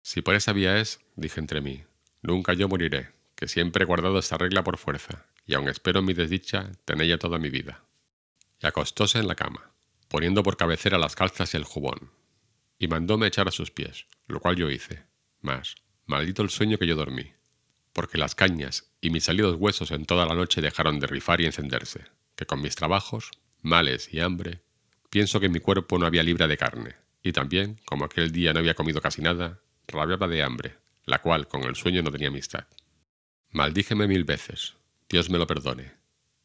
Si 0.03 0.22
por 0.22 0.34
esa 0.34 0.53
vía 0.53 0.78
es, 0.78 1.01
dije 1.14 1.40
entre 1.40 1.61
mí, 1.61 1.84
nunca 2.20 2.53
yo 2.53 2.68
moriré, 2.68 3.11
que 3.36 3.49
siempre 3.49 3.84
he 3.84 3.86
guardado 3.86 4.18
esta 4.18 4.38
regla 4.38 4.64
por 4.64 4.76
fuerza, 4.76 5.26
y 5.47 5.55
aun 5.55 5.68
espero 5.68 6.03
mi 6.03 6.14
desdicha 6.14 6.72
tenella 6.84 7.18
toda 7.18 7.38
mi 7.38 7.51
vida. 7.51 7.86
Y 8.61 8.66
acostóse 8.66 9.18
en 9.18 9.28
la 9.28 9.34
cama, 9.34 9.72
poniendo 10.09 10.42
por 10.42 10.57
cabecera 10.57 10.98
las 10.98 11.14
calzas 11.14 11.52
y 11.54 11.57
el 11.57 11.64
jubón, 11.64 12.11
y 12.78 12.88
mandóme 12.88 13.26
echar 13.26 13.48
a 13.48 13.52
sus 13.52 13.70
pies, 13.70 14.07
lo 14.26 14.40
cual 14.40 14.57
yo 14.57 14.70
hice. 14.70 15.04
Mas, 15.40 15.76
maldito 16.07 16.42
el 16.42 16.50
sueño 16.50 16.78
que 16.78 16.86
yo 16.86 16.96
dormí, 16.96 17.32
porque 17.92 18.18
las 18.18 18.34
cañas 18.34 18.92
y 19.00 19.11
mis 19.11 19.24
salidos 19.24 19.57
huesos 19.59 19.90
en 19.90 20.04
toda 20.04 20.26
la 20.26 20.34
noche 20.34 20.61
dejaron 20.61 21.00
de 21.00 21.07
rifar 21.07 21.40
y 21.40 21.46
encenderse, 21.46 22.04
que 22.34 22.46
con 22.46 22.61
mis 22.61 22.74
trabajos, 22.74 23.30
males 23.62 24.12
y 24.12 24.20
hambre, 24.20 24.62
pienso 25.11 25.40
que 25.40 25.48
mi 25.48 25.61
cuerpo 25.61 25.98
no 25.98 26.07
había 26.07 26.22
libra 26.22 26.46
de 26.46 26.57
carne, 26.57 26.96
y 27.22 27.32
también, 27.32 27.80
como 27.84 28.04
aquel 28.04 28.32
día 28.32 28.52
no 28.52 28.61
había 28.61 28.74
comido 28.74 29.00
casi 29.00 29.22
nada, 29.22 29.61
rabiaba 29.88 30.28
de 30.28 30.42
hambre, 30.42 30.76
la 31.04 31.20
cual 31.20 31.48
con 31.48 31.64
el 31.64 31.76
sueño 31.76 32.02
no 32.02 32.11
tenía 32.11 32.28
amistad. 32.28 32.66
Maldíjeme 33.50 34.07
mil 34.07 34.24
veces, 34.24 34.74
Dios 35.09 35.30
me 35.30 35.38
lo 35.38 35.46
perdone, 35.46 35.94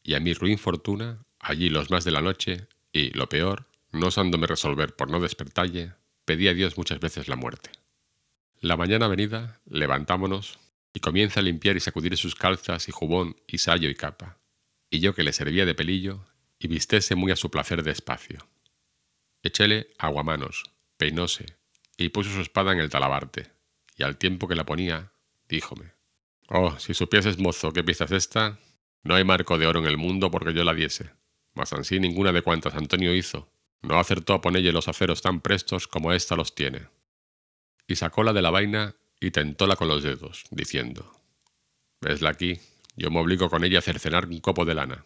y 0.03 0.13
a 0.13 0.19
mi 0.19 0.33
ruin 0.33 0.57
fortuna, 0.57 1.25
allí 1.41 1.69
los 1.69 1.89
más 1.89 2.03
de 2.03 2.11
la 2.11 2.21
noche, 2.21 2.67
y, 2.93 3.11
lo 3.11 3.27
peor, 3.27 3.67
no 3.91 4.07
osándome 4.07 4.47
resolver 4.47 4.95
por 4.95 5.09
no 5.09 5.19
despertalle, 5.19 5.93
pedí 6.25 6.47
a 6.47 6.53
Dios 6.53 6.77
muchas 6.77 6.99
veces 6.99 7.27
la 7.27 7.35
muerte. 7.35 7.71
La 8.59 8.77
mañana 8.77 9.07
venida, 9.07 9.59
levantámonos, 9.65 10.59
y 10.93 10.99
comienza 10.99 11.39
a 11.39 11.43
limpiar 11.43 11.77
y 11.77 11.79
sacudir 11.79 12.15
sus 12.17 12.35
calzas 12.35 12.87
y 12.87 12.91
jubón 12.91 13.35
y 13.47 13.57
sayo 13.57 13.89
y 13.89 13.95
capa, 13.95 14.39
y 14.89 14.99
yo 14.99 15.15
que 15.15 15.23
le 15.23 15.33
servía 15.33 15.65
de 15.65 15.75
pelillo, 15.75 16.25
y 16.59 16.67
vistese 16.67 17.15
muy 17.15 17.31
a 17.31 17.35
su 17.35 17.49
placer 17.49 17.81
despacio. 17.83 18.47
Echéle 19.41 19.87
aguamanos, 19.97 20.63
peinóse, 20.97 21.57
y 21.97 22.09
puso 22.09 22.29
su 22.29 22.41
espada 22.41 22.73
en 22.73 22.79
el 22.79 22.89
talabarte, 22.89 23.51
y 23.97 24.03
al 24.03 24.17
tiempo 24.17 24.47
que 24.47 24.55
la 24.55 24.65
ponía, 24.65 25.11
díjome, 25.47 25.93
Oh, 26.53 26.77
si 26.79 26.93
supieses, 26.93 27.39
mozo, 27.39 27.71
qué 27.71 27.81
pieza 27.81 28.03
es 28.03 28.11
esta, 28.11 28.59
no 29.03 29.15
hay 29.15 29.23
marco 29.23 29.57
de 29.57 29.67
oro 29.67 29.79
en 29.79 29.85
el 29.85 29.97
mundo 29.97 30.29
porque 30.29 30.53
yo 30.53 30.65
la 30.65 30.73
diese, 30.73 31.11
mas 31.53 31.73
ansí 31.73 31.99
ninguna 31.99 32.31
de 32.31 32.41
cuantas 32.41 32.75
Antonio 32.75 33.13
hizo, 33.13 33.51
no 33.81 33.99
acertó 33.99 34.33
a 34.33 34.41
ponelle 34.41 34.71
los 34.71 34.87
aceros 34.87 35.21
tan 35.21 35.41
prestos 35.41 35.87
como 35.87 36.13
ésta 36.13 36.35
los 36.35 36.55
tiene. 36.55 36.87
Y 37.87 37.95
sacóla 37.95 38.33
de 38.33 38.41
la 38.41 38.51
vaina 38.51 38.95
y 39.19 39.31
tentóla 39.31 39.75
con 39.75 39.87
los 39.87 40.03
dedos, 40.03 40.45
diciendo, 40.51 41.11
Vesla 41.99 42.29
aquí, 42.29 42.59
yo 42.95 43.11
me 43.11 43.19
obligo 43.19 43.49
con 43.49 43.63
ella 43.63 43.79
a 43.79 43.83
cercenar 43.83 44.27
un 44.27 44.39
copo 44.39 44.65
de 44.65 44.75
lana. 44.75 45.05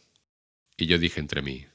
Y 0.78 0.88
yo 0.88 0.98
dije 0.98 1.20
entre 1.20 1.42
mí, 1.42 1.66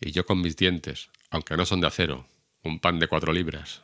y 0.00 0.10
yo 0.10 0.26
con 0.26 0.40
mis 0.40 0.56
dientes, 0.56 1.10
aunque 1.30 1.56
no 1.56 1.64
son 1.64 1.80
de 1.80 1.86
acero, 1.86 2.26
un 2.62 2.80
pan 2.80 2.98
de 2.98 3.08
cuatro 3.08 3.32
libras. 3.32 3.82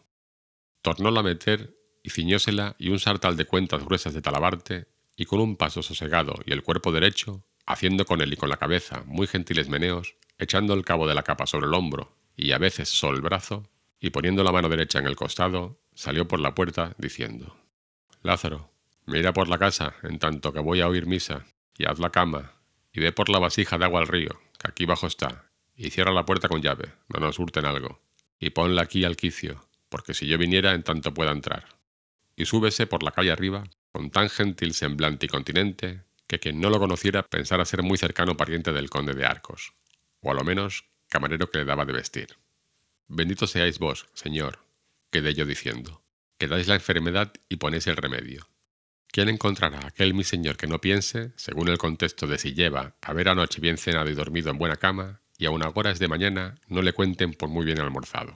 Tornóla 0.82 1.20
a 1.20 1.22
meter 1.22 1.76
y 2.02 2.10
ciñósela 2.10 2.76
y 2.78 2.88
un 2.90 2.98
sartal 2.98 3.36
de 3.36 3.44
cuentas 3.44 3.84
gruesas 3.84 4.14
de 4.14 4.22
talabarte, 4.22 4.86
y 5.16 5.24
con 5.24 5.40
un 5.40 5.56
paso 5.56 5.82
sosegado 5.82 6.34
y 6.46 6.52
el 6.52 6.62
cuerpo 6.62 6.92
derecho, 6.92 7.44
haciendo 7.68 8.06
con 8.06 8.22
él 8.22 8.32
y 8.32 8.36
con 8.36 8.48
la 8.48 8.56
cabeza 8.56 9.02
muy 9.04 9.26
gentiles 9.26 9.68
meneos, 9.68 10.14
echando 10.38 10.72
el 10.72 10.86
cabo 10.86 11.06
de 11.06 11.14
la 11.14 11.22
capa 11.22 11.46
sobre 11.46 11.66
el 11.66 11.74
hombro 11.74 12.16
y 12.34 12.52
a 12.52 12.58
veces 12.58 12.88
sobre 12.88 13.16
el 13.16 13.22
brazo, 13.22 13.68
y 14.00 14.10
poniendo 14.10 14.42
la 14.42 14.52
mano 14.52 14.68
derecha 14.68 14.98
en 14.98 15.06
el 15.06 15.16
costado, 15.16 15.78
salió 15.94 16.26
por 16.26 16.40
la 16.40 16.54
puerta 16.54 16.94
diciendo, 16.98 17.56
Lázaro, 18.22 18.70
mira 19.06 19.32
por 19.32 19.48
la 19.48 19.58
casa 19.58 19.96
en 20.02 20.18
tanto 20.18 20.52
que 20.52 20.60
voy 20.60 20.80
a 20.80 20.88
oír 20.88 21.06
misa, 21.06 21.44
y 21.76 21.84
haz 21.84 21.98
la 21.98 22.10
cama, 22.10 22.54
y 22.92 23.00
ve 23.00 23.12
por 23.12 23.28
la 23.28 23.38
vasija 23.38 23.76
de 23.76 23.84
agua 23.84 24.00
al 24.00 24.08
río, 24.08 24.40
que 24.58 24.70
aquí 24.70 24.84
abajo 24.84 25.06
está, 25.06 25.50
y 25.76 25.90
cierra 25.90 26.12
la 26.12 26.24
puerta 26.24 26.48
con 26.48 26.62
llave, 26.62 26.92
no 27.08 27.20
nos 27.20 27.38
hurten 27.38 27.66
algo, 27.66 28.00
y 28.38 28.50
ponla 28.50 28.82
aquí 28.82 29.04
al 29.04 29.16
quicio, 29.16 29.68
porque 29.88 30.14
si 30.14 30.26
yo 30.26 30.38
viniera 30.38 30.72
en 30.72 30.84
tanto 30.84 31.12
pueda 31.12 31.32
entrar. 31.32 31.66
Y 32.36 32.46
súbese 32.46 32.86
por 32.86 33.02
la 33.02 33.10
calle 33.10 33.32
arriba, 33.32 33.64
con 33.92 34.10
tan 34.10 34.30
gentil 34.30 34.74
semblante 34.74 35.26
y 35.26 35.28
continente, 35.28 36.02
que 36.28 36.38
quien 36.38 36.60
no 36.60 36.70
lo 36.70 36.78
conociera 36.78 37.22
pensara 37.24 37.64
ser 37.64 37.82
muy 37.82 37.98
cercano 37.98 38.36
pariente 38.36 38.72
del 38.72 38.90
conde 38.90 39.14
de 39.14 39.24
Arcos, 39.24 39.72
o 40.20 40.30
a 40.30 40.34
lo 40.34 40.44
menos 40.44 40.84
camarero 41.08 41.50
que 41.50 41.58
le 41.58 41.64
daba 41.64 41.86
de 41.86 41.94
vestir. 41.94 42.36
Bendito 43.08 43.46
seáis 43.46 43.78
vos, 43.78 44.06
Señor, 44.12 44.58
quedé 45.10 45.34
yo 45.34 45.46
diciendo, 45.46 46.04
que 46.38 46.46
dais 46.46 46.68
la 46.68 46.74
enfermedad 46.74 47.32
y 47.48 47.56
ponéis 47.56 47.86
el 47.86 47.96
remedio. 47.96 48.48
¿Quién 49.10 49.30
encontrará 49.30 49.86
aquel 49.86 50.12
mi 50.12 50.22
señor 50.22 50.58
que 50.58 50.66
no 50.66 50.80
piense, 50.80 51.32
según 51.36 51.68
el 51.68 51.78
contexto 51.78 52.26
de 52.26 52.38
si 52.38 52.52
lleva 52.52 52.94
haber 53.00 53.30
anoche 53.30 53.60
bien 53.60 53.78
cenado 53.78 54.10
y 54.10 54.14
dormido 54.14 54.50
en 54.50 54.58
buena 54.58 54.76
cama, 54.76 55.22
y 55.38 55.46
aun 55.46 55.62
ahora 55.62 55.90
es 55.90 55.98
de 55.98 56.08
mañana 56.08 56.60
no 56.66 56.82
le 56.82 56.92
cuenten 56.92 57.32
por 57.32 57.48
muy 57.48 57.64
bien 57.64 57.80
almorzado? 57.80 58.34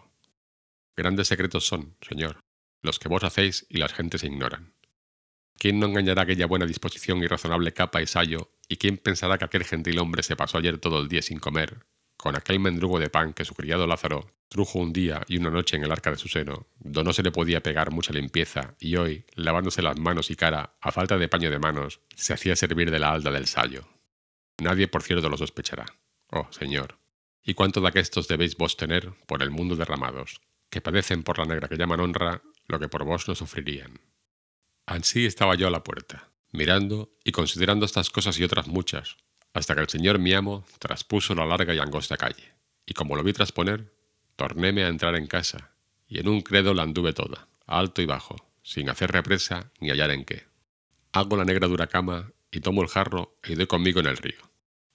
Grandes 0.97 1.29
secretos 1.29 1.67
son, 1.67 1.97
Señor, 2.01 2.41
los 2.81 2.99
que 2.99 3.09
vos 3.09 3.23
hacéis 3.23 3.67
y 3.69 3.77
las 3.79 3.93
gentes 3.93 4.25
ignoran. 4.25 4.73
¿Quién 5.63 5.79
no 5.79 5.87
engañará 5.87 6.23
aquella 6.23 6.47
buena 6.47 6.67
disposición 6.67 7.23
y 7.23 7.29
razonable 7.29 7.73
capa 7.73 8.03
y 8.03 8.09
sayo, 8.09 8.51
y 8.69 8.79
quién 8.79 8.99
pensará 8.99 9.39
que 9.39 9.45
aquel 9.45 9.63
gentil 9.63 10.01
hombre 10.01 10.25
se 10.25 10.35
pasó 10.35 10.59
ayer 10.59 10.79
todo 10.79 11.01
el 11.01 11.07
día 11.07 11.23
sin 11.23 11.39
comer, 11.39 11.87
con 12.17 12.35
aquel 12.35 12.59
mendrugo 12.59 12.99
de 12.99 13.11
pan 13.11 13.33
que 13.33 13.45
su 13.45 13.55
criado 13.55 13.87
Lázaro 13.87 14.35
trujo 14.49 14.81
un 14.81 14.93
día 14.93 15.23
y 15.29 15.37
una 15.37 15.51
noche 15.51 15.77
en 15.77 15.85
el 15.85 15.93
arca 15.93 16.11
de 16.11 16.17
su 16.17 16.27
seno, 16.27 16.67
donde 16.81 17.05
no 17.05 17.13
se 17.13 17.23
le 17.23 17.31
podía 17.31 17.63
pegar 17.63 17.93
mucha 17.93 18.13
limpieza, 18.13 18.75
y 18.81 18.97
hoy, 18.97 19.25
lavándose 19.37 19.83
las 19.83 19.97
manos 20.01 20.33
y 20.33 20.35
cara, 20.35 20.75
a 20.81 20.91
falta 20.91 21.17
de 21.17 21.29
paño 21.29 21.49
de 21.49 21.61
manos, 21.61 22.01
se 22.17 22.33
hacía 22.33 22.57
servir 22.57 22.91
de 22.91 22.99
la 22.99 23.13
alda 23.13 23.31
del 23.31 23.47
sayo. 23.47 23.89
Nadie, 24.61 24.89
por 24.89 25.05
cierto, 25.05 25.29
lo 25.29 25.37
sospechará. 25.37 25.87
Oh, 26.27 26.49
Señor, 26.51 26.99
¿y 27.45 27.55
cuánto 27.55 27.81
de 27.81 27.87
aquestos 27.87 28.27
debéis 28.27 28.57
vos 28.57 28.77
tener 28.77 29.13
por 29.29 29.45
el 29.45 29.53
mundo 29.53 29.77
derramados, 29.77 30.41
que 30.71 30.81
padecen 30.81 31.23
por 31.23 31.39
la 31.39 31.45
negra 31.45 31.69
que 31.69 31.77
llaman 31.77 32.01
honra 32.01 32.43
lo 32.67 32.81
que 32.81 32.89
por 32.89 33.05
vos 33.05 33.29
no 33.29 33.37
sufrirían? 33.37 34.01
Ansí 34.87 35.27
estaba 35.27 35.55
yo 35.55 35.69
a 35.69 35.71
la 35.71 35.85
puerta, 35.85 36.31
mirando 36.51 37.11
y 37.25 37.33
considerando 37.33 37.87
estas 37.87 38.11
cosas 38.11 38.39
y 38.39 38.45
otras 38.45 38.67
muchas, 38.67 39.17
hasta 39.55 39.75
que 39.75 39.81
el 39.81 39.89
señor 39.89 40.19
mi 40.19 40.33
amo 40.33 40.65
traspuso 40.79 41.35
la 41.35 41.47
larga 41.47 41.75
y 41.75 41.79
angosta 41.79 42.17
calle, 42.17 42.55
y 42.85 42.95
como 42.95 43.17
lo 43.17 43.23
vi 43.23 43.33
trasponer, 43.33 43.93
tornéme 44.37 44.85
a 44.85 44.89
entrar 44.89 45.15
en 45.15 45.27
casa, 45.27 45.73
y 46.07 46.19
en 46.19 46.29
un 46.29 46.43
credo 46.43 46.75
la 46.75 46.83
anduve 46.83 47.13
toda, 47.13 47.49
alto 47.67 48.03
y 48.03 48.07
bajo, 48.07 48.37
sin 48.63 48.91
hacer 48.91 49.13
represa 49.13 49.71
ni 49.81 49.91
hallar 49.91 50.11
en 50.11 50.25
qué. 50.25 50.47
Hago 51.13 51.37
la 51.37 51.45
negra 51.45 51.69
dura 51.69 51.87
cama 51.87 52.33
y 52.51 52.61
tomo 52.61 52.83
el 52.83 52.89
jarro 52.89 53.39
y 53.45 53.55
doy 53.55 53.67
conmigo 53.67 54.01
en 54.01 54.07
el 54.07 54.17
río, 54.17 54.51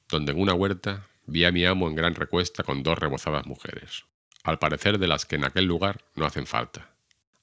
donde 0.09 0.31
en 0.31 0.41
una 0.41 0.53
huerta 0.53 1.07
vi 1.25 1.45
a 1.45 1.51
mi 1.51 1.65
amo 1.65 1.87
en 1.87 1.95
gran 1.95 2.15
recuesta 2.15 2.63
con 2.63 2.83
dos 2.83 2.97
rebozadas 2.97 3.45
mujeres, 3.45 4.05
al 4.43 4.59
parecer 4.59 4.97
de 4.97 5.07
las 5.07 5.25
que 5.25 5.35
en 5.35 5.45
aquel 5.45 5.65
lugar 5.65 6.05
no 6.15 6.25
hacen 6.25 6.45
falta. 6.45 6.96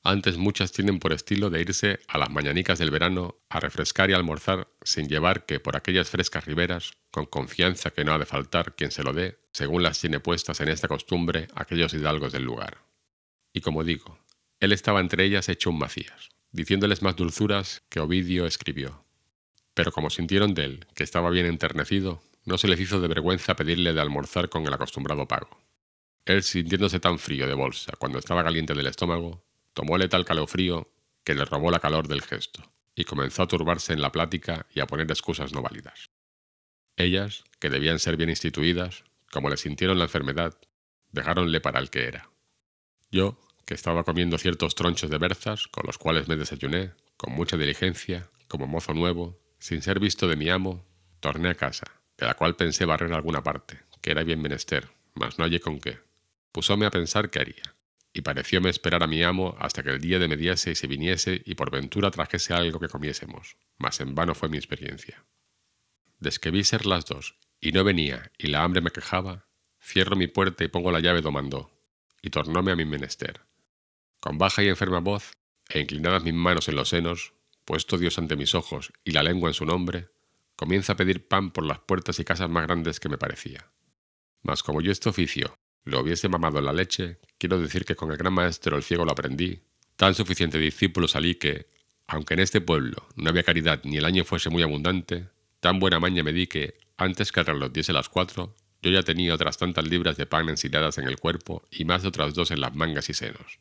Antes 0.06 0.36
muchas 0.36 0.70
tienen 0.70 0.98
por 0.98 1.14
estilo 1.14 1.48
de 1.48 1.62
irse 1.62 2.00
a 2.08 2.18
las 2.18 2.28
mañanicas 2.28 2.78
del 2.78 2.90
verano 2.90 3.38
a 3.48 3.58
refrescar 3.58 4.10
y 4.10 4.12
almorzar 4.12 4.68
sin 4.82 5.08
llevar 5.08 5.46
que 5.46 5.60
por 5.60 5.78
aquellas 5.78 6.10
frescas 6.10 6.44
riberas, 6.44 6.92
con 7.10 7.24
confianza 7.24 7.90
que 7.90 8.04
no 8.04 8.12
ha 8.12 8.18
de 8.18 8.26
faltar 8.26 8.74
quien 8.74 8.90
se 8.90 9.02
lo 9.02 9.14
dé, 9.14 9.38
según 9.54 9.82
las 9.82 9.98
tiene 9.98 10.20
puestas 10.20 10.60
en 10.60 10.68
esta 10.68 10.88
costumbre 10.88 11.48
aquellos 11.54 11.94
hidalgos 11.94 12.32
del 12.32 12.44
lugar. 12.44 12.84
Y 13.54 13.62
como 13.62 13.82
digo, 13.82 14.18
él 14.60 14.72
estaba 14.72 15.00
entre 15.00 15.24
ellas 15.24 15.48
hecho 15.48 15.70
un 15.70 15.78
Macías, 15.78 16.28
diciéndoles 16.52 17.00
más 17.00 17.16
dulzuras 17.16 17.82
que 17.88 18.00
Ovidio 18.00 18.44
escribió. 18.44 19.06
Pero 19.72 19.90
como 19.90 20.10
sintieron 20.10 20.52
de 20.52 20.64
él 20.64 20.86
que 20.94 21.02
estaba 21.02 21.30
bien 21.30 21.46
enternecido, 21.46 22.22
no 22.44 22.58
se 22.58 22.68
les 22.68 22.78
hizo 22.78 23.00
de 23.00 23.08
vergüenza 23.08 23.56
pedirle 23.56 23.94
de 23.94 24.02
almorzar 24.02 24.50
con 24.50 24.66
el 24.66 24.74
acostumbrado 24.74 25.26
pago. 25.26 25.48
Él, 26.26 26.42
sintiéndose 26.42 27.00
tan 27.00 27.18
frío 27.18 27.46
de 27.46 27.54
bolsa 27.54 27.94
cuando 27.98 28.18
estaba 28.18 28.44
caliente 28.44 28.74
del 28.74 28.86
estómago, 28.86 29.42
tomóle 29.74 30.08
tal 30.08 30.24
calofrío 30.24 30.88
que 31.24 31.34
le 31.34 31.44
robó 31.44 31.70
la 31.70 31.80
calor 31.80 32.08
del 32.08 32.22
gesto, 32.22 32.62
y 32.94 33.04
comenzó 33.04 33.42
a 33.42 33.48
turbarse 33.48 33.92
en 33.92 34.00
la 34.00 34.12
plática 34.12 34.66
y 34.72 34.80
a 34.80 34.86
poner 34.86 35.10
excusas 35.10 35.52
no 35.52 35.62
válidas. 35.62 36.10
Ellas, 36.96 37.44
que 37.58 37.70
debían 37.70 37.98
ser 37.98 38.16
bien 38.16 38.30
instituidas, 38.30 39.04
como 39.32 39.50
le 39.50 39.56
sintieron 39.56 39.98
la 39.98 40.04
enfermedad, 40.04 40.56
dejáronle 41.10 41.60
para 41.60 41.80
el 41.80 41.90
que 41.90 42.04
era. 42.04 42.30
Yo, 43.10 43.40
que 43.66 43.74
estaba 43.74 44.04
comiendo 44.04 44.38
ciertos 44.38 44.74
tronchos 44.74 45.10
de 45.10 45.18
berzas, 45.18 45.66
con 45.68 45.84
los 45.86 45.98
cuales 45.98 46.28
me 46.28 46.36
desayuné, 46.36 46.92
con 47.16 47.32
mucha 47.32 47.56
diligencia, 47.56 48.28
como 48.46 48.66
mozo 48.66 48.94
nuevo, 48.94 49.40
sin 49.58 49.82
ser 49.82 49.98
visto 49.98 50.28
de 50.28 50.36
mi 50.36 50.50
amo, 50.50 50.84
torné 51.20 51.50
a 51.50 51.54
casa, 51.54 51.86
de 52.16 52.26
la 52.26 52.34
cual 52.34 52.54
pensé 52.54 52.84
barrer 52.84 53.12
alguna 53.12 53.42
parte, 53.42 53.80
que 54.00 54.10
era 54.12 54.22
bien 54.22 54.42
menester, 54.42 54.90
mas 55.14 55.38
no 55.38 55.44
hallé 55.44 55.60
con 55.60 55.80
qué. 55.80 55.98
Pusóme 56.52 56.86
a 56.86 56.90
pensar 56.90 57.30
qué 57.30 57.40
haría 57.40 57.73
y 58.16 58.22
parecióme 58.22 58.70
esperar 58.70 59.02
a 59.02 59.08
mi 59.08 59.24
amo 59.24 59.56
hasta 59.58 59.82
que 59.82 59.90
el 59.90 60.00
día 60.00 60.20
de 60.20 60.28
mediase 60.28 60.70
y 60.70 60.74
se 60.76 60.86
viniese 60.86 61.42
y 61.44 61.56
por 61.56 61.72
ventura 61.72 62.12
trajese 62.12 62.54
algo 62.54 62.78
que 62.78 62.88
comiésemos, 62.88 63.56
mas 63.76 64.00
en 64.00 64.14
vano 64.14 64.36
fue 64.36 64.48
mi 64.48 64.56
experiencia. 64.56 65.24
Desde 66.20 66.38
que 66.38 66.52
vi 66.52 66.62
ser 66.62 66.86
las 66.86 67.04
dos, 67.06 67.36
y 67.60 67.72
no 67.72 67.82
venía, 67.82 68.30
y 68.38 68.46
la 68.46 68.62
hambre 68.62 68.80
me 68.80 68.92
quejaba, 68.92 69.48
cierro 69.82 70.14
mi 70.14 70.28
puerta 70.28 70.62
y 70.62 70.68
pongo 70.68 70.92
la 70.92 71.00
llave 71.00 71.22
domandó, 71.22 71.72
y 72.22 72.30
tornóme 72.30 72.70
a 72.70 72.76
mi 72.76 72.84
menester. 72.84 73.40
Con 74.20 74.38
baja 74.38 74.62
y 74.62 74.68
enferma 74.68 75.00
voz, 75.00 75.32
e 75.68 75.80
inclinadas 75.80 76.22
mis 76.22 76.34
manos 76.34 76.68
en 76.68 76.76
los 76.76 76.90
senos, 76.90 77.34
puesto 77.64 77.98
Dios 77.98 78.16
ante 78.18 78.36
mis 78.36 78.54
ojos 78.54 78.92
y 79.02 79.10
la 79.10 79.24
lengua 79.24 79.50
en 79.50 79.54
su 79.54 79.66
nombre, 79.66 80.08
comienza 80.54 80.92
a 80.92 80.96
pedir 80.96 81.26
pan 81.26 81.50
por 81.50 81.64
las 81.64 81.80
puertas 81.80 82.20
y 82.20 82.24
casas 82.24 82.48
más 82.48 82.64
grandes 82.64 83.00
que 83.00 83.08
me 83.08 83.18
parecía. 83.18 83.72
Mas 84.42 84.62
como 84.62 84.80
yo 84.80 84.92
este 84.92 85.08
oficio 85.08 85.58
lo 85.84 86.00
hubiese 86.00 86.28
mamado 86.28 86.60
la 86.60 86.72
leche, 86.72 87.18
quiero 87.38 87.60
decir 87.60 87.84
que 87.84 87.94
con 87.94 88.10
el 88.10 88.16
gran 88.16 88.32
maestro 88.32 88.76
el 88.76 88.82
ciego 88.82 89.04
lo 89.04 89.12
aprendí, 89.12 89.60
tan 89.96 90.14
suficiente 90.14 90.58
discípulo 90.58 91.08
salí 91.08 91.34
que, 91.34 91.66
aunque 92.06 92.34
en 92.34 92.40
este 92.40 92.60
pueblo 92.60 93.06
no 93.16 93.30
había 93.30 93.42
caridad 93.42 93.80
ni 93.84 93.98
el 93.98 94.04
año 94.04 94.24
fuese 94.24 94.50
muy 94.50 94.62
abundante, 94.62 95.28
tan 95.60 95.78
buena 95.78 96.00
maña 96.00 96.22
me 96.22 96.32
di 96.32 96.46
que, 96.46 96.78
antes 96.96 97.32
que 97.32 97.40
el 97.40 97.46
reloj 97.46 97.70
diese 97.72 97.92
las 97.92 98.08
cuatro, 98.08 98.56
yo 98.82 98.90
ya 98.90 99.02
tenía 99.02 99.34
otras 99.34 99.58
tantas 99.58 99.86
libras 99.86 100.16
de 100.16 100.26
pan 100.26 100.48
ensiladas 100.48 100.98
en 100.98 101.06
el 101.06 101.18
cuerpo 101.18 101.62
y 101.70 101.84
más 101.84 102.02
de 102.02 102.08
otras 102.08 102.34
dos 102.34 102.50
en 102.50 102.60
las 102.60 102.74
mangas 102.74 103.08
y 103.08 103.14
senos. 103.14 103.60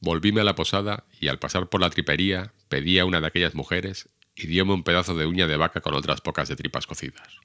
Volvíme 0.00 0.40
a 0.40 0.44
la 0.44 0.54
posada 0.54 1.04
y 1.20 1.28
al 1.28 1.38
pasar 1.38 1.68
por 1.68 1.80
la 1.80 1.90
tripería 1.90 2.54
pedí 2.68 2.98
a 2.98 3.04
una 3.04 3.20
de 3.20 3.26
aquellas 3.26 3.54
mujeres 3.54 4.08
y 4.34 4.46
dióme 4.46 4.72
un 4.72 4.82
pedazo 4.82 5.14
de 5.14 5.26
uña 5.26 5.46
de 5.46 5.58
vaca 5.58 5.82
con 5.82 5.94
otras 5.94 6.22
pocas 6.22 6.48
de 6.48 6.56
tripas 6.56 6.86
cocidas. 6.86 7.38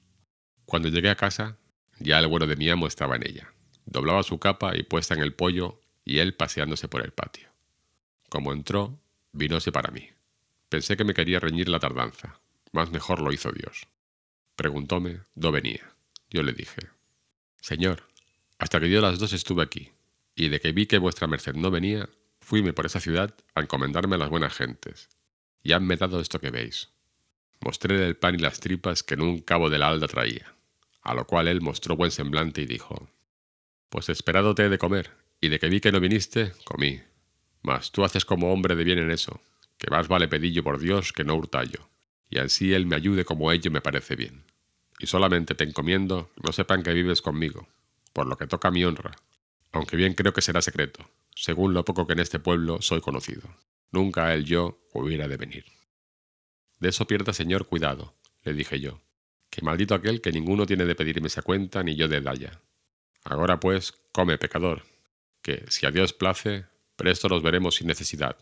Cuando 0.64 0.88
llegué 0.88 1.10
a 1.10 1.16
casa, 1.16 1.58
ya 1.98 2.18
el 2.18 2.28
bueno 2.28 2.46
de 2.46 2.56
mi 2.56 2.70
amo 2.70 2.86
estaba 2.86 3.16
en 3.16 3.26
ella 3.26 3.55
doblaba 3.86 4.22
su 4.22 4.38
capa 4.38 4.76
y 4.76 4.82
puesta 4.82 5.14
en 5.14 5.20
el 5.20 5.32
pollo, 5.32 5.80
y 6.04 6.18
él 6.18 6.34
paseándose 6.34 6.88
por 6.88 7.02
el 7.02 7.12
patio. 7.12 7.48
Como 8.28 8.52
entró, 8.52 8.98
vinose 9.32 9.72
para 9.72 9.90
mí. 9.90 10.10
Pensé 10.68 10.96
que 10.96 11.04
me 11.04 11.14
quería 11.14 11.40
reñir 11.40 11.68
la 11.68 11.78
tardanza, 11.78 12.40
más 12.72 12.90
mejor 12.90 13.20
lo 13.20 13.32
hizo 13.32 13.50
Dios. 13.52 13.86
Preguntóme 14.56 15.20
dó 15.34 15.52
venía. 15.52 15.94
Yo 16.30 16.42
le 16.42 16.52
dije, 16.52 16.80
Señor, 17.60 18.08
hasta 18.58 18.80
que 18.80 18.86
dio 18.86 19.00
las 19.00 19.18
dos 19.18 19.32
estuve 19.32 19.62
aquí, 19.62 19.92
y 20.34 20.48
de 20.48 20.60
que 20.60 20.72
vi 20.72 20.86
que 20.86 20.98
vuestra 20.98 21.26
merced 21.26 21.54
no 21.54 21.70
venía, 21.70 22.08
fuime 22.40 22.72
por 22.72 22.86
esa 22.86 23.00
ciudad 23.00 23.34
a 23.54 23.60
encomendarme 23.60 24.16
a 24.16 24.18
las 24.18 24.30
buenas 24.30 24.54
gentes, 24.54 25.08
y 25.62 25.72
hanme 25.72 25.96
dado 25.96 26.20
esto 26.20 26.40
que 26.40 26.50
veis. 26.50 26.90
Mostré 27.60 28.06
el 28.06 28.16
pan 28.16 28.34
y 28.34 28.38
las 28.38 28.60
tripas 28.60 29.02
que 29.02 29.14
en 29.14 29.22
un 29.22 29.40
cabo 29.40 29.70
de 29.70 29.78
la 29.78 29.88
alda 29.88 30.08
traía, 30.08 30.54
a 31.02 31.14
lo 31.14 31.26
cual 31.26 31.48
él 31.48 31.60
mostró 31.60 31.96
buen 31.96 32.10
semblante 32.10 32.62
y 32.62 32.66
dijo, 32.66 33.08
pues 33.88 34.08
esperado 34.08 34.54
te 34.54 34.64
he 34.64 34.68
de 34.68 34.78
comer, 34.78 35.10
y 35.40 35.48
de 35.48 35.58
que 35.58 35.68
vi 35.68 35.80
que 35.80 35.92
no 35.92 36.00
viniste, 36.00 36.52
comí. 36.64 37.00
Mas 37.62 37.92
tú 37.92 38.04
haces 38.04 38.24
como 38.24 38.52
hombre 38.52 38.76
de 38.76 38.84
bien 38.84 38.98
en 38.98 39.10
eso, 39.10 39.40
que 39.78 39.90
más 39.90 40.08
vale 40.08 40.28
pedillo 40.28 40.62
por 40.62 40.78
Dios 40.78 41.12
que 41.12 41.24
no 41.24 41.34
hurtallo, 41.34 41.88
y 42.28 42.38
así 42.38 42.72
él 42.72 42.86
me 42.86 42.96
ayude 42.96 43.24
como 43.24 43.52
ello 43.52 43.70
me 43.70 43.80
parece 43.80 44.16
bien. 44.16 44.44
Y 44.98 45.06
solamente 45.06 45.54
te 45.54 45.64
encomiendo 45.64 46.30
no 46.42 46.52
sepan 46.52 46.82
que 46.82 46.92
vives 46.92 47.22
conmigo, 47.22 47.68
por 48.12 48.26
lo 48.26 48.36
que 48.36 48.46
toca 48.46 48.70
mi 48.70 48.84
honra, 48.84 49.12
aunque 49.72 49.96
bien 49.96 50.14
creo 50.14 50.32
que 50.32 50.42
será 50.42 50.62
secreto, 50.62 51.10
según 51.34 51.74
lo 51.74 51.84
poco 51.84 52.06
que 52.06 52.14
en 52.14 52.20
este 52.20 52.38
pueblo 52.38 52.80
soy 52.80 53.00
conocido. 53.00 53.42
Nunca 53.90 54.32
él 54.34 54.44
yo 54.44 54.80
hubiera 54.92 55.28
de 55.28 55.36
venir. 55.36 55.64
De 56.78 56.88
eso 56.88 57.06
pierda, 57.06 57.32
señor, 57.32 57.66
cuidado, 57.66 58.14
le 58.42 58.52
dije 58.52 58.80
yo, 58.80 59.00
que 59.50 59.62
maldito 59.62 59.94
aquel 59.94 60.20
que 60.20 60.32
ninguno 60.32 60.66
tiene 60.66 60.84
de 60.84 60.94
pedirme 60.94 61.28
esa 61.28 61.42
cuenta 61.42 61.82
ni 61.82 61.96
yo 61.96 62.08
de 62.08 62.20
dalla, 62.20 62.60
Ahora 63.28 63.58
pues, 63.58 63.92
come, 64.12 64.38
pecador, 64.38 64.84
que, 65.42 65.64
si 65.68 65.84
a 65.84 65.90
Dios 65.90 66.12
place, 66.12 66.66
presto 66.94 67.28
los 67.28 67.42
veremos 67.42 67.74
sin 67.74 67.88
necesidad. 67.88 68.36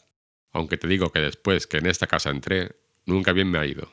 Aunque 0.52 0.76
te 0.76 0.86
digo 0.86 1.10
que 1.10 1.20
después 1.20 1.66
que 1.66 1.78
en 1.78 1.86
esta 1.86 2.06
casa 2.06 2.28
entré, 2.28 2.76
nunca 3.06 3.32
bien 3.32 3.50
me 3.50 3.58
ha 3.58 3.64
ido. 3.64 3.90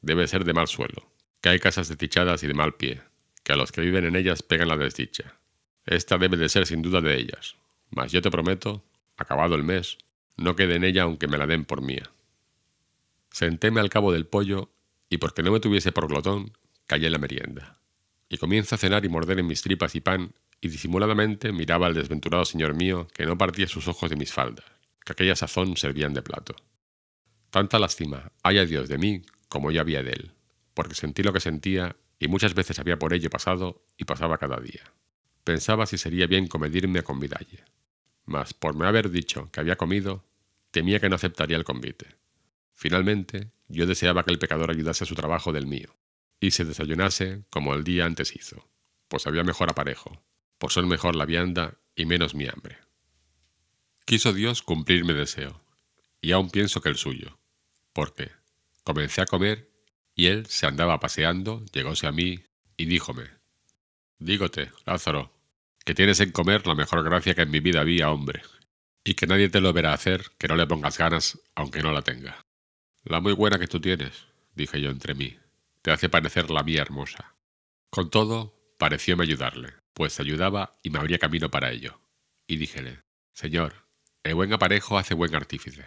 Debe 0.00 0.26
ser 0.26 0.44
de 0.44 0.52
mal 0.52 0.66
suelo, 0.66 1.12
que 1.40 1.50
hay 1.50 1.60
casas 1.60 1.88
desdichadas 1.88 2.42
y 2.42 2.48
de 2.48 2.54
mal 2.54 2.74
pie, 2.74 3.02
que 3.44 3.52
a 3.52 3.56
los 3.56 3.70
que 3.70 3.82
viven 3.82 4.04
en 4.04 4.16
ellas 4.16 4.42
pegan 4.42 4.66
la 4.66 4.76
desdicha. 4.76 5.38
Esta 5.86 6.18
debe 6.18 6.36
de 6.36 6.48
ser 6.48 6.66
sin 6.66 6.82
duda 6.82 7.00
de 7.00 7.14
ellas, 7.14 7.54
mas 7.90 8.10
yo 8.10 8.20
te 8.20 8.30
prometo, 8.30 8.84
acabado 9.16 9.54
el 9.54 9.62
mes, 9.62 9.96
no 10.36 10.56
quede 10.56 10.74
en 10.74 10.82
ella 10.82 11.04
aunque 11.04 11.28
me 11.28 11.38
la 11.38 11.46
den 11.46 11.64
por 11.64 11.82
mía. 11.82 12.10
Sentéme 13.30 13.78
al 13.78 13.90
cabo 13.90 14.12
del 14.12 14.26
pollo 14.26 14.72
y 15.08 15.18
porque 15.18 15.44
no 15.44 15.52
me 15.52 15.60
tuviese 15.60 15.92
por 15.92 16.08
glotón, 16.08 16.58
callé 16.88 17.10
la 17.10 17.18
merienda 17.18 17.81
y 18.32 18.38
comienza 18.38 18.76
a 18.76 18.78
cenar 18.78 19.04
y 19.04 19.10
morder 19.10 19.38
en 19.40 19.46
mis 19.46 19.60
tripas 19.60 19.94
y 19.94 20.00
pan, 20.00 20.32
y 20.58 20.68
disimuladamente 20.68 21.52
miraba 21.52 21.86
al 21.86 21.92
desventurado 21.92 22.46
señor 22.46 22.74
mío 22.74 23.06
que 23.12 23.26
no 23.26 23.36
partía 23.36 23.68
sus 23.68 23.88
ojos 23.88 24.08
de 24.08 24.16
mis 24.16 24.32
faldas, 24.32 24.64
que 25.04 25.12
aquella 25.12 25.36
sazón 25.36 25.76
servían 25.76 26.14
de 26.14 26.22
plato. 26.22 26.56
Tanta 27.50 27.78
lástima 27.78 28.32
haya 28.42 28.64
Dios 28.64 28.88
de 28.88 28.96
mí 28.96 29.22
como 29.50 29.70
yo 29.70 29.82
había 29.82 30.02
de 30.02 30.12
él, 30.12 30.32
porque 30.72 30.94
sentí 30.94 31.22
lo 31.22 31.34
que 31.34 31.40
sentía 31.40 31.94
y 32.18 32.28
muchas 32.28 32.54
veces 32.54 32.78
había 32.78 32.98
por 32.98 33.12
ello 33.12 33.28
pasado 33.28 33.84
y 33.98 34.06
pasaba 34.06 34.38
cada 34.38 34.58
día. 34.60 34.80
Pensaba 35.44 35.84
si 35.84 35.98
sería 35.98 36.26
bien 36.26 36.46
comedirme 36.46 37.00
a 37.00 37.02
convidalle, 37.02 37.64
mas 38.24 38.54
por 38.54 38.74
me 38.74 38.86
haber 38.86 39.10
dicho 39.10 39.50
que 39.52 39.60
había 39.60 39.76
comido, 39.76 40.24
temía 40.70 41.00
que 41.00 41.10
no 41.10 41.16
aceptaría 41.16 41.58
el 41.58 41.64
convite. 41.64 42.06
Finalmente, 42.72 43.50
yo 43.68 43.84
deseaba 43.84 44.24
que 44.24 44.32
el 44.32 44.38
pecador 44.38 44.70
ayudase 44.70 45.04
a 45.04 45.06
su 45.06 45.14
trabajo 45.14 45.52
del 45.52 45.66
mío, 45.66 45.94
y 46.42 46.50
se 46.50 46.64
desayunase 46.64 47.44
como 47.50 47.72
el 47.72 47.84
día 47.84 48.04
antes 48.04 48.34
hizo, 48.34 48.68
pues 49.06 49.28
había 49.28 49.44
mejor 49.44 49.70
aparejo, 49.70 50.24
por 50.58 50.72
ser 50.72 50.84
mejor 50.86 51.14
la 51.14 51.24
vianda 51.24 51.78
y 51.94 52.04
menos 52.04 52.34
mi 52.34 52.48
hambre. 52.48 52.78
Quiso 54.04 54.32
Dios 54.32 54.60
cumplir 54.60 55.04
mi 55.04 55.14
deseo, 55.14 55.62
y 56.20 56.32
aún 56.32 56.50
pienso 56.50 56.80
que 56.80 56.88
el 56.88 56.96
suyo, 56.96 57.38
porque 57.92 58.32
comencé 58.82 59.20
a 59.20 59.26
comer 59.26 59.70
y 60.16 60.26
él 60.26 60.46
se 60.46 60.66
andaba 60.66 60.98
paseando, 60.98 61.64
llegóse 61.72 62.08
a 62.08 62.12
mí 62.12 62.42
y 62.76 62.86
díjome, 62.86 63.30
Dígote, 64.18 64.72
Lázaro, 64.84 65.32
que 65.84 65.94
tienes 65.94 66.18
en 66.18 66.32
comer 66.32 66.66
la 66.66 66.74
mejor 66.74 67.04
gracia 67.04 67.36
que 67.36 67.42
en 67.42 67.52
mi 67.52 67.60
vida 67.60 67.82
había, 67.82 68.10
hombre, 68.10 68.42
y 69.04 69.14
que 69.14 69.28
nadie 69.28 69.48
te 69.48 69.60
lo 69.60 69.72
verá 69.72 69.92
hacer 69.92 70.24
que 70.38 70.48
no 70.48 70.56
le 70.56 70.66
pongas 70.66 70.98
ganas 70.98 71.38
aunque 71.54 71.82
no 71.82 71.92
la 71.92 72.02
tenga. 72.02 72.44
La 73.04 73.20
muy 73.20 73.32
buena 73.32 73.60
que 73.60 73.68
tú 73.68 73.80
tienes, 73.80 74.26
dije 74.54 74.80
yo 74.80 74.90
entre 74.90 75.14
mí, 75.14 75.36
te 75.82 75.90
hace 75.90 76.08
parecer 76.08 76.50
la 76.50 76.62
mía 76.62 76.80
hermosa. 76.80 77.34
Con 77.90 78.08
todo, 78.08 78.54
parecióme 78.78 79.24
ayudarle, 79.24 79.74
pues 79.92 80.18
ayudaba 80.20 80.72
y 80.82 80.90
me 80.90 80.98
abría 80.98 81.18
camino 81.18 81.50
para 81.50 81.70
ello. 81.70 82.00
Y 82.46 82.56
díjele, 82.56 83.02
Señor, 83.32 83.86
el 84.22 84.36
buen 84.36 84.52
aparejo 84.52 84.96
hace 84.96 85.14
buen 85.14 85.34
artífice. 85.34 85.84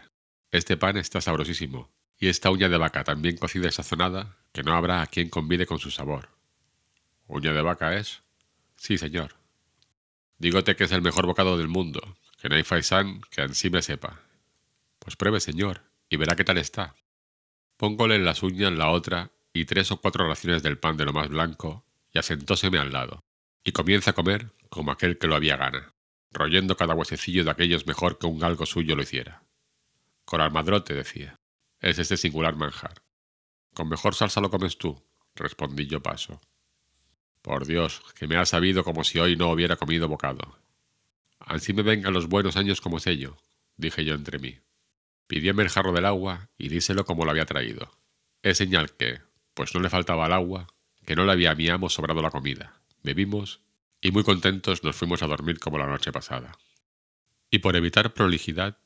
Este 0.52 0.78
pan 0.78 0.98
está 0.98 1.22
sabrosísimo, 1.22 1.92
y 2.18 2.28
esta 2.28 2.52
uña 2.52 2.70
de 2.70 2.78
vaca 2.78 3.04
tan 3.04 3.22
bien 3.22 3.38
cocida 3.38 3.68
y 3.68 3.72
sazonada, 3.72 4.38
que 4.52 4.64
no 4.64 4.74
habrá 4.74 5.02
a 5.02 5.08
quien 5.08 5.30
convide 5.30 5.66
con 5.66 5.80
su 5.80 5.92
sabor. 5.92 6.30
¿Uña 7.28 7.54
de 7.54 7.62
vaca 7.62 7.96
es? 7.98 8.22
Sí, 8.76 8.98
señor. 8.98 9.36
Dígote 10.38 10.76
que 10.76 10.84
es 10.84 10.92
el 10.92 11.02
mejor 11.02 11.26
bocado 11.26 11.58
del 11.58 11.70
mundo, 11.70 12.18
que 12.42 12.50
no 12.50 12.56
hay 12.56 12.64
faisán 12.64 13.22
que 13.32 13.42
ansí 13.42 13.70
me 13.70 13.82
sepa. 13.82 14.22
Pues 15.00 15.16
pruebe, 15.16 15.40
señor, 15.40 15.84
y 16.10 16.18
verá 16.18 16.36
qué 16.36 16.44
tal 16.44 16.58
está. 16.58 16.96
Póngole 17.78 18.16
en 18.16 18.26
las 18.26 18.44
uñas 18.44 18.74
la 18.74 18.90
otra 18.90 19.32
y 19.56 19.64
tres 19.64 19.90
o 19.92 20.02
cuatro 20.02 20.28
raciones 20.28 20.64
del 20.64 20.78
pan 20.78 20.98
de 20.98 21.06
lo 21.06 21.14
más 21.14 21.30
blanco, 21.30 21.86
y 22.12 22.20
asentóseme 22.20 22.78
al 22.78 22.92
lado, 22.92 23.24
y 23.64 23.72
comienza 23.72 24.12
a 24.12 24.14
comer 24.14 24.52
como 24.70 24.92
aquel 24.92 25.18
que 25.18 25.28
lo 25.28 25.36
había 25.36 25.56
gana, 25.56 25.94
royendo 26.30 26.76
cada 26.76 26.94
huesecillo 26.94 27.46
de 27.46 27.52
aquellos 27.52 27.88
mejor 27.88 28.20
que 28.20 28.28
un 28.28 28.38
galgo 28.38 28.66
suyo 28.66 28.98
lo 28.98 29.04
hiciera. 29.04 29.44
Con 30.26 30.42
almadrote, 30.42 30.94
decía, 30.94 31.40
es 31.80 32.00
este 32.00 32.18
singular 32.18 32.58
manjar. 32.58 33.02
Con 33.74 33.88
mejor 33.88 34.14
salsa 34.14 34.42
lo 34.42 34.50
comes 34.50 34.78
tú, 34.78 35.02
respondí 35.36 35.88
yo 35.88 36.04
paso. 36.04 36.42
Por 37.42 37.66
Dios, 37.66 38.02
que 38.20 38.28
me 38.28 38.36
ha 38.36 38.46
sabido 38.46 38.84
como 38.84 39.06
si 39.06 39.20
hoy 39.20 39.38
no 39.38 39.50
hubiera 39.50 39.78
comido 39.78 40.10
bocado. 40.10 40.60
Así 41.40 41.72
me 41.72 41.82
vengan 41.82 42.12
los 42.12 42.28
buenos 42.28 42.58
años 42.58 42.82
como 42.82 43.00
sello, 43.00 43.38
dije 43.78 44.04
yo 44.04 44.16
entre 44.16 44.38
mí. 44.38 44.60
Pidióme 45.28 45.64
el 45.64 45.70
jarro 45.70 45.94
del 45.94 46.06
agua 46.06 46.50
y 46.58 46.68
díselo 46.68 47.06
como 47.06 47.24
lo 47.24 47.32
había 47.32 47.46
traído. 47.46 47.98
Es 48.42 48.58
señal 48.58 48.92
que, 48.92 49.22
pues 49.56 49.74
no 49.74 49.82
le 49.82 49.90
faltaba 49.90 50.28
el 50.28 50.34
agua, 50.34 50.68
que 51.06 51.16
no 51.16 51.26
le 51.26 51.32
había 51.32 51.52
a 51.52 51.56
mi 51.56 51.68
amo 51.70 51.90
sobrado 51.90 52.22
la 52.22 52.30
comida. 52.30 52.80
Bebimos 53.02 53.62
y 54.02 54.12
muy 54.12 54.24
contentos 54.24 54.84
nos 54.84 54.96
fuimos 54.96 55.24
a 55.24 55.28
dormir 55.28 55.60
como 55.60 55.80
la 55.80 55.88
noche 55.88 56.12
pasada. 56.12 56.52
Y 57.50 57.60
por 57.60 57.76
evitar 57.76 58.14
prolijidad, 58.14 58.78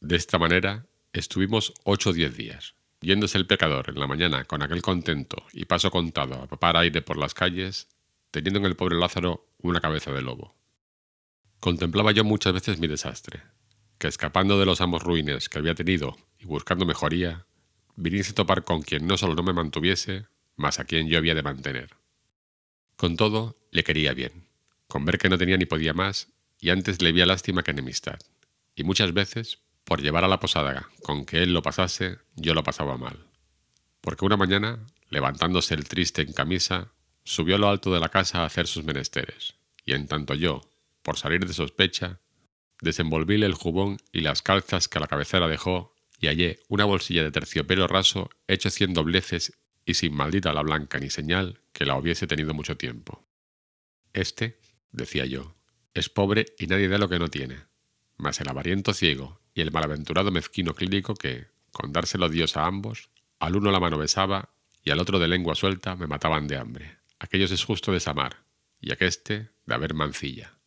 de 0.00 0.16
esta 0.16 0.38
manera 0.38 0.86
estuvimos 1.12 1.72
ocho 1.84 2.10
o 2.10 2.12
diez 2.12 2.36
días, 2.36 2.74
yéndose 3.00 3.38
el 3.38 3.46
pecador 3.46 3.90
en 3.90 4.00
la 4.00 4.06
mañana 4.06 4.44
con 4.44 4.62
aquel 4.62 4.82
contento 4.82 5.44
y 5.52 5.66
paso 5.66 5.90
contado 5.90 6.34
a 6.34 6.46
papar 6.46 6.76
aire 6.76 7.02
por 7.02 7.18
las 7.18 7.34
calles, 7.34 7.88
teniendo 8.30 8.58
en 8.58 8.66
el 8.66 8.76
pobre 8.76 8.98
Lázaro 8.98 9.46
una 9.58 9.80
cabeza 9.80 10.10
de 10.10 10.22
lobo. 10.22 10.56
Contemplaba 11.60 12.12
yo 12.12 12.24
muchas 12.24 12.52
veces 12.52 12.78
mi 12.78 12.86
desastre, 12.86 13.42
que 13.98 14.08
escapando 14.08 14.58
de 14.58 14.66
los 14.66 14.80
amos 14.80 15.02
ruines 15.02 15.48
que 15.48 15.58
había 15.58 15.74
tenido 15.74 16.16
y 16.38 16.46
buscando 16.46 16.84
mejoría, 16.84 17.46
viniese 17.96 18.32
a 18.32 18.34
topar 18.34 18.64
con 18.64 18.82
quien 18.82 19.06
no 19.06 19.16
solo 19.16 19.34
no 19.34 19.42
me 19.42 19.52
mantuviese, 19.52 20.26
mas 20.56 20.78
a 20.78 20.84
quien 20.84 21.08
yo 21.08 21.18
había 21.18 21.34
de 21.34 21.42
mantener. 21.42 21.90
Con 22.96 23.16
todo, 23.16 23.56
le 23.70 23.84
quería 23.84 24.12
bien, 24.12 24.48
con 24.88 25.04
ver 25.04 25.18
que 25.18 25.28
no 25.28 25.38
tenía 25.38 25.56
ni 25.56 25.66
podía 25.66 25.94
más, 25.94 26.28
y 26.60 26.70
antes 26.70 27.02
le 27.02 27.10
había 27.10 27.26
lástima 27.26 27.62
que 27.62 27.72
enemistad, 27.72 28.18
y 28.74 28.84
muchas 28.84 29.12
veces, 29.12 29.58
por 29.84 30.00
llevar 30.00 30.24
a 30.24 30.28
la 30.28 30.40
posada 30.40 30.88
con 31.02 31.24
que 31.24 31.42
él 31.42 31.52
lo 31.52 31.62
pasase, 31.62 32.18
yo 32.36 32.54
lo 32.54 32.62
pasaba 32.62 32.96
mal. 32.96 33.26
Porque 34.00 34.24
una 34.24 34.36
mañana, 34.36 34.78
levantándose 35.10 35.74
el 35.74 35.88
triste 35.88 36.22
en 36.22 36.32
camisa, 36.32 36.94
Subió 37.24 37.56
a 37.56 37.58
lo 37.58 37.70
alto 37.70 37.92
de 37.92 38.00
la 38.00 38.10
casa 38.10 38.42
a 38.42 38.44
hacer 38.44 38.66
sus 38.66 38.84
menesteres, 38.84 39.54
y 39.86 39.94
en 39.94 40.06
tanto 40.06 40.34
yo, 40.34 40.60
por 41.02 41.16
salir 41.16 41.46
de 41.46 41.54
sospecha, 41.54 42.20
desenvolvíle 42.82 43.46
el 43.46 43.54
jubón 43.54 43.96
y 44.12 44.20
las 44.20 44.42
calzas 44.42 44.88
que 44.88 44.98
a 44.98 45.00
la 45.00 45.06
cabecera 45.06 45.48
dejó, 45.48 45.93
y 46.20 46.26
hallé 46.26 46.60
una 46.68 46.84
bolsilla 46.84 47.22
de 47.22 47.30
terciopelo 47.30 47.86
raso 47.86 48.30
hecho 48.48 48.70
cien 48.70 48.94
dobleces 48.94 49.58
y 49.84 49.94
sin 49.94 50.14
maldita 50.14 50.52
la 50.52 50.62
blanca 50.62 50.98
ni 50.98 51.10
señal 51.10 51.60
que 51.72 51.84
la 51.84 51.96
hubiese 51.96 52.26
tenido 52.26 52.54
mucho 52.54 52.76
tiempo. 52.76 53.26
Este, 54.12 54.60
decía 54.92 55.26
yo, 55.26 55.54
es 55.92 56.08
pobre 56.08 56.46
y 56.58 56.66
nadie 56.66 56.88
da 56.88 56.98
lo 56.98 57.08
que 57.08 57.18
no 57.18 57.28
tiene, 57.28 57.64
mas 58.16 58.40
el 58.40 58.48
avariento 58.48 58.94
ciego 58.94 59.40
y 59.54 59.60
el 59.60 59.72
malaventurado 59.72 60.30
mezquino 60.30 60.74
clínico 60.74 61.14
que, 61.14 61.46
con 61.72 61.92
dárselo 61.92 62.28
Dios 62.28 62.56
a 62.56 62.66
ambos, 62.66 63.10
al 63.38 63.56
uno 63.56 63.70
la 63.70 63.80
mano 63.80 63.98
besaba 63.98 64.54
y 64.82 64.90
al 64.90 65.00
otro 65.00 65.18
de 65.18 65.28
lengua 65.28 65.54
suelta 65.54 65.96
me 65.96 66.06
mataban 66.06 66.46
de 66.46 66.56
hambre 66.56 67.04
aquellos 67.24 67.50
es 67.50 67.64
justo 67.64 67.90
desamar, 67.90 68.44
y 68.80 68.92
aqueste 68.92 69.50
de 69.64 69.74
haber 69.74 69.94
mancilla. 69.94 70.58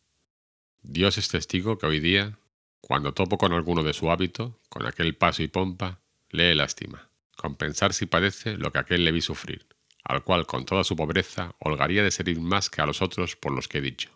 Dios 0.82 1.18
es 1.18 1.28
testigo 1.28 1.78
que 1.78 1.86
hoy 1.86 2.00
día, 2.00 2.38
cuando 2.80 3.14
topo 3.14 3.38
con 3.38 3.52
alguno 3.52 3.82
de 3.82 3.92
su 3.92 4.10
hábito, 4.10 4.58
con 4.68 4.86
aquel 4.86 5.14
paso 5.16 5.42
y 5.42 5.48
pompa, 5.48 6.00
lee 6.30 6.54
lástima, 6.54 7.08
compensar 7.36 7.92
si 7.92 8.06
padece 8.06 8.56
lo 8.56 8.72
que 8.72 8.78
aquel 8.78 9.04
le 9.04 9.12
vi 9.12 9.20
sufrir, 9.20 9.66
al 10.04 10.24
cual 10.24 10.46
con 10.46 10.64
toda 10.64 10.84
su 10.84 10.96
pobreza 10.96 11.54
holgaría 11.58 12.02
de 12.02 12.10
servir 12.10 12.40
más 12.40 12.70
que 12.70 12.80
a 12.80 12.86
los 12.86 13.02
otros 13.02 13.36
por 13.36 13.52
los 13.52 13.68
que 13.68 13.78
he 13.78 13.82
dicho. 13.82 14.10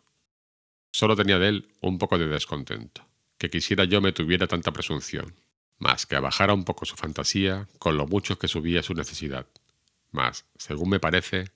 Solo 0.93 1.17
tenía 1.17 1.39
de 1.39 1.49
él 1.49 1.69
un 1.81 1.99
poco 1.99 2.19
de 2.19 2.27
descontento, 2.27 3.07
que 3.39 3.51
quisiera 3.51 3.85
yo 3.85 4.01
me 4.01 4.13
tuviera 4.13 4.47
tanta 4.47 4.73
presunción, 4.73 5.35
mas 5.79 6.07
que 6.07 6.17
abajara 6.17 6.55
un 6.55 6.65
poco 6.65 6.85
su 6.85 6.97
fantasía 6.97 7.69
con 7.79 7.97
lo 7.97 8.07
mucho 8.07 8.39
que 8.39 8.49
subía 8.49 8.83
su 8.83 8.95
necesidad. 8.95 9.47
Mas, 10.11 10.45
según 10.57 10.91
me 10.91 11.01
parece, 11.01 11.51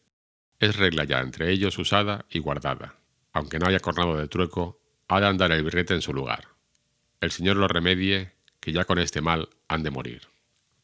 es 0.59 0.77
regla 0.77 1.05
ya 1.05 1.21
entre 1.21 1.53
ellos 1.53 1.79
usada 1.79 2.25
y 2.31 2.39
guardada. 2.39 2.97
Aunque 3.33 3.59
no 3.59 3.67
haya 3.67 3.81
cornado 3.81 4.17
de 4.17 4.29
trueco, 4.29 4.81
ha 5.09 5.21
de 5.21 5.27
andar 5.27 5.53
el 5.53 5.63
birrete 5.63 5.95
en 5.95 6.03
su 6.03 6.15
lugar. 6.15 6.56
El 7.21 7.31
Señor 7.31 7.57
lo 7.57 7.69
remedie, 7.69 8.33
que 8.61 8.73
ya 8.73 8.85
con 8.85 8.99
este 8.99 9.21
mal 9.21 9.49
han 9.69 9.83
de 9.83 9.91
morir. 9.91 10.23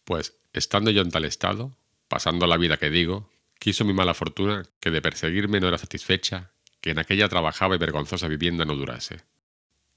Pues, 0.05 0.35
estando 0.53 0.91
yo 0.91 1.03
en 1.03 1.11
tal 1.11 1.25
estado, 1.25 1.77
pasando 2.09 2.47
la 2.47 2.57
vida 2.57 2.77
que 2.77 2.91
digo, 2.91 3.31
quiso 3.59 3.85
mi 3.85 3.93
mala 3.93 4.15
fortuna 4.15 4.65
que 4.81 4.91
de 4.91 5.03
perseguirme 5.03 5.61
no 5.61 5.69
era 5.69 5.79
satisfecha, 5.79 6.51
que 6.81 6.91
en 6.91 6.99
aquella 6.99 7.29
trabajaba 7.29 7.77
y 7.77 7.79
vergonzosa 7.79 8.29
vivienda 8.29 8.65
no 8.65 8.75
durase. 8.75 9.21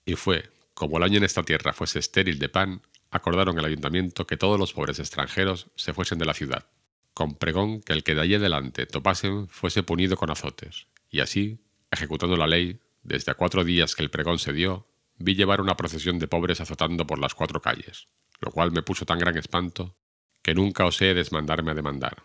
Y 0.06 0.16
fue, 0.16 0.52
como 0.74 0.98
el 0.98 1.04
año 1.04 1.18
en 1.18 1.24
esta 1.24 1.44
tierra 1.44 1.74
fuese 1.74 2.00
estéril 2.00 2.38
de 2.38 2.50
pan, 2.50 2.82
acordaron 3.10 3.58
el 3.58 3.66
ayuntamiento 3.66 4.28
que 4.28 4.38
todos 4.38 4.60
los 4.60 4.74
pobres 4.74 5.00
extranjeros 5.00 5.68
se 5.76 5.94
fuesen 5.94 6.20
de 6.20 6.26
la 6.26 6.34
ciudad, 6.34 6.68
con 7.14 7.36
pregón 7.36 7.82
que 7.82 7.94
el 7.94 8.04
que 8.04 8.14
de 8.14 8.22
allí 8.22 8.36
adelante 8.36 8.86
topasen 8.86 9.48
fuese 9.48 9.84
punido 9.84 10.16
con 10.16 10.30
azotes, 10.30 10.88
y 11.10 11.22
así, 11.22 11.60
ejecutando 11.92 12.38
la 12.38 12.46
ley, 12.46 12.80
desde 13.04 13.32
a 13.32 13.36
cuatro 13.36 13.64
días 13.64 13.96
que 13.96 14.04
el 14.04 14.10
pregón 14.10 14.38
se 14.38 14.54
dio, 14.54 14.88
vi 15.18 15.36
llevar 15.36 15.62
una 15.62 15.78
procesión 15.78 16.20
de 16.20 16.28
pobres 16.28 16.62
azotando 16.62 17.08
por 17.08 17.20
las 17.20 17.36
cuatro 17.36 17.62
calles, 17.62 18.08
lo 18.40 18.52
cual 18.52 18.72
me 18.72 18.84
puso 18.84 19.06
tan 19.06 19.20
gran 19.20 19.38
espanto 19.38 19.98
que 20.42 20.54
nunca 20.54 20.86
osé 20.86 21.14
desmandarme 21.14 21.72
a 21.72 21.76
demandar. 21.76 22.24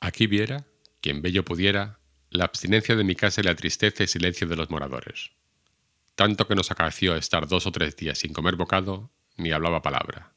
Aquí 0.00 0.26
viera, 0.26 0.66
quien 1.00 1.22
bello 1.22 1.44
pudiera, 1.44 2.00
la 2.30 2.44
abstinencia 2.44 2.96
de 2.96 3.04
mi 3.04 3.14
casa 3.14 3.40
y 3.40 3.44
la 3.44 3.54
tristeza 3.54 4.04
y 4.04 4.06
silencio 4.06 4.46
de 4.46 4.56
los 4.56 4.70
moradores. 4.70 5.30
Tanto 6.14 6.46
que 6.46 6.54
nos 6.54 6.70
acaeció 6.70 7.16
estar 7.16 7.46
dos 7.46 7.66
o 7.66 7.72
tres 7.72 7.96
días 7.96 8.18
sin 8.18 8.32
comer 8.32 8.56
bocado, 8.56 9.10
ni 9.36 9.52
hablaba 9.52 9.82
palabra. 9.82 10.34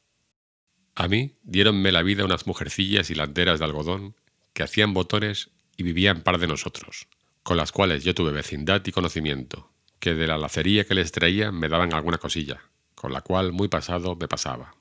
A 0.94 1.08
mí 1.08 1.38
diéronme 1.42 1.92
la 1.92 2.02
vida 2.02 2.24
unas 2.24 2.46
mujercillas 2.46 3.10
hilanderas 3.10 3.58
de 3.58 3.64
algodón 3.64 4.16
que 4.52 4.62
hacían 4.62 4.94
botones 4.94 5.50
y 5.76 5.82
vivían 5.82 6.22
par 6.22 6.38
de 6.38 6.46
nosotros, 6.46 7.08
con 7.42 7.56
las 7.56 7.72
cuales 7.72 8.04
yo 8.04 8.14
tuve 8.14 8.32
vecindad 8.32 8.82
y 8.84 8.92
conocimiento, 8.92 9.69
que 10.00 10.14
de 10.14 10.26
la 10.26 10.38
lacería 10.38 10.84
que 10.84 10.94
les 10.94 11.12
traía 11.12 11.52
me 11.52 11.68
daban 11.68 11.92
alguna 11.94 12.18
cosilla, 12.18 12.60
con 12.94 13.12
la 13.12 13.20
cual 13.20 13.52
muy 13.52 13.68
pasado 13.68 14.16
me 14.16 14.28
pasaba. 14.28 14.74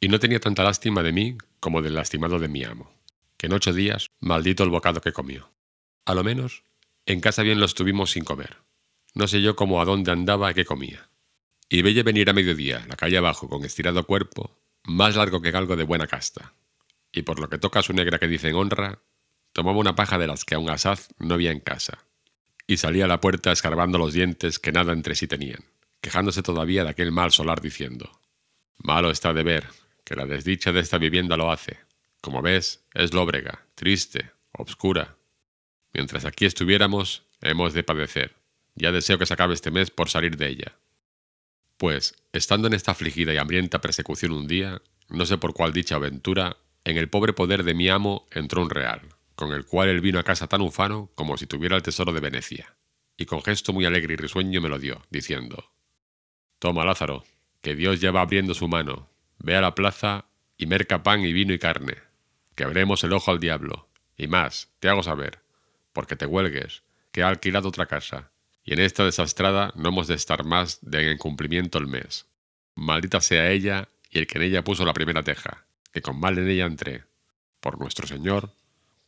Y 0.00 0.08
no 0.08 0.20
tenía 0.20 0.38
tanta 0.38 0.62
lástima 0.62 1.02
de 1.02 1.12
mí 1.12 1.38
como 1.60 1.82
del 1.82 1.94
lastimado 1.94 2.38
de 2.38 2.48
mi 2.48 2.62
amo, 2.62 2.92
que 3.36 3.46
en 3.46 3.54
ocho 3.54 3.72
días 3.72 4.10
maldito 4.20 4.62
el 4.62 4.70
bocado 4.70 5.00
que 5.00 5.12
comió. 5.12 5.50
A 6.04 6.14
lo 6.14 6.22
menos, 6.22 6.62
en 7.06 7.20
casa 7.20 7.42
bien 7.42 7.58
lo 7.58 7.66
estuvimos 7.66 8.12
sin 8.12 8.24
comer. 8.24 8.58
No 9.14 9.26
sé 9.26 9.40
yo 9.40 9.56
cómo 9.56 9.80
a 9.80 9.84
dónde 9.84 10.12
andaba 10.12 10.50
y 10.50 10.54
qué 10.54 10.64
comía. 10.64 11.08
Y 11.68 11.82
veía 11.82 12.02
venir 12.02 12.28
a 12.28 12.34
mediodía, 12.34 12.84
la 12.88 12.96
calle 12.96 13.16
abajo, 13.16 13.48
con 13.48 13.64
estirado 13.64 14.06
cuerpo, 14.06 14.60
más 14.82 15.16
largo 15.16 15.40
que 15.40 15.50
galgo 15.50 15.76
de 15.76 15.84
buena 15.84 16.06
casta, 16.06 16.54
y 17.10 17.22
por 17.22 17.40
lo 17.40 17.48
que 17.48 17.58
toca 17.58 17.78
a 17.78 17.82
su 17.82 17.94
negra 17.94 18.18
que 18.18 18.28
dice 18.28 18.48
en 18.48 18.56
honra, 18.56 19.00
tomaba 19.52 19.78
una 19.78 19.94
paja 19.94 20.18
de 20.18 20.26
las 20.26 20.44
que 20.44 20.56
aún 20.56 20.68
asaz 20.68 21.08
no 21.18 21.34
había 21.34 21.52
en 21.52 21.60
casa, 21.60 22.04
y 22.66 22.78
salía 22.78 23.04
a 23.04 23.08
la 23.08 23.20
puerta 23.20 23.52
escarbando 23.52 23.98
los 23.98 24.12
dientes 24.12 24.58
que 24.58 24.72
nada 24.72 24.92
entre 24.92 25.14
sí 25.14 25.26
tenían, 25.26 25.64
quejándose 26.00 26.42
todavía 26.42 26.84
de 26.84 26.90
aquel 26.90 27.12
mal 27.12 27.32
solar 27.32 27.60
diciendo, 27.60 28.10
Malo 28.78 29.10
está 29.10 29.32
de 29.32 29.42
ver, 29.42 29.68
que 30.04 30.16
la 30.16 30.26
desdicha 30.26 30.72
de 30.72 30.80
esta 30.80 30.98
vivienda 30.98 31.36
lo 31.36 31.50
hace. 31.50 31.78
Como 32.20 32.42
ves, 32.42 32.84
es 32.92 33.14
lóbrega, 33.14 33.66
triste, 33.74 34.30
obscura. 34.52 35.16
Mientras 35.92 36.24
aquí 36.24 36.44
estuviéramos, 36.44 37.22
hemos 37.40 37.72
de 37.74 37.84
padecer. 37.84 38.34
Ya 38.74 38.92
deseo 38.92 39.18
que 39.18 39.26
se 39.26 39.34
acabe 39.34 39.54
este 39.54 39.70
mes 39.70 39.90
por 39.90 40.10
salir 40.10 40.36
de 40.36 40.48
ella. 40.48 40.76
Pues, 41.76 42.14
estando 42.32 42.66
en 42.66 42.74
esta 42.74 42.92
afligida 42.92 43.32
y 43.32 43.36
hambrienta 43.36 43.80
persecución 43.80 44.32
un 44.32 44.46
día, 44.46 44.82
no 45.08 45.26
sé 45.26 45.38
por 45.38 45.54
cuál 45.54 45.72
dicha 45.72 45.96
aventura, 45.96 46.56
en 46.84 46.96
el 46.96 47.08
pobre 47.08 47.32
poder 47.32 47.62
de 47.62 47.74
mi 47.74 47.88
amo 47.88 48.26
entró 48.30 48.62
un 48.62 48.70
real, 48.70 49.00
con 49.34 49.52
el 49.52 49.64
cual 49.64 49.88
él 49.88 50.00
vino 50.00 50.18
a 50.18 50.24
casa 50.24 50.46
tan 50.46 50.60
ufano 50.60 51.10
como 51.14 51.36
si 51.36 51.46
tuviera 51.46 51.76
el 51.76 51.82
tesoro 51.82 52.12
de 52.12 52.20
Venecia, 52.20 52.76
y 53.16 53.26
con 53.26 53.42
gesto 53.42 53.72
muy 53.72 53.84
alegre 53.84 54.14
y 54.14 54.16
risueño 54.16 54.60
me 54.60 54.68
lo 54.68 54.78
dio, 54.78 55.02
diciendo, 55.10 55.72
Toma, 56.58 56.84
Lázaro, 56.84 57.24
que 57.60 57.74
Dios 57.74 58.00
ya 58.00 58.10
va 58.10 58.22
abriendo 58.22 58.54
su 58.54 58.68
mano, 58.68 59.10
ve 59.38 59.56
a 59.56 59.60
la 59.60 59.74
plaza 59.74 60.26
y 60.56 60.66
merca 60.66 61.02
pan 61.02 61.20
y 61.20 61.32
vino 61.32 61.52
y 61.52 61.58
carne, 61.58 61.96
que 62.54 62.64
abremos 62.64 63.04
el 63.04 63.12
ojo 63.12 63.30
al 63.30 63.40
diablo, 63.40 63.88
y 64.16 64.28
más, 64.28 64.72
te 64.80 64.88
hago 64.88 65.02
saber, 65.02 65.40
porque 65.92 66.16
te 66.16 66.26
huelgues, 66.26 66.82
que 67.10 67.22
ha 67.22 67.28
alquilado 67.28 67.68
otra 67.68 67.86
casa, 67.86 68.30
y 68.64 68.72
en 68.72 68.80
esta 68.80 69.04
desastrada 69.04 69.72
no 69.76 69.88
hemos 69.88 70.06
de 70.06 70.14
estar 70.14 70.44
más 70.44 70.78
de 70.82 71.10
en 71.10 71.18
cumplimiento 71.18 71.78
el 71.78 71.86
mes. 71.86 72.26
Maldita 72.74 73.20
sea 73.20 73.50
ella 73.50 73.88
y 74.10 74.18
el 74.18 74.26
que 74.26 74.38
en 74.38 74.44
ella 74.44 74.64
puso 74.64 74.84
la 74.84 74.94
primera 74.94 75.22
teja, 75.22 75.66
que 75.92 76.00
con 76.00 76.18
mal 76.18 76.38
en 76.38 76.48
ella 76.48 76.64
entré. 76.64 77.04
Por 77.60 77.78
nuestro 77.78 78.06
Señor, 78.06 78.50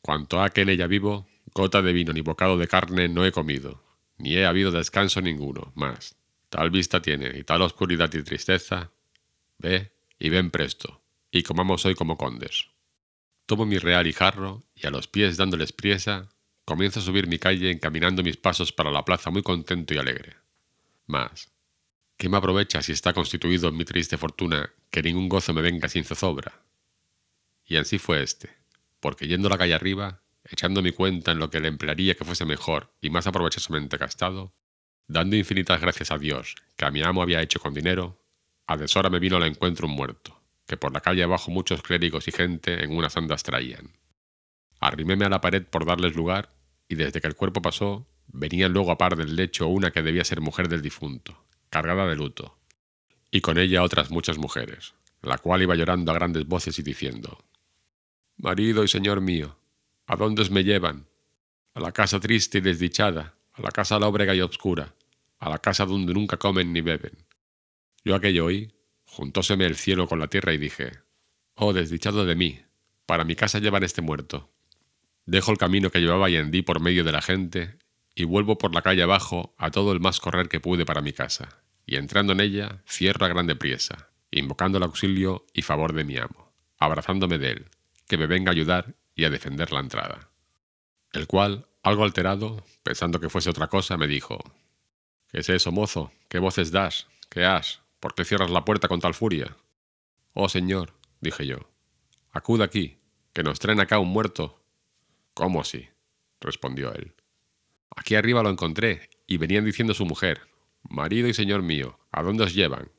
cuanto 0.06 0.40
a 0.40 0.50
que 0.50 0.60
en 0.60 0.68
ella 0.68 0.86
vivo, 0.86 1.26
gota 1.52 1.82
de 1.82 1.92
vino 1.92 2.12
ni 2.12 2.20
bocado 2.20 2.56
de 2.56 2.68
carne 2.68 3.08
no 3.08 3.26
he 3.26 3.32
comido, 3.32 3.82
ni 4.18 4.36
he 4.36 4.46
habido 4.46 4.70
descanso 4.70 5.20
ninguno, 5.20 5.72
más. 5.74 6.14
Tal 6.48 6.70
vista 6.70 7.02
tiene 7.02 7.36
y 7.36 7.42
tal 7.42 7.62
oscuridad 7.62 8.14
y 8.14 8.22
tristeza. 8.22 8.92
Ve 9.58 9.90
y 10.20 10.28
ven 10.28 10.52
presto, 10.52 11.02
y 11.32 11.42
comamos 11.42 11.84
hoy 11.86 11.96
como 11.96 12.16
condes. 12.16 12.68
Tomo 13.46 13.66
mi 13.66 13.78
real 13.78 14.06
y 14.06 14.12
jarro, 14.12 14.62
y 14.76 14.86
a 14.86 14.90
los 14.90 15.08
pies 15.08 15.36
dándoles 15.36 15.72
priesa, 15.72 16.28
comienzo 16.64 17.00
a 17.00 17.02
subir 17.02 17.26
mi 17.26 17.40
calle 17.40 17.72
encaminando 17.72 18.22
mis 18.22 18.36
pasos 18.36 18.70
para 18.70 18.92
la 18.92 19.04
plaza 19.04 19.30
muy 19.30 19.42
contento 19.42 19.92
y 19.92 19.98
alegre. 19.98 20.36
Mas, 21.06 21.50
¿qué 22.16 22.28
me 22.28 22.36
aprovecha 22.36 22.80
si 22.80 22.92
está 22.92 23.12
constituido 23.12 23.70
en 23.70 23.76
mi 23.76 23.84
triste 23.84 24.18
fortuna 24.18 24.70
que 24.92 25.02
ningún 25.02 25.28
gozo 25.28 25.52
me 25.52 25.62
venga 25.62 25.88
sin 25.88 26.04
zozobra? 26.04 26.62
Y 27.64 27.76
así 27.76 27.98
fue 27.98 28.22
este, 28.22 28.55
porque 29.00 29.28
yendo 29.28 29.48
la 29.48 29.58
calle 29.58 29.74
arriba, 29.74 30.22
echando 30.44 30.82
mi 30.82 30.92
cuenta 30.92 31.32
en 31.32 31.38
lo 31.38 31.50
que 31.50 31.60
le 31.60 31.68
emplearía 31.68 32.14
que 32.14 32.24
fuese 32.24 32.44
mejor 32.44 32.92
y 33.00 33.10
más 33.10 33.26
aprovechosamente 33.26 33.96
gastado, 33.96 34.54
dando 35.06 35.36
infinitas 35.36 35.80
gracias 35.80 36.10
a 36.10 36.18
Dios 36.18 36.54
que 36.76 36.84
a 36.84 36.90
mi 36.90 37.02
amo 37.02 37.22
había 37.22 37.42
hecho 37.42 37.60
con 37.60 37.74
dinero, 37.74 38.22
a 38.66 38.76
deshora 38.76 39.10
me 39.10 39.18
vino 39.18 39.36
al 39.36 39.44
encuentro 39.44 39.86
un 39.86 39.94
muerto, 39.94 40.40
que 40.66 40.76
por 40.76 40.92
la 40.92 41.00
calle 41.00 41.22
abajo 41.22 41.50
muchos 41.50 41.82
clérigos 41.82 42.28
y 42.28 42.32
gente 42.32 42.82
en 42.82 42.96
unas 42.96 43.16
andas 43.16 43.42
traían. 43.42 43.92
Arriméme 44.80 45.24
a 45.24 45.28
la 45.28 45.40
pared 45.40 45.64
por 45.64 45.86
darles 45.86 46.14
lugar, 46.14 46.50
y 46.88 46.96
desde 46.96 47.20
que 47.20 47.28
el 47.28 47.36
cuerpo 47.36 47.62
pasó, 47.62 48.06
venían 48.26 48.72
luego 48.72 48.90
a 48.90 48.98
par 48.98 49.16
del 49.16 49.36
lecho 49.36 49.68
una 49.68 49.90
que 49.90 50.02
debía 50.02 50.24
ser 50.24 50.40
mujer 50.40 50.68
del 50.68 50.82
difunto, 50.82 51.44
cargada 51.70 52.06
de 52.06 52.16
luto, 52.16 52.58
y 53.30 53.40
con 53.40 53.58
ella 53.58 53.82
otras 53.82 54.10
muchas 54.10 54.38
mujeres, 54.38 54.94
la 55.22 55.38
cual 55.38 55.62
iba 55.62 55.74
llorando 55.74 56.10
a 56.10 56.14
grandes 56.14 56.46
voces 56.46 56.78
y 56.78 56.82
diciendo, 56.82 57.38
Marido 58.38 58.84
y 58.84 58.88
señor 58.88 59.22
mío, 59.22 59.56
¿a 60.06 60.14
dónde 60.14 60.48
me 60.50 60.62
llevan? 60.62 61.08
A 61.72 61.80
la 61.80 61.92
casa 61.92 62.20
triste 62.20 62.58
y 62.58 62.60
desdichada, 62.60 63.34
a 63.54 63.62
la 63.62 63.70
casa 63.70 63.98
lóbrega 63.98 64.34
y 64.34 64.42
obscura, 64.42 64.94
a 65.38 65.48
la 65.48 65.58
casa 65.58 65.86
donde 65.86 66.12
nunca 66.12 66.36
comen 66.36 66.70
ni 66.74 66.82
beben. 66.82 67.24
Yo 68.04 68.14
aquello 68.14 68.44
oí, 68.44 68.74
juntóseme 69.06 69.64
el 69.64 69.76
cielo 69.76 70.06
con 70.06 70.18
la 70.18 70.28
tierra 70.28 70.52
y 70.52 70.58
dije, 70.58 70.92
Oh 71.54 71.72
desdichado 71.72 72.26
de 72.26 72.34
mí, 72.34 72.60
para 73.06 73.24
mi 73.24 73.36
casa 73.36 73.58
llevan 73.58 73.84
este 73.84 74.02
muerto. 74.02 74.50
Dejo 75.24 75.50
el 75.50 75.58
camino 75.58 75.90
que 75.90 76.00
llevaba 76.00 76.28
y 76.28 76.36
hendí 76.36 76.60
por 76.60 76.80
medio 76.80 77.04
de 77.04 77.12
la 77.12 77.22
gente, 77.22 77.78
y 78.14 78.24
vuelvo 78.24 78.58
por 78.58 78.74
la 78.74 78.82
calle 78.82 79.02
abajo 79.02 79.54
a 79.56 79.70
todo 79.70 79.92
el 79.92 80.00
más 80.00 80.20
correr 80.20 80.50
que 80.50 80.60
pude 80.60 80.84
para 80.84 81.00
mi 81.00 81.14
casa, 81.14 81.62
y 81.86 81.96
entrando 81.96 82.34
en 82.34 82.40
ella, 82.40 82.82
cierro 82.86 83.24
a 83.24 83.30
grande 83.30 83.56
priesa, 83.56 84.10
invocando 84.30 84.76
el 84.76 84.84
auxilio 84.84 85.46
y 85.54 85.62
favor 85.62 85.94
de 85.94 86.04
mi 86.04 86.18
amo, 86.18 86.52
abrazándome 86.78 87.38
de 87.38 87.52
él, 87.52 87.70
que 88.06 88.18
me 88.18 88.26
venga 88.26 88.50
a 88.50 88.54
ayudar 88.54 88.94
y 89.14 89.24
a 89.24 89.30
defender 89.30 89.72
la 89.72 89.80
entrada. 89.80 90.30
El 91.12 91.26
cual, 91.26 91.66
algo 91.82 92.04
alterado, 92.04 92.64
pensando 92.82 93.20
que 93.20 93.28
fuese 93.28 93.50
otra 93.50 93.68
cosa, 93.68 93.96
me 93.96 94.06
dijo, 94.06 94.38
¿Qué 95.28 95.40
es 95.40 95.48
eso, 95.48 95.72
mozo? 95.72 96.12
¿Qué 96.28 96.38
voces 96.38 96.70
das? 96.70 97.08
¿Qué 97.28 97.44
has? 97.44 97.80
¿Por 98.00 98.14
qué 98.14 98.24
cierras 98.24 98.50
la 98.50 98.64
puerta 98.64 98.88
con 98.88 99.00
tal 99.00 99.14
furia? 99.14 99.56
Oh, 100.32 100.48
señor, 100.48 100.94
dije 101.20 101.46
yo, 101.46 101.70
acude 102.32 102.64
aquí, 102.64 102.98
que 103.32 103.42
nos 103.42 103.58
traen 103.58 103.80
acá 103.80 103.98
un 103.98 104.08
muerto. 104.08 104.62
¿Cómo 105.34 105.60
así? 105.60 105.88
respondió 106.40 106.92
él. 106.92 107.14
Aquí 107.96 108.14
arriba 108.14 108.42
lo 108.42 108.50
encontré, 108.50 109.10
y 109.26 109.38
venían 109.38 109.64
diciendo 109.64 109.94
su 109.94 110.04
mujer, 110.04 110.42
Marido 110.88 111.26
y 111.28 111.34
señor 111.34 111.62
mío, 111.62 111.98
¿a 112.12 112.22
dónde 112.22 112.44
os 112.44 112.54
llevan? 112.54 112.90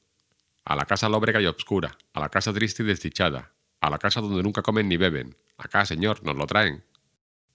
A 0.65 0.75
la 0.75 0.85
casa 0.85 1.07
lóbrega 1.07 1.41
y 1.41 1.45
obscura, 1.45 1.97
a 2.13 2.19
la 2.19 2.29
casa 2.29 2.51
triste 2.51 2.83
y 2.83 2.87
desdichada, 2.87 3.53
a 3.81 3.89
la 3.89 3.97
casa 3.97 4.21
donde 4.21 4.43
nunca 4.43 4.61
comen 4.61 4.87
ni 4.87 4.97
beben. 4.97 5.37
Acá, 5.57 5.85
señor, 5.85 6.23
nos 6.23 6.35
lo 6.35 6.47
traen. 6.47 6.83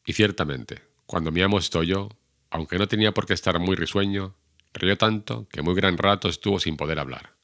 Y 0.07 0.13
ciertamente, 0.13 0.83
cuando 1.07 1.31
mi 1.31 1.43
amo 1.43 1.61
yo, 1.61 2.09
aunque 2.51 2.79
no 2.79 2.89
tenía 2.89 3.13
por 3.13 3.27
qué 3.27 3.35
estar 3.35 3.59
muy 3.59 3.77
risueño, 3.77 4.35
rió 4.73 4.97
tanto 4.97 5.49
que 5.49 5.63
muy 5.63 5.75
gran 5.75 5.99
rato 5.99 6.29
estuvo 6.29 6.59
sin 6.59 6.77
poder 6.77 6.99
hablar. 6.99 7.37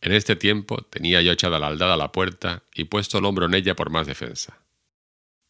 En 0.00 0.12
este 0.12 0.36
tiempo 0.36 0.82
tenía 0.82 1.20
yo 1.22 1.32
echada 1.32 1.58
la 1.58 1.66
aldada 1.66 1.94
a 1.94 1.98
la 1.98 2.12
puerta 2.12 2.62
y 2.74 2.84
puesto 2.84 3.18
el 3.18 3.24
hombro 3.24 3.46
en 3.46 3.54
ella 3.54 3.74
por 3.74 3.90
más 3.90 4.06
defensa. 4.06 4.58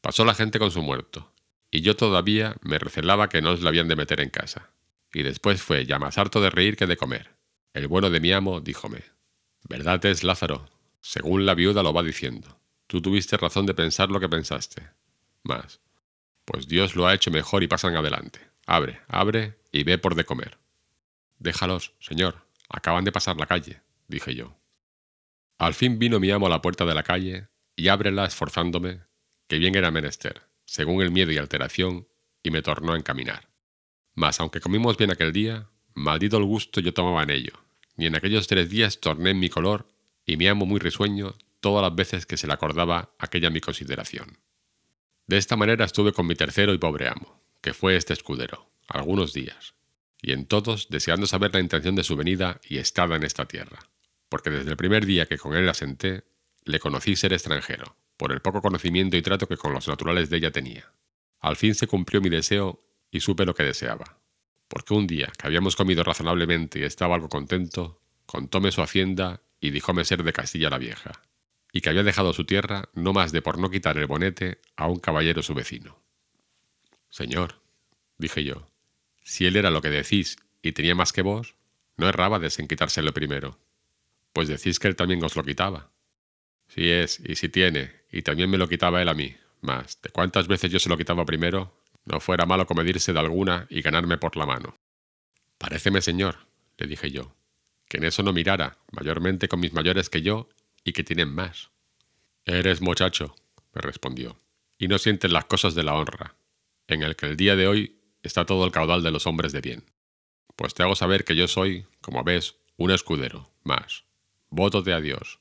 Pasó 0.01 0.25
la 0.25 0.35
gente 0.35 0.59
con 0.59 0.71
su 0.71 0.83
muerto, 0.83 1.33
y 1.71 1.83
yo 1.83 1.97
todavía 1.97 2.57
me 2.63 2.79
recelaba 2.79 3.29
que 3.29 3.43
no 3.43 3.51
os 3.51 3.63
la 3.63 3.69
habían 3.69 3.89
de 3.89 3.97
meter 3.97 4.21
en 4.21 4.31
casa. 4.31 4.71
Y 5.13 5.23
después 5.23 5.63
fue 5.63 5.87
ya 5.87 5.99
más 5.99 6.19
harto 6.19 6.41
de 6.41 6.51
reír 6.51 6.77
que 6.77 6.87
de 6.87 6.97
comer. 6.97 7.37
El 7.75 7.89
bueno 7.89 8.11
de 8.11 8.21
mi 8.21 8.33
amo 8.33 8.61
díjome, 8.61 9.05
Verdad 9.69 10.05
es, 10.07 10.25
Lázaro, 10.25 10.69
según 11.01 11.45
la 11.45 11.55
viuda 11.55 11.83
lo 11.83 11.93
va 11.93 12.03
diciendo. 12.03 12.61
Tú 12.89 13.03
tuviste 13.03 13.37
razón 13.37 13.67
de 13.67 13.75
pensar 13.75 14.11
lo 14.11 14.19
que 14.19 14.31
pensaste. 14.31 14.89
Más. 15.43 15.81
Pues 16.47 16.67
Dios 16.67 16.97
lo 16.97 17.07
ha 17.07 17.13
hecho 17.13 17.31
mejor 17.31 17.63
y 17.63 17.69
pasan 17.69 17.95
adelante. 17.95 18.41
Abre, 18.67 19.03
abre 19.09 19.59
y 19.71 19.85
ve 19.85 19.99
por 19.99 20.15
de 20.15 20.25
comer. 20.25 20.59
Déjalos, 21.39 21.93
señor. 22.01 22.47
Acaban 22.71 23.05
de 23.05 23.13
pasar 23.13 23.37
la 23.37 23.47
calle, 23.47 23.83
dije 24.09 24.35
yo. 24.35 24.57
Al 25.59 25.75
fin 25.75 25.99
vino 25.99 26.19
mi 26.19 26.31
amo 26.31 26.47
a 26.47 26.51
la 26.51 26.63
puerta 26.63 26.87
de 26.87 26.95
la 26.95 27.03
calle 27.03 27.49
y 27.77 27.89
ábrela 27.89 28.25
esforzándome, 28.25 29.03
que 29.49 29.59
bien 29.59 29.75
era 29.75 29.91
menester, 29.91 30.43
según 30.65 31.03
el 31.03 31.11
miedo 31.11 31.31
y 31.31 31.37
alteración, 31.37 32.09
y 32.43 32.51
me 32.51 32.63
tornó 32.63 32.95
a 32.95 32.97
encaminar. 32.97 33.51
Mas 34.15 34.41
aunque 34.41 34.61
comimos 34.61 34.97
bien 34.97 35.11
aquel 35.11 35.33
día, 35.33 35.69
maldito 35.93 36.39
el 36.39 36.45
gusto 36.45 36.81
yo 36.81 36.95
tomaba 36.95 37.23
en 37.23 37.31
ello, 37.31 37.53
ni 37.97 38.07
en 38.07 38.17
aquellos 38.17 38.47
tres 38.47 38.71
días 38.71 38.99
torné 38.99 39.31
en 39.31 39.41
mi 39.41 39.51
color, 39.51 39.89
y 40.25 40.39
mi 40.39 40.47
amo 40.47 40.65
muy 40.65 40.81
risueño 40.81 41.35
todas 41.61 41.83
las 41.83 41.95
veces 41.95 42.27
que 42.27 42.37
se 42.37 42.47
le 42.47 42.53
acordaba 42.53 43.15
aquella 43.19 43.51
mi 43.51 43.61
consideración. 43.61 44.39
De 45.27 45.37
esta 45.37 45.57
manera 45.57 45.85
estuve 45.85 46.13
con 46.13 46.27
mi 46.27 46.35
tercero 46.35 46.73
y 46.73 46.79
pobre 46.79 47.09
amo, 47.09 47.43
que 47.61 47.75
fue 47.75 47.97
este 47.97 48.13
escudero, 48.15 48.71
algunos 48.89 49.33
días, 49.33 49.75
y 50.23 50.33
en 50.33 50.47
todos 50.47 50.89
deseando 50.89 51.27
saber 51.27 51.53
la 51.53 51.61
intención 51.61 51.95
de 51.95 52.05
su 52.05 52.17
venida 52.17 52.61
y 52.69 52.79
estada 52.79 53.17
en 53.17 53.25
esta 53.25 53.47
tierra, 53.47 53.79
porque 54.29 54.51
desde 54.51 54.71
el 54.71 54.77
primer 54.77 55.07
día 55.07 55.27
que 55.27 55.39
con 55.39 55.55
él 55.55 55.69
asenté, 55.69 56.25
le 56.65 56.81
conocí 56.81 57.17
ser 57.17 57.33
extranjero, 57.33 57.97
por 58.17 58.33
el 58.33 58.41
poco 58.41 58.63
conocimiento 58.63 59.17
y 59.17 59.23
trato 59.23 59.47
que 59.47 59.57
con 59.57 59.73
los 59.73 59.89
naturales 59.89 60.31
de 60.31 60.39
ella 60.39 60.51
tenía. 60.51 60.93
Al 61.41 61.57
fin 61.57 61.75
se 61.75 61.87
cumplió 61.87 62.21
mi 62.21 62.31
deseo 62.31 62.85
y 63.11 63.21
supe 63.21 63.47
lo 63.47 63.55
que 63.55 63.63
deseaba, 63.63 64.19
porque 64.67 64.95
un 64.95 65.07
día 65.07 65.33
que 65.39 65.47
habíamos 65.47 65.77
comido 65.77 66.05
razonablemente 66.05 66.81
y 66.81 66.85
estaba 66.85 67.15
algo 67.15 67.29
contento, 67.29 68.01
contóme 68.27 68.73
su 68.73 68.83
hacienda 68.83 69.43
y 69.61 69.71
díjome 69.71 70.05
ser 70.05 70.23
de 70.23 70.33
Castilla 70.33 70.71
la 70.71 70.79
Vieja, 70.79 71.23
y 71.73 71.81
que 71.81 71.91
había 71.91 72.03
dejado 72.03 72.33
su 72.33 72.45
tierra 72.45 72.89
no 72.95 73.13
más 73.13 73.33
de 73.33 73.43
por 73.43 73.59
no 73.59 73.71
quitar 73.71 73.99
el 73.99 74.07
bonete 74.07 74.61
a 74.77 74.87
un 74.87 74.99
caballero 74.99 75.43
su 75.43 75.55
vecino. 75.55 75.99
Señor, 77.11 77.61
dije 78.17 78.45
yo, 78.45 78.71
si 79.23 79.47
él 79.47 79.57
era 79.57 79.71
lo 79.71 79.83
que 79.83 79.91
decís 79.91 80.37
y 80.63 80.73
tenía 80.73 80.95
más 80.95 81.13
que 81.13 81.23
vos, 81.23 81.55
no 81.97 82.09
errábades 82.09 82.59
en 82.59 82.69
quitárselo 82.69 83.13
primero, 83.13 83.59
pues 84.33 84.49
decís 84.49 84.79
que 84.79 84.89
él 84.89 84.97
también 84.97 85.23
os 85.25 85.37
lo 85.37 85.45
quitaba. 85.45 85.91
Si 86.69 86.89
es, 86.89 87.21
y 87.21 87.37
si 87.37 87.49
tiene, 87.49 87.93
y 88.11 88.23
también 88.23 88.51
me 88.51 88.59
lo 88.59 88.69
quitaba 88.69 89.03
él 89.03 89.09
a 89.09 89.15
mí, 89.15 89.37
mas 89.61 90.01
de 90.03 90.11
cuántas 90.11 90.49
veces 90.49 90.71
yo 90.71 90.79
se 90.79 90.89
lo 90.89 90.97
quitaba 90.97 91.25
primero, 91.25 91.83
no 92.05 92.21
fuera 92.21 92.47
malo 92.47 92.67
comedirse 92.67 93.13
de 93.13 93.21
alguna 93.21 93.67
y 93.69 93.83
ganarme 93.83 94.19
por 94.19 94.37
la 94.37 94.47
mano. 94.47 94.79
Paréceme, 95.59 96.01
señor, 96.03 96.47
le 96.77 96.87
dije 96.87 97.11
yo, 97.11 97.35
que 97.89 97.99
en 97.99 98.05
eso 98.05 98.23
no 98.23 98.33
mirara, 98.33 98.79
mayormente 98.93 99.49
con 99.49 99.61
mis 99.61 99.73
mayores 99.73 100.09
que 100.09 100.23
yo 100.23 100.49
y 100.89 100.93
que 100.93 101.05
tienen 101.05 101.35
más. 101.35 101.71
Eres 102.47 102.81
muchacho, 102.81 103.37
me 103.75 103.83
respondió, 103.83 104.39
y 104.79 104.89
no 104.89 104.99
sientes 104.99 105.31
las 105.31 105.45
cosas 105.45 105.75
de 105.75 105.83
la 105.83 105.95
honra, 105.95 106.35
en 106.87 107.03
el 107.03 107.15
que 107.15 107.27
el 107.27 107.37
día 107.37 107.57
de 107.57 107.69
hoy 107.69 108.01
está 108.23 108.47
todo 108.47 108.65
el 108.65 108.73
caudal 108.73 109.03
de 109.03 109.11
los 109.11 109.27
hombres 109.27 109.53
de 109.53 109.61
bien. 109.61 109.85
Pues 110.57 110.73
te 110.73 110.83
hago 110.83 110.97
saber 110.97 111.25
que 111.25 111.37
yo 111.37 111.47
soy, 111.47 111.87
como 112.01 112.25
ves, 112.25 112.57
un 112.77 112.91
escudero, 112.91 113.51
más. 113.65 114.05
Voto 114.49 114.79
a 114.79 115.01
Dios. 115.01 115.41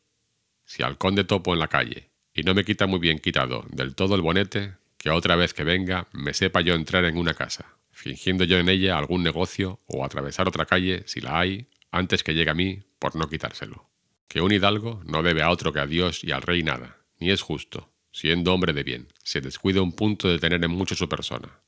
Si 0.66 0.84
al 0.84 0.98
conde 0.98 1.24
topo 1.24 1.54
en 1.54 1.60
la 1.60 1.70
calle, 1.70 2.10
y 2.34 2.44
no 2.44 2.54
me 2.54 2.66
quita 2.66 2.86
muy 2.86 3.00
bien 3.00 3.20
quitado 3.20 3.66
del 3.70 3.96
todo 3.96 4.16
el 4.16 4.22
bonete, 4.22 4.74
que 4.98 5.12
otra 5.12 5.38
vez 5.38 5.54
que 5.54 5.64
venga 5.64 6.08
me 6.12 6.34
sepa 6.34 6.60
yo 6.60 6.76
entrar 6.76 7.06
en 7.06 7.18
una 7.18 7.34
casa, 7.34 7.78
fingiendo 7.92 8.44
yo 8.44 8.58
en 8.58 8.68
ella 8.68 8.98
algún 8.98 9.24
negocio 9.24 9.80
o 9.88 10.04
atravesar 10.04 10.48
otra 10.48 10.66
calle, 10.66 11.04
si 11.08 11.22
la 11.22 11.40
hay, 11.40 11.70
antes 11.90 12.22
que 12.22 12.34
llegue 12.34 12.52
a 12.52 12.54
mí, 12.54 12.84
por 13.00 13.16
no 13.16 13.30
quitárselo 13.30 13.88
que 14.28 14.42
un 14.42 14.52
hidalgo 14.52 15.02
no 15.06 15.24
debe 15.24 15.42
a 15.42 15.50
otro 15.50 15.74
que 15.74 15.80
a 15.80 15.86
Dios 15.86 16.24
y 16.24 16.32
al 16.32 16.42
rey 16.42 16.64
nada, 16.64 16.98
ni 17.20 17.32
es 17.32 17.42
justo, 17.42 17.92
siendo 18.12 18.54
hombre 18.54 18.74
de 18.74 18.84
bien, 18.84 19.08
se 19.24 19.42
descuida 19.42 19.82
un 19.82 19.94
punto 19.94 20.28
de 20.28 20.40
tener 20.40 20.64
en 20.64 20.72
mucho 20.72 20.96
su 20.96 21.08
persona. 21.08 21.60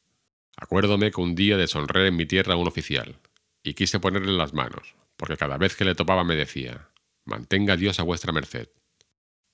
Acuérdome 0.57 1.11
que 1.11 1.21
un 1.21 1.35
día 1.35 1.57
deshonré 1.57 2.07
en 2.07 2.15
mi 2.15 2.25
tierra 2.25 2.53
a 2.53 2.57
un 2.57 2.67
oficial, 2.67 3.15
y 3.63 3.73
quise 3.73 3.99
ponerle 3.99 4.33
las 4.33 4.53
manos, 4.53 4.95
porque 5.15 5.37
cada 5.37 5.57
vez 5.57 5.75
que 5.75 5.85
le 5.85 5.95
topaba 5.95 6.23
me 6.23 6.35
decía, 6.35 6.89
mantenga 7.25 7.77
Dios 7.77 7.99
a 7.99 8.03
vuestra 8.03 8.33
merced. 8.33 8.69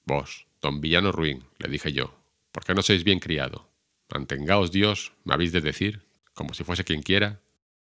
Vos, 0.05 0.47
don 0.61 0.81
Villano 0.81 1.11
Ruin, 1.11 1.43
le 1.57 1.69
dije 1.69 1.91
yo, 1.93 2.15
¿por 2.51 2.63
qué 2.63 2.73
no 2.73 2.81
sois 2.81 3.03
bien 3.03 3.19
criado? 3.19 3.69
Mantengaos 4.13 4.71
Dios, 4.71 5.13
me 5.23 5.33
habéis 5.33 5.51
de 5.51 5.61
decir, 5.61 6.05
como 6.33 6.53
si 6.53 6.63
fuese 6.63 6.83
quien 6.83 7.01
quiera. 7.01 7.41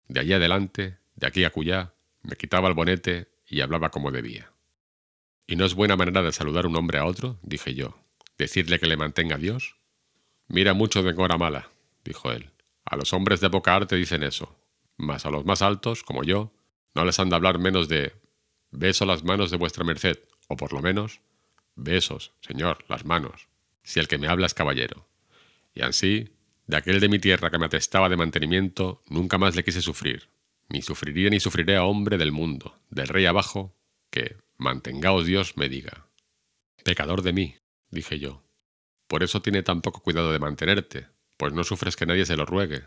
De 0.07 0.19
allí 0.19 0.33
adelante, 0.33 0.97
de 1.15 1.27
aquí 1.27 1.45
a 1.45 1.51
cuyá, 1.51 1.93
me 2.21 2.35
quitaba 2.35 2.67
el 2.67 2.73
bonete 2.73 3.29
y 3.47 3.61
hablaba 3.61 3.89
como 3.89 4.11
debía. 4.11 4.50
¿Y 5.51 5.57
no 5.57 5.65
es 5.65 5.75
buena 5.75 5.97
manera 5.97 6.21
de 6.21 6.31
saludar 6.31 6.65
un 6.65 6.77
hombre 6.77 6.97
a 6.97 7.03
otro? 7.03 7.37
dije 7.41 7.75
yo. 7.75 7.97
¿Decirle 8.37 8.79
que 8.79 8.87
le 8.87 8.95
mantenga 8.95 9.37
Dios? 9.37 9.75
Mira 10.47 10.73
mucho 10.73 11.03
de 11.03 11.13
hora 11.21 11.37
mala, 11.37 11.69
dijo 12.05 12.31
él. 12.31 12.51
A 12.85 12.95
los 12.95 13.11
hombres 13.11 13.41
de 13.41 13.49
poca 13.49 13.75
arte 13.75 13.97
dicen 13.97 14.23
eso, 14.23 14.57
mas 14.95 15.25
a 15.25 15.29
los 15.29 15.43
más 15.43 15.61
altos, 15.61 16.03
como 16.03 16.23
yo, 16.23 16.53
no 16.95 17.03
les 17.03 17.19
han 17.19 17.27
de 17.27 17.35
hablar 17.35 17.59
menos 17.59 17.89
de 17.89 18.13
beso 18.71 19.05
las 19.05 19.25
manos 19.25 19.51
de 19.51 19.57
vuestra 19.57 19.83
merced, 19.83 20.19
o 20.47 20.55
por 20.55 20.71
lo 20.71 20.81
menos, 20.81 21.19
besos, 21.75 22.31
señor, 22.39 22.85
las 22.87 23.03
manos, 23.03 23.49
si 23.83 23.99
el 23.99 24.07
que 24.07 24.17
me 24.17 24.29
habla 24.29 24.45
es 24.45 24.53
caballero. 24.53 25.05
Y 25.73 25.81
así, 25.81 26.29
de 26.65 26.77
aquel 26.77 27.01
de 27.01 27.09
mi 27.09 27.19
tierra 27.19 27.51
que 27.51 27.59
me 27.59 27.65
atestaba 27.65 28.07
de 28.07 28.15
mantenimiento, 28.15 29.03
nunca 29.09 29.37
más 29.37 29.57
le 29.57 29.65
quise 29.65 29.81
sufrir, 29.81 30.29
ni 30.69 30.81
sufriría 30.81 31.29
ni 31.29 31.41
sufriré 31.41 31.75
a 31.75 31.83
hombre 31.83 32.17
del 32.17 32.31
mundo, 32.31 32.79
del 32.89 33.09
rey 33.09 33.25
abajo, 33.25 33.75
que, 34.11 34.37
mantengaos 34.57 35.25
Dios, 35.25 35.57
me 35.57 35.69
diga. 35.69 36.05
Pecador 36.83 37.23
de 37.23 37.33
mí, 37.33 37.55
dije 37.89 38.19
yo. 38.19 38.43
Por 39.07 39.23
eso 39.23 39.41
tiene 39.41 39.63
tan 39.63 39.81
poco 39.81 40.01
cuidado 40.03 40.31
de 40.31 40.39
mantenerte, 40.39 41.07
pues 41.37 41.53
no 41.53 41.63
sufres 41.63 41.95
que 41.95 42.05
nadie 42.05 42.25
se 42.25 42.37
lo 42.37 42.45
ruegue. 42.45 42.83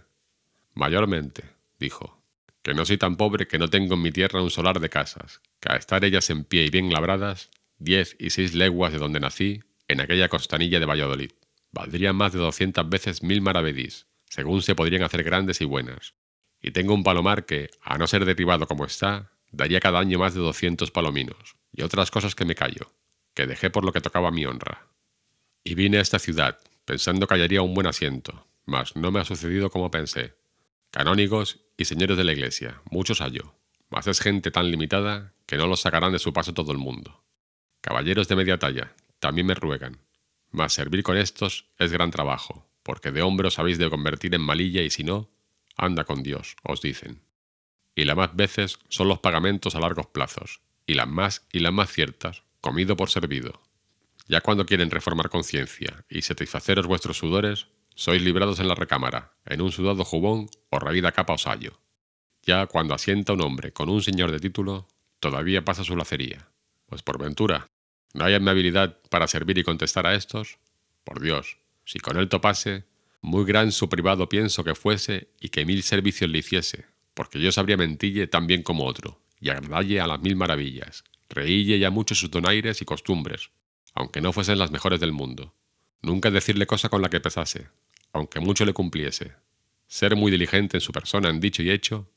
Mayormente, 0.75 1.45
dijo, 1.79 2.23
que 2.63 2.75
no 2.75 2.85
soy 2.85 2.97
tan 2.99 3.17
pobre 3.17 3.47
que 3.47 3.59
no 3.59 3.69
tengo 3.69 3.95
en 3.95 4.03
mi 4.03 4.11
tierra 4.11 4.43
un 4.43 4.51
solar 4.51 4.81
de 4.81 4.89
casas, 4.89 5.41
que 5.61 5.73
a 5.73 5.77
estar 5.77 6.05
ellas 6.05 6.31
en 6.31 6.45
pie 6.45 6.65
y 6.65 6.71
bien 6.71 6.93
labradas, 6.93 7.51
diez 7.79 8.17
y 8.19 8.31
seis 8.31 8.55
leguas 8.55 8.93
de 8.93 8.99
donde 8.99 9.21
nací, 9.21 9.63
en 9.89 10.01
aquella 10.01 10.29
costanilla 10.29 10.81
de 10.81 10.87
Valladolid, 10.87 11.33
valdrían 11.73 12.17
más 12.17 12.33
de 12.33 12.39
doscientas 12.39 12.89
veces 12.89 13.23
mil 13.23 13.43
maravedís, 13.43 14.07
según 14.29 14.63
se 14.63 14.75
podrían 14.75 15.03
hacer 15.03 15.23
grandes 15.23 15.61
y 15.61 15.65
buenas. 15.65 16.15
Y 16.63 16.71
tengo 16.71 16.95
un 16.95 17.05
palomar 17.05 17.45
que, 17.45 17.71
a 17.83 17.99
no 17.99 18.07
ser 18.07 18.25
derribado 18.25 18.67
como 18.67 18.87
está, 18.87 19.34
daría 19.55 19.81
cada 19.81 20.01
año 20.01 20.19
más 20.19 20.35
de 20.35 20.41
doscientos 20.41 20.91
palominos, 20.91 21.57
y 21.73 21.83
otras 21.83 22.11
cosas 22.11 22.35
que 22.35 22.45
me 22.45 22.55
callo, 22.55 22.93
que 23.35 23.47
dejé 23.47 23.71
por 23.71 23.85
lo 23.85 23.93
que 23.93 24.01
tocaba 24.01 24.31
mi 24.31 24.47
honra. 24.47 24.89
Y 25.63 25.75
vine 25.75 25.99
a 25.99 26.01
esta 26.01 26.19
ciudad, 26.19 26.59
pensando 26.85 27.27
que 27.27 27.35
hallaría 27.35 27.63
un 27.63 27.75
buen 27.75 27.87
asiento, 27.87 28.47
mas 28.67 28.97
no 28.97 29.11
me 29.11 29.21
ha 29.21 29.25
sucedido 29.25 29.71
como 29.71 29.91
pensé. 29.91 30.35
Canónigos 30.91 31.61
y 31.77 31.87
señores 31.87 32.17
de 32.17 32.25
la 32.25 32.33
iglesia, 32.33 32.81
muchos 32.91 33.21
hallo, 33.21 33.55
mas 33.91 34.07
es 34.07 34.21
gente 34.21 34.51
tan 34.51 34.71
limitada 34.71 35.35
que 35.47 35.57
no 35.57 35.67
los 35.67 35.81
sacarán 35.81 36.13
de 36.13 36.19
su 36.19 36.33
paso 36.33 36.55
todo 36.55 36.73
el 36.73 36.79
mundo. 36.79 37.25
Caballeros 37.81 38.29
de 38.29 38.37
media 38.37 38.59
talla, 38.59 38.95
también 39.19 39.47
me 39.47 39.55
ruegan, 39.55 39.99
mas 40.51 40.73
servir 40.73 41.03
con 41.03 41.17
estos 41.17 41.67
es 41.79 41.93
gran 41.93 42.11
trabajo, 42.11 42.67
porque 42.83 43.11
de 43.11 43.23
hombros 43.23 43.59
habéis 43.59 43.79
de 43.79 43.91
convertir 43.91 44.35
en 44.35 44.41
malilla 44.41 44.83
y 44.83 44.91
si 44.91 45.05
no, 45.05 45.31
anda 45.77 46.05
con 46.05 46.23
Dios, 46.23 46.57
os 46.63 46.81
dicen. 46.81 47.23
Y 47.95 48.05
las 48.05 48.17
más 48.17 48.35
veces 48.35 48.79
son 48.89 49.09
los 49.09 49.21
pagamentos 49.21 49.75
a 49.75 49.81
largos 49.81 50.07
plazos, 50.07 50.61
y 50.87 50.95
las 50.95 51.09
más 51.09 51.47
y 51.53 51.61
las 51.61 51.73
más 51.73 51.91
ciertas, 51.91 52.43
comido 52.61 52.97
por 52.97 53.11
servido, 53.11 53.61
ya 54.27 54.41
cuando 54.41 54.65
quieren 54.65 54.91
reformar 54.91 55.29
conciencia 55.29 56.05
y 56.09 56.23
satisfaceros 56.23 56.87
vuestros 56.87 57.19
sudores, 57.19 57.67
sois 57.95 58.23
librados 58.23 58.59
en 58.59 58.69
la 58.69 58.75
recámara, 58.75 59.35
en 59.45 59.61
un 59.61 59.71
sudado 59.71 60.05
jubón 60.05 60.49
o 60.71 60.79
raída 60.79 61.13
capa 61.13 61.35
o 61.35 61.39
sallo. 61.39 61.79
Ya 62.43 62.67
cuando 62.67 62.95
asienta 62.95 63.35
un 63.35 63.43
hombre 63.43 63.73
con 63.73 63.91
un 63.91 64.03
señor 64.03 64.31
de 64.31 64.41
título, 64.41 64.89
todavía 65.21 65.65
pasa 65.65 65.85
su 65.85 65.95
lacería. 65.97 66.49
Pues 66.87 67.03
por 67.03 67.19
ventura, 67.19 67.69
¿no 68.15 68.25
hay 68.25 68.35
habilidad 68.35 68.99
para 69.11 69.29
servir 69.29 69.59
y 69.59 69.63
contestar 69.63 70.07
a 70.07 70.15
estos? 70.15 70.59
Por 71.05 71.21
Dios, 71.21 71.59
si 71.85 72.01
con 72.01 72.17
él 72.17 72.29
topase, 72.29 72.85
muy 73.21 73.45
gran 73.45 73.73
su 73.73 73.89
privado 73.91 74.29
pienso 74.29 74.65
que 74.65 74.75
fuese 74.75 75.29
y 75.39 75.51
que 75.51 75.67
mil 75.67 75.83
servicios 75.83 76.31
le 76.31 76.39
hiciese, 76.39 76.87
porque 77.15 77.41
yo 77.41 77.53
sabría 77.53 77.77
mentille 77.77 78.27
tan 78.27 78.47
bien 78.47 78.63
como 78.63 78.85
otro, 78.85 79.21
y 79.41 79.51
agradalle 79.51 80.01
a 80.01 80.07
las 80.07 80.21
mil 80.21 80.37
maravillas, 80.37 81.05
reílle 81.29 81.79
ya 81.79 81.91
mucho 81.91 82.15
sus 82.15 82.31
donaires 82.31 82.83
y 82.83 82.85
costumbres, 82.85 83.51
aunque 83.95 84.21
no 84.21 84.33
fuesen 84.33 84.59
las 84.59 84.71
mejores 84.71 85.01
del 85.01 85.13
mundo. 85.13 85.55
Nunca 86.03 86.31
decirle 86.31 86.67
cosa 86.67 86.89
con 86.89 87.01
la 87.01 87.09
que 87.09 87.21
pesase, 87.21 87.69
aunque 88.13 88.41
mucho 88.41 88.65
le 88.65 88.73
cumpliese. 88.73 89.33
Ser 89.87 90.17
muy 90.17 90.31
diligente 90.31 90.77
en 90.77 90.81
su 90.81 90.93
persona 90.93 91.31
en 91.31 91.41
dicho 91.41 91.63
y 91.63 91.71
hecho, 91.71 92.11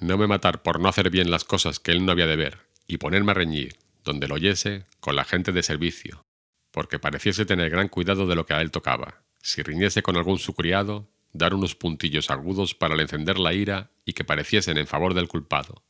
no 0.00 0.18
me 0.18 0.26
matar 0.26 0.62
por 0.62 0.80
no 0.80 0.88
hacer 0.88 1.10
bien 1.10 1.30
las 1.30 1.44
cosas 1.44 1.78
que 1.78 1.92
él 1.92 2.04
no 2.04 2.12
había 2.12 2.26
de 2.26 2.36
ver, 2.36 2.60
y 2.86 2.98
ponerme 2.98 3.32
a 3.32 3.34
reñir, 3.34 3.76
donde 4.04 4.28
lo 4.28 4.34
oyese, 4.34 4.84
con 5.00 5.16
la 5.16 5.24
gente 5.24 5.52
de 5.52 5.62
servicio, 5.62 6.24
porque 6.70 6.98
pareciese 6.98 7.46
tener 7.46 7.70
gran 7.70 7.88
cuidado 7.88 8.26
de 8.26 8.34
lo 8.34 8.46
que 8.46 8.54
a 8.54 8.60
él 8.60 8.70
tocaba. 8.70 9.22
Si 9.40 9.62
riñese 9.62 10.02
con 10.02 10.16
algún 10.16 10.38
su 10.38 10.54
criado, 10.54 11.08
dar 11.34 11.52
unos 11.52 11.74
puntillos 11.74 12.30
agudos 12.30 12.74
para 12.74 12.96
le 12.96 13.02
encender 13.02 13.38
la 13.38 13.52
ira 13.52 13.90
y 14.06 14.14
que 14.14 14.24
pareciesen 14.24 14.78
en 14.78 14.86
favor 14.86 15.12
del 15.12 15.28
culpado. 15.28 15.84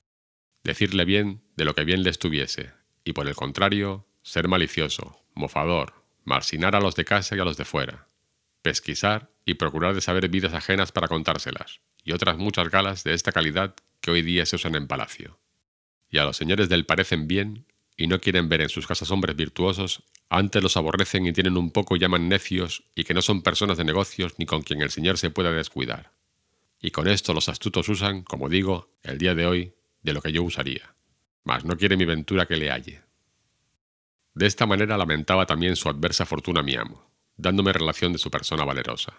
Decirle 0.65 1.05
bien 1.05 1.43
de 1.57 1.67
lo 1.67 1.75
que 1.75 1.85
bien 1.85 2.03
le 2.03 2.11
estuviese, 2.11 2.73
y 3.05 3.13
por 3.13 3.29
el 3.29 3.37
contrario, 3.37 4.07
ser 4.23 4.49
malicioso, 4.49 5.21
mofador, 5.35 6.03
marsinar 6.25 6.75
a 6.75 6.81
los 6.81 6.97
de 6.97 7.05
casa 7.05 7.37
y 7.37 7.41
a 7.41 7.45
los 7.45 7.59
de 7.59 7.67
fuera, 7.67 8.09
pesquisar 8.63 9.31
y 9.45 9.55
procurar 9.55 9.95
de 9.95 10.01
saber 10.01 10.29
vidas 10.31 10.55
ajenas 10.55 10.91
para 10.91 11.09
contárselas, 11.09 11.81
y 12.03 12.13
otras 12.13 12.39
muchas 12.39 12.71
galas 12.71 13.05
de 13.05 13.13
esta 13.13 13.31
calidad 13.31 13.75
que 14.01 14.11
hoy 14.11 14.23
día 14.23 14.47
se 14.47 14.57
usan 14.57 14.75
en 14.75 14.89
palacio. 14.89 15.39
Y 16.09 16.19
a 16.19 16.25
los 16.25 16.39
señores 16.39 16.71
del 16.71 16.87
parecen 16.87 17.29
bien 17.29 17.67
y 17.97 18.07
no 18.07 18.19
quieren 18.21 18.49
ver 18.49 18.63
en 18.63 18.71
sus 18.71 18.87
casas 18.87 19.11
hombres 19.11 19.37
virtuosos, 19.37 20.05
antes 20.29 20.63
los 20.63 20.77
aborrecen 20.77 21.27
y 21.27 21.33
tienen 21.33 21.57
un 21.57 21.71
poco 21.71 21.97
llaman 21.97 22.29
necios 22.29 22.85
y 22.95 23.05
que 23.05 23.15
no 23.15 23.23
son 23.23 23.43
personas 23.43 23.79
de 23.79 23.85
negocios 23.85 24.35
ni 24.39 24.47
con 24.47 24.63
quien 24.63 24.83
el 24.83 24.91
señor 24.91 25.19
se 25.19 25.31
pueda 25.31 25.53
descuidar. 25.53 26.13
Y 26.81 26.91
con 26.91 27.09
esto 27.09 27.33
los 27.33 27.49
astutos 27.49 27.89
usan, 27.89 28.23
como 28.23 28.49
digo, 28.49 28.91
el 29.03 29.19
día 29.19 29.35
de 29.35 29.47
hoy, 29.47 29.75
de 30.03 30.13
lo 30.13 30.21
que 30.21 30.33
yo 30.33 30.43
usaría. 30.43 30.95
Mas 31.45 31.65
no 31.65 31.77
quiere 31.77 31.97
mi 31.97 32.05
ventura 32.05 32.47
que 32.47 32.57
le 32.57 32.71
halle. 32.71 33.03
De 34.35 34.47
esta 34.47 34.67
manera 34.67 34.99
lamentaba 34.99 35.47
también 35.47 35.77
su 35.77 35.89
adversa 35.89 36.27
fortuna 36.27 36.63
mi 36.63 36.75
amo, 36.75 37.11
dándome 37.37 37.73
relación 37.73 38.13
de 38.13 38.19
su 38.19 38.31
persona 38.31 38.65
valerosa. 38.65 39.15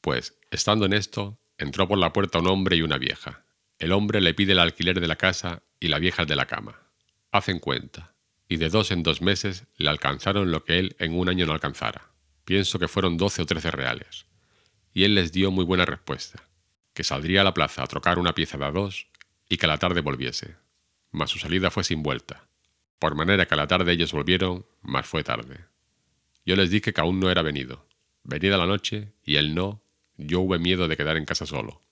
Pues, 0.00 0.38
estando 0.50 0.86
en 0.86 0.94
esto, 0.94 1.38
entró 1.58 1.86
por 1.86 1.98
la 1.98 2.12
puerta 2.12 2.38
un 2.38 2.48
hombre 2.48 2.76
y 2.76 2.82
una 2.82 2.98
vieja. 2.98 3.44
El 3.78 3.92
hombre 3.92 4.20
le 4.20 4.34
pide 4.34 4.52
el 4.52 4.58
alquiler 4.58 5.00
de 5.00 5.08
la 5.08 5.16
casa 5.16 5.62
y 5.80 5.88
la 5.88 5.98
vieja 5.98 6.22
el 6.22 6.28
de 6.28 6.36
la 6.36 6.46
cama. 6.46 6.80
Hacen 7.30 7.58
cuenta, 7.58 8.13
y 8.48 8.56
de 8.56 8.68
dos 8.68 8.90
en 8.90 9.02
dos 9.02 9.22
meses 9.22 9.66
le 9.76 9.88
alcanzaron 9.88 10.50
lo 10.50 10.64
que 10.64 10.78
él 10.78 10.96
en 10.98 11.18
un 11.18 11.28
año 11.28 11.46
no 11.46 11.52
alcanzara. 11.52 12.10
Pienso 12.44 12.78
que 12.78 12.88
fueron 12.88 13.16
doce 13.16 13.42
o 13.42 13.46
trece 13.46 13.70
reales. 13.70 14.26
Y 14.92 15.04
él 15.04 15.14
les 15.14 15.32
dio 15.32 15.50
muy 15.50 15.64
buena 15.64 15.84
respuesta, 15.84 16.42
que 16.92 17.04
saldría 17.04 17.40
a 17.40 17.44
la 17.44 17.54
plaza 17.54 17.82
a 17.82 17.86
trocar 17.86 18.18
una 18.18 18.34
pieza 18.34 18.58
de 18.58 18.64
a 18.66 18.70
dos 18.70 19.08
y 19.48 19.56
que 19.56 19.66
a 19.66 19.68
la 19.68 19.78
tarde 19.78 20.00
volviese. 20.02 20.56
Mas 21.10 21.30
su 21.30 21.38
salida 21.38 21.70
fue 21.70 21.84
sin 21.84 22.02
vuelta, 22.02 22.46
por 22.98 23.14
manera 23.14 23.46
que 23.46 23.54
a 23.54 23.56
la 23.56 23.66
tarde 23.66 23.92
ellos 23.92 24.12
volvieron, 24.12 24.66
mas 24.82 25.06
fue 25.06 25.24
tarde. 25.24 25.66
Yo 26.46 26.56
les 26.56 26.70
dije 26.70 26.92
que 26.92 27.00
aún 27.00 27.20
no 27.20 27.30
era 27.30 27.42
venido. 27.42 27.86
Venida 28.22 28.56
la 28.56 28.66
noche, 28.66 29.12
y 29.24 29.36
él 29.36 29.54
no, 29.54 29.82
yo 30.16 30.40
hube 30.40 30.58
miedo 30.58 30.88
de 30.88 30.96
quedar 30.96 31.16
en 31.16 31.24
casa 31.24 31.46
solo. 31.46 31.82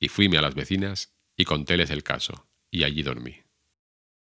Y 0.00 0.08
fuime 0.08 0.38
a 0.38 0.42
las 0.42 0.54
vecinas 0.54 1.14
y 1.36 1.44
contéles 1.44 1.90
el 1.90 2.02
caso, 2.02 2.46
y 2.70 2.84
allí 2.84 3.02
dormí. 3.02 3.42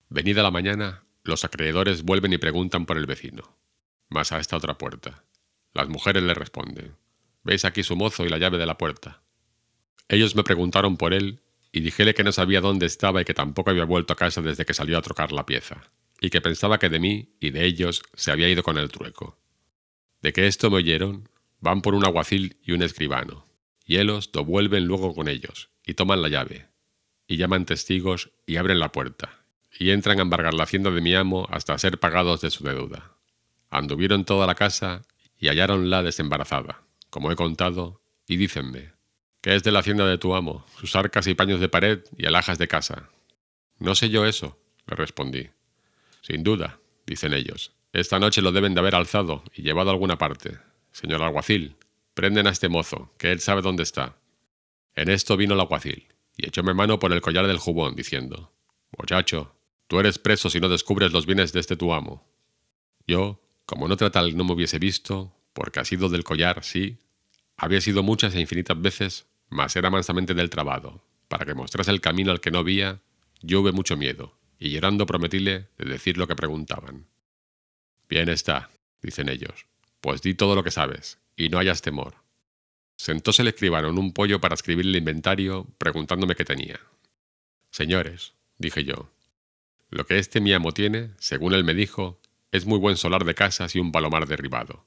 Venida 0.08 0.42
la 0.42 0.50
mañana, 0.50 1.05
los 1.26 1.44
acreedores 1.44 2.02
vuelven 2.02 2.32
y 2.32 2.38
preguntan 2.38 2.86
por 2.86 2.98
el 2.98 3.06
vecino. 3.06 3.56
Mas 4.08 4.32
a 4.32 4.38
esta 4.38 4.56
otra 4.56 4.78
puerta. 4.78 5.24
Las 5.74 5.88
mujeres 5.88 6.22
le 6.22 6.34
responden, 6.34 6.96
¿veis 7.42 7.64
aquí 7.64 7.82
su 7.82 7.96
mozo 7.96 8.24
y 8.24 8.28
la 8.28 8.38
llave 8.38 8.58
de 8.58 8.66
la 8.66 8.78
puerta? 8.78 9.22
Ellos 10.08 10.36
me 10.36 10.44
preguntaron 10.44 10.96
por 10.96 11.12
él, 11.12 11.42
y 11.72 11.80
dijele 11.80 12.14
que 12.14 12.24
no 12.24 12.32
sabía 12.32 12.62
dónde 12.62 12.86
estaba 12.86 13.20
y 13.20 13.24
que 13.24 13.34
tampoco 13.34 13.70
había 13.70 13.84
vuelto 13.84 14.12
a 14.14 14.16
casa 14.16 14.40
desde 14.40 14.64
que 14.64 14.72
salió 14.72 14.96
a 14.96 15.02
trocar 15.02 15.32
la 15.32 15.44
pieza 15.44 15.90
y 16.20 16.30
que 16.30 16.40
pensaba 16.40 16.78
que 16.78 16.88
de 16.88 16.98
mí 16.98 17.36
y 17.40 17.50
de 17.50 17.64
ellos 17.64 18.02
se 18.14 18.30
había 18.30 18.48
ido 18.48 18.62
con 18.62 18.78
el 18.78 18.90
trueco. 18.90 19.38
De 20.22 20.32
que 20.32 20.46
esto 20.46 20.70
me 20.70 20.78
oyeron, 20.78 21.28
van 21.60 21.82
por 21.82 21.94
un 21.94 22.04
aguacil 22.04 22.56
y 22.62 22.72
un 22.72 22.82
escribano, 22.82 23.46
y 23.84 23.98
ellos 23.98 24.30
lo 24.32 24.44
vuelven 24.44 24.86
luego 24.86 25.14
con 25.14 25.28
ellos, 25.28 25.70
y 25.84 25.94
toman 25.94 26.22
la 26.22 26.28
llave, 26.28 26.68
y 27.26 27.36
llaman 27.36 27.66
testigos 27.66 28.30
y 28.46 28.56
abren 28.56 28.78
la 28.78 28.92
puerta, 28.92 29.45
y 29.78 29.90
entran 29.90 30.18
a 30.18 30.22
embargar 30.22 30.54
la 30.54 30.64
hacienda 30.64 30.90
de 30.90 31.00
mi 31.00 31.14
amo 31.14 31.46
hasta 31.50 31.78
ser 31.78 31.98
pagados 31.98 32.40
de 32.40 32.50
su 32.50 32.64
deuda. 32.64 33.12
Anduvieron 33.70 34.24
toda 34.24 34.46
la 34.46 34.54
casa 34.54 35.02
y 35.38 35.48
hallaronla 35.48 36.02
desembarazada, 36.02 36.82
como 37.10 37.30
he 37.30 37.36
contado, 37.36 38.00
y 38.26 38.36
dícenme, 38.36 38.92
¿qué 39.40 39.54
es 39.54 39.62
de 39.62 39.72
la 39.72 39.80
hacienda 39.80 40.06
de 40.06 40.18
tu 40.18 40.34
amo, 40.34 40.64
sus 40.78 40.96
arcas 40.96 41.26
y 41.26 41.34
paños 41.34 41.60
de 41.60 41.68
pared 41.68 42.00
y 42.16 42.26
alhajas 42.26 42.58
de 42.58 42.68
casa? 42.68 43.10
No 43.78 43.94
sé 43.94 44.08
yo 44.08 44.24
eso, 44.24 44.58
le 44.86 44.96
respondí. 44.96 45.50
Sin 46.22 46.42
duda, 46.42 46.80
dicen 47.06 47.34
ellos. 47.34 47.72
Esta 47.92 48.18
noche 48.18 48.42
lo 48.42 48.52
deben 48.52 48.74
de 48.74 48.80
haber 48.80 48.94
alzado 48.94 49.44
y 49.54 49.62
llevado 49.62 49.90
a 49.90 49.92
alguna 49.92 50.18
parte. 50.18 50.58
Señor 50.92 51.22
alguacil, 51.22 51.76
prenden 52.14 52.46
a 52.46 52.50
este 52.50 52.68
mozo, 52.68 53.12
que 53.18 53.32
él 53.32 53.40
sabe 53.40 53.62
dónde 53.62 53.82
está. 53.82 54.16
En 54.94 55.10
esto 55.10 55.36
vino 55.36 55.54
el 55.54 55.60
alguacil, 55.60 56.08
y 56.36 56.46
echóme 56.46 56.72
mano 56.72 56.98
por 56.98 57.12
el 57.12 57.20
collar 57.20 57.46
del 57.46 57.58
jubón, 57.58 57.94
diciendo, 57.94 58.52
Muchacho, 58.98 59.55
tú 59.86 60.00
eres 60.00 60.18
preso 60.18 60.50
si 60.50 60.60
no 60.60 60.68
descubres 60.68 61.12
los 61.12 61.26
bienes 61.26 61.52
de 61.52 61.60
este 61.60 61.76
tu 61.76 61.92
amo. 61.92 62.26
Yo, 63.06 63.40
como 63.64 63.88
no 63.88 63.96
tal 63.96 64.36
no 64.36 64.44
me 64.44 64.52
hubiese 64.52 64.78
visto, 64.78 65.32
porque 65.52 65.80
ha 65.80 65.84
sido 65.84 66.08
del 66.08 66.24
collar, 66.24 66.62
sí, 66.64 66.98
había 67.56 67.80
sido 67.80 68.02
muchas 68.02 68.34
e 68.34 68.40
infinitas 68.40 68.80
veces, 68.80 69.26
mas 69.48 69.76
era 69.76 69.90
mansamente 69.90 70.34
del 70.34 70.50
trabado, 70.50 71.04
para 71.28 71.46
que 71.46 71.54
mostrase 71.54 71.90
el 71.90 72.00
camino 72.00 72.30
al 72.30 72.40
que 72.40 72.50
no 72.50 72.64
vía, 72.64 73.00
yo 73.40 73.60
hube 73.60 73.72
mucho 73.72 73.96
miedo, 73.96 74.36
y 74.58 74.70
llorando 74.70 75.06
prometíle 75.06 75.68
de 75.78 75.84
decir 75.84 76.18
lo 76.18 76.26
que 76.26 76.36
preguntaban. 76.36 77.06
Bien 78.08 78.28
está, 78.28 78.70
dicen 79.02 79.28
ellos, 79.28 79.66
pues 80.00 80.22
di 80.22 80.34
todo 80.34 80.54
lo 80.54 80.62
que 80.62 80.70
sabes, 80.70 81.18
y 81.36 81.48
no 81.48 81.58
hayas 81.58 81.82
temor. 81.82 82.14
Sentóse 82.96 83.42
el 83.42 83.48
escribano 83.48 83.88
en 83.88 83.98
un 83.98 84.12
pollo 84.12 84.40
para 84.40 84.54
escribir 84.54 84.86
el 84.86 84.96
inventario, 84.96 85.66
preguntándome 85.78 86.34
qué 86.34 86.44
tenía. 86.44 86.80
Señores, 87.70 88.32
dije 88.58 88.84
yo, 88.84 89.10
lo 89.96 90.06
que 90.06 90.18
este 90.18 90.40
mi 90.40 90.52
amo 90.52 90.72
tiene, 90.72 91.10
según 91.18 91.54
él 91.54 91.64
me 91.64 91.74
dijo, 91.74 92.20
es 92.52 92.66
muy 92.66 92.78
buen 92.78 92.96
solar 92.96 93.24
de 93.24 93.34
casas 93.34 93.74
y 93.74 93.80
un 93.80 93.92
palomar 93.92 94.26
derribado. 94.26 94.86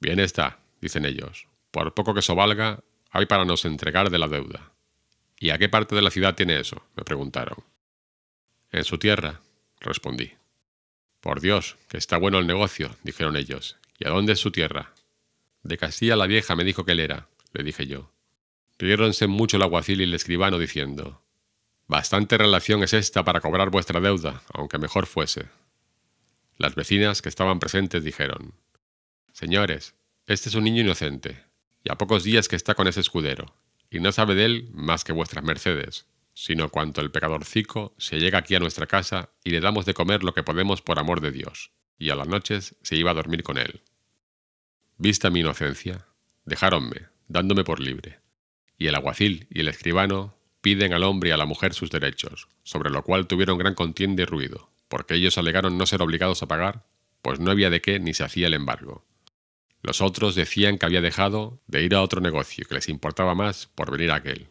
Bien 0.00 0.20
está, 0.20 0.60
dicen 0.80 1.04
ellos, 1.04 1.48
por 1.70 1.94
poco 1.94 2.14
que 2.14 2.20
eso 2.20 2.34
valga, 2.34 2.84
hay 3.10 3.26
para 3.26 3.44
nos 3.44 3.64
entregar 3.64 4.10
de 4.10 4.18
la 4.18 4.28
deuda. 4.28 4.72
¿Y 5.38 5.50
a 5.50 5.58
qué 5.58 5.68
parte 5.68 5.94
de 5.94 6.02
la 6.02 6.10
ciudad 6.10 6.34
tiene 6.34 6.60
eso? 6.60 6.82
me 6.96 7.04
preguntaron. 7.04 7.64
En 8.70 8.84
su 8.84 8.98
tierra, 8.98 9.40
respondí. 9.80 10.32
Por 11.20 11.40
Dios, 11.40 11.76
que 11.88 11.96
está 11.96 12.16
bueno 12.16 12.38
el 12.38 12.46
negocio, 12.46 12.96
dijeron 13.02 13.36
ellos. 13.36 13.76
¿Y 13.98 14.06
a 14.06 14.10
dónde 14.10 14.34
es 14.34 14.40
su 14.40 14.50
tierra? 14.50 14.92
De 15.62 15.76
Castilla 15.76 16.16
la 16.16 16.26
Vieja 16.26 16.54
me 16.54 16.64
dijo 16.64 16.84
que 16.84 16.92
él 16.92 17.00
era, 17.00 17.28
le 17.52 17.64
dije 17.64 17.86
yo. 17.86 18.12
Riéronse 18.78 19.26
mucho 19.26 19.56
el 19.56 19.64
aguacil 19.64 20.00
y 20.00 20.04
el 20.04 20.14
escribano 20.14 20.58
diciendo, 20.58 21.22
Bastante 21.88 22.36
relación 22.36 22.82
es 22.82 22.92
esta 22.92 23.24
para 23.24 23.40
cobrar 23.40 23.70
vuestra 23.70 23.98
deuda, 23.98 24.42
aunque 24.52 24.76
mejor 24.76 25.06
fuese. 25.06 25.46
Las 26.58 26.74
vecinas 26.74 27.22
que 27.22 27.30
estaban 27.30 27.60
presentes 27.60 28.04
dijeron, 28.04 28.52
Señores, 29.32 29.94
este 30.26 30.50
es 30.50 30.54
un 30.54 30.64
niño 30.64 30.82
inocente, 30.82 31.44
y 31.82 31.90
a 31.90 31.96
pocos 31.96 32.24
días 32.24 32.46
que 32.46 32.56
está 32.56 32.74
con 32.74 32.88
ese 32.88 33.00
escudero, 33.00 33.54
y 33.90 34.00
no 34.00 34.12
sabe 34.12 34.34
de 34.34 34.44
él 34.44 34.68
más 34.74 35.02
que 35.02 35.14
vuestras 35.14 35.42
mercedes, 35.42 36.06
sino 36.34 36.68
cuanto 36.68 37.00
el 37.00 37.10
pecadorcico 37.10 37.94
se 37.96 38.18
llega 38.18 38.38
aquí 38.38 38.54
a 38.54 38.60
nuestra 38.60 38.86
casa 38.86 39.30
y 39.42 39.50
le 39.50 39.60
damos 39.60 39.86
de 39.86 39.94
comer 39.94 40.22
lo 40.22 40.34
que 40.34 40.42
podemos 40.42 40.82
por 40.82 40.98
amor 40.98 41.22
de 41.22 41.30
Dios, 41.30 41.72
y 41.98 42.10
a 42.10 42.16
las 42.16 42.28
noches 42.28 42.76
se 42.82 42.96
iba 42.96 43.12
a 43.12 43.14
dormir 43.14 43.42
con 43.42 43.56
él. 43.56 43.80
Vista 44.98 45.30
mi 45.30 45.40
inocencia, 45.40 46.06
dejáronme, 46.44 47.06
dándome 47.28 47.64
por 47.64 47.80
libre, 47.80 48.20
y 48.76 48.88
el 48.88 48.94
aguacil 48.94 49.46
y 49.50 49.60
el 49.60 49.68
escribano 49.68 50.37
piden 50.76 50.92
al 50.92 51.04
hombre 51.04 51.30
y 51.30 51.32
a 51.32 51.36
la 51.36 51.46
mujer 51.46 51.74
sus 51.74 51.90
derechos, 51.90 52.48
sobre 52.62 52.90
lo 52.90 53.02
cual 53.02 53.26
tuvieron 53.26 53.58
gran 53.58 53.74
contienda 53.74 54.22
y 54.22 54.26
ruido, 54.26 54.70
porque 54.88 55.14
ellos 55.14 55.38
alegaron 55.38 55.78
no 55.78 55.86
ser 55.86 56.02
obligados 56.02 56.42
a 56.42 56.48
pagar, 56.48 56.84
pues 57.22 57.40
no 57.40 57.50
había 57.50 57.70
de 57.70 57.80
qué 57.80 57.98
ni 57.98 58.14
se 58.14 58.24
hacía 58.24 58.46
el 58.46 58.54
embargo. 58.54 59.04
Los 59.82 60.00
otros 60.00 60.34
decían 60.34 60.78
que 60.78 60.86
había 60.86 61.00
dejado 61.00 61.60
de 61.66 61.82
ir 61.82 61.94
a 61.94 62.02
otro 62.02 62.20
negocio 62.20 62.66
que 62.68 62.74
les 62.74 62.88
importaba 62.88 63.34
más 63.34 63.66
por 63.66 63.90
venir 63.90 64.10
a 64.10 64.16
aquel. 64.16 64.48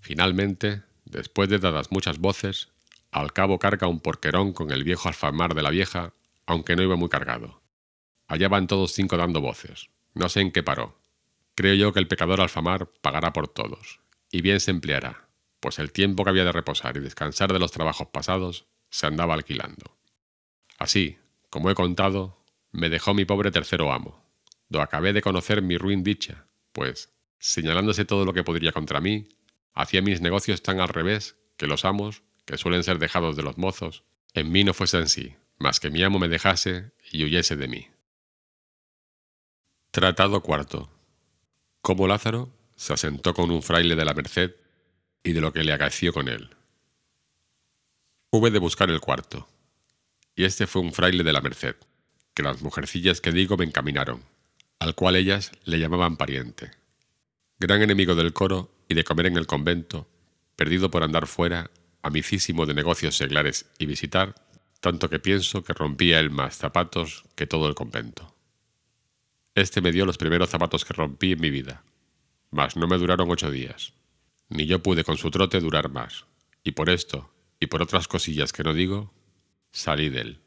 Finalmente, 0.00 0.82
Después 1.10 1.48
de 1.48 1.58
dadas 1.58 1.90
muchas 1.90 2.18
voces, 2.18 2.68
al 3.10 3.32
cabo 3.32 3.58
carga 3.58 3.88
un 3.88 3.98
porquerón 3.98 4.52
con 4.52 4.70
el 4.70 4.84
viejo 4.84 5.08
alfamar 5.08 5.54
de 5.54 5.62
la 5.62 5.70
vieja, 5.70 6.12
aunque 6.46 6.76
no 6.76 6.82
iba 6.82 6.94
muy 6.94 7.08
cargado. 7.08 7.62
Allá 8.28 8.48
van 8.48 8.68
todos 8.68 8.92
cinco 8.92 9.16
dando 9.16 9.40
voces. 9.40 9.90
No 10.14 10.28
sé 10.28 10.40
en 10.40 10.52
qué 10.52 10.62
paró. 10.62 10.96
Creo 11.56 11.74
yo 11.74 11.92
que 11.92 11.98
el 11.98 12.06
pecador 12.06 12.40
alfamar 12.40 12.86
pagará 13.00 13.32
por 13.32 13.48
todos, 13.48 13.98
y 14.30 14.40
bien 14.40 14.60
se 14.60 14.70
empleará, 14.70 15.26
pues 15.60 15.78
el 15.78 15.92
tiempo 15.92 16.24
que 16.24 16.30
había 16.30 16.44
de 16.44 16.52
reposar 16.52 16.96
y 16.96 17.00
descansar 17.00 17.52
de 17.52 17.58
los 17.58 17.72
trabajos 17.72 18.08
pasados 18.08 18.66
se 18.90 19.06
andaba 19.06 19.34
alquilando. 19.34 19.98
Así, 20.78 21.18
como 21.50 21.70
he 21.70 21.74
contado, 21.74 22.44
me 22.72 22.88
dejó 22.88 23.14
mi 23.14 23.24
pobre 23.24 23.50
tercero 23.50 23.92
amo, 23.92 24.24
do 24.68 24.80
acabé 24.80 25.12
de 25.12 25.22
conocer 25.22 25.62
mi 25.62 25.76
ruin 25.76 26.02
dicha, 26.02 26.46
pues, 26.72 27.12
señalándose 27.38 28.04
todo 28.04 28.24
lo 28.24 28.32
que 28.32 28.44
podría 28.44 28.72
contra 28.72 29.00
mí, 29.00 29.28
Hacía 29.72 30.02
mis 30.02 30.20
negocios 30.20 30.62
tan 30.62 30.80
al 30.80 30.88
revés 30.88 31.36
que 31.56 31.66
los 31.66 31.84
amos, 31.84 32.22
que 32.44 32.58
suelen 32.58 32.82
ser 32.84 32.98
dejados 32.98 33.36
de 33.36 33.42
los 33.42 33.58
mozos, 33.58 34.04
en 34.34 34.50
mí 34.50 34.64
no 34.64 34.74
fuesen 34.74 35.08
sí, 35.08 35.36
mas 35.58 35.80
que 35.80 35.90
mi 35.90 36.02
amo 36.02 36.18
me 36.18 36.28
dejase 36.28 36.92
y 37.12 37.24
huyese 37.24 37.56
de 37.56 37.68
mí. 37.68 37.88
Tratado 39.90 40.42
cuarto. 40.42 40.90
Cómo 41.82 42.06
Lázaro 42.06 42.52
se 42.76 42.92
asentó 42.92 43.34
con 43.34 43.50
un 43.50 43.62
fraile 43.62 43.96
de 43.96 44.04
la 44.04 44.14
Merced 44.14 44.54
y 45.22 45.32
de 45.32 45.40
lo 45.40 45.52
que 45.52 45.64
le 45.64 45.72
acaeció 45.72 46.12
con 46.12 46.28
él. 46.28 46.50
Hube 48.30 48.50
de 48.50 48.58
buscar 48.58 48.90
el 48.90 49.00
cuarto, 49.00 49.48
y 50.36 50.44
este 50.44 50.66
fue 50.66 50.82
un 50.82 50.92
fraile 50.92 51.24
de 51.24 51.32
la 51.32 51.40
Merced, 51.40 51.76
que 52.34 52.42
las 52.42 52.62
mujercillas 52.62 53.20
que 53.20 53.32
digo 53.32 53.56
me 53.56 53.64
encaminaron, 53.64 54.22
al 54.78 54.94
cual 54.94 55.16
ellas 55.16 55.52
le 55.64 55.78
llamaban 55.78 56.16
pariente. 56.16 56.70
Gran 57.58 57.82
enemigo 57.82 58.14
del 58.14 58.32
coro 58.32 58.72
y 58.88 58.94
de 58.94 59.04
comer 59.04 59.26
en 59.26 59.36
el 59.36 59.46
convento, 59.46 60.08
perdido 60.56 60.90
por 60.90 61.02
andar 61.02 61.26
fuera, 61.26 61.70
amicísimo 62.02 62.66
de 62.66 62.74
negocios 62.74 63.16
seglares 63.16 63.66
y 63.78 63.86
visitar, 63.86 64.34
tanto 64.80 65.10
que 65.10 65.18
pienso 65.18 65.62
que 65.62 65.74
rompía 65.74 66.20
él 66.20 66.30
más 66.30 66.56
zapatos 66.56 67.24
que 67.34 67.46
todo 67.46 67.68
el 67.68 67.74
convento. 67.74 68.34
Este 69.54 69.80
me 69.80 69.92
dio 69.92 70.06
los 70.06 70.16
primeros 70.16 70.48
zapatos 70.48 70.84
que 70.84 70.94
rompí 70.94 71.32
en 71.32 71.40
mi 71.40 71.50
vida, 71.50 71.84
mas 72.50 72.76
no 72.76 72.86
me 72.86 72.96
duraron 72.96 73.30
ocho 73.30 73.50
días, 73.50 73.92
ni 74.50 74.66
yo 74.66 74.82
pude 74.82 75.04
con 75.04 75.16
su 75.16 75.30
trote 75.30 75.60
durar 75.60 75.90
más, 75.90 76.26
y 76.62 76.72
por 76.72 76.90
esto, 76.90 77.32
y 77.58 77.66
por 77.66 77.82
otras 77.82 78.08
cosillas 78.08 78.52
que 78.52 78.64
no 78.64 78.74
digo, 78.74 79.14
salí 79.70 80.08
de 80.08 80.20
él. 80.20 80.40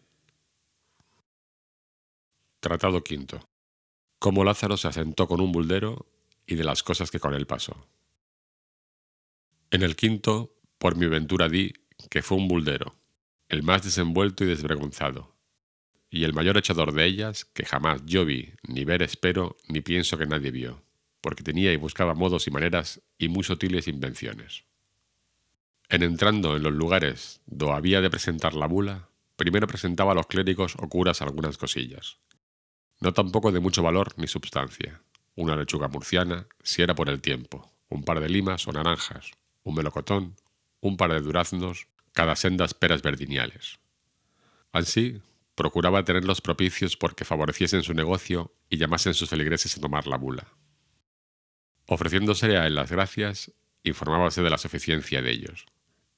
Tratado 2.60 3.04
quinto. 3.04 3.48
Cómo 4.20 4.44
Lázaro 4.44 4.78
se 4.78 4.88
asentó 4.88 5.28
con 5.28 5.42
un 5.42 5.52
buldero 5.52 6.06
y 6.46 6.56
de 6.56 6.64
las 6.64 6.84
cosas 6.84 7.12
que 7.12 7.20
con 7.20 7.34
él 7.34 7.48
pasó. 7.48 7.88
En 9.72 9.82
el 9.82 9.96
quinto, 9.96 10.56
por 10.78 10.96
mi 10.96 11.08
ventura 11.08 11.50
di 11.50 11.74
que 12.10 12.22
fue 12.22 12.38
un 12.38 12.48
buldero, 12.48 12.96
el 13.48 13.64
más 13.64 13.84
desenvuelto 13.84 14.44
y 14.44 14.48
desvergonzado, 14.48 15.36
y 16.10 16.26
el 16.26 16.34
mayor 16.34 16.58
echador 16.58 16.94
de 16.94 17.06
ellas 17.06 17.46
que 17.46 17.66
jamás 17.66 18.06
yo 18.06 18.26
vi, 18.26 18.54
ni 18.68 18.86
ver 18.86 19.02
espero, 19.02 19.58
ni 19.68 19.82
pienso 19.82 20.18
que 20.18 20.28
nadie 20.28 20.52
vio, 20.52 20.84
porque 21.24 21.42
tenía 21.42 21.72
y 21.72 21.78
buscaba 21.78 22.14
modos 22.14 22.48
y 22.48 22.52
maneras 22.52 23.02
y 23.18 23.30
muy 23.30 23.46
sutiles 23.46 23.88
invenciones. 23.88 24.66
En 25.88 26.04
entrando 26.04 26.58
en 26.58 26.64
los 26.64 26.74
lugares 26.74 27.40
do 27.46 27.72
había 27.72 28.02
de 28.02 28.10
presentar 28.10 28.54
la 28.54 28.68
bula, 28.68 29.08
primero 29.38 29.66
presentaba 29.66 30.12
a 30.12 30.16
los 30.16 30.28
clérigos 30.28 30.76
o 30.78 30.90
curas 30.90 31.22
algunas 31.22 31.58
cosillas, 31.58 32.18
no 33.00 33.14
tampoco 33.14 33.54
de 33.54 33.62
mucho 33.62 33.82
valor 33.82 34.14
ni 34.18 34.28
substancia, 34.28 35.02
una 35.36 35.56
lechuga 35.56 35.88
murciana, 35.88 36.46
si 36.62 36.82
era 36.82 36.94
por 36.94 37.08
el 37.10 37.22
tiempo, 37.22 37.72
un 37.88 38.04
par 38.04 38.20
de 38.20 38.28
limas 38.28 38.68
o 38.68 38.74
naranjas, 38.74 39.32
un 39.64 39.76
melocotón, 39.76 40.36
un 40.82 40.98
par 40.98 41.14
de 41.14 41.22
duraznos, 41.22 41.88
cada 42.12 42.36
sendas 42.36 42.74
peras 42.74 43.02
verdiniales. 43.02 43.80
Así, 44.74 45.22
procuraba 45.56 46.04
tenerlos 46.04 46.42
propicios 46.42 46.98
porque 46.98 47.24
favoreciesen 47.24 47.84
su 47.84 47.94
negocio 47.94 48.54
y 48.70 48.78
llamasen 48.78 49.14
sus 49.14 49.30
feligreses 49.30 49.78
a 49.78 49.82
tomar 49.82 50.06
la 50.08 50.18
bula. 50.18 50.48
Ofreciéndose 51.86 52.58
a 52.58 52.68
él 52.68 52.76
las 52.76 52.92
gracias, 52.92 53.52
informábase 53.84 54.42
de 54.42 54.50
la 54.50 54.58
suficiencia 54.58 55.22
de 55.22 55.32
ellos. 55.32 55.66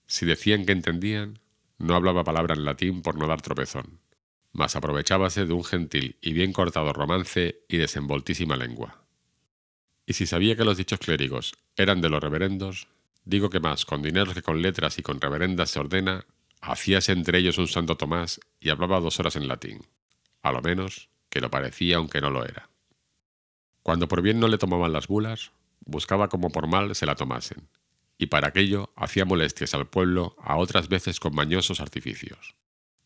Si 0.07 0.25
decían 0.25 0.65
que 0.65 0.71
entendían, 0.71 1.39
no 1.77 1.95
hablaba 1.95 2.23
palabra 2.23 2.55
en 2.55 2.65
latín 2.65 3.01
por 3.01 3.17
no 3.17 3.27
dar 3.27 3.41
tropezón, 3.41 3.99
mas 4.51 4.75
aprovechábase 4.75 5.45
de 5.45 5.53
un 5.53 5.63
gentil 5.63 6.17
y 6.21 6.33
bien 6.33 6.53
cortado 6.53 6.93
romance 6.93 7.61
y 7.67 7.77
desenvoltísima 7.77 8.55
lengua. 8.55 9.03
Y 10.05 10.13
si 10.13 10.27
sabía 10.27 10.55
que 10.55 10.65
los 10.65 10.77
dichos 10.77 10.99
clérigos 10.99 11.53
eran 11.75 11.99
de 12.01 12.09
los 12.09 12.21
reverendos, 12.21 12.87
Digo 13.25 13.49
que 13.49 13.59
más, 13.59 13.85
con 13.85 14.03
dineros 14.03 14.35
que 14.35 14.43
con 14.43 14.61
letras 14.61 14.99
y 14.99 15.01
con 15.01 15.19
reverendas 15.19 15.71
se 15.71 15.79
ordena, 15.79 16.25
hacíase 16.61 17.11
entre 17.11 17.39
ellos 17.39 17.57
un 17.57 17.67
santo 17.67 17.97
Tomás 17.97 18.39
y 18.59 18.69
hablaba 18.69 18.99
dos 18.99 19.19
horas 19.19 19.35
en 19.35 19.47
latín, 19.47 19.81
a 20.43 20.51
lo 20.51 20.61
menos 20.61 21.09
que 21.29 21.41
lo 21.41 21.49
parecía 21.49 21.97
aunque 21.97 22.21
no 22.21 22.29
lo 22.29 22.45
era. 22.45 22.69
Cuando 23.86 24.07
por 24.07 24.24
bien 24.24 24.40
no 24.40 24.48
le 24.48 24.57
tomaban 24.57 24.94
las 24.94 25.07
bulas, 25.07 25.52
buscaba 25.86 26.28
como 26.28 26.49
por 26.49 26.66
mal 26.66 26.95
se 26.95 27.06
la 27.06 27.14
tomasen, 27.14 27.70
y 28.18 28.26
para 28.26 28.48
aquello 28.48 28.91
hacía 28.95 29.26
molestias 29.26 29.76
al 29.76 29.86
pueblo 29.86 30.36
a 30.41 30.57
otras 30.57 30.90
veces 30.90 31.20
con 31.20 31.36
mañosos 31.36 31.80
artificios. 31.80 32.56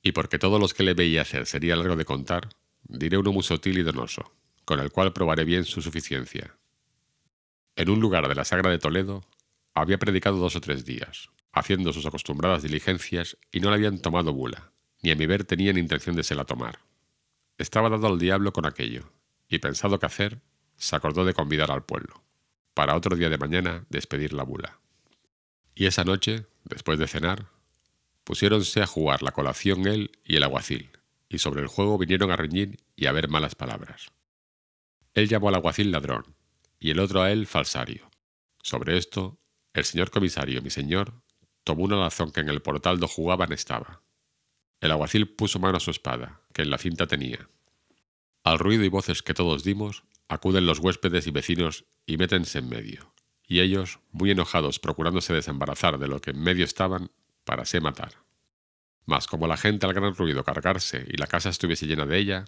Y 0.01 0.13
porque 0.13 0.39
todos 0.39 0.57
los 0.57 0.73
que 0.73 0.83
le 0.83 0.93
veía 0.93 1.23
hacer 1.23 1.47
sería 1.47 1.75
largo 1.75 1.97
de 1.97 2.05
contar, 2.05 2.47
diré 2.83 3.17
uno 3.17 3.33
muy 3.33 3.43
sutil 3.43 3.77
y 3.77 3.83
donoso, 3.83 4.31
con 4.63 4.79
el 4.79 4.89
cual 4.89 5.11
probaré 5.11 5.43
bien 5.43 5.65
su 5.65 5.81
suficiencia. 5.81 6.55
En 7.75 7.89
un 7.89 7.99
lugar 7.99 8.29
de 8.29 8.35
la 8.35 8.45
Sagra 8.45 8.71
de 8.71 8.79
Toledo 8.79 9.25
había 9.73 9.99
predicado 9.99 10.37
dos 10.37 10.55
o 10.55 10.61
tres 10.61 10.85
días, 10.85 11.29
haciendo 11.51 11.91
sus 11.91 12.05
acostumbradas 12.05 12.63
diligencias 12.63 13.37
y 13.51 13.59
no 13.59 13.69
le 13.69 13.75
habían 13.75 13.99
tomado 13.99 14.31
bula, 14.31 14.71
ni 15.01 15.11
a 15.11 15.17
mi 15.17 15.25
ver 15.25 15.43
tenían 15.43 15.77
intención 15.77 16.15
de 16.15 16.23
se 16.23 16.35
la 16.35 16.45
tomar. 16.45 16.79
Estaba 17.57 17.89
dado 17.89 18.07
al 18.07 18.17
diablo 18.17 18.53
con 18.53 18.65
aquello, 18.65 19.11
y 19.49 19.57
pensado 19.57 19.99
qué 19.99 20.05
hacer, 20.05 20.41
se 20.79 20.95
acordó 20.95 21.25
de 21.25 21.35
convidar 21.35 21.71
al 21.71 21.83
pueblo, 21.83 22.23
para 22.73 22.95
otro 22.95 23.15
día 23.15 23.29
de 23.29 23.37
mañana 23.37 23.85
despedir 23.89 24.33
la 24.33 24.43
bula. 24.43 24.79
Y 25.75 25.85
esa 25.85 26.03
noche, 26.03 26.47
después 26.63 26.97
de 26.97 27.07
cenar, 27.07 27.47
pusiéronse 28.23 28.81
a 28.81 28.87
jugar 28.87 29.21
la 29.21 29.31
colación 29.31 29.85
él 29.85 30.11
y 30.23 30.37
el 30.37 30.43
aguacil, 30.43 30.89
y 31.27 31.37
sobre 31.37 31.61
el 31.61 31.67
juego 31.67 31.97
vinieron 31.97 32.31
a 32.31 32.35
reñir 32.35 32.79
y 32.95 33.05
a 33.05 33.11
ver 33.11 33.29
malas 33.29 33.55
palabras. 33.55 34.11
Él 35.13 35.27
llamó 35.27 35.49
al 35.49 35.55
aguacil 35.55 35.91
ladrón, 35.91 36.35
y 36.79 36.91
el 36.91 36.99
otro 36.99 37.21
a 37.21 37.31
él 37.31 37.45
falsario. 37.45 38.09
Sobre 38.63 38.97
esto, 38.97 39.37
el 39.73 39.85
señor 39.85 40.11
comisario, 40.11 40.61
mi 40.61 40.69
señor, 40.69 41.13
tomó 41.63 41.83
una 41.83 41.97
lazón 41.97 42.31
que 42.31 42.39
en 42.39 42.49
el 42.49 42.61
portal 42.61 42.99
do 42.99 43.07
jugaban 43.07 43.51
estaba. 43.51 44.01
El 44.79 44.91
aguacil 44.91 45.27
puso 45.35 45.59
mano 45.59 45.77
a 45.77 45.81
su 45.81 45.91
espada, 45.91 46.41
que 46.53 46.61
en 46.61 46.69
la 46.69 46.77
cinta 46.77 47.05
tenía. 47.05 47.49
Al 48.43 48.59
ruido 48.59 48.83
y 48.83 48.89
voces 48.89 49.21
que 49.21 49.33
todos 49.33 49.63
dimos, 49.63 50.03
acuden 50.29 50.65
los 50.65 50.79
huéspedes 50.79 51.27
y 51.27 51.31
vecinos 51.31 51.85
y 52.05 52.17
métense 52.17 52.59
en 52.59 52.69
medio, 52.69 53.13
y 53.45 53.59
ellos, 53.59 53.99
muy 54.11 54.31
enojados 54.31 54.79
procurándose 54.79 55.33
desembarazar 55.33 55.97
de 55.97 56.07
lo 56.07 56.21
que 56.21 56.31
en 56.31 56.41
medio 56.41 56.63
estaban, 56.63 57.11
para 57.43 57.65
se 57.65 57.81
matar. 57.81 58.13
Mas 59.05 59.25
como 59.25 59.47
la 59.47 59.57
gente 59.57 59.87
al 59.87 59.93
gran 59.93 60.15
ruido 60.15 60.43
cargarse 60.43 61.05
y 61.09 61.17
la 61.17 61.25
casa 61.25 61.49
estuviese 61.49 61.87
llena 61.87 62.05
de 62.05 62.19
ella, 62.19 62.45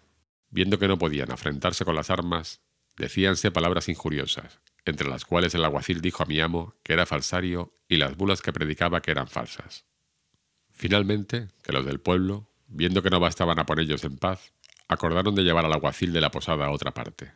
viendo 0.51 0.77
que 0.77 0.87
no 0.87 0.99
podían 0.99 1.31
afrentarse 1.31 1.85
con 1.85 1.95
las 1.95 2.11
armas, 2.11 2.61
decíanse 2.97 3.49
palabras 3.49 3.89
injuriosas, 3.89 4.59
entre 4.85 5.09
las 5.09 5.25
cuales 5.25 5.55
el 5.55 5.65
alguacil 5.65 6.01
dijo 6.01 6.21
a 6.21 6.27
mi 6.27 6.39
amo 6.39 6.75
que 6.83 6.93
era 6.93 7.07
falsario 7.07 7.73
y 7.87 7.97
las 7.97 8.15
bulas 8.15 8.43
que 8.43 8.53
predicaba 8.53 9.01
que 9.01 9.11
eran 9.11 9.27
falsas. 9.27 9.85
Finalmente, 10.69 11.47
que 11.63 11.73
los 11.73 11.85
del 11.85 11.99
pueblo, 11.99 12.51
viendo 12.67 13.01
que 13.01 13.09
no 13.09 13.19
bastaban 13.19 13.57
a 13.57 13.65
ellos 13.79 14.03
en 14.03 14.17
paz, 14.17 14.53
acordaron 14.87 15.33
de 15.33 15.43
llevar 15.43 15.65
al 15.65 15.73
alguacil 15.73 16.13
de 16.13 16.21
la 16.21 16.31
posada 16.31 16.65
a 16.65 16.71
otra 16.71 16.93
parte. 16.93 17.33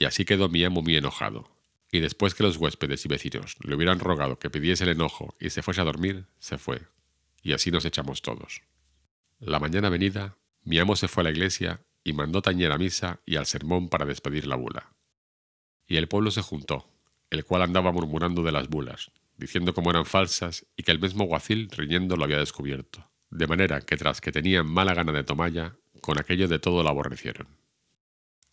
Y 0.00 0.06
así 0.06 0.24
quedó 0.24 0.48
mi 0.48 0.64
amo 0.64 0.80
muy 0.80 0.96
enojado, 0.96 1.54
y 1.92 2.00
después 2.00 2.34
que 2.34 2.42
los 2.42 2.56
huéspedes 2.56 3.04
y 3.04 3.08
vecinos 3.08 3.56
le 3.62 3.74
hubieran 3.74 4.00
rogado 4.00 4.38
que 4.38 4.48
pidiese 4.48 4.84
el 4.84 4.90
enojo 4.90 5.36
y 5.38 5.50
se 5.50 5.62
fuese 5.62 5.82
a 5.82 5.84
dormir, 5.84 6.24
se 6.38 6.56
fue, 6.56 6.80
y 7.42 7.52
así 7.52 7.70
nos 7.70 7.84
echamos 7.84 8.22
todos. 8.22 8.62
La 9.40 9.60
mañana 9.60 9.90
venida, 9.90 10.38
mi 10.62 10.78
amo 10.78 10.96
se 10.96 11.06
fue 11.06 11.20
a 11.20 11.24
la 11.24 11.30
iglesia 11.30 11.84
y 12.02 12.14
mandó 12.14 12.40
tañer 12.40 12.72
a 12.72 12.78
misa 12.78 13.20
y 13.26 13.36
al 13.36 13.44
sermón 13.44 13.90
para 13.90 14.06
despedir 14.06 14.46
la 14.46 14.56
bula. 14.56 14.94
Y 15.86 15.98
el 15.98 16.08
pueblo 16.08 16.30
se 16.30 16.40
juntó, 16.40 16.90
el 17.28 17.44
cual 17.44 17.60
andaba 17.60 17.92
murmurando 17.92 18.42
de 18.42 18.52
las 18.52 18.68
bulas, 18.68 19.10
diciendo 19.36 19.74
cómo 19.74 19.90
eran 19.90 20.06
falsas 20.06 20.64
y 20.78 20.82
que 20.82 20.92
el 20.92 20.98
mismo 20.98 21.24
guacil 21.24 21.68
riñendo 21.70 22.16
lo 22.16 22.24
había 22.24 22.38
descubierto, 22.38 23.10
de 23.28 23.46
manera 23.46 23.82
que 23.82 23.98
tras 23.98 24.22
que 24.22 24.32
tenían 24.32 24.66
mala 24.66 24.94
gana 24.94 25.12
de 25.12 25.24
tomalla, 25.24 25.76
con 26.00 26.18
aquello 26.18 26.48
de 26.48 26.58
todo 26.58 26.82
lo 26.82 26.88
aborrecieron. 26.88 27.59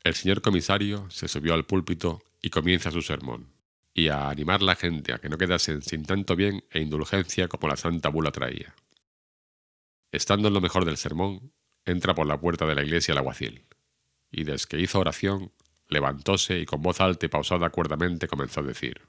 El 0.07 0.15
señor 0.15 0.41
comisario 0.41 1.05
se 1.09 1.27
subió 1.27 1.53
al 1.53 1.65
púlpito 1.65 2.23
y 2.41 2.49
comienza 2.49 2.91
su 2.91 3.01
sermón, 3.01 3.51
y 3.93 4.07
a 4.07 4.29
animar 4.29 4.61
la 4.61 4.77
gente 4.77 5.11
a 5.11 5.17
que 5.17 5.27
no 5.27 5.37
quedasen 5.37 5.81
sin 5.81 6.05
tanto 6.05 6.37
bien 6.37 6.63
e 6.71 6.79
indulgencia 6.79 7.49
como 7.49 7.67
la 7.67 7.75
santa 7.75 8.07
bula 8.07 8.31
traía. 8.31 8.73
Estando 10.13 10.47
en 10.47 10.53
lo 10.53 10.61
mejor 10.61 10.85
del 10.85 10.95
sermón, 10.95 11.51
entra 11.83 12.15
por 12.15 12.25
la 12.25 12.39
puerta 12.39 12.65
de 12.65 12.75
la 12.75 12.85
iglesia 12.85 13.11
el 13.11 13.17
aguacil, 13.17 13.65
y 14.31 14.45
desde 14.45 14.69
que 14.69 14.79
hizo 14.79 14.97
oración, 14.97 15.51
levantóse 15.89 16.57
y 16.57 16.65
con 16.65 16.81
voz 16.81 17.01
alta 17.01 17.25
y 17.25 17.29
pausada 17.29 17.69
cuerdamente 17.69 18.29
comenzó 18.29 18.61
a 18.61 18.63
decir, 18.63 19.01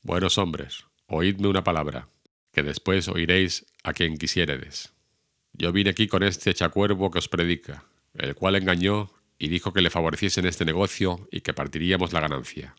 Buenos 0.00 0.38
hombres, 0.38 0.86
oídme 1.08 1.48
una 1.48 1.62
palabra, 1.62 2.08
que 2.54 2.62
después 2.62 3.06
oiréis 3.08 3.66
a 3.82 3.92
quien 3.92 4.16
quisiéredes. 4.16 4.94
Yo 5.52 5.72
vine 5.72 5.90
aquí 5.90 6.08
con 6.08 6.22
este 6.22 6.54
chacuervo 6.54 7.10
que 7.10 7.18
os 7.18 7.28
predica, 7.28 7.84
el 8.14 8.34
cual 8.34 8.56
engañó 8.56 9.10
y 9.40 9.48
dijo 9.48 9.72
que 9.72 9.80
le 9.80 9.88
favoreciese 9.88 10.40
en 10.40 10.46
este 10.46 10.66
negocio 10.66 11.26
y 11.32 11.40
que 11.40 11.54
partiríamos 11.54 12.12
la 12.12 12.20
ganancia. 12.20 12.76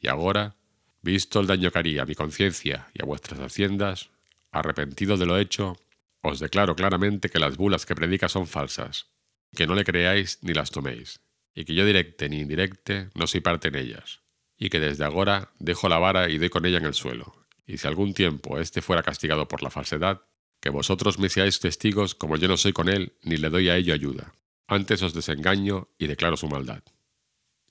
Y 0.00 0.08
ahora, 0.08 0.56
visto 1.02 1.38
el 1.38 1.46
daño 1.46 1.70
que 1.70 1.78
haría 1.78 2.02
a 2.02 2.06
mi 2.06 2.16
conciencia 2.16 2.90
y 2.92 3.00
a 3.00 3.06
vuestras 3.06 3.38
haciendas, 3.38 4.10
arrepentido 4.50 5.16
de 5.16 5.24
lo 5.24 5.38
hecho, 5.38 5.78
os 6.20 6.40
declaro 6.40 6.74
claramente 6.74 7.30
que 7.30 7.38
las 7.38 7.56
bulas 7.56 7.86
que 7.86 7.94
predica 7.94 8.28
son 8.28 8.48
falsas, 8.48 9.06
que 9.54 9.68
no 9.68 9.76
le 9.76 9.84
creáis 9.84 10.40
ni 10.42 10.52
las 10.52 10.72
toméis, 10.72 11.20
y 11.54 11.64
que 11.64 11.74
yo 11.74 11.86
directe 11.86 12.28
ni 12.28 12.40
indirecte 12.40 13.10
no 13.14 13.28
soy 13.28 13.40
parte 13.40 13.68
en 13.68 13.76
ellas, 13.76 14.20
y 14.58 14.70
que 14.70 14.80
desde 14.80 15.04
ahora 15.04 15.52
dejo 15.60 15.88
la 15.88 15.98
vara 15.98 16.28
y 16.28 16.38
doy 16.38 16.48
con 16.48 16.66
ella 16.66 16.78
en 16.78 16.86
el 16.86 16.94
suelo, 16.94 17.46
y 17.66 17.78
si 17.78 17.86
algún 17.86 18.14
tiempo 18.14 18.58
éste 18.58 18.82
fuera 18.82 19.04
castigado 19.04 19.46
por 19.46 19.62
la 19.62 19.70
falsedad, 19.70 20.22
que 20.60 20.70
vosotros 20.70 21.20
me 21.20 21.28
seáis 21.28 21.60
testigos 21.60 22.16
como 22.16 22.36
yo 22.36 22.48
no 22.48 22.56
soy 22.56 22.72
con 22.72 22.88
él 22.88 23.12
ni 23.22 23.36
le 23.36 23.48
doy 23.48 23.68
a 23.68 23.76
ello 23.76 23.94
ayuda. 23.94 24.34
Antes 24.66 25.02
os 25.02 25.12
desengaño 25.12 25.88
y 25.98 26.06
declaro 26.06 26.36
su 26.36 26.48
maldad. 26.48 26.82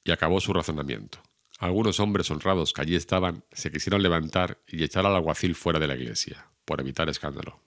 Y 0.04 0.12
acabó 0.12 0.40
su 0.40 0.54
razonamiento. 0.54 1.20
Algunos 1.60 2.00
hombres 2.00 2.30
honrados 2.30 2.74
que 2.74 2.82
allí 2.82 2.96
estaban 2.96 3.46
se 3.52 3.72
quisieron 3.72 4.04
levantar 4.04 4.62
y 4.68 4.84
echar 4.84 5.06
al 5.06 5.16
alguacil 5.16 5.56
fuera 5.56 5.80
de 5.80 5.88
la 5.88 5.96
iglesia, 5.96 6.52
por 6.66 6.82
evitar 6.82 7.10
escándalo. 7.10 7.62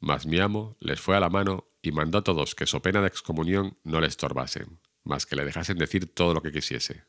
Mas 0.00 0.26
mi 0.26 0.40
amo 0.40 0.76
les 0.80 1.00
fue 1.00 1.16
a 1.16 1.20
la 1.20 1.30
mano 1.30 1.68
y 1.82 1.92
mandó 1.92 2.18
a 2.18 2.24
todos 2.24 2.54
que 2.54 2.66
so 2.66 2.82
pena 2.82 3.00
de 3.00 3.08
excomunión 3.08 3.78
no 3.84 4.00
le 4.00 4.08
estorbasen, 4.08 4.80
mas 5.04 5.26
que 5.26 5.36
le 5.36 5.44
dejasen 5.44 5.78
decir 5.78 6.12
todo 6.12 6.34
lo 6.34 6.42
que 6.42 6.52
quisiese. 6.52 7.04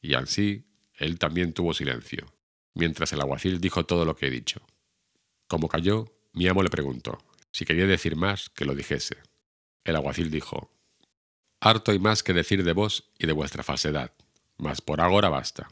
Y 0.00 0.14
así 0.14 0.66
él 0.94 1.18
también 1.18 1.52
tuvo 1.52 1.74
silencio, 1.74 2.26
mientras 2.74 3.12
el 3.12 3.20
aguacil 3.20 3.60
dijo 3.60 3.86
todo 3.86 4.04
lo 4.04 4.16
que 4.16 4.26
he 4.26 4.30
dicho. 4.30 4.60
Como 5.46 5.68
cayó, 5.68 6.12
mi 6.32 6.48
amo 6.48 6.62
le 6.62 6.70
preguntó 6.70 7.18
si 7.52 7.64
quería 7.64 7.86
decir 7.86 8.16
más 8.16 8.48
que 8.48 8.64
lo 8.64 8.74
dijese. 8.74 9.18
El 9.84 9.96
aguacil 9.96 10.30
dijo, 10.30 10.72
Harto 11.64 11.92
hay 11.92 12.00
más 12.00 12.24
que 12.24 12.32
decir 12.32 12.64
de 12.64 12.72
vos 12.72 13.04
y 13.20 13.28
de 13.28 13.32
vuestra 13.32 13.62
falsedad, 13.62 14.10
mas 14.58 14.80
por 14.80 15.00
ahora 15.00 15.28
basta. 15.28 15.68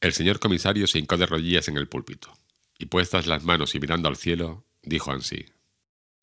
El 0.00 0.12
señor 0.12 0.38
comisario 0.38 0.86
se 0.86 1.00
hincó 1.00 1.16
de 1.16 1.26
rodillas 1.26 1.66
en 1.66 1.76
el 1.76 1.88
púlpito, 1.88 2.32
y 2.78 2.86
puestas 2.86 3.26
las 3.26 3.42
manos 3.42 3.74
y 3.74 3.80
mirando 3.80 4.08
al 4.08 4.16
cielo, 4.16 4.64
dijo 4.84 5.10
ansí, 5.10 5.46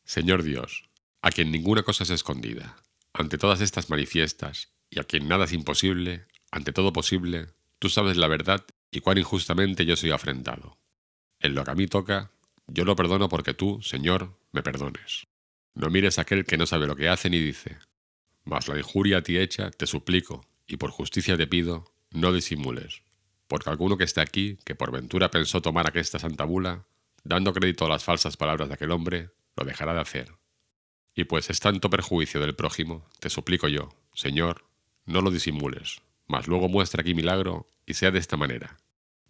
Señor 0.06 0.42
Dios, 0.42 0.88
a 1.20 1.30
quien 1.30 1.52
ninguna 1.52 1.82
cosa 1.82 2.04
es 2.04 2.08
escondida, 2.08 2.76
ante 3.12 3.36
todas 3.36 3.60
estas 3.60 3.90
manifiestas, 3.90 4.70
y 4.88 4.98
a 5.00 5.04
quien 5.04 5.28
nada 5.28 5.44
es 5.44 5.52
imposible, 5.52 6.24
ante 6.50 6.72
todo 6.72 6.90
posible, 6.90 7.48
tú 7.78 7.90
sabes 7.90 8.16
la 8.16 8.26
verdad 8.26 8.64
y 8.90 9.00
cuán 9.00 9.18
injustamente 9.18 9.84
yo 9.84 9.96
soy 9.96 10.12
afrentado. 10.12 10.78
En 11.40 11.54
lo 11.54 11.62
que 11.62 11.72
a 11.72 11.74
mí 11.74 11.88
toca, 11.88 12.30
yo 12.66 12.86
lo 12.86 12.96
perdono 12.96 13.28
porque 13.28 13.52
tú, 13.52 13.82
Señor, 13.82 14.34
me 14.50 14.62
perdones. 14.62 15.26
No 15.74 15.90
mires 15.90 16.18
aquel 16.18 16.46
que 16.46 16.56
no 16.56 16.64
sabe 16.64 16.86
lo 16.86 16.96
que 16.96 17.10
hace 17.10 17.28
ni 17.28 17.38
dice. 17.38 17.76
Mas 18.48 18.66
la 18.66 18.78
injuria 18.78 19.18
a 19.18 19.22
ti 19.22 19.36
hecha, 19.36 19.70
te 19.70 19.86
suplico, 19.86 20.40
y 20.66 20.78
por 20.78 20.90
justicia 20.90 21.36
te 21.36 21.46
pido, 21.46 21.84
no 22.10 22.32
disimules, 22.32 23.02
porque 23.46 23.68
alguno 23.68 23.98
que 23.98 24.04
esté 24.04 24.22
aquí, 24.22 24.58
que 24.64 24.74
por 24.74 24.90
ventura 24.90 25.30
pensó 25.30 25.60
tomar 25.60 25.86
aquesta 25.86 26.18
santa 26.18 26.44
bula, 26.44 26.86
dando 27.24 27.52
crédito 27.52 27.84
a 27.84 27.90
las 27.90 28.04
falsas 28.04 28.38
palabras 28.38 28.68
de 28.68 28.74
aquel 28.74 28.90
hombre, 28.90 29.28
lo 29.54 29.66
dejará 29.66 29.92
de 29.92 30.00
hacer. 30.00 30.32
Y 31.14 31.24
pues 31.24 31.50
es 31.50 31.60
tanto 31.60 31.90
perjuicio 31.90 32.40
del 32.40 32.54
prójimo, 32.54 33.06
te 33.20 33.28
suplico 33.28 33.68
yo, 33.68 33.90
Señor, 34.14 34.64
no 35.04 35.20
lo 35.20 35.30
disimules, 35.30 36.00
mas 36.26 36.48
luego 36.48 36.70
muestra 36.70 37.02
aquí 37.02 37.12
milagro 37.12 37.66
y 37.84 37.94
sea 37.94 38.10
de 38.10 38.18
esta 38.18 38.38
manera, 38.38 38.78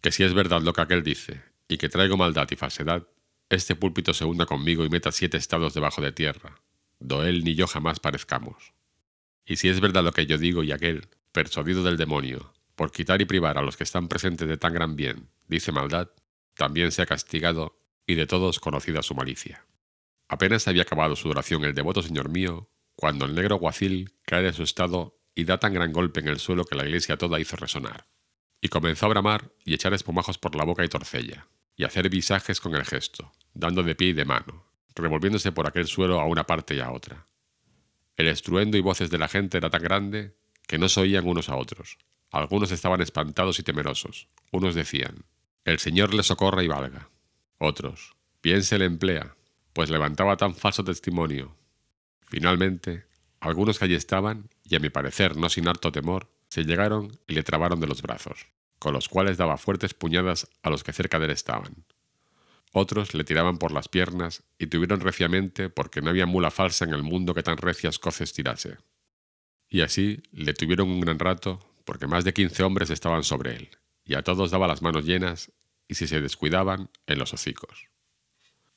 que 0.01 0.13
si 0.13 0.23
es 0.23 0.33
verdad 0.33 0.63
lo 0.63 0.73
que 0.75 0.83
aquel 0.83 1.03
dice, 1.03 1.43
y 1.67 1.79
que 1.79 1.89
traigo 1.89 2.17
maldad 2.17 2.47
y 2.53 2.55
falsedad, 2.55 3.09
este 3.51 3.75
púlpito 3.75 4.15
se 4.15 4.25
hunda 4.25 4.47
conmigo 4.47 4.85
y 4.85 4.89
meta 4.89 5.11
siete 5.11 5.39
estados 5.39 5.75
debajo 5.75 6.03
de 6.03 6.13
tierra, 6.13 6.61
do 7.01 7.25
él 7.25 7.43
ni 7.43 7.57
yo 7.57 7.67
jamás 7.67 7.99
parezcamos. 7.99 8.78
Y 9.49 9.57
si 9.57 9.71
es 9.71 9.81
verdad 9.81 10.05
lo 10.05 10.13
que 10.13 10.27
yo 10.27 10.37
digo 10.37 10.63
y 10.63 10.73
aquel, 10.73 11.09
persuadido 11.33 11.83
del 11.83 11.97
demonio, 11.97 12.53
por 12.77 12.93
quitar 12.93 13.23
y 13.23 13.25
privar 13.25 13.57
a 13.57 13.63
los 13.63 13.79
que 13.79 13.85
están 13.85 14.07
presentes 14.07 14.47
de 14.47 14.59
tan 14.59 14.75
gran 14.75 14.95
bien, 14.95 15.31
dice 15.49 15.73
maldad, 15.73 16.11
también 16.55 16.93
sea 16.93 17.07
castigado 17.07 17.81
y 18.07 18.15
de 18.15 18.27
todos 18.27 18.61
conocida 18.61 19.03
su 19.03 19.15
malicia. 19.15 19.65
Apenas 20.29 20.69
había 20.69 20.83
acabado 20.83 21.17
su 21.17 21.31
oración 21.31 21.65
el 21.65 21.75
devoto 21.75 22.03
señor 22.03 22.29
mío, 22.29 22.69
cuando 22.95 23.25
el 23.25 23.35
negro 23.35 23.57
guacil 23.57 24.13
cae 24.27 24.43
de 24.43 24.53
su 24.53 24.63
estado 24.63 25.19
y 25.35 25.45
da 25.45 25.59
tan 25.59 25.73
gran 25.73 25.95
golpe 25.95 26.21
en 26.21 26.29
el 26.29 26.41
suelo 26.41 26.67
que 26.67 26.77
la 26.77 26.85
iglesia 26.85 27.17
toda 27.17 27.41
hizo 27.41 27.57
resonar. 27.57 28.07
Y 28.61 28.69
comenzó 28.69 29.07
a 29.07 29.11
bramar 29.11 29.51
y 29.65 29.73
echar 29.73 29.95
espumajos 29.95 30.37
por 30.37 30.57
la 30.57 30.65
boca 30.65 30.85
y 30.85 30.89
torcella, 30.89 31.49
y 31.75 31.85
hacer 31.85 32.11
visajes 32.11 32.61
con 32.61 32.75
el 32.75 32.85
gesto, 32.85 33.33
dando 33.55 33.83
de 33.83 33.95
pie 33.95 34.09
y 34.09 34.13
de 34.13 34.27
mano, 34.27 34.67
revolviéndose 34.95 35.53
por 35.53 35.67
aquel 35.67 35.87
suelo 35.87 36.21
a 36.21 36.27
una 36.27 36.45
parte 36.45 36.75
y 36.75 36.81
a 36.81 36.91
otra. 36.91 37.28
El 38.19 38.27
estruendo 38.27 38.77
y 38.77 38.81
voces 38.81 39.11
de 39.11 39.19
la 39.19 39.29
gente 39.29 39.59
era 39.59 39.71
tan 39.71 39.83
grande 39.83 40.35
que 40.67 40.77
no 40.77 40.89
se 40.89 41.01
oían 41.01 41.27
unos 41.27 41.49
a 41.49 41.57
otros. 41.57 41.99
Algunos 42.33 42.73
estaban 42.73 43.01
espantados 43.01 43.61
y 43.61 43.63
temerosos. 43.63 44.29
Unos 44.51 44.75
decían, 44.75 45.25
El 45.65 45.79
Señor 45.79 46.13
le 46.13 46.25
socorra 46.25 46.65
y 46.65 46.69
valga. 46.69 47.11
Otros, 47.59 48.17
bien 48.43 48.65
se 48.65 48.77
le 48.79 48.87
emplea, 48.87 49.37
pues 49.73 49.89
levantaba 49.89 50.37
tan 50.37 50.57
falso 50.57 50.83
testimonio. 50.83 51.57
Finalmente, 52.27 53.07
algunos 53.39 53.79
que 53.79 53.85
allí 53.85 53.95
estaban, 53.95 54.51
y 54.65 54.75
a 54.75 54.81
mi 54.81 54.91
parecer 54.91 55.37
no 55.37 55.49
sin 55.49 55.69
harto 55.69 55.93
temor, 55.93 56.29
se 56.49 56.65
llegaron 56.65 57.17
y 57.29 57.35
le 57.35 57.45
trabaron 57.45 57.79
de 57.79 57.87
los 57.87 58.03
brazos, 58.03 58.47
con 58.81 58.95
los 58.95 59.09
cuales 59.09 59.37
daba 59.37 59.59
fuertes 59.59 59.95
puñadas 59.95 60.49
a 60.63 60.71
los 60.71 60.83
que 60.83 60.93
cerca 60.93 61.21
de 61.21 61.27
él 61.27 61.31
estaban. 61.31 61.85
Otros 62.81 63.13
le 63.13 63.25
tiraban 63.25 63.59
por 63.59 63.73
las 63.73 63.89
piernas 63.89 64.45
y 64.57 64.69
tuvieron 64.69 65.01
reciamente 65.01 65.69
porque 65.69 66.01
no 66.01 66.11
había 66.11 66.27
mula 66.27 66.53
falsa 66.53 66.85
en 66.85 66.95
el 66.95 67.03
mundo 67.03 67.35
que 67.35 67.43
tan 67.43 67.57
recias 67.57 67.99
coces 67.99 68.33
tirase. 68.33 68.77
Y 69.69 69.81
así 69.81 70.23
le 70.31 70.55
tuvieron 70.55 70.89
un 70.89 71.01
gran 71.01 71.19
rato, 71.19 71.59
porque 71.85 72.07
más 72.07 72.23
de 72.23 72.33
quince 72.33 72.63
hombres 72.63 72.91
estaban 72.91 73.25
sobre 73.25 73.57
él, 73.57 73.71
y 74.05 74.15
a 74.15 74.23
todos 74.23 74.53
daba 74.53 74.69
las 74.69 74.81
manos 74.81 75.05
llenas, 75.05 75.51
y 75.89 75.97
si 75.97 76.07
se 76.07 76.21
descuidaban, 76.21 76.89
en 77.09 77.19
los 77.19 77.35
hocicos. 77.35 77.89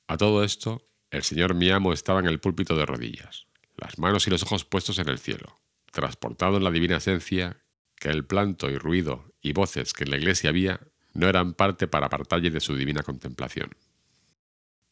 A 0.07 0.17
todo 0.17 0.43
esto, 0.43 0.89
el 1.11 1.21
señor 1.21 1.53
mi 1.53 1.69
amo 1.69 1.93
estaba 1.93 2.21
en 2.21 2.25
el 2.25 2.39
púlpito 2.39 2.75
de 2.75 2.87
rodillas, 2.87 3.45
las 3.77 3.99
manos 3.99 4.25
y 4.25 4.31
los 4.31 4.41
ojos 4.41 4.65
puestos 4.65 4.97
en 4.97 5.09
el 5.09 5.19
cielo, 5.19 5.59
transportado 5.91 6.57
en 6.57 6.63
la 6.63 6.71
divina 6.71 6.97
esencia 6.97 7.61
que 7.97 8.09
el 8.09 8.25
planto 8.25 8.67
y 8.71 8.79
ruido 8.79 9.31
y 9.43 9.53
voces 9.53 9.93
que 9.93 10.05
en 10.05 10.09
la 10.09 10.17
iglesia 10.17 10.49
había 10.49 10.79
no 11.13 11.29
eran 11.29 11.53
parte 11.53 11.87
para 11.87 12.07
apartalle 12.07 12.49
de 12.49 12.61
su 12.61 12.75
divina 12.75 13.03
contemplación. 13.03 13.69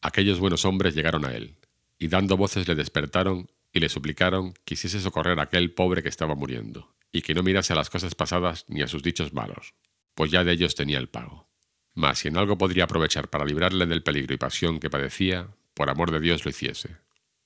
Aquellos 0.02 0.40
buenos 0.40 0.64
hombres 0.64 0.94
llegaron 0.94 1.24
a 1.24 1.34
él, 1.34 1.58
y 1.98 2.08
dando 2.08 2.36
voces 2.36 2.66
le 2.66 2.74
despertaron 2.74 3.50
y 3.72 3.80
le 3.80 3.88
suplicaron 3.88 4.54
quisiese 4.64 5.00
socorrer 5.00 5.38
a 5.38 5.44
aquel 5.44 5.72
pobre 5.72 6.02
que 6.02 6.08
estaba 6.08 6.34
muriendo, 6.34 6.94
y 7.12 7.22
que 7.22 7.34
no 7.34 7.42
mirase 7.42 7.72
a 7.72 7.76
las 7.76 7.90
cosas 7.90 8.14
pasadas 8.14 8.64
ni 8.68 8.82
a 8.82 8.88
sus 8.88 9.02
dichos 9.02 9.32
malos, 9.32 9.74
pues 10.14 10.30
ya 10.30 10.44
de 10.44 10.52
ellos 10.52 10.74
tenía 10.74 10.98
el 10.98 11.08
pago. 11.08 11.48
Mas 11.94 12.20
si 12.20 12.28
en 12.28 12.36
algo 12.36 12.56
podría 12.56 12.84
aprovechar 12.84 13.28
para 13.28 13.44
librarle 13.44 13.86
del 13.86 14.02
peligro 14.02 14.34
y 14.34 14.38
pasión 14.38 14.80
que 14.80 14.90
padecía, 14.90 15.48
por 15.74 15.90
amor 15.90 16.10
de 16.10 16.20
Dios 16.20 16.44
lo 16.44 16.50
hiciese, 16.50 16.96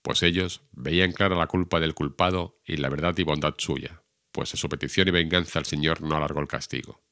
pues 0.03 0.23
ellos 0.23 0.63
veían 0.73 1.13
clara 1.13 1.35
la 1.35 1.47
culpa 1.47 1.81
del 1.81 1.95
culpado 1.95 2.61
y 2.65 2.77
la 2.77 2.91
verdad 2.91 3.17
y 3.17 3.23
bondad 3.25 3.55
suya, 3.59 4.03
pues 4.33 4.55
a 4.55 4.57
su 4.57 4.69
petición 4.69 5.09
y 5.09 5.13
venganza 5.13 5.59
el 5.59 5.65
Señor 5.65 6.03
no 6.03 6.17
alargó 6.17 6.41
el 6.41 6.49
castigo. 6.49 7.03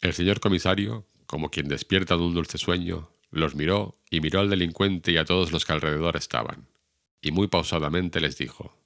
El 0.00 0.12
señor 0.12 0.40
comisario, 0.40 1.08
como 1.26 1.50
quien 1.50 1.68
despierta 1.68 2.16
de 2.16 2.22
un 2.22 2.34
dulce 2.34 2.58
sueño, 2.58 3.15
los 3.30 3.54
miró 3.54 3.98
y 4.10 4.20
miró 4.20 4.40
al 4.40 4.50
delincuente 4.50 5.12
y 5.12 5.16
a 5.16 5.24
todos 5.24 5.52
los 5.52 5.64
que 5.64 5.72
alrededor 5.72 6.16
estaban, 6.16 6.68
y 7.20 7.30
muy 7.32 7.48
pausadamente 7.48 8.20
les 8.20 8.38
dijo, 8.38 8.76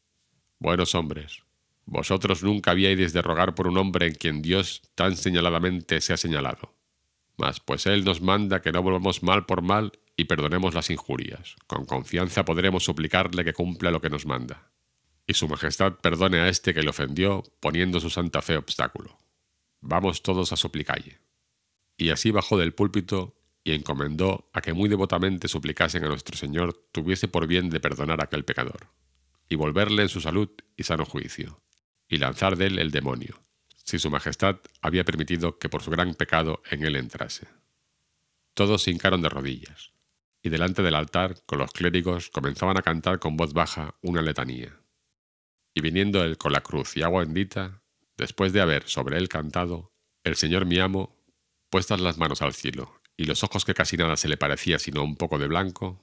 Buenos 0.59 0.95
hombres, 0.95 1.43
vosotros 1.87 2.43
nunca 2.43 2.73
habíais 2.73 3.12
de 3.12 3.23
rogar 3.23 3.55
por 3.55 3.67
un 3.67 3.79
hombre 3.79 4.07
en 4.07 4.15
quien 4.15 4.43
Dios 4.43 4.83
tan 4.95 5.17
señaladamente 5.17 6.01
se 6.01 6.12
ha 6.12 6.17
señalado. 6.17 6.75
Mas 7.37 7.61
pues 7.61 7.87
Él 7.87 8.05
nos 8.05 8.21
manda 8.21 8.61
que 8.61 8.73
no 8.73 8.83
volvamos 8.83 9.23
mal 9.23 9.47
por 9.47 9.62
mal 9.62 9.93
y 10.17 10.25
perdonemos 10.25 10.75
las 10.75 10.91
injurias. 10.91 11.57
Con 11.67 11.87
confianza 11.87 12.45
podremos 12.45 12.85
suplicarle 12.85 13.45
que 13.45 13.55
cumpla 13.55 13.91
lo 13.91 14.01
que 14.01 14.11
nos 14.11 14.27
manda 14.27 14.71
y 15.31 15.35
su 15.35 15.47
majestad 15.47 15.93
perdone 16.01 16.41
a 16.41 16.49
este 16.49 16.75
que 16.75 16.83
le 16.83 16.91
ofendió 16.91 17.45
poniendo 17.61 18.01
su 18.01 18.11
santa 18.11 18.43
fe 18.43 18.57
obstáculo. 18.57 19.17
Vamos 19.81 20.23
todos 20.23 20.53
a 20.53 20.57
suplicalle. 20.57 21.21
Y 21.97 22.11
así 22.11 22.33
bajó 22.33 22.59
del 22.59 22.75
púlpito 22.75 23.37
y 23.62 23.73
encomendó 23.73 24.51
a 24.53 24.61
que 24.61 24.73
muy 24.73 24.89
devotamente 24.89 25.49
suplicasen 25.49 26.05
a 26.05 26.09
nuestro 26.09 26.37
Señor 26.37 26.89
tuviese 26.93 27.28
por 27.28 27.47
bien 27.47 27.70
de 27.70 27.81
perdonar 27.81 28.20
a 28.20 28.24
aquel 28.24 28.45
pecador, 28.45 28.89
y 29.49 29.57
volverle 29.57 30.03
en 30.03 30.09
su 30.09 30.20
salud 30.20 30.51
y 30.77 30.85
sano 30.85 31.05
juicio, 31.05 31.62
y 32.09 32.19
lanzar 32.19 32.57
de 32.57 32.66
él 32.66 32.78
el 32.78 32.91
demonio, 32.91 33.43
si 33.85 33.99
su 33.99 34.11
majestad 34.11 34.57
había 34.81 35.05
permitido 35.05 35.59
que 35.59 35.69
por 35.69 35.82
su 35.82 35.91
gran 35.91 36.15
pecado 36.15 36.62
en 36.70 36.85
él 36.85 36.97
entrase. 36.97 37.49
Todos 38.55 38.82
se 38.82 38.91
hincaron 38.91 39.23
de 39.23 39.28
rodillas, 39.28 39.93
y 40.43 40.49
delante 40.49 40.82
del 40.82 40.95
altar, 40.95 41.37
con 41.47 41.59
los 41.59 41.73
clérigos, 41.73 42.31
comenzaban 42.31 42.78
a 42.78 42.82
cantar 42.82 43.19
con 43.19 43.37
voz 43.37 43.53
baja 43.53 43.97
una 44.03 44.23
letanía 44.23 44.81
y 45.74 45.81
viniendo 45.81 46.23
él 46.24 46.37
con 46.37 46.53
la 46.53 46.62
cruz 46.62 46.97
y 46.97 47.03
agua 47.03 47.24
bendita, 47.24 47.82
después 48.16 48.53
de 48.53 48.61
haber 48.61 48.89
sobre 48.89 49.16
él 49.16 49.28
cantado, 49.28 49.93
el 50.24 50.37
Señor 50.37 50.66
mi 50.66 50.78
amo, 50.78 51.16
puestas 51.70 52.01
las 52.01 52.19
manos 52.19 52.43
al 52.43 52.55
cielo 52.55 53.00
y 53.21 53.25
los 53.25 53.45
ojos 53.45 53.67
que 53.67 53.75
casi 53.75 53.99
nada 53.99 54.17
se 54.17 54.29
le 54.29 54.39
parecía 54.39 54.79
sino 54.79 55.05
un 55.05 55.15
poco 55.15 55.39
de 55.39 55.47
blanco, 55.47 56.01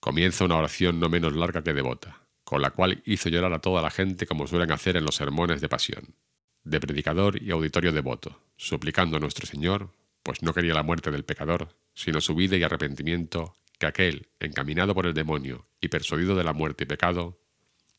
comienza 0.00 0.44
una 0.44 0.56
oración 0.56 0.98
no 0.98 1.08
menos 1.08 1.36
larga 1.36 1.62
que 1.62 1.72
devota, 1.72 2.22
con 2.42 2.60
la 2.62 2.70
cual 2.70 3.00
hizo 3.06 3.28
llorar 3.28 3.52
a 3.52 3.60
toda 3.60 3.80
la 3.80 3.92
gente 3.92 4.26
como 4.26 4.48
suelen 4.48 4.72
hacer 4.72 4.96
en 4.96 5.04
los 5.04 5.14
sermones 5.14 5.60
de 5.60 5.68
pasión, 5.68 6.16
de 6.64 6.80
predicador 6.80 7.40
y 7.40 7.52
auditorio 7.52 7.92
devoto, 7.92 8.42
suplicando 8.56 9.16
a 9.16 9.20
nuestro 9.20 9.46
Señor, 9.46 9.92
pues 10.24 10.42
no 10.42 10.52
quería 10.52 10.74
la 10.74 10.82
muerte 10.82 11.12
del 11.12 11.24
pecador, 11.24 11.76
sino 11.94 12.20
su 12.20 12.34
vida 12.34 12.56
y 12.56 12.64
arrepentimiento, 12.64 13.54
que 13.78 13.86
aquel, 13.86 14.26
encaminado 14.40 14.96
por 14.96 15.06
el 15.06 15.14
demonio 15.14 15.64
y 15.80 15.86
persuadido 15.86 16.34
de 16.34 16.42
la 16.42 16.54
muerte 16.54 16.82
y 16.82 16.86
pecado, 16.88 17.38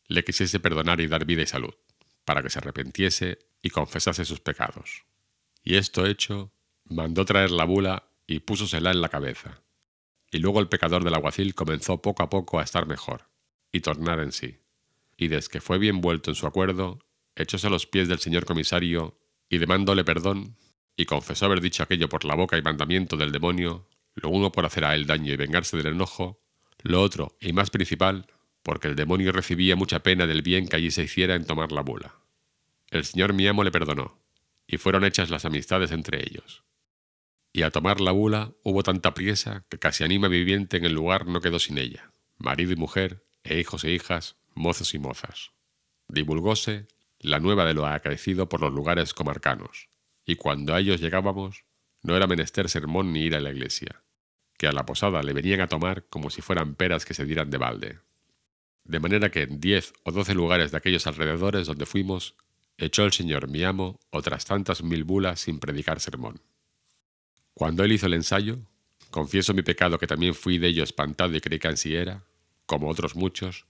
le 0.10 0.26
quisiese 0.26 0.60
perdonar 0.60 1.00
y 1.00 1.08
dar 1.08 1.24
vida 1.24 1.44
y 1.44 1.48
salud, 1.48 1.76
para 2.26 2.44
que 2.44 2.50
se 2.50 2.60
arrepentiese 2.60 3.40
y 3.62 3.70
confesase 3.70 4.26
sus 4.26 4.42
pecados. 4.42 5.06
Y 5.64 5.78
esto 5.78 6.06
hecho, 6.06 6.52
mandó 6.84 7.24
traer 7.24 7.52
la 7.52 7.64
bula 7.64 8.09
y 8.30 8.40
púsosela 8.40 8.92
en 8.92 9.02
la 9.02 9.10
cabeza. 9.10 9.64
Y 10.32 10.38
luego 10.38 10.60
el 10.60 10.70
pecador 10.70 11.04
del 11.04 11.16
alguacil 11.16 11.56
comenzó 11.56 12.02
poco 12.02 12.22
a 12.22 12.30
poco 12.30 12.60
a 12.60 12.64
estar 12.64 12.86
mejor, 12.86 13.28
y 13.72 13.80
tornar 13.80 14.20
en 14.20 14.32
sí. 14.32 14.60
Y 15.18 15.30
desde 15.30 15.50
que 15.50 15.62
fue 15.62 15.80
bien 15.80 16.00
vuelto 16.00 16.30
en 16.30 16.36
su 16.36 16.46
acuerdo, 16.46 17.00
echóse 17.36 17.66
a 17.66 17.72
los 17.72 17.88
pies 17.88 18.08
del 18.08 18.20
señor 18.20 18.46
comisario, 18.46 19.18
y 19.50 19.58
demándole 19.58 20.04
perdón, 20.04 20.58
y 20.96 21.06
confesó 21.06 21.48
haber 21.48 21.60
dicho 21.60 21.82
aquello 21.82 22.08
por 22.08 22.24
la 22.24 22.36
boca 22.36 22.56
y 22.56 22.62
mandamiento 22.62 23.18
del 23.18 23.32
demonio, 23.32 23.88
lo 24.14 24.30
uno 24.30 24.52
por 24.52 24.64
hacer 24.64 24.86
a 24.86 24.94
él 24.94 25.08
daño 25.08 25.34
y 25.34 25.38
vengarse 25.38 25.76
del 25.76 25.88
enojo, 25.88 26.40
lo 26.84 27.02
otro, 27.02 27.36
y 27.42 27.52
más 27.52 27.72
principal, 27.72 28.28
porque 28.62 28.90
el 28.90 28.96
demonio 28.96 29.32
recibía 29.32 29.76
mucha 29.76 30.04
pena 30.04 30.28
del 30.28 30.44
bien 30.44 30.68
que 30.68 30.76
allí 30.76 30.92
se 30.92 31.04
hiciera 31.04 31.34
en 31.34 31.46
tomar 31.46 31.72
la 31.72 31.82
bula. 31.82 32.16
El 32.92 33.06
señor 33.06 33.34
mi 33.34 33.48
amo 33.48 33.64
le 33.64 33.72
perdonó, 33.72 34.20
y 34.68 34.78
fueron 34.78 35.04
hechas 35.04 35.32
las 35.32 35.46
amistades 35.46 35.92
entre 35.92 36.22
ellos. 36.22 36.64
Y 37.52 37.64
a 37.64 37.72
tomar 37.72 38.00
la 38.00 38.12
bula 38.12 38.54
hubo 38.64 38.84
tanta 38.84 39.14
priesa 39.14 39.66
que 39.70 39.80
casi 39.80 40.04
anima 40.04 40.28
viviente 40.28 40.78
en 40.78 40.86
el 40.86 40.94
lugar 40.94 41.26
no 41.26 41.42
quedó 41.42 41.60
sin 41.60 41.78
ella, 41.78 42.12
marido 42.38 42.74
y 42.74 42.76
mujer, 42.76 43.26
e 43.44 43.60
hijos 43.60 43.84
e 43.84 43.92
hijas, 43.92 44.38
mozos 44.54 44.94
y 44.94 45.00
mozas. 45.00 45.52
Divulgóse 46.08 46.88
la 47.20 47.40
nueva 47.40 47.66
de 47.66 47.74
lo 47.74 47.86
acaecido 47.86 48.50
por 48.50 48.62
los 48.62 48.72
lugares 48.74 49.14
comarcanos, 49.14 49.90
y 50.26 50.36
cuando 50.36 50.74
a 50.74 50.80
ellos 50.80 51.02
llegábamos, 51.02 51.66
no 52.02 52.16
era 52.16 52.28
menester 52.28 52.70
sermón 52.70 53.12
ni 53.12 53.22
ir 53.22 53.36
a 53.36 53.42
la 53.42 53.52
iglesia, 53.52 54.04
que 54.58 54.68
a 54.68 54.72
la 54.72 54.86
posada 54.86 55.24
le 55.24 55.34
venían 55.34 55.62
a 55.62 55.68
tomar 55.68 56.06
como 56.06 56.30
si 56.30 56.42
fueran 56.42 56.76
peras 56.76 57.06
que 57.06 57.14
se 57.14 57.26
dieran 57.26 57.50
de 57.50 57.58
balde 57.58 58.00
de 58.90 59.00
manera 59.00 59.30
que 59.30 59.44
en 59.44 59.60
diez 59.60 59.94
o 60.04 60.12
doce 60.12 60.34
lugares 60.34 60.72
de 60.72 60.78
aquellos 60.78 61.06
alrededores 61.06 61.68
donde 61.68 61.86
fuimos, 61.86 62.36
echó 62.76 63.06
el 63.06 63.14
señor 63.14 63.48
mi 63.48 63.64
amo 63.64 64.00
otras 64.10 64.46
tantas 64.46 64.82
mil 64.82 65.04
bulas 65.04 65.42
sin 65.42 65.60
predicar 65.60 66.00
sermón. 66.00 66.42
Cuando 67.60 67.84
él 67.84 67.92
hizo 67.92 68.06
el 68.06 68.14
ensayo, 68.14 68.60
confieso 69.12 69.54
mi 69.54 69.64
pecado 69.64 70.00
que 70.00 70.08
también 70.08 70.34
fui 70.34 70.60
de 70.60 70.70
ello 70.70 70.82
espantado 70.82 71.36
y 71.36 71.42
creí 71.42 71.60
que 71.60 71.68
ansí 71.68 71.94
era, 71.94 72.24
como 72.66 72.88
otros 72.88 73.18
muchos, 73.18 73.66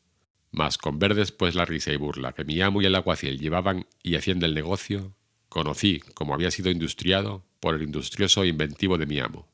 mas 0.52 0.78
con 0.78 1.00
ver 1.00 1.16
después 1.16 1.56
la 1.56 1.66
risa 1.66 1.92
y 1.92 1.96
burla 1.96 2.34
que 2.34 2.46
mi 2.46 2.62
amo 2.62 2.84
y 2.84 2.86
el 2.86 2.94
aguaciel 2.94 3.40
llevaban 3.40 3.88
y 4.04 4.16
hacían 4.16 4.40
del 4.40 4.54
negocio, 4.54 5.16
conocí 5.50 6.02
como 6.14 6.36
había 6.36 6.52
sido 6.52 6.70
industriado 6.70 7.44
por 7.60 7.74
el 7.74 7.82
industrioso 7.82 8.44
e 8.44 8.50
inventivo 8.50 9.00
de 9.00 9.08
mi 9.08 9.20
amo. 9.20 9.48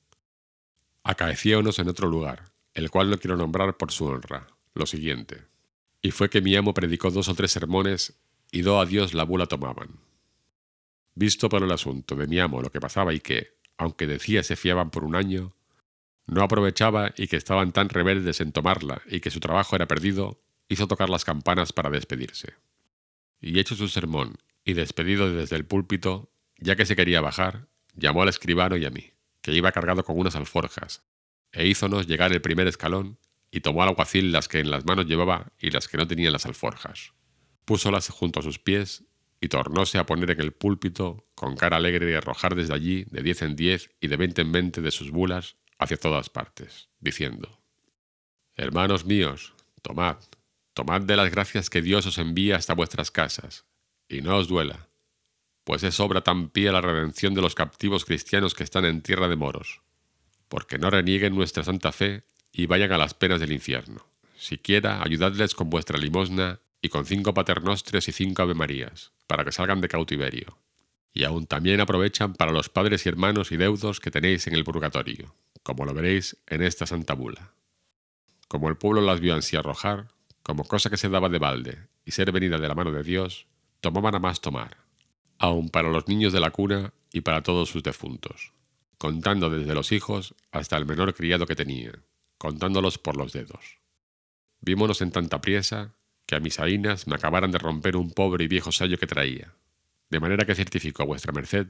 Acaeciónos 1.05 1.79
en 1.79 1.87
otro 1.87 2.09
lugar, 2.09 2.51
el 2.73 2.89
cual 2.89 3.09
no 3.09 3.17
quiero 3.17 3.37
nombrar 3.37 3.77
por 3.77 3.93
su 3.93 4.05
honra, 4.05 4.47
lo 4.73 4.85
siguiente 4.85 5.45
y 6.05 6.11
fue 6.11 6.29
que 6.29 6.39
mi 6.39 6.55
amo 6.55 6.75
predicó 6.75 7.09
dos 7.09 7.29
o 7.29 7.33
tres 7.33 7.49
sermones 7.51 8.13
y 8.51 8.61
do 8.61 8.79
a 8.79 8.85
Dios 8.85 9.15
la 9.15 9.23
bula 9.23 9.47
tomaban. 9.47 10.01
Visto 11.15 11.49
por 11.49 11.63
el 11.63 11.71
asunto 11.71 12.15
de 12.15 12.27
mi 12.27 12.37
amo 12.37 12.61
lo 12.61 12.69
que 12.69 12.79
pasaba 12.79 13.11
y 13.11 13.21
que, 13.21 13.57
aunque 13.77 14.07
decía 14.07 14.43
se 14.43 14.55
fiaban 14.55 14.89
por 14.89 15.03
un 15.03 15.15
año, 15.15 15.53
no 16.27 16.41
aprovechaba 16.41 17.13
y 17.15 17.27
que 17.27 17.37
estaban 17.37 17.71
tan 17.71 17.89
rebeldes 17.89 18.41
en 18.41 18.51
tomarla 18.51 19.01
y 19.07 19.19
que 19.19 19.31
su 19.31 19.39
trabajo 19.39 19.75
era 19.75 19.87
perdido, 19.87 20.41
hizo 20.67 20.87
tocar 20.87 21.09
las 21.09 21.25
campanas 21.25 21.73
para 21.73 21.89
despedirse. 21.89 22.53
Y 23.39 23.59
hecho 23.59 23.75
su 23.75 23.87
sermón 23.87 24.37
y 24.63 24.73
despedido 24.73 25.31
desde 25.31 25.55
el 25.55 25.65
púlpito, 25.65 26.31
ya 26.57 26.75
que 26.75 26.85
se 26.85 26.95
quería 26.95 27.21
bajar, 27.21 27.67
llamó 27.93 28.23
al 28.23 28.29
escribano 28.29 28.75
y 28.77 28.85
a 28.85 28.89
mí, 28.89 29.11
que 29.41 29.53
iba 29.53 29.71
cargado 29.71 30.03
con 30.03 30.17
unas 30.17 30.35
alforjas, 30.35 31.03
e 31.51 31.67
hízonos 31.67 32.07
llegar 32.07 32.33
el 32.33 32.41
primer 32.41 32.67
escalón 32.67 33.19
y 33.51 33.61
tomó 33.61 33.83
al 33.83 33.89
alguacil 33.89 34.31
las 34.31 34.47
que 34.47 34.59
en 34.59 34.71
las 34.71 34.85
manos 34.85 35.05
llevaba 35.05 35.53
y 35.59 35.69
las 35.69 35.87
que 35.87 35.97
no 35.97 36.07
tenían 36.07 36.33
las 36.33 36.45
alforjas. 36.45 37.13
Púsolas 37.63 38.09
junto 38.09 38.39
a 38.39 38.43
sus 38.43 38.59
pies 38.59 39.03
y 39.39 39.47
tornóse 39.47 39.97
a 39.97 40.05
poner 40.05 40.31
en 40.31 40.41
el 40.41 40.51
púlpito 40.51 41.24
con 41.35 41.55
cara 41.55 41.77
alegre 41.77 42.09
y 42.09 42.15
arrojar 42.15 42.55
desde 42.55 42.73
allí 42.73 43.05
de 43.11 43.21
diez 43.21 43.41
en 43.41 43.55
diez 43.55 43.91
y 44.01 44.07
de 44.07 44.17
veinte 44.17 44.41
en 44.41 44.51
veinte 44.51 44.81
de 44.81 44.91
sus 44.91 45.11
bulas 45.11 45.57
hacia 45.77 45.97
todas 45.97 46.29
partes, 46.29 46.89
diciendo 46.99 47.59
Hermanos 48.55 49.05
míos, 49.05 49.53
tomad, 49.81 50.17
tomad 50.73 51.01
de 51.01 51.17
las 51.17 51.29
gracias 51.29 51.69
que 51.69 51.81
Dios 51.81 52.05
os 52.05 52.17
envía 52.17 52.55
hasta 52.55 52.73
vuestras 52.73 53.11
casas, 53.11 53.65
y 54.07 54.21
no 54.21 54.37
os 54.37 54.47
duela, 54.47 54.87
pues 55.65 55.83
es 55.83 55.99
obra 55.99 56.21
tan 56.21 56.49
pía 56.49 56.71
la 56.71 56.79
redención 56.79 57.33
de 57.33 57.41
los 57.41 57.55
captivos 57.55 58.05
cristianos 58.05 58.53
que 58.53 58.63
están 58.63 58.85
en 58.85 59.01
tierra 59.01 59.27
de 59.27 59.35
moros, 59.35 59.81
porque 60.47 60.77
no 60.77 60.89
renieguen 60.89 61.35
nuestra 61.35 61.63
santa 61.63 61.91
fe 61.91 62.23
y 62.53 62.67
vayan 62.67 62.93
a 62.93 62.97
las 62.97 63.13
penas 63.13 63.41
del 63.41 63.51
infierno. 63.51 64.07
Siquiera 64.37 65.03
ayudadles 65.03 65.55
con 65.55 65.69
vuestra 65.69 65.97
limosna 65.97 66.61
y 66.81 66.89
con 66.89 67.05
cinco 67.05 67.33
paternostres 67.33 68.07
y 68.07 68.11
cinco 68.11 68.43
avemarías, 68.43 69.11
para 69.27 69.43
que 69.43 69.51
salgan 69.51 69.81
de 69.81 69.89
cautiverio. 69.89 70.57
Y 71.15 71.23
aún 71.23 71.47
también 71.47 71.79
aprovechan 71.79 72.33
para 72.33 72.51
los 72.51 72.67
padres 72.67 73.05
y 73.05 73.09
hermanos 73.09 73.53
y 73.53 73.57
deudos 73.57 74.01
que 74.01 74.11
tenéis 74.11 74.47
en 74.47 74.53
el 74.53 74.65
purgatorio, 74.65 75.33
como 75.63 75.85
lo 75.85 75.93
veréis 75.93 76.37
en 76.45 76.61
esta 76.61 76.85
santa 76.85 77.13
bula. 77.13 77.53
Como 78.49 78.67
el 78.67 78.75
pueblo 78.75 79.01
las 79.01 79.21
vio 79.21 79.33
ansí 79.33 79.55
arrojar, 79.55 80.09
como 80.43 80.65
cosa 80.65 80.89
que 80.89 80.97
se 80.97 81.07
daba 81.07 81.29
de 81.29 81.39
balde 81.39 81.87
y 82.03 82.11
ser 82.11 82.33
venida 82.33 82.57
de 82.57 82.67
la 82.67 82.75
mano 82.75 82.91
de 82.91 83.01
Dios, 83.01 83.47
tomaban 83.79 84.13
a 84.13 84.19
más 84.19 84.41
tomar, 84.41 84.75
aun 85.39 85.69
para 85.69 85.89
los 85.89 86.05
niños 86.09 86.33
de 86.33 86.41
la 86.41 86.51
cuna 86.51 86.93
y 87.13 87.21
para 87.21 87.43
todos 87.43 87.69
sus 87.69 87.81
defuntos, 87.81 88.51
contando 88.97 89.49
desde 89.49 89.73
los 89.73 89.93
hijos 89.93 90.35
hasta 90.51 90.75
el 90.75 90.85
menor 90.85 91.15
criado 91.15 91.45
que 91.45 91.55
tenía, 91.55 91.93
contándolos 92.37 92.97
por 92.97 93.15
los 93.15 93.31
dedos. 93.31 93.79
Vímonos 94.59 95.01
en 95.01 95.11
tanta 95.11 95.39
priesa 95.39 95.95
que 96.25 96.35
a 96.35 96.41
mis 96.41 96.59
ainas 96.59 97.07
me 97.07 97.15
acabaran 97.15 97.51
de 97.51 97.57
romper 97.57 97.95
un 97.95 98.11
pobre 98.11 98.43
y 98.43 98.47
viejo 98.49 98.73
sello 98.73 98.97
que 98.97 99.07
traía, 99.07 99.53
de 100.09 100.19
manera 100.19 100.45
que 100.45 100.55
certifico 100.55 101.03
a 101.03 101.05
vuestra 101.05 101.33
merced 101.33 101.67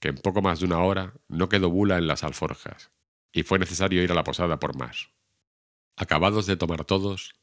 que 0.00 0.08
en 0.08 0.16
poco 0.16 0.42
más 0.42 0.60
de 0.60 0.66
una 0.66 0.80
hora 0.80 1.14
no 1.28 1.48
quedó 1.48 1.70
bula 1.70 1.96
en 1.96 2.06
las 2.06 2.24
alforjas, 2.24 2.90
y 3.32 3.42
fue 3.42 3.58
necesario 3.58 4.02
ir 4.02 4.12
a 4.12 4.14
la 4.14 4.24
posada 4.24 4.60
por 4.60 4.76
más. 4.76 5.08
Acabados 5.96 6.46
de 6.46 6.56
tomar 6.56 6.84
todos, 6.84 7.34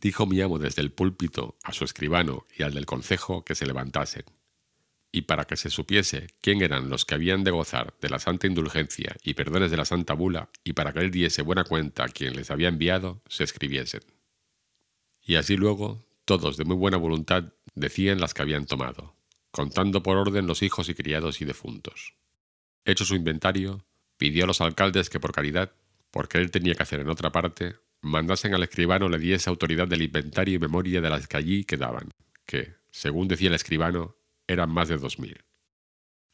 dijo 0.00 0.26
mi 0.26 0.40
amo 0.40 0.58
desde 0.58 0.82
el 0.82 0.92
púlpito 0.92 1.58
a 1.62 1.72
su 1.72 1.84
escribano 1.84 2.44
y 2.56 2.62
al 2.62 2.74
del 2.74 2.86
concejo 2.86 3.44
que 3.44 3.54
se 3.54 3.66
levantasen, 3.66 4.24
y 5.12 5.22
para 5.22 5.44
que 5.44 5.56
se 5.56 5.70
supiese 5.70 6.28
quién 6.40 6.62
eran 6.62 6.90
los 6.90 7.04
que 7.04 7.14
habían 7.14 7.44
de 7.44 7.50
gozar 7.50 7.94
de 8.00 8.08
la 8.08 8.18
santa 8.18 8.46
indulgencia 8.46 9.16
y 9.22 9.34
perdones 9.34 9.70
de 9.70 9.76
la 9.76 9.84
santa 9.84 10.14
bula, 10.14 10.50
y 10.64 10.72
para 10.72 10.92
que 10.92 11.00
él 11.00 11.10
diese 11.10 11.42
buena 11.42 11.64
cuenta 11.64 12.04
a 12.04 12.08
quien 12.08 12.34
les 12.34 12.50
había 12.50 12.68
enviado, 12.68 13.22
se 13.28 13.44
escribiesen. 13.44 14.02
Y 15.22 15.36
así 15.36 15.56
luego, 15.56 16.04
todos 16.24 16.56
de 16.56 16.64
muy 16.64 16.76
buena 16.76 16.96
voluntad 16.96 17.52
decían 17.74 18.20
las 18.20 18.34
que 18.34 18.42
habían 18.42 18.66
tomado, 18.66 19.17
contando 19.50 20.02
por 20.02 20.16
orden 20.16 20.46
los 20.46 20.62
hijos 20.62 20.88
y 20.88 20.94
criados 20.94 21.40
y 21.40 21.44
defuntos. 21.44 22.14
Hecho 22.84 23.04
su 23.04 23.14
inventario, 23.14 23.84
pidió 24.16 24.44
a 24.44 24.46
los 24.46 24.60
alcaldes 24.60 25.10
que 25.10 25.20
por 25.20 25.32
caridad, 25.32 25.72
porque 26.10 26.38
él 26.38 26.50
tenía 26.50 26.74
que 26.74 26.82
hacer 26.82 27.00
en 27.00 27.08
otra 27.08 27.32
parte, 27.32 27.76
mandasen 28.00 28.54
al 28.54 28.62
escribano 28.62 29.08
le 29.08 29.18
diese 29.18 29.50
autoridad 29.50 29.88
del 29.88 30.02
inventario 30.02 30.56
y 30.56 30.58
memoria 30.58 31.00
de 31.00 31.10
las 31.10 31.26
que 31.26 31.36
allí 31.36 31.64
quedaban, 31.64 32.10
que, 32.46 32.74
según 32.90 33.28
decía 33.28 33.48
el 33.48 33.54
escribano, 33.54 34.16
eran 34.46 34.70
más 34.70 34.88
de 34.88 34.98
dos 34.98 35.18
mil. 35.18 35.44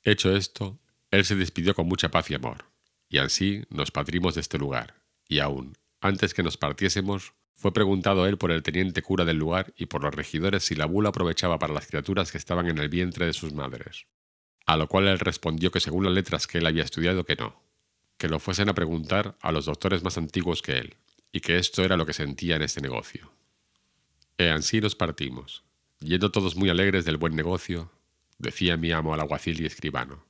Hecho 0.02 0.34
esto, 0.36 0.78
él 1.10 1.24
se 1.24 1.36
despidió 1.36 1.74
con 1.74 1.86
mucha 1.86 2.10
paz 2.10 2.30
y 2.30 2.34
amor, 2.34 2.66
y 3.08 3.18
así 3.18 3.64
nos 3.70 3.90
patrimos 3.90 4.34
de 4.34 4.42
este 4.42 4.58
lugar, 4.58 5.02
y 5.28 5.38
aún, 5.38 5.76
antes 6.00 6.34
que 6.34 6.42
nos 6.42 6.56
partiésemos, 6.56 7.32
fue 7.54 7.72
preguntado 7.72 8.26
él 8.26 8.36
por 8.36 8.50
el 8.50 8.62
teniente 8.62 9.02
cura 9.02 9.24
del 9.24 9.38
lugar 9.38 9.72
y 9.76 9.86
por 9.86 10.02
los 10.02 10.14
regidores 10.14 10.64
si 10.64 10.74
la 10.74 10.86
bula 10.86 11.10
aprovechaba 11.10 11.58
para 11.58 11.72
las 11.72 11.86
criaturas 11.86 12.30
que 12.30 12.38
estaban 12.38 12.68
en 12.68 12.78
el 12.78 12.88
vientre 12.88 13.26
de 13.26 13.32
sus 13.32 13.52
madres, 13.52 14.06
a 14.66 14.76
lo 14.76 14.88
cual 14.88 15.08
él 15.08 15.18
respondió 15.18 15.70
que 15.70 15.80
según 15.80 16.04
las 16.04 16.12
letras 16.12 16.46
que 16.46 16.58
él 16.58 16.66
había 16.66 16.82
estudiado 16.82 17.24
que 17.24 17.36
no, 17.36 17.62
que 18.18 18.28
lo 18.28 18.38
fuesen 18.38 18.68
a 18.68 18.74
preguntar 18.74 19.36
a 19.40 19.52
los 19.52 19.66
doctores 19.66 20.02
más 20.02 20.18
antiguos 20.18 20.62
que 20.62 20.78
él, 20.78 20.96
y 21.32 21.40
que 21.40 21.58
esto 21.58 21.82
era 21.82 21.96
lo 21.96 22.06
que 22.06 22.12
sentía 22.12 22.56
en 22.56 22.62
este 22.62 22.80
negocio. 22.80 23.32
E 24.38 24.50
así 24.50 24.80
nos 24.80 24.94
partimos, 24.94 25.64
yendo 26.00 26.30
todos 26.30 26.56
muy 26.56 26.70
alegres 26.70 27.04
del 27.04 27.16
buen 27.16 27.34
negocio, 27.34 27.90
decía 28.38 28.76
mi 28.76 28.92
amo 28.92 29.14
al 29.14 29.20
alguacil 29.20 29.60
y 29.60 29.66
escribano. 29.66 30.24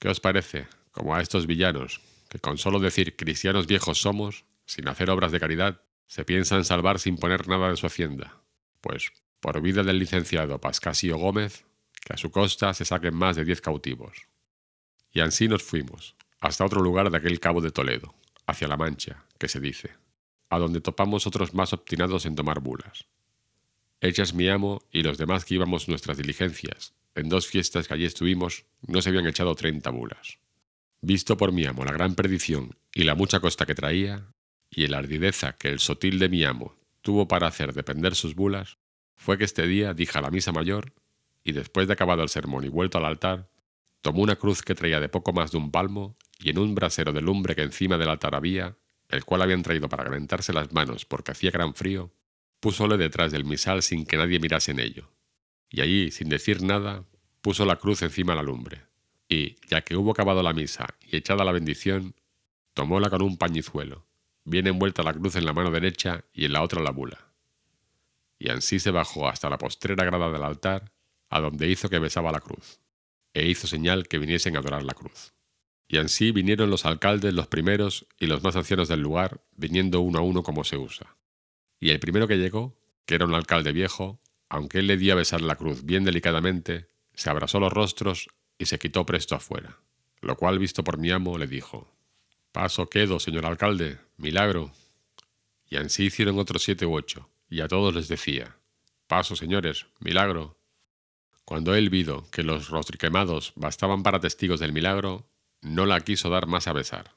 ¿Qué 0.00 0.08
os 0.08 0.20
parece, 0.20 0.66
como 0.92 1.14
a 1.14 1.20
estos 1.20 1.46
villanos, 1.46 2.00
que 2.28 2.38
con 2.38 2.58
solo 2.58 2.78
decir 2.78 3.16
cristianos 3.16 3.66
viejos 3.66 4.00
somos, 4.00 4.44
sin 4.66 4.88
hacer 4.88 5.08
obras 5.10 5.32
de 5.32 5.40
caridad, 5.40 5.80
se 6.06 6.24
piensan 6.24 6.64
salvar 6.64 6.98
sin 6.98 7.16
poner 7.16 7.48
nada 7.48 7.70
de 7.70 7.76
su 7.76 7.86
hacienda? 7.86 8.40
Pues, 8.80 9.12
por 9.40 9.60
vida 9.60 9.82
del 9.82 9.98
licenciado 9.98 10.60
Pascasio 10.60 11.16
Gómez, 11.18 11.64
que 12.04 12.14
a 12.14 12.16
su 12.16 12.30
costa 12.30 12.74
se 12.74 12.84
saquen 12.84 13.14
más 13.14 13.36
de 13.36 13.44
diez 13.44 13.60
cautivos. 13.60 14.16
Y 15.12 15.20
así 15.20 15.48
nos 15.48 15.62
fuimos, 15.62 16.16
hasta 16.40 16.64
otro 16.64 16.82
lugar 16.82 17.10
de 17.10 17.16
aquel 17.16 17.40
cabo 17.40 17.60
de 17.60 17.70
Toledo, 17.70 18.14
hacia 18.46 18.68
La 18.68 18.76
Mancha, 18.76 19.24
que 19.38 19.48
se 19.48 19.60
dice 19.60 20.04
a 20.54 20.58
donde 20.58 20.80
topamos 20.80 21.26
otros 21.26 21.52
más 21.52 21.72
obstinados 21.72 22.26
en 22.26 22.36
tomar 22.36 22.60
bulas. 22.60 23.06
Hechas 24.00 24.34
mi 24.34 24.48
amo 24.48 24.82
y 24.92 25.02
los 25.02 25.18
demás 25.18 25.44
que 25.44 25.54
íbamos 25.54 25.88
nuestras 25.88 26.16
diligencias, 26.16 26.94
en 27.14 27.28
dos 27.28 27.46
fiestas 27.46 27.88
que 27.88 27.94
allí 27.94 28.04
estuvimos, 28.04 28.64
no 28.86 29.02
se 29.02 29.08
habían 29.08 29.26
echado 29.26 29.54
treinta 29.54 29.90
bulas. 29.90 30.38
Visto 31.00 31.36
por 31.36 31.52
mi 31.52 31.64
amo 31.64 31.84
la 31.84 31.92
gran 31.92 32.14
perdición 32.14 32.76
y 32.94 33.04
la 33.04 33.14
mucha 33.14 33.40
costa 33.40 33.66
que 33.66 33.74
traía, 33.74 34.28
y 34.74 34.84
el 34.84 34.94
ardideza 34.94 35.56
que 35.56 35.68
el 35.68 35.78
sotil 35.78 36.18
de 36.18 36.28
mi 36.28 36.44
amo 36.44 36.76
tuvo 37.02 37.28
para 37.28 37.46
hacer 37.46 37.74
depender 37.74 38.14
sus 38.14 38.34
bulas, 38.34 38.78
fue 39.16 39.38
que 39.38 39.44
este 39.44 39.66
día 39.66 39.94
dije 39.94 40.18
a 40.18 40.22
la 40.22 40.30
misa 40.30 40.52
mayor, 40.52 40.92
y 41.44 41.52
después 41.52 41.86
de 41.86 41.92
acabado 41.92 42.22
el 42.22 42.28
sermón 42.28 42.64
y 42.64 42.68
vuelto 42.68 42.98
al 42.98 43.04
altar, 43.04 43.50
tomó 44.00 44.22
una 44.22 44.36
cruz 44.36 44.62
que 44.62 44.74
traía 44.74 45.00
de 45.00 45.08
poco 45.08 45.32
más 45.32 45.52
de 45.52 45.58
un 45.58 45.70
palmo, 45.70 46.16
y 46.38 46.50
en 46.50 46.58
un 46.58 46.74
brasero 46.74 47.12
de 47.12 47.20
lumbre 47.20 47.54
que 47.54 47.62
encima 47.62 47.98
del 47.98 48.08
altar 48.08 48.34
había, 48.34 48.76
el 49.08 49.24
cual 49.24 49.42
habían 49.42 49.62
traído 49.62 49.88
para 49.88 50.04
calentarse 50.04 50.52
las 50.52 50.72
manos 50.72 51.04
porque 51.04 51.32
hacía 51.32 51.50
gran 51.50 51.74
frío, 51.74 52.12
púsole 52.60 52.96
detrás 52.96 53.32
del 53.32 53.44
misal 53.44 53.82
sin 53.82 54.06
que 54.06 54.16
nadie 54.16 54.40
mirase 54.40 54.72
en 54.72 54.80
ello. 54.80 55.10
Y 55.70 55.80
allí, 55.80 56.10
sin 56.10 56.28
decir 56.28 56.62
nada, 56.62 57.04
puso 57.40 57.66
la 57.66 57.76
cruz 57.76 58.02
encima 58.02 58.32
de 58.32 58.36
la 58.36 58.42
lumbre. 58.42 58.82
Y, 59.28 59.56
ya 59.68 59.82
que 59.82 59.96
hubo 59.96 60.12
acabado 60.12 60.42
la 60.42 60.52
misa 60.52 60.86
y 61.00 61.16
echada 61.16 61.44
la 61.44 61.52
bendición, 61.52 62.14
tomóla 62.72 63.10
con 63.10 63.22
un 63.22 63.36
pañizuelo, 63.36 64.06
bien 64.44 64.66
envuelta 64.66 65.02
la 65.02 65.12
cruz 65.12 65.36
en 65.36 65.46
la 65.46 65.52
mano 65.52 65.70
derecha 65.70 66.24
y 66.32 66.44
en 66.44 66.52
la 66.52 66.62
otra 66.62 66.82
la 66.82 66.90
bula. 66.90 67.32
Y 68.38 68.50
así 68.50 68.78
se 68.78 68.90
bajó 68.90 69.28
hasta 69.28 69.48
la 69.48 69.58
postrera 69.58 70.04
grada 70.04 70.30
del 70.30 70.42
altar, 70.42 70.92
a 71.30 71.40
donde 71.40 71.68
hizo 71.68 71.88
que 71.88 71.98
besaba 71.98 72.32
la 72.32 72.40
cruz, 72.40 72.80
e 73.32 73.48
hizo 73.48 73.66
señal 73.66 74.06
que 74.06 74.18
viniesen 74.18 74.56
a 74.56 74.60
adorar 74.60 74.82
la 74.82 74.94
cruz. 74.94 75.32
Y 75.88 75.98
así 75.98 76.30
vinieron 76.30 76.70
los 76.70 76.86
alcaldes 76.86 77.34
los 77.34 77.46
primeros 77.46 78.06
y 78.18 78.26
los 78.26 78.42
más 78.42 78.56
ancianos 78.56 78.88
del 78.88 79.00
lugar, 79.00 79.42
viniendo 79.56 80.00
uno 80.00 80.18
a 80.18 80.22
uno 80.22 80.42
como 80.42 80.64
se 80.64 80.76
usa. 80.76 81.16
Y 81.80 81.90
el 81.90 82.00
primero 82.00 82.26
que 82.26 82.38
llegó, 82.38 82.76
que 83.06 83.14
era 83.14 83.26
un 83.26 83.34
alcalde 83.34 83.72
viejo, 83.72 84.20
aunque 84.48 84.78
él 84.78 84.86
le 84.86 84.96
dio 84.96 85.12
a 85.12 85.16
besar 85.16 85.40
la 85.40 85.56
cruz 85.56 85.84
bien 85.84 86.04
delicadamente, 86.04 86.88
se 87.14 87.30
abrazó 87.30 87.60
los 87.60 87.72
rostros 87.72 88.28
y 88.58 88.66
se 88.66 88.78
quitó 88.78 89.04
presto 89.04 89.34
afuera, 89.34 89.78
lo 90.20 90.36
cual 90.36 90.58
visto 90.58 90.84
por 90.84 90.98
mi 90.98 91.10
amo 91.10 91.38
le 91.38 91.46
dijo, 91.46 91.92
Paso 92.54 92.88
quedo, 92.88 93.18
señor 93.18 93.46
alcalde, 93.46 93.98
milagro. 94.16 94.70
Y 95.68 95.74
así 95.74 96.04
hicieron 96.04 96.38
otros 96.38 96.62
siete 96.62 96.86
u 96.86 96.94
ocho, 96.94 97.28
y 97.50 97.62
a 97.62 97.66
todos 97.66 97.92
les 97.92 98.06
decía, 98.06 98.58
Paso, 99.08 99.34
señores, 99.34 99.86
milagro. 99.98 100.56
Cuando 101.44 101.74
él 101.74 101.90
vido 101.90 102.30
que 102.30 102.44
los 102.44 102.68
rostriquemados 102.68 103.54
bastaban 103.56 104.04
para 104.04 104.20
testigos 104.20 104.60
del 104.60 104.72
milagro, 104.72 105.28
no 105.62 105.84
la 105.84 106.00
quiso 106.02 106.30
dar 106.30 106.46
más 106.46 106.68
a 106.68 106.72
besar. 106.72 107.16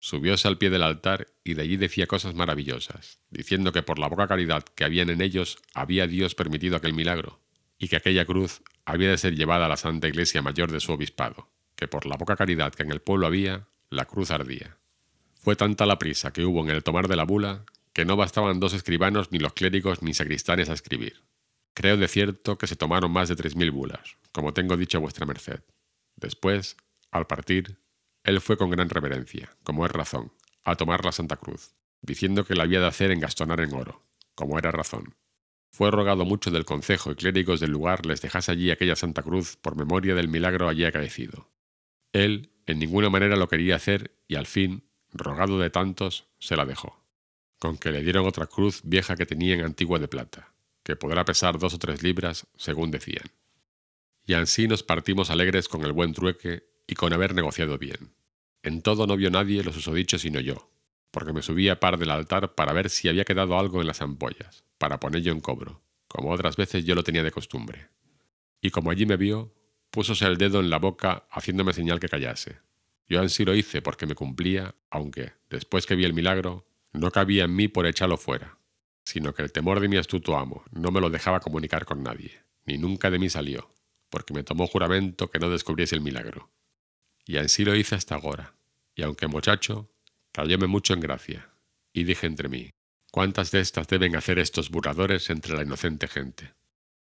Subióse 0.00 0.48
al 0.48 0.58
pie 0.58 0.68
del 0.68 0.82
altar 0.82 1.28
y 1.42 1.54
de 1.54 1.62
allí 1.62 1.78
decía 1.78 2.06
cosas 2.06 2.34
maravillosas, 2.34 3.20
diciendo 3.30 3.72
que 3.72 3.82
por 3.82 3.98
la 3.98 4.10
poca 4.10 4.28
caridad 4.28 4.64
que 4.64 4.84
habían 4.84 5.08
en 5.08 5.22
ellos 5.22 5.56
había 5.72 6.06
Dios 6.06 6.34
permitido 6.34 6.76
aquel 6.76 6.92
milagro, 6.92 7.40
y 7.78 7.88
que 7.88 7.96
aquella 7.96 8.26
cruz 8.26 8.60
había 8.84 9.08
de 9.08 9.16
ser 9.16 9.34
llevada 9.34 9.64
a 9.64 9.70
la 9.70 9.78
Santa 9.78 10.08
Iglesia 10.08 10.42
Mayor 10.42 10.70
de 10.70 10.80
su 10.80 10.92
obispado, 10.92 11.48
que 11.74 11.88
por 11.88 12.04
la 12.04 12.18
poca 12.18 12.36
caridad 12.36 12.74
que 12.74 12.82
en 12.82 12.92
el 12.92 13.00
pueblo 13.00 13.26
había, 13.26 13.66
la 13.90 14.04
cruz 14.04 14.30
ardía. 14.30 14.76
Fue 15.34 15.56
tanta 15.56 15.86
la 15.86 15.98
prisa 15.98 16.32
que 16.32 16.44
hubo 16.44 16.60
en 16.62 16.70
el 16.70 16.82
tomar 16.82 17.08
de 17.08 17.16
la 17.16 17.24
bula, 17.24 17.64
que 17.92 18.04
no 18.04 18.16
bastaban 18.16 18.60
dos 18.60 18.74
escribanos, 18.74 19.30
ni 19.30 19.38
los 19.38 19.52
clérigos, 19.52 20.02
ni 20.02 20.14
sacristanes 20.14 20.68
a 20.68 20.74
escribir. 20.74 21.22
Creo 21.74 21.96
de 21.96 22.08
cierto 22.08 22.56
que 22.56 22.66
se 22.66 22.76
tomaron 22.76 23.10
más 23.10 23.28
de 23.28 23.36
tres 23.36 23.56
mil 23.56 23.70
bulas, 23.70 24.16
como 24.32 24.54
tengo 24.54 24.76
dicho 24.76 24.98
a 24.98 25.00
vuestra 25.00 25.26
merced. 25.26 25.60
Después, 26.16 26.76
al 27.10 27.26
partir, 27.26 27.78
él 28.22 28.40
fue 28.40 28.56
con 28.56 28.70
gran 28.70 28.88
reverencia, 28.88 29.54
como 29.64 29.84
es 29.84 29.92
razón, 29.92 30.32
a 30.64 30.76
tomar 30.76 31.04
la 31.04 31.12
Santa 31.12 31.36
Cruz, 31.36 31.74
diciendo 32.00 32.44
que 32.44 32.54
la 32.54 32.62
había 32.62 32.80
de 32.80 32.86
hacer 32.86 33.10
en 33.10 33.20
gastonar 33.20 33.60
en 33.60 33.74
oro, 33.74 34.02
como 34.34 34.58
era 34.58 34.70
razón. 34.70 35.14
Fue 35.70 35.90
rogado 35.90 36.24
mucho 36.24 36.50
del 36.50 36.64
concejo 36.64 37.10
y 37.10 37.16
clérigos 37.16 37.60
del 37.60 37.72
lugar 37.72 38.06
les 38.06 38.22
dejase 38.22 38.52
allí 38.52 38.70
aquella 38.70 38.96
Santa 38.96 39.22
Cruz 39.22 39.56
por 39.56 39.76
memoria 39.76 40.14
del 40.14 40.28
milagro 40.28 40.68
allí 40.68 40.84
acaecido. 40.84 41.50
Él 42.12 42.53
en 42.66 42.78
ninguna 42.78 43.10
manera 43.10 43.36
lo 43.36 43.48
quería 43.48 43.76
hacer 43.76 44.12
y 44.26 44.36
al 44.36 44.46
fin, 44.46 44.84
rogado 45.12 45.58
de 45.58 45.70
tantos, 45.70 46.26
se 46.38 46.56
la 46.56 46.64
dejó, 46.64 47.04
con 47.58 47.78
que 47.78 47.90
le 47.90 48.02
dieron 48.02 48.26
otra 48.26 48.46
cruz 48.46 48.80
vieja 48.84 49.16
que 49.16 49.26
tenían 49.26 49.60
antigua 49.60 49.98
de 49.98 50.08
plata, 50.08 50.52
que 50.82 50.96
podrá 50.96 51.24
pesar 51.24 51.58
dos 51.58 51.74
o 51.74 51.78
tres 51.78 52.02
libras, 52.02 52.46
según 52.56 52.90
decían. 52.90 53.30
Y 54.26 54.34
así 54.34 54.66
nos 54.66 54.82
partimos 54.82 55.30
alegres 55.30 55.68
con 55.68 55.84
el 55.84 55.92
buen 55.92 56.14
trueque 56.14 56.66
y 56.86 56.94
con 56.94 57.12
haber 57.12 57.34
negociado 57.34 57.78
bien. 57.78 58.14
En 58.62 58.80
todo 58.80 59.06
no 59.06 59.16
vio 59.16 59.30
nadie 59.30 59.62
lo 59.62 59.72
susodicho 59.72 60.18
sino 60.18 60.40
yo, 60.40 60.70
porque 61.10 61.32
me 61.32 61.42
subí 61.42 61.68
a 61.68 61.80
par 61.80 61.98
del 61.98 62.10
altar 62.10 62.54
para 62.54 62.72
ver 62.72 62.88
si 62.88 63.08
había 63.08 63.24
quedado 63.24 63.58
algo 63.58 63.80
en 63.80 63.86
las 63.86 64.00
ampollas, 64.00 64.64
para 64.78 65.00
ponerlo 65.00 65.32
en 65.32 65.40
cobro, 65.40 65.82
como 66.08 66.30
otras 66.30 66.56
veces 66.56 66.84
yo 66.84 66.94
lo 66.94 67.04
tenía 67.04 67.22
de 67.22 67.30
costumbre. 67.30 67.88
Y 68.62 68.70
como 68.70 68.90
allí 68.90 69.04
me 69.04 69.18
vio, 69.18 69.52
púsose 69.94 70.26
el 70.26 70.38
dedo 70.38 70.58
en 70.58 70.70
la 70.70 70.78
boca 70.78 71.28
haciéndome 71.30 71.72
señal 71.72 72.00
que 72.00 72.08
callase. 72.08 72.58
Yo 73.08 73.20
ansí 73.20 73.44
lo 73.44 73.54
hice 73.54 73.80
porque 73.80 74.06
me 74.06 74.16
cumplía, 74.16 74.74
aunque, 74.90 75.34
después 75.48 75.86
que 75.86 75.94
vi 75.94 76.04
el 76.04 76.14
milagro, 76.14 76.66
no 76.92 77.12
cabía 77.12 77.44
en 77.44 77.54
mí 77.54 77.68
por 77.68 77.86
echarlo 77.86 78.16
fuera, 78.16 78.58
sino 79.04 79.34
que 79.34 79.42
el 79.42 79.52
temor 79.52 79.78
de 79.78 79.86
mi 79.86 79.96
astuto 79.96 80.36
amo 80.36 80.64
no 80.72 80.90
me 80.90 81.00
lo 81.00 81.10
dejaba 81.10 81.38
comunicar 81.38 81.84
con 81.84 82.02
nadie, 82.02 82.42
ni 82.64 82.76
nunca 82.76 83.08
de 83.08 83.20
mí 83.20 83.30
salió, 83.30 83.72
porque 84.10 84.34
me 84.34 84.42
tomó 84.42 84.66
juramento 84.66 85.30
que 85.30 85.38
no 85.38 85.48
descubriese 85.48 85.94
el 85.94 86.00
milagro. 86.00 86.50
Y 87.24 87.36
así 87.36 87.64
lo 87.64 87.76
hice 87.76 87.94
hasta 87.94 88.16
ahora, 88.16 88.56
y 88.96 89.04
aunque 89.04 89.28
muchacho, 89.28 89.88
cayóme 90.32 90.66
mucho 90.66 90.92
en 90.92 91.00
gracia, 91.00 91.50
y 91.92 92.02
dije 92.02 92.26
entre 92.26 92.48
mí, 92.48 92.70
¿Cuántas 93.12 93.52
de 93.52 93.60
estas 93.60 93.86
deben 93.86 94.16
hacer 94.16 94.40
estos 94.40 94.70
burladores 94.70 95.30
entre 95.30 95.54
la 95.54 95.62
inocente 95.62 96.08
gente? 96.08 96.52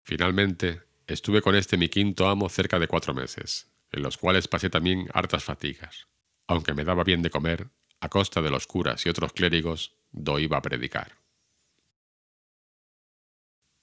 Finalmente, 0.03 0.83
estuve 1.13 1.43
con 1.43 1.55
este 1.55 1.77
mi 1.77 1.89
quinto 1.89 2.29
amo 2.29 2.49
cerca 2.49 2.79
de 2.79 2.89
cuatro 2.89 3.15
meses, 3.15 3.71
en 3.91 4.03
los 4.03 4.17
cuales 4.17 4.49
pasé 4.49 4.71
también 4.71 5.09
hartas 5.13 5.45
fatigas, 5.45 6.09
aunque 6.47 6.75
me 6.75 6.85
daba 6.85 7.05
bien 7.05 7.23
de 7.23 7.31
comer, 7.31 7.71
a 8.01 8.09
costa 8.09 8.43
de 8.43 8.51
los 8.51 8.67
curas 8.67 9.07
y 9.07 9.09
otros 9.09 9.33
clérigos, 9.33 9.97
do 10.11 10.39
iba 10.39 10.57
a 10.57 10.63
predicar. 10.63 11.19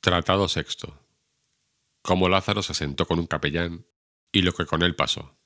Tratado 0.02 0.48
sexto. 0.48 1.00
Cómo 2.02 2.30
Lázaro 2.30 2.64
se 2.64 2.72
asentó 2.72 3.06
con 3.06 3.20
un 3.20 3.28
capellán 3.28 3.86
y 4.32 4.42
lo 4.42 4.54
que 4.54 4.66
con 4.66 4.84
él 4.84 4.96
pasó. 4.96 5.38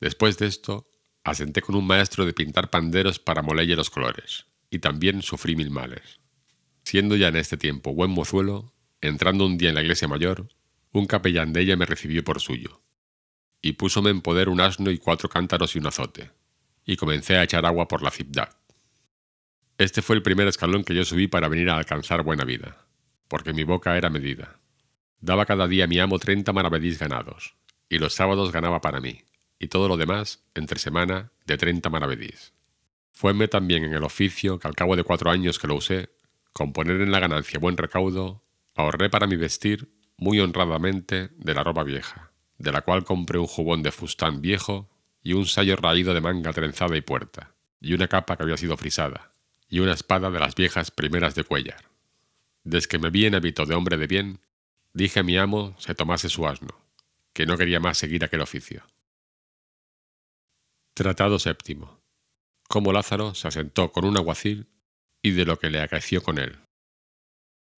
Después 0.00 0.38
de 0.38 0.46
esto, 0.46 0.88
asenté 1.22 1.62
con 1.62 1.74
un 1.74 1.86
maestro 1.86 2.26
de 2.26 2.32
pintar 2.32 2.70
panderos 2.70 3.18
para 3.18 3.42
molelle 3.42 3.76
los 3.76 3.90
colores, 3.90 4.46
y 4.70 4.78
también 4.78 5.22
sufrí 5.22 5.56
mil 5.56 5.70
males. 5.70 6.20
Siendo 6.84 7.16
ya 7.16 7.28
en 7.28 7.36
este 7.36 7.56
tiempo 7.56 7.94
buen 7.94 8.10
mozuelo, 8.10 8.74
entrando 9.00 9.46
un 9.46 9.56
día 9.56 9.70
en 9.70 9.74
la 9.74 9.82
iglesia 9.82 10.08
mayor, 10.08 10.48
un 10.94 11.06
capellán 11.06 11.52
de 11.52 11.60
ella 11.60 11.76
me 11.76 11.86
recibió 11.86 12.22
por 12.22 12.40
suyo, 12.40 12.80
y 13.60 13.72
púsome 13.72 14.10
en 14.10 14.20
poder 14.20 14.48
un 14.48 14.60
asno 14.60 14.92
y 14.92 14.98
cuatro 14.98 15.28
cántaros 15.28 15.74
y 15.74 15.80
un 15.80 15.88
azote, 15.88 16.30
y 16.86 16.96
comencé 16.96 17.36
a 17.36 17.42
echar 17.42 17.66
agua 17.66 17.88
por 17.88 18.00
la 18.00 18.12
ciudad. 18.12 18.56
Este 19.76 20.02
fue 20.02 20.14
el 20.14 20.22
primer 20.22 20.46
escalón 20.46 20.84
que 20.84 20.94
yo 20.94 21.04
subí 21.04 21.26
para 21.26 21.48
venir 21.48 21.68
a 21.68 21.78
alcanzar 21.78 22.22
buena 22.22 22.44
vida, 22.44 22.86
porque 23.26 23.52
mi 23.52 23.64
boca 23.64 23.96
era 23.96 24.08
medida. 24.08 24.60
Daba 25.18 25.46
cada 25.46 25.66
día 25.66 25.84
a 25.84 25.86
mi 25.88 25.98
amo 25.98 26.20
treinta 26.20 26.52
maravedís 26.52 27.00
ganados, 27.00 27.56
y 27.88 27.98
los 27.98 28.14
sábados 28.14 28.52
ganaba 28.52 28.80
para 28.80 29.00
mí, 29.00 29.24
y 29.58 29.66
todo 29.66 29.88
lo 29.88 29.96
demás, 29.96 30.44
entre 30.54 30.78
semana, 30.78 31.32
de 31.44 31.56
treinta 31.56 31.90
maravedís. 31.90 32.52
Fueme 33.10 33.48
también 33.48 33.82
en 33.82 33.94
el 33.94 34.04
oficio 34.04 34.60
que 34.60 34.68
al 34.68 34.76
cabo 34.76 34.94
de 34.94 35.02
cuatro 35.02 35.32
años 35.32 35.58
que 35.58 35.66
lo 35.66 35.74
usé, 35.74 36.10
con 36.52 36.72
poner 36.72 37.00
en 37.00 37.10
la 37.10 37.18
ganancia 37.18 37.58
buen 37.58 37.76
recaudo, 37.76 38.44
ahorré 38.76 39.10
para 39.10 39.26
mi 39.26 39.34
vestir, 39.34 39.93
muy 40.16 40.40
honradamente, 40.40 41.30
de 41.36 41.54
la 41.54 41.64
ropa 41.64 41.82
vieja, 41.82 42.32
de 42.58 42.72
la 42.72 42.82
cual 42.82 43.04
compré 43.04 43.38
un 43.38 43.46
jubón 43.46 43.82
de 43.82 43.92
fustán 43.92 44.40
viejo 44.40 44.90
y 45.22 45.32
un 45.32 45.46
sayo 45.46 45.76
raído 45.76 46.14
de 46.14 46.20
manga 46.20 46.52
trenzada 46.52 46.96
y 46.96 47.00
puerta, 47.00 47.54
y 47.80 47.94
una 47.94 48.08
capa 48.08 48.36
que 48.36 48.44
había 48.44 48.56
sido 48.56 48.76
frisada, 48.76 49.32
y 49.68 49.80
una 49.80 49.92
espada 49.92 50.30
de 50.30 50.40
las 50.40 50.54
viejas 50.54 50.90
primeras 50.90 51.34
de 51.34 51.44
Cuellar. 51.44 51.90
Desde 52.62 52.88
que 52.88 52.98
me 52.98 53.10
vi 53.10 53.26
en 53.26 53.34
hábito 53.34 53.66
de 53.66 53.74
hombre 53.74 53.96
de 53.96 54.06
bien, 54.06 54.40
dije 54.92 55.20
a 55.20 55.22
mi 55.22 55.36
amo 55.36 55.74
se 55.78 55.94
tomase 55.94 56.28
su 56.28 56.46
asno, 56.46 56.78
que 57.32 57.46
no 57.46 57.56
quería 57.56 57.80
más 57.80 57.98
seguir 57.98 58.24
aquel 58.24 58.40
oficio. 58.40 58.84
Tratado 60.94 61.38
séptimo 61.38 62.04
cómo 62.68 62.92
Lázaro 62.92 63.34
se 63.34 63.48
asentó 63.48 63.92
con 63.92 64.04
un 64.04 64.16
aguacil 64.16 64.66
y 65.22 65.30
de 65.30 65.44
lo 65.44 65.58
que 65.58 65.70
le 65.70 65.80
acaeció 65.80 66.22
con 66.22 66.38
él. 66.38 66.58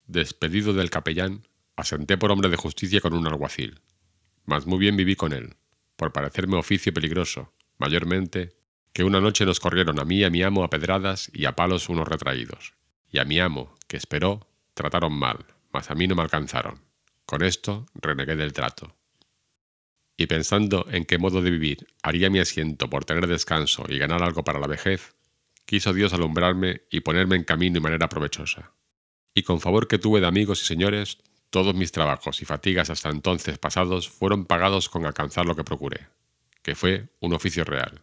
Despedido 0.06 0.72
del 0.72 0.90
capellán, 0.90 1.46
asenté 1.76 2.18
por 2.18 2.32
hombre 2.32 2.50
de 2.50 2.56
justicia 2.56 3.00
con 3.00 3.14
un 3.14 3.26
alguacil, 3.26 3.80
mas 4.44 4.66
muy 4.66 4.78
bien 4.78 4.96
viví 4.96 5.16
con 5.16 5.32
él, 5.32 5.56
por 5.96 6.12
parecerme 6.12 6.56
oficio 6.56 6.92
peligroso, 6.92 7.52
mayormente, 7.78 8.56
que 8.92 9.04
una 9.04 9.20
noche 9.20 9.44
nos 9.44 9.60
corrieron 9.60 10.00
a 10.00 10.04
mí 10.04 10.18
y 10.18 10.24
a 10.24 10.30
mi 10.30 10.42
amo 10.42 10.64
a 10.64 10.70
pedradas 10.70 11.30
y 11.32 11.44
a 11.44 11.54
palos 11.54 11.88
unos 11.88 12.08
retraídos, 12.08 12.74
y 13.10 13.18
a 13.18 13.24
mi 13.24 13.38
amo, 13.38 13.76
que 13.88 13.96
esperó, 13.96 14.48
trataron 14.74 15.12
mal, 15.12 15.46
mas 15.72 15.90
a 15.90 15.94
mí 15.94 16.06
no 16.06 16.14
me 16.14 16.22
alcanzaron. 16.22 16.80
Con 17.26 17.42
esto 17.42 17.86
renegué 17.94 18.36
del 18.36 18.52
trato 18.52 18.96
y 20.16 20.26
pensando 20.26 20.86
en 20.90 21.04
qué 21.04 21.18
modo 21.18 21.42
de 21.42 21.50
vivir 21.50 21.86
haría 22.02 22.30
mi 22.30 22.38
asiento 22.38 22.88
por 22.88 23.04
tener 23.04 23.26
descanso 23.26 23.84
y 23.88 23.98
ganar 23.98 24.22
algo 24.22 24.44
para 24.44 24.58
la 24.58 24.66
vejez, 24.66 25.14
quiso 25.66 25.92
Dios 25.92 26.14
alumbrarme 26.14 26.82
y 26.90 27.00
ponerme 27.00 27.36
en 27.36 27.44
camino 27.44 27.78
y 27.78 27.80
manera 27.80 28.08
provechosa. 28.08 28.72
Y 29.34 29.42
con 29.42 29.60
favor 29.60 29.88
que 29.88 29.98
tuve 29.98 30.20
de 30.20 30.26
amigos 30.26 30.62
y 30.62 30.64
señores, 30.64 31.18
todos 31.50 31.74
mis 31.74 31.92
trabajos 31.92 32.42
y 32.42 32.44
fatigas 32.44 32.90
hasta 32.90 33.08
entonces 33.08 33.58
pasados 33.58 34.08
fueron 34.08 34.44
pagados 34.44 34.88
con 34.88 35.06
alcanzar 35.06 35.46
lo 35.46 35.56
que 35.56 35.64
procuré, 35.64 36.08
que 36.62 36.74
fue 36.74 37.08
un 37.20 37.32
oficio 37.32 37.64
real, 37.64 38.02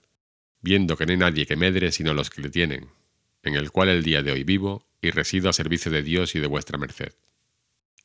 viendo 0.62 0.98
que 0.98 1.06
no 1.06 1.12
hay 1.12 1.18
nadie 1.18 1.46
que 1.46 1.56
medre 1.56 1.92
sino 1.92 2.14
los 2.14 2.30
que 2.30 2.42
le 2.42 2.50
tienen, 2.50 2.90
en 3.44 3.56
el 3.56 3.72
cual 3.72 3.90
el 3.90 4.04
día 4.04 4.24
de 4.24 4.32
hoy 4.32 4.44
vivo 4.44 4.88
y 5.02 5.12
resido 5.12 5.50
a 5.50 5.54
servicio 5.54 5.92
de 5.92 6.02
Dios 6.02 6.36
y 6.36 6.40
de 6.40 6.48
vuestra 6.48 6.78
merced. 6.78 7.14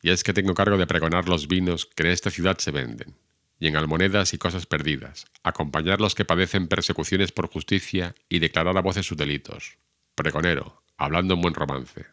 Y 0.02 0.10
es 0.10 0.22
que 0.22 0.32
tengo 0.32 0.54
cargo 0.54 0.76
de 0.76 0.86
pregonar 0.86 1.28
los 1.28 1.48
vinos 1.48 1.86
que 1.86 2.04
en 2.04 2.10
esta 2.10 2.30
ciudad 2.30 2.58
se 2.58 2.70
venden, 2.70 3.16
y 3.60 3.66
en 3.66 3.76
almonedas 3.76 4.34
y 4.34 4.38
cosas 4.38 4.66
perdidas, 4.66 5.26
acompañar 5.42 6.00
los 6.00 6.14
que 6.14 6.24
padecen 6.24 6.68
persecuciones 6.68 7.32
por 7.32 7.48
justicia 7.48 8.14
y 8.28 8.38
declarar 8.38 8.76
a 8.76 8.82
voces 8.82 9.06
sus 9.06 9.16
delitos. 9.16 9.78
Pregonero, 10.14 10.82
hablando 10.96 11.34
en 11.34 11.40
buen 11.40 11.54
romance, 11.54 12.06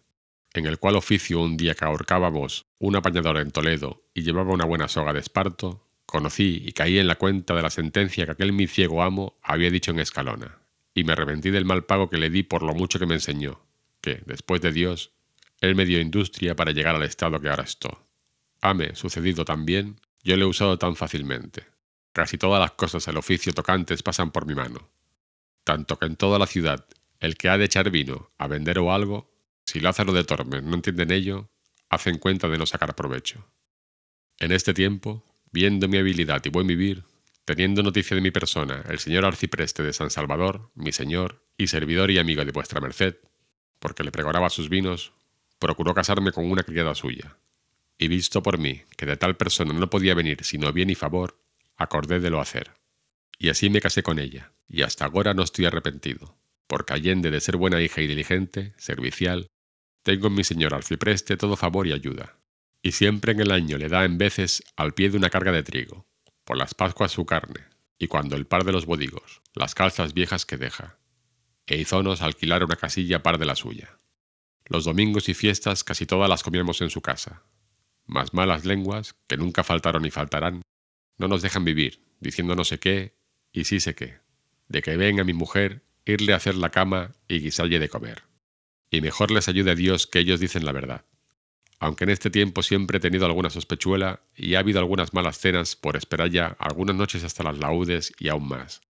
en 0.56 0.65
el 0.65 0.80
cual 0.80 0.95
oficio 0.95 1.41
un 1.41 1.57
día 1.57 1.76
que 1.76 1.86
ahorcábamos 1.86 2.65
un 2.80 2.95
apañador 2.95 3.38
en 3.38 3.52
Toledo 3.52 4.03
y 4.14 4.23
llevaba 4.23 4.53
una 4.53 4.65
buena 4.65 4.88
soga 4.88 5.11
de 5.11 5.19
esparto, 5.19 5.86
conocí 6.06 6.64
y 6.65 6.72
caí 6.72 6.98
en 6.98 7.07
la 7.07 7.15
cuenta 7.15 7.53
de 7.53 7.61
la 7.61 7.69
sentencia 7.69 8.26
que 8.26 8.32
aquel 8.32 8.53
mi 8.53 8.65
ciego 8.68 9.03
amo 9.03 9.38
había 9.44 9.69
dicho 9.69 9.91
en 9.91 9.99
Escalona, 9.99 10.60
y 10.94 11.03
me 11.03 11.11
arrepentí 11.11 11.52
del 11.52 11.65
mal 11.65 11.84
pago 11.84 12.10
que 12.10 12.18
le 12.18 12.30
di 12.30 12.44
por 12.44 12.64
lo 12.64 12.73
mucho 12.73 12.99
que 12.99 13.06
me 13.06 13.15
enseñó, 13.15 13.60
que, 13.99 14.22
después 14.26 14.61
de 14.61 14.72
Dios, 14.72 15.11
él 15.60 15.76
me 15.76 15.86
dio 15.86 15.99
industria 15.99 16.56
para 16.56 16.72
llegar 16.72 16.95
al 16.95 17.03
estado 17.03 17.40
que 17.41 17.49
ahora 17.49 17.64
estoy. 17.64 17.98
Hame 18.61 18.95
sucedido 18.95 19.44
también 19.44 19.99
yo 20.26 20.36
le 20.36 20.41
he 20.41 20.48
usado 20.48 20.80
tan 20.80 20.95
fácilmente. 20.95 21.68
Casi 22.11 22.40
todas 22.40 22.60
las 22.60 22.72
cosas 22.72 23.06
del 23.06 23.18
oficio 23.18 23.53
tocantes 23.53 24.02
pasan 24.02 24.32
por 24.32 24.48
mi 24.48 24.56
mano. 24.56 24.90
Tanto 25.64 25.99
que 25.99 26.07
en 26.07 26.15
toda 26.15 26.40
la 26.40 26.48
ciudad, 26.48 26.84
el 27.19 27.38
que 27.38 27.48
ha 27.48 27.60
de 27.60 27.65
echar 27.65 27.91
vino 27.91 28.32
a 28.40 28.48
vender 28.48 28.80
o 28.80 28.91
algo, 28.91 29.35
si 29.66 29.80
Lázaro 29.80 30.14
de 30.14 30.24
Tormes 30.24 30.64
no 30.64 30.76
entiende 30.76 31.04
en 31.04 31.12
ello, 31.12 31.50
hacen 31.90 32.18
cuenta 32.18 32.48
de 32.48 32.58
no 32.58 32.66
sacar 32.66 32.96
provecho. 32.96 33.46
En 34.40 34.52
este 34.52 34.74
tiempo, 34.74 35.24
viendo 35.52 35.88
mi 35.88 35.98
habilidad 35.98 36.42
y 36.46 36.50
buen 36.50 36.68
vivir, 36.68 37.04
teniendo 37.46 37.84
noticia 37.84 38.16
de 38.16 38.22
mi 38.22 38.32
persona 38.32 38.84
el 38.90 39.00
señor 39.00 39.26
arcipreste 39.26 39.84
de 39.84 39.94
San 39.94 40.10
Salvador, 40.10 40.72
mi 40.76 40.92
señor, 40.92 41.44
y 41.58 41.68
servidor 41.68 42.12
y 42.12 42.18
amigo 42.18 42.44
de 42.44 42.52
vuestra 42.52 42.82
merced, 42.82 43.18
porque 43.80 44.04
le 44.04 44.12
pregonaba 44.12 44.50
sus 44.50 44.70
vinos, 44.70 45.14
procuró 45.60 45.94
casarme 45.94 46.32
con 46.32 46.50
una 46.50 46.64
criada 46.64 46.96
suya, 46.96 47.38
y 47.98 48.08
visto 48.08 48.44
por 48.44 48.58
mí 48.58 48.82
que 48.98 49.06
de 49.06 49.18
tal 49.18 49.38
persona 49.38 49.74
no 49.74 49.90
podía 49.90 50.16
venir 50.16 50.44
sino 50.44 50.72
bien 50.74 50.90
y 50.90 50.96
favor, 50.96 51.40
acordé 51.78 52.20
de 52.20 52.30
lo 52.30 52.42
hacer. 52.42 52.72
Y 53.38 53.50
así 53.50 53.70
me 53.70 53.82
casé 53.82 54.04
con 54.04 54.20
ella, 54.20 54.52
y 54.68 54.82
hasta 54.82 55.06
ahora 55.06 55.34
no 55.34 55.44
estoy 55.44 55.66
arrepentido, 55.66 56.36
porque 56.68 56.94
allende 56.94 57.32
de 57.32 57.42
ser 57.42 57.58
buena 57.58 57.82
hija 57.82 58.02
y 58.02 58.08
diligente, 58.08 58.74
servicial, 58.78 59.48
tengo 60.06 60.27
en 60.27 60.36
mi 60.36 60.44
señor 60.44 60.76
arcipreste 60.76 61.36
todo 61.36 61.56
favor 61.56 61.88
y 61.88 61.91
ayuda, 61.91 62.38
y 62.84 62.91
siempre 62.91 63.32
en 63.32 63.40
el 63.40 63.49
año 63.49 63.80
le 63.80 63.90
da 63.90 64.06
en 64.06 64.19
veces 64.19 64.64
al 64.76 64.94
pie 64.94 65.10
de 65.10 65.18
una 65.18 65.32
carga 65.32 65.52
de 65.52 65.64
trigo, 65.64 66.06
por 66.44 66.57
las 66.57 66.76
Pascuas 66.76 67.11
su 67.11 67.26
carne, 67.26 67.61
y 67.98 68.06
cuando 68.06 68.36
el 68.36 68.45
par 68.45 68.65
de 68.65 68.72
los 68.72 68.86
bodigos, 68.86 69.41
las 69.56 69.73
calzas 69.73 70.14
viejas 70.14 70.45
que 70.45 70.57
deja, 70.57 70.99
e 71.65 71.77
hizónos 71.77 72.22
alquilar 72.22 72.64
una 72.64 72.76
casilla 72.76 73.23
par 73.23 73.40
de 73.40 73.48
la 73.48 73.56
suya. 73.56 73.98
Los 74.68 74.86
domingos 74.86 75.27
y 75.27 75.34
fiestas 75.34 75.84
casi 75.84 76.06
todas 76.06 76.30
las 76.30 76.44
comíamos 76.44 76.82
en 76.82 76.91
su 76.91 77.02
casa, 77.02 77.41
mas 78.06 78.32
malas 78.32 78.64
lenguas, 78.64 79.15
que 79.27 79.38
nunca 79.38 79.64
faltaron 79.64 80.03
ni 80.03 80.11
faltarán, 80.11 80.61
no 81.18 81.27
nos 81.27 81.41
dejan 81.41 81.65
vivir, 81.65 82.06
diciendo 82.19 82.56
no 82.56 82.64
sé 82.64 82.77
qué 82.77 83.18
y 83.52 83.64
sí 83.64 83.80
sé 83.80 83.95
qué, 83.95 84.19
de 84.68 84.84
que 84.84 84.98
ven 84.98 85.19
a 85.19 85.23
mi 85.23 85.34
mujer 85.34 85.84
irle 86.06 86.34
a 86.34 86.36
hacer 86.36 86.53
la 86.53 86.69
cama 86.69 87.15
y 87.27 87.40
guisalle 87.40 87.80
de 87.80 87.90
comer. 87.90 88.35
Y 88.96 89.02
mejor 89.02 89.32
les 89.32 89.48
ayude 89.48 89.76
Dios 89.76 90.08
que 90.08 90.20
ellos 90.20 90.40
dicen 90.40 90.66
la 90.66 90.72
verdad. 90.72 91.06
Aunque 91.80 92.06
en 92.06 92.12
este 92.12 92.30
tiempo 92.30 92.64
siempre 92.64 92.98
he 92.98 93.02
tenido 93.02 93.26
alguna 93.26 93.50
sospechuela 93.50 94.22
y 94.36 94.56
ha 94.56 94.60
habido 94.60 94.80
algunas 94.80 95.14
malas 95.14 95.38
cenas 95.38 95.76
por 95.76 95.98
esperar 95.98 96.30
ya 96.30 96.56
algunas 96.60 96.96
noches 96.96 97.24
hasta 97.24 97.44
las 97.44 97.58
laudes 97.58 98.14
y 98.18 98.30
aún 98.30 98.48
más. 98.48 98.82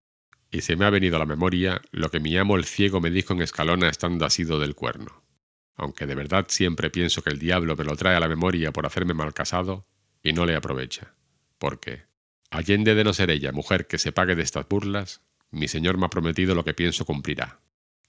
Y 0.50 0.60
se 0.60 0.76
me 0.76 0.84
ha 0.84 0.90
venido 0.90 1.16
a 1.16 1.18
la 1.18 1.26
memoria 1.26 1.82
lo 1.90 2.10
que 2.10 2.20
mi 2.20 2.36
amo 2.36 2.56
el 2.56 2.64
ciego 2.64 3.00
me 3.00 3.10
dijo 3.10 3.32
en 3.32 3.42
Escalona 3.42 3.88
estando 3.88 4.24
asido 4.24 4.60
del 4.60 4.74
cuerno 4.74 5.26
aunque 5.76 6.06
de 6.06 6.14
verdad 6.14 6.46
siempre 6.48 6.90
pienso 6.90 7.22
que 7.22 7.30
el 7.30 7.38
diablo 7.38 7.76
me 7.76 7.84
lo 7.84 7.96
trae 7.96 8.16
a 8.16 8.20
la 8.20 8.28
memoria 8.28 8.72
por 8.72 8.86
hacerme 8.86 9.14
mal 9.14 9.34
casado, 9.34 9.86
y 10.22 10.32
no 10.32 10.46
le 10.46 10.56
aprovecha. 10.56 11.14
Porque, 11.58 12.04
allende 12.50 12.94
de 12.94 13.04
no 13.04 13.12
ser 13.12 13.30
ella 13.30 13.52
mujer 13.52 13.86
que 13.86 13.98
se 13.98 14.12
pague 14.12 14.34
de 14.34 14.42
estas 14.42 14.66
burlas, 14.68 15.22
mi 15.50 15.68
señor 15.68 15.98
me 15.98 16.06
ha 16.06 16.10
prometido 16.10 16.54
lo 16.54 16.64
que 16.64 16.74
pienso 16.74 17.04
cumplirá. 17.04 17.60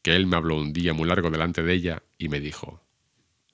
Que 0.02 0.15
él 0.15 0.28
me 0.28 0.38
habló 0.38 0.57
un 0.57 0.74
día 0.74 0.94
muy 0.94 1.07
largo 1.07 1.30
delante 1.30 1.64
de 1.64 1.74
ella 1.74 2.03
y 2.18 2.30
me 2.30 2.40
dijo, 2.40 2.82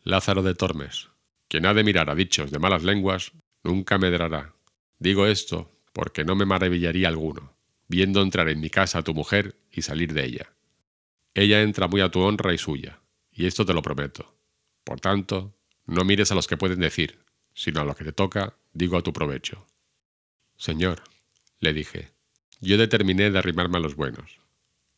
Lázaro 0.03 0.44
de 0.44 0.53
Tormes, 0.53 1.10
quien 1.48 1.65
ha 1.65 1.74
de 1.74 1.84
mirar 1.84 2.10
a 2.10 2.15
dichos 2.15 2.52
de 2.52 2.60
malas 2.60 2.84
lenguas, 2.84 3.32
nunca 3.64 3.98
medrará. 3.98 4.53
Digo 4.99 5.26
esto 5.28 5.72
porque 5.94 6.26
no 6.26 6.36
me 6.36 6.45
maravillaría 6.45 7.07
alguno, 7.07 7.53
viendo 7.88 8.22
entrar 8.22 8.49
en 8.49 8.60
mi 8.60 8.70
casa 8.70 8.99
a 8.99 9.03
tu 9.03 9.14
mujer 9.14 9.56
y 9.72 9.84
salir 9.84 10.14
de 10.14 10.26
ella. 10.26 10.53
Ella 11.34 11.61
entra 11.61 11.88
muy 11.88 12.02
a 12.02 12.10
tu 12.10 12.20
honra 12.20 12.53
y 12.53 12.57
suya, 12.57 12.99
y 13.32 13.45
esto 13.45 13.65
te 13.65 13.74
lo 13.74 13.82
prometo. 13.82 14.36
Por 14.84 14.99
tanto, 14.99 15.56
no 15.86 16.03
mires 16.03 16.32
a 16.32 16.36
los 16.36 16.48
que 16.48 16.57
pueden 16.57 16.80
decir, 16.80 17.20
sino 17.53 17.82
a 17.82 17.86
lo 17.86 17.95
que 17.95 18.03
te 18.03 18.11
toca, 18.11 18.56
digo 18.74 18.98
a 18.98 19.02
tu 19.02 19.14
provecho. 19.14 19.65
Señor, 20.57 21.03
le 21.60 21.74
dije, 21.74 22.11
yo 22.61 22.78
determiné 22.78 23.32
de 23.32 23.40
arrimarme 23.40 23.78
a 23.78 23.82
los 23.82 23.95
buenos. 23.95 24.40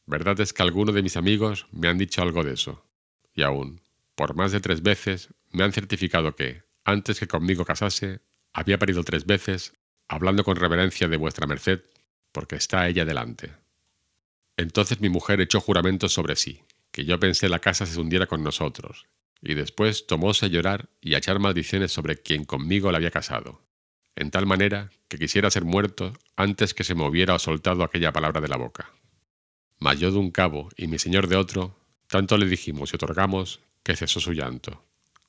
Verdad 0.07 0.39
es 0.39 0.53
que 0.53 0.63
algunos 0.63 0.93
de 0.93 1.01
mis 1.01 1.17
amigos 1.17 1.67
me 1.71 1.87
han 1.87 1.97
dicho 1.97 2.21
algo 2.21 2.43
de 2.43 2.53
eso, 2.53 2.85
y 3.33 3.41
aún, 3.41 3.81
por 4.15 4.35
más 4.35 4.51
de 4.51 4.59
tres 4.59 4.83
veces, 4.83 5.33
me 5.51 5.63
han 5.63 5.73
certificado 5.73 6.35
que, 6.35 6.63
antes 6.83 7.19
que 7.19 7.27
conmigo 7.27 7.65
casase, 7.65 8.21
había 8.53 8.77
parido 8.77 9.03
tres 9.03 9.25
veces, 9.25 9.73
hablando 10.07 10.43
con 10.43 10.55
reverencia 10.55 11.07
de 11.07 11.17
vuestra 11.17 11.47
merced, 11.47 11.81
porque 12.31 12.55
está 12.55 12.87
ella 12.87 13.05
delante. 13.05 13.53
Entonces 14.57 15.01
mi 15.01 15.09
mujer 15.09 15.41
echó 15.41 15.59
juramentos 15.59 16.13
sobre 16.13 16.35
sí, 16.35 16.61
que 16.91 17.03
yo 17.05 17.19
pensé 17.19 17.49
la 17.49 17.59
casa 17.59 17.85
se 17.85 17.99
hundiera 17.99 18.27
con 18.27 18.43
nosotros, 18.43 19.07
y 19.41 19.55
después 19.55 20.07
tomóse 20.07 20.45
a 20.45 20.49
llorar 20.49 20.89
y 21.01 21.15
a 21.15 21.17
echar 21.17 21.39
maldiciones 21.39 21.91
sobre 21.91 22.17
quien 22.17 22.45
conmigo 22.45 22.91
la 22.91 22.97
había 22.97 23.11
casado, 23.11 23.61
en 24.15 24.31
tal 24.31 24.45
manera 24.45 24.91
que 25.07 25.17
quisiera 25.17 25.51
ser 25.51 25.65
muerto 25.65 26.13
antes 26.35 26.73
que 26.73 26.83
se 26.83 26.95
me 26.95 27.07
hubiera 27.07 27.37
soltado 27.39 27.83
aquella 27.83 28.13
palabra 28.13 28.39
de 28.39 28.47
la 28.47 28.57
boca. 28.57 28.91
Mas 29.79 29.99
yo 29.99 30.11
de 30.11 30.17
un 30.17 30.31
cabo 30.31 30.69
y 30.77 30.87
mi 30.87 30.99
señor 30.99 31.27
de 31.27 31.35
otro, 31.35 31.77
tanto 32.07 32.37
le 32.37 32.47
dijimos 32.47 32.91
y 32.91 32.95
otorgamos 32.95 33.59
que 33.83 33.95
cesó 33.95 34.19
su 34.19 34.33
llanto, 34.33 34.83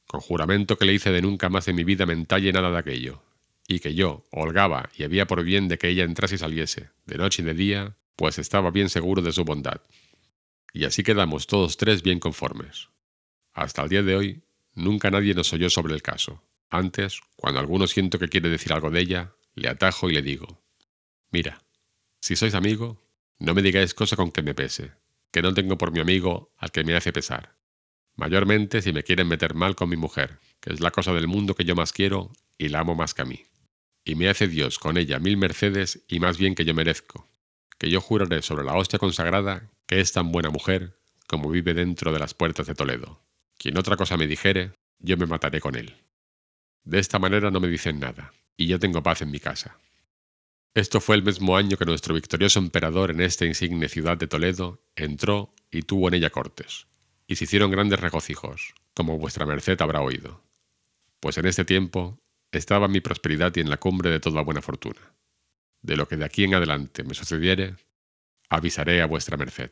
con 0.06 0.20
juramento 0.20 0.78
que 0.78 0.86
le 0.86 0.94
hice 0.94 1.10
de 1.10 1.23
nunca 1.23 1.48
más 1.48 1.68
en 1.68 1.77
mi 1.77 1.85
vida 1.85 2.06
mentalle 2.06 2.52
nada 2.52 2.70
de 2.70 2.78
aquello, 2.78 3.23
y 3.68 3.81
que 3.81 3.94
yo 3.94 4.24
holgaba 4.31 4.90
y 4.97 5.02
había 5.02 5.27
por 5.27 5.43
bien 5.43 5.68
de 5.68 5.78
que 5.78 5.89
ella 5.89 6.05
entrase 6.05 6.36
y 6.36 6.39
saliese, 6.39 6.90
de 7.06 7.18
noche 7.18 7.43
y 7.43 7.44
de 7.44 7.55
día, 7.55 7.97
pues 8.14 8.39
estaba 8.39 8.70
bien 8.70 8.89
seguro 8.89 9.23
de 9.23 9.32
su 9.32 9.44
bondad. 9.44 9.81
Y 10.73 10.85
así 10.85 11.02
quedamos 11.02 11.47
todos 11.47 11.77
tres 11.77 12.02
bien 12.02 12.20
conformes. 12.20 12.89
Hasta 13.52 13.82
el 13.82 13.89
día 13.89 14.02
de 14.02 14.16
hoy, 14.16 14.43
nunca 14.74 15.10
nadie 15.10 15.35
nos 15.35 15.52
oyó 15.52 15.70
sobre 15.70 15.94
el 15.94 16.02
caso. 16.02 16.43
Antes, 16.68 17.20
cuando 17.36 17.60
alguno 17.60 17.86
siento 17.86 18.18
que 18.18 18.28
quiere 18.28 18.48
decir 18.48 18.73
algo 18.73 18.90
de 18.90 19.01
ella, 19.01 19.32
le 19.55 19.68
atajo 19.68 20.10
y 20.10 20.12
le 20.12 20.23
digo, 20.23 20.62
mira, 21.31 21.62
si 22.20 22.36
sois 22.36 22.55
amigo, 22.55 23.06
no 23.39 23.55
me 23.55 23.63
digáis 23.63 23.95
cosa 23.95 24.17
con 24.17 24.33
que 24.33 24.43
me 24.43 24.55
pese, 24.55 24.93
que 25.31 25.43
no 25.43 25.53
tengo 25.53 25.77
por 25.77 25.93
mi 25.93 26.01
amigo 26.01 26.53
al 26.57 26.71
que 26.71 26.85
me 26.85 26.97
hace 26.97 27.13
pesar. 27.13 27.57
Mayormente 28.15 28.81
si 28.81 28.93
me 28.93 29.03
quieren 29.03 29.29
meter 29.29 29.55
mal 29.55 29.77
con 29.77 29.91
mi 29.91 29.97
mujer, 29.97 30.41
que 30.61 30.73
es 30.73 30.81
la 30.81 30.91
cosa 30.91 31.13
del 31.13 31.29
mundo 31.29 31.55
que 31.55 31.65
yo 31.65 31.75
más 31.75 31.93
quiero 31.93 32.33
y 32.57 32.69
la 32.69 32.81
amo 32.81 32.95
más 32.95 33.13
que 33.13 33.23
a 33.23 33.27
mí. 33.27 33.45
Y 34.05 34.15
me 34.15 34.29
hace 34.29 34.49
Dios 34.49 34.79
con 34.79 34.97
ella 34.97 35.19
mil 35.19 35.37
mercedes 35.37 36.05
y 36.09 36.21
más 36.21 36.39
bien 36.39 36.55
que 36.55 36.65
yo 36.65 36.75
merezco, 36.75 37.29
que 37.79 37.91
yo 37.91 38.01
juraré 38.01 38.41
sobre 38.41 38.65
la 38.65 38.75
hostia 38.75 38.99
consagrada 38.99 39.71
que 39.87 40.01
es 40.01 40.13
tan 40.13 40.33
buena 40.33 40.51
mujer 40.51 40.97
como 41.27 41.51
vive 41.51 41.75
dentro 41.75 42.13
de 42.13 42.19
las 42.19 42.35
puertas 42.35 42.67
de 42.67 42.75
Toledo. 42.75 43.21
Quien 43.59 43.77
otra 43.79 43.97
cosa 43.97 44.17
me 44.17 44.27
dijere, 44.27 44.73
yo 44.99 45.17
me 45.17 45.27
mataré 45.27 45.61
con 45.61 45.77
él. 45.77 45.97
De 46.85 46.99
esta 46.99 47.19
manera 47.19 47.51
no 47.51 47.61
me 47.61 47.69
dicen 47.69 47.99
nada, 47.99 48.33
y 48.57 48.67
yo 48.67 48.79
tengo 48.79 49.03
paz 49.03 49.23
en 49.23 49.31
mi 49.31 49.41
casa. 49.41 49.79
Esto 50.77 51.01
fue 51.01 51.16
el 51.16 51.23
mismo 51.23 51.57
año 51.57 51.78
que 51.78 51.86
nuestro 51.86 52.12
victorioso 52.12 52.59
emperador 52.59 53.11
en 53.11 53.23
esta 53.23 53.47
insigne 53.47 53.89
ciudad 53.89 54.19
de 54.19 54.27
Toledo 54.27 54.85
entró 54.94 55.55
y 55.70 55.81
tuvo 55.81 56.09
en 56.09 56.12
ella 56.12 56.28
cortes, 56.28 56.86
y 57.27 57.36
se 57.36 57.44
hicieron 57.44 57.70
grandes 57.70 57.98
regocijos, 57.98 58.74
como 58.93 59.16
vuestra 59.16 59.47
merced 59.47 59.81
habrá 59.81 60.03
oído. 60.03 60.44
Pues 61.19 61.39
en 61.39 61.47
este 61.47 61.65
tiempo 61.65 62.20
estaba 62.53 62.89
mi 62.89 63.01
prosperidad 63.01 63.57
y 63.57 63.61
en 63.61 63.70
la 63.70 63.78
cumbre 63.78 64.11
de 64.11 64.20
toda 64.20 64.43
buena 64.43 64.61
fortuna. 64.61 65.15
De 65.81 65.97
lo 65.97 66.07
que 66.07 66.19
de 66.19 66.27
aquí 66.27 66.44
en 66.44 66.55
adelante 66.55 67.05
me 67.05 67.15
sucediere, 67.15 67.77
avisaré 68.51 69.01
a 69.01 69.07
vuestra 69.07 69.39
merced. 69.39 69.70